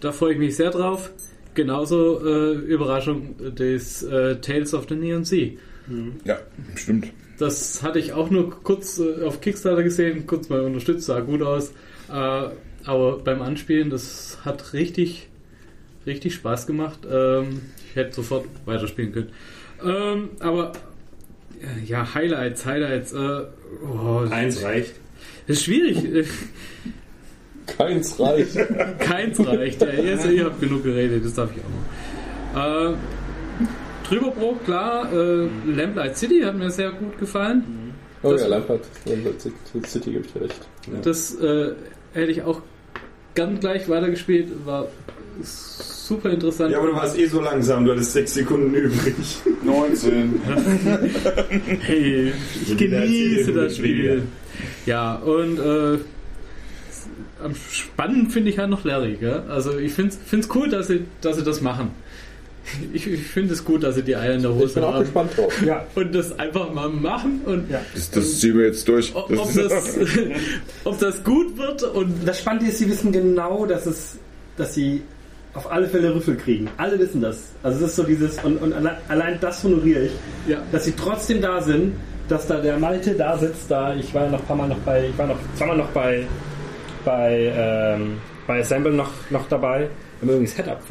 Da 0.00 0.12
freue 0.12 0.34
ich 0.34 0.38
mich 0.38 0.54
sehr 0.54 0.70
drauf. 0.70 1.10
Genauso 1.54 2.24
äh, 2.24 2.52
Überraschung 2.52 3.34
des 3.56 4.04
äh, 4.04 4.36
Tales 4.36 4.72
of 4.74 4.86
the 4.88 4.94
Neon 4.94 5.24
Sea. 5.24 5.50
Ja, 6.24 6.38
stimmt. 6.76 7.08
Das 7.38 7.82
hatte 7.82 7.98
ich 7.98 8.12
auch 8.12 8.30
nur 8.30 8.50
kurz 8.50 8.98
äh, 8.98 9.22
auf 9.24 9.40
Kickstarter 9.40 9.82
gesehen, 9.82 10.26
kurz 10.26 10.48
mal 10.48 10.60
unterstützt, 10.60 11.06
sah 11.06 11.20
gut 11.20 11.42
aus. 11.42 11.72
Äh, 12.10 12.48
aber 12.84 13.18
beim 13.18 13.42
Anspielen, 13.42 13.90
das 13.90 14.38
hat 14.44 14.72
richtig, 14.72 15.28
richtig 16.06 16.34
Spaß 16.34 16.66
gemacht. 16.66 17.00
Ähm, 17.10 17.60
ich 17.88 17.96
hätte 17.96 18.14
sofort 18.14 18.46
weiterspielen 18.64 19.12
können. 19.12 19.30
Ähm, 19.84 20.30
aber 20.40 20.72
äh, 21.60 21.84
ja, 21.86 22.14
Highlights, 22.14 22.66
Highlights. 22.66 23.12
Äh, 23.12 23.42
oh, 23.84 24.26
Eins 24.30 24.62
reicht. 24.62 24.94
Das 25.46 25.58
ist 25.58 25.64
schwierig. 25.64 26.26
Keins 27.66 28.18
reicht. 28.18 28.56
Keins 28.98 29.46
reicht. 29.46 29.82
Ja, 29.82 29.92
jetzt, 29.92 30.26
ihr 30.26 30.44
habt 30.44 30.60
genug 30.60 30.82
geredet, 30.82 31.24
das 31.24 31.34
darf 31.34 31.50
ich 31.54 31.62
auch 31.62 31.68
noch. 32.88 32.98
Trüberbruch, 34.08 34.56
klar. 34.64 35.12
Äh, 35.12 35.48
Lamplight 35.66 36.16
City 36.16 36.40
hat 36.42 36.56
mir 36.56 36.70
sehr 36.70 36.90
gut 36.92 37.18
gefallen. 37.18 37.62
Oh 38.22 38.32
Das- 38.32 38.42
ja, 38.42 38.48
Lampard. 38.48 38.80
Lampard 39.04 39.40
City 39.86 40.16
ich 40.18 40.32
dir 40.32 40.42
recht. 40.42 40.68
Das 41.02 41.34
äh, 41.36 41.72
hätte 42.14 42.30
ich 42.32 42.42
auch 42.42 42.60
ganz 43.34 43.60
gleich 43.60 43.88
weitergespielt. 43.88 44.48
War 44.66 44.88
super 45.42 46.30
interessant. 46.30 46.72
Ja, 46.72 46.78
aber 46.78 46.88
du 46.88 46.94
warst 46.94 47.16
eh 47.18 47.26
so 47.26 47.40
langsam, 47.40 47.84
du 47.84 47.92
hattest 47.92 48.12
sechs 48.12 48.34
Sekunden 48.34 48.74
übrig. 48.74 49.14
19. 49.64 50.40
Hey, 51.80 52.32
ich 52.62 52.76
genieße 52.76 53.52
das 53.52 53.76
Spiel. 53.76 54.22
Ja, 54.86 55.14
und 55.16 55.58
äh, 55.58 55.98
am 57.42 57.54
spannend 57.70 58.32
finde 58.32 58.50
ich 58.50 58.58
halt 58.58 58.70
noch 58.70 58.84
Larry. 58.84 59.16
Gell? 59.20 59.42
Also 59.48 59.78
ich 59.78 59.92
finde 59.92 60.16
es 60.32 60.48
cool, 60.54 60.68
dass 60.68 60.88
sie, 60.88 61.04
dass 61.20 61.36
sie 61.36 61.44
das 61.44 61.60
machen. 61.60 61.90
Ich, 62.92 63.06
ich 63.06 63.20
finde 63.22 63.54
es 63.54 63.64
gut, 63.64 63.82
dass 63.82 63.94
sie 63.96 64.02
die 64.02 64.16
Eier 64.16 64.34
in 64.34 64.42
der 64.42 64.50
Ich 64.52 64.56
Hose 64.56 64.74
bin 64.74 64.84
auch 64.84 64.94
haben 64.94 65.00
gespannt 65.04 65.30
drauf. 65.36 65.52
Ja, 65.64 65.84
und 65.94 66.14
das 66.14 66.38
einfach 66.38 66.72
mal 66.72 66.88
machen 66.88 67.40
und 67.44 67.70
Das, 67.94 68.10
das 68.10 68.40
ziehen 68.40 68.56
wir 68.58 68.66
jetzt 68.66 68.86
durch. 68.88 69.14
ob, 69.14 69.30
ob, 69.30 69.54
das, 69.54 69.96
ob 70.84 70.98
das 70.98 71.22
gut 71.24 71.56
wird 71.58 71.82
und 71.82 72.14
das 72.26 72.38
Spannende 72.40 72.66
ist, 72.66 72.78
sie 72.78 72.88
wissen 72.88 73.12
genau, 73.12 73.66
dass 73.66 73.86
es, 73.86 74.18
dass 74.56 74.74
sie 74.74 75.02
auf 75.54 75.70
alle 75.70 75.88
Fälle 75.88 76.14
Rüffel 76.14 76.36
kriegen. 76.36 76.68
Alle 76.76 76.98
wissen 76.98 77.20
das. 77.20 77.38
Also 77.62 77.84
es 77.84 77.90
ist 77.90 77.96
so 77.96 78.02
dieses, 78.04 78.38
und, 78.44 78.58
und 78.58 78.72
alle- 78.72 78.96
allein 79.08 79.38
das 79.40 79.62
honoriere 79.64 80.04
ich, 80.06 80.12
ja, 80.46 80.58
dass 80.72 80.84
sie 80.84 80.92
trotzdem 80.92 81.40
da 81.40 81.60
sind, 81.60 81.94
dass 82.28 82.46
da 82.46 82.60
der 82.60 82.78
Malte 82.78 83.14
da 83.14 83.36
sitzt, 83.38 83.70
da, 83.70 83.94
ich 83.94 84.12
war 84.14 84.24
ja 84.24 84.30
noch 84.30 84.40
ein 84.40 84.46
paar 84.46 84.56
Mal 84.56 84.68
noch 84.68 84.78
bei, 84.78 85.08
ich 85.08 85.16
war 85.18 85.26
noch 85.26 85.38
zweimal 85.56 85.78
noch 85.78 85.88
bei, 85.88 86.26
bei, 87.04 87.52
ähm, 87.56 88.18
bei 88.46 88.60
Assemble 88.60 88.92
noch, 88.92 89.10
noch 89.30 89.48
dabei. 89.48 89.88
Wir 90.20 90.26
haben 90.28 90.34
übrigens 90.40 90.56
Head-Up 90.56 90.82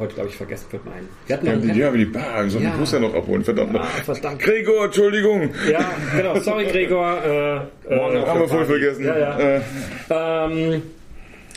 heute, 0.00 0.14
glaube 0.14 0.28
ich, 0.30 0.36
vergessen 0.36 0.66
mit 0.72 0.84
meinen. 0.86 1.08
Wir 1.26 1.36
hatten 1.36 1.46
Ja, 1.46 1.52
ein 1.52 1.60
die, 1.62 1.68
Head- 1.68 1.76
ja, 1.76 1.92
wie 1.92 1.98
die 1.98 2.04
Bar, 2.06 2.48
so 2.48 2.58
Ja. 2.58 2.70
ich 2.70 2.76
muss 2.80 2.92
ja 2.92 3.00
noch 3.00 3.14
abholen, 3.14 3.44
verdammt. 3.44 3.76
Ah, 3.76 3.84
verdammt. 4.04 4.38
Gregor, 4.40 4.86
Entschuldigung. 4.86 5.50
Ja, 5.70 5.80
genau, 6.16 6.38
sorry 6.40 6.64
Gregor. 6.64 7.18
Äh, 7.22 7.56
äh, 7.94 7.98
Haben 8.26 8.40
wir 8.40 8.48
voll 8.48 8.64
vergessen. 8.64 9.04
Ja, 9.04 9.18
ja. 9.18 9.38
Äh, 9.38 9.60
Ähm, 10.08 10.82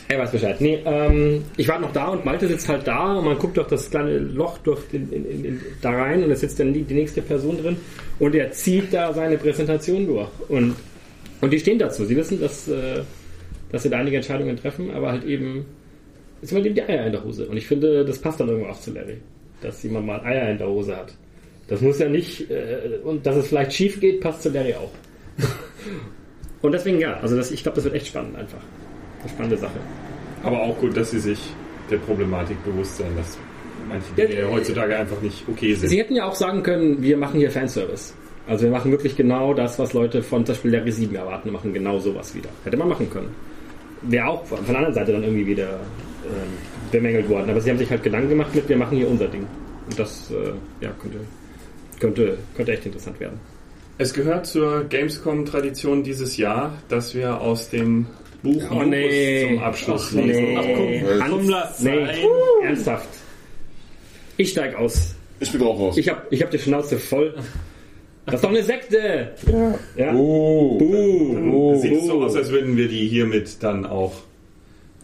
er 0.10 0.20
weiß 0.20 0.32
Bescheid. 0.32 0.60
Nee, 0.60 0.80
ähm, 0.86 1.44
ich 1.56 1.68
war 1.70 1.80
noch 1.80 1.94
da 1.94 2.08
und 2.08 2.26
Malte 2.26 2.48
sitzt 2.48 2.68
halt 2.68 2.86
da 2.88 3.14
und 3.14 3.26
man 3.26 3.38
guckt 3.38 3.56
durch 3.58 3.68
das 3.68 3.90
kleine 3.90 4.18
Loch 4.18 4.58
durch 4.58 4.82
den, 4.92 5.10
in, 5.14 5.24
in, 5.26 5.46
in, 5.46 5.62
da 5.82 5.92
rein 5.92 6.24
und 6.24 6.32
es 6.32 6.40
sitzt 6.42 6.60
dann 6.60 6.74
die, 6.74 6.82
die 6.82 6.96
nächste 6.96 7.22
Person 7.22 7.62
drin 7.62 7.78
und 8.18 8.34
er 8.36 8.52
zieht 8.52 8.92
da 8.94 9.14
seine 9.14 9.38
Präsentation 9.38 10.06
durch. 10.08 10.28
Und, 10.50 10.76
und 11.42 11.54
die 11.54 11.60
stehen 11.60 11.78
dazu. 11.80 12.04
Sie 12.06 12.16
wissen, 12.18 12.42
dass, 12.42 12.68
äh, 12.68 13.02
dass 13.72 13.84
sie 13.84 13.90
da 13.90 13.98
einige 14.00 14.18
Entscheidungen 14.18 14.58
treffen, 14.58 14.92
aber 14.92 15.12
halt 15.12 15.24
eben 15.26 15.66
ist 16.41 16.52
immer 16.52 16.61
die 16.61 16.82
Eier 16.82 17.06
in 17.06 17.11
der 17.11 17.24
Hose. 17.24 17.48
Und 17.48 17.57
ich 17.57 17.68
finde, 17.68 18.06
das 18.06 18.20
passt 18.20 18.40
dann 18.40 18.49
irgendwo 18.49 18.70
auch 18.70 18.80
zu 18.80 18.94
Larry, 18.94 19.18
dass 19.61 19.84
jemand 19.84 20.06
mal 20.06 20.20
Eier 20.22 20.49
in 20.49 20.57
der 20.57 20.68
Hose 20.68 20.95
hat. 20.95 21.14
Das 21.68 21.82
muss 21.82 21.99
ja 21.99 22.10
nicht, 22.10 22.49
äh, 22.49 22.99
und 23.03 23.26
dass 23.26 23.36
es 23.36 23.48
vielleicht 23.48 23.74
schief 23.74 23.99
geht, 23.99 24.22
passt 24.22 24.41
zu 24.41 24.49
Larry 24.49 24.74
auch. 24.74 24.91
und 26.61 26.72
deswegen 26.72 26.99
ja, 26.99 27.18
also 27.20 27.36
das, 27.38 27.52
ich 27.52 27.61
glaube, 27.61 27.76
das 27.76 27.86
wird 27.86 27.95
echt 27.95 28.07
spannend 28.07 28.36
einfach. 28.36 28.61
Eine 29.22 29.30
spannende 29.30 29.57
Sache. 29.57 29.80
Aber 30.44 30.61
auch 30.61 30.78
gut, 30.80 30.95
dass 30.95 31.11
sie 31.11 31.20
sich 31.20 31.40
der 31.91 31.98
Problematik 31.98 32.64
bewusst 32.64 32.98
sind, 32.98 33.18
dass 33.18 33.38
manche 33.88 34.14
Dinge 34.14 34.41
Ja, 34.41 34.49
heutzutage 34.49 34.95
einfach 34.98 35.22
nicht 35.22 35.44
okay 35.48 35.74
sind. 35.74 35.90
Sie 35.90 35.99
hätten 35.99 36.16
ja 36.16 36.26
auch 36.26 36.36
sagen 36.36 36.64
können, 36.64 37.02
wir 37.02 37.18
machen 37.18 37.40
hier 37.40 37.52
Fanservice. 37.52 38.14
Also 38.48 38.64
wir 38.64 38.72
machen 38.72 38.91
wirklich 38.91 39.16
genau 39.16 39.53
das, 39.53 39.78
was 39.78 39.94
Leute 39.94 40.24
von 40.24 40.45
zum 40.45 40.56
Beispiel 40.56 40.72
Larry 40.72 40.91
7 40.91 41.14
erwarten, 41.16 41.45
wir 41.45 41.52
machen 41.52 41.74
genau 41.74 41.99
sowas 41.99 42.34
wieder. 42.34 42.49
Hätte 42.64 42.78
man 42.78 42.90
machen 42.90 43.10
können. 43.10 43.30
Wäre 44.02 44.28
auch 44.28 44.45
von 44.45 44.66
der 44.66 44.76
anderen 44.76 44.94
Seite 44.94 45.11
dann 45.11 45.24
irgendwie 45.24 45.45
wieder 45.45 45.80
ähm, 46.30 46.54
bemängelt 46.92 47.28
worden. 47.30 47.50
Aber 47.50 47.62
sie 47.62 47.70
haben 47.70 47.78
sich 47.78 47.90
halt 47.90 48.04
Gedanken 48.04 48.30
gemacht 48.30 48.54
mit, 48.56 48.68
wir 48.70 48.78
machen 48.78 48.98
hier 48.98 49.08
unser 49.10 49.28
Ding. 49.28 49.46
Und 49.90 49.98
das 50.00 50.32
äh, 50.32 50.52
ja, 50.84 50.92
könnte, 51.02 51.20
könnte, 52.00 52.38
könnte 52.56 52.72
echt 52.74 52.86
interessant 52.86 53.20
werden. 53.20 53.40
Es 53.98 54.14
gehört 54.14 54.46
zur 54.46 54.86
Gamescom-Tradition 54.86 56.04
dieses 56.04 56.38
Jahr, 56.38 56.74
dass 56.88 57.14
wir 57.16 57.42
aus 57.42 57.70
dem 57.70 58.06
Buch 58.44 58.64
Oh, 58.72 58.84
nee. 58.84 59.48
zum 59.50 59.60
Abschluss 59.60 60.08
Ach, 60.12 60.16
lesen. 60.26 60.44
nee. 60.44 60.58
Ach, 61.20 61.28
komm, 61.30 61.46
Nee, 61.46 62.06
sein. 62.06 62.10
ernsthaft. 62.64 63.10
Ich 64.38 64.52
steig 64.52 64.76
aus. 64.76 65.16
ich 65.42 65.52
bin 65.52 65.62
auch 65.64 65.78
raus. 65.78 65.98
Ich 65.98 66.08
habe 66.08 66.22
ich 66.30 66.42
hab 66.42 66.50
die 66.52 66.60
Schnauze 66.60 66.98
voll. 66.98 67.36
Das 68.26 68.36
ist 68.36 68.44
doch 68.44 68.50
eine 68.52 68.64
Sekte! 68.64 69.32
Ja. 69.98 70.14
Oh. 70.14 70.78
Buh. 70.78 71.76
Sieht 71.82 72.04
so 72.06 72.22
aus, 72.24 72.36
als 72.36 72.50
würden 72.52 72.78
wir 72.78 72.88
die 72.88 73.08
hiermit 73.08 73.62
dann 73.64 73.86
auch 73.86 74.14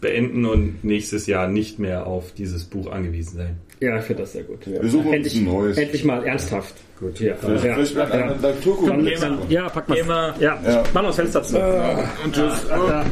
beenden 0.01 0.45
und 0.45 0.83
nächstes 0.83 1.25
Jahr 1.27 1.47
nicht 1.47 1.79
mehr 1.79 2.05
auf 2.07 2.31
dieses 2.33 2.65
Buch 2.65 2.91
angewiesen 2.91 3.37
sein. 3.37 3.57
Ja, 3.79 3.97
ich 3.99 4.05
finde 4.05 4.23
das 4.23 4.31
sehr 4.33 4.43
gut. 4.43 4.65
Wir 4.65 4.87
suchen 4.89 5.07
uns 5.07 5.15
Endlich, 5.15 5.35
ein 5.35 5.43
neues. 5.45 5.77
endlich 5.77 6.03
mal 6.05 6.25
ernsthaft. 6.25 6.75
Gut. 6.99 7.19
Ja, 7.19 7.35
Vielleicht, 7.35 7.65
ja. 7.65 7.75
vielleicht 7.75 8.41
Lekturgruppe. 8.41 8.91
Dann, 8.91 9.03
mal. 9.03 9.15
dann, 9.19 9.37
ja, 9.49 9.67
pack 9.69 9.89
mal. 9.89 10.03
Mal. 10.03 10.33
Ja, 10.39 10.57
Ja. 10.65 10.83
mach 10.93 11.01
noch 11.01 11.09
das 11.09 11.15
Fenster 11.17 11.43
zu. 11.43 11.59
Und 12.23 12.33
tschüss. 12.33 12.65
Ja. 12.69 13.05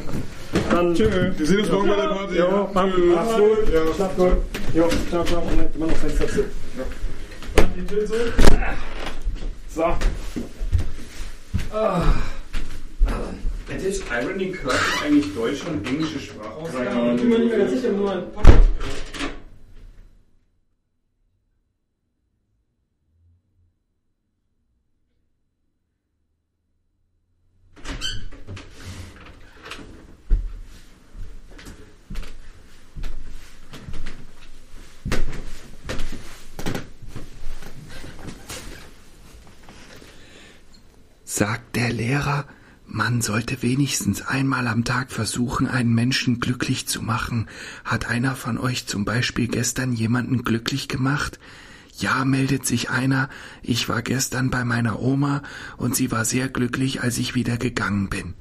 Dann, 0.71 0.97
Wir 0.97 1.45
sehen 1.45 1.59
uns 1.59 1.71
morgen 1.71 1.89
bei 1.89 1.95
der 1.95 2.03
Party. 2.07 2.35
Jo, 2.37 2.69
mach, 2.73 2.85
Tschüss. 2.93 3.15
mach's 3.15 3.35
gut. 3.37 3.73
Ja. 3.73 3.93
Schlaf 3.95 4.15
gut. 4.15 4.31
Jo, 4.73 4.89
ciao, 5.09 5.23
ciao. 5.25 5.41
Moment, 5.41 5.69
mach 5.79 5.87
noch 5.87 5.93
das 5.93 6.13
Fenster 6.13 6.27
zu. 6.27 6.43
So. 9.67 9.83
Hätte 13.73 13.87
jetzt 13.87 14.03
Irony 14.07 14.51
Curtain 14.51 14.79
eigentlich 15.03 15.33
deutsche 15.33 15.65
und 15.67 15.87
englische 15.87 16.19
Sprachausgabe? 16.19 17.15
Ich 17.15 17.21
bin 17.21 17.29
mir 17.29 17.39
nicht 17.39 17.49
mehr 17.49 17.57
ganz 17.57 17.71
sicher, 17.71 17.89
nur 17.89 18.11
ein 18.11 18.23
Sagt 41.25 41.75
der 41.75 41.91
Lehrer, 41.91 42.45
man 42.87 43.21
sollte 43.21 43.61
wenigstens 43.61 44.21
einmal 44.21 44.67
am 44.67 44.83
Tag 44.83 45.11
versuchen, 45.11 45.67
einen 45.67 45.93
Menschen 45.93 46.39
glücklich 46.39 46.87
zu 46.87 47.01
machen. 47.01 47.47
Hat 47.85 48.07
einer 48.07 48.35
von 48.35 48.57
euch 48.57 48.85
zum 48.87 49.05
Beispiel 49.05 49.47
gestern 49.47 49.93
jemanden 49.93 50.43
glücklich 50.43 50.87
gemacht? 50.87 51.39
Ja, 51.97 52.25
meldet 52.25 52.65
sich 52.65 52.89
einer. 52.89 53.29
Ich 53.61 53.87
war 53.87 54.01
gestern 54.01 54.49
bei 54.49 54.63
meiner 54.63 54.99
Oma 54.99 55.43
und 55.77 55.95
sie 55.95 56.11
war 56.11 56.25
sehr 56.25 56.49
glücklich, 56.49 57.01
als 57.01 57.17
ich 57.17 57.35
wieder 57.35 57.57
gegangen 57.57 58.09
bin. 58.09 58.33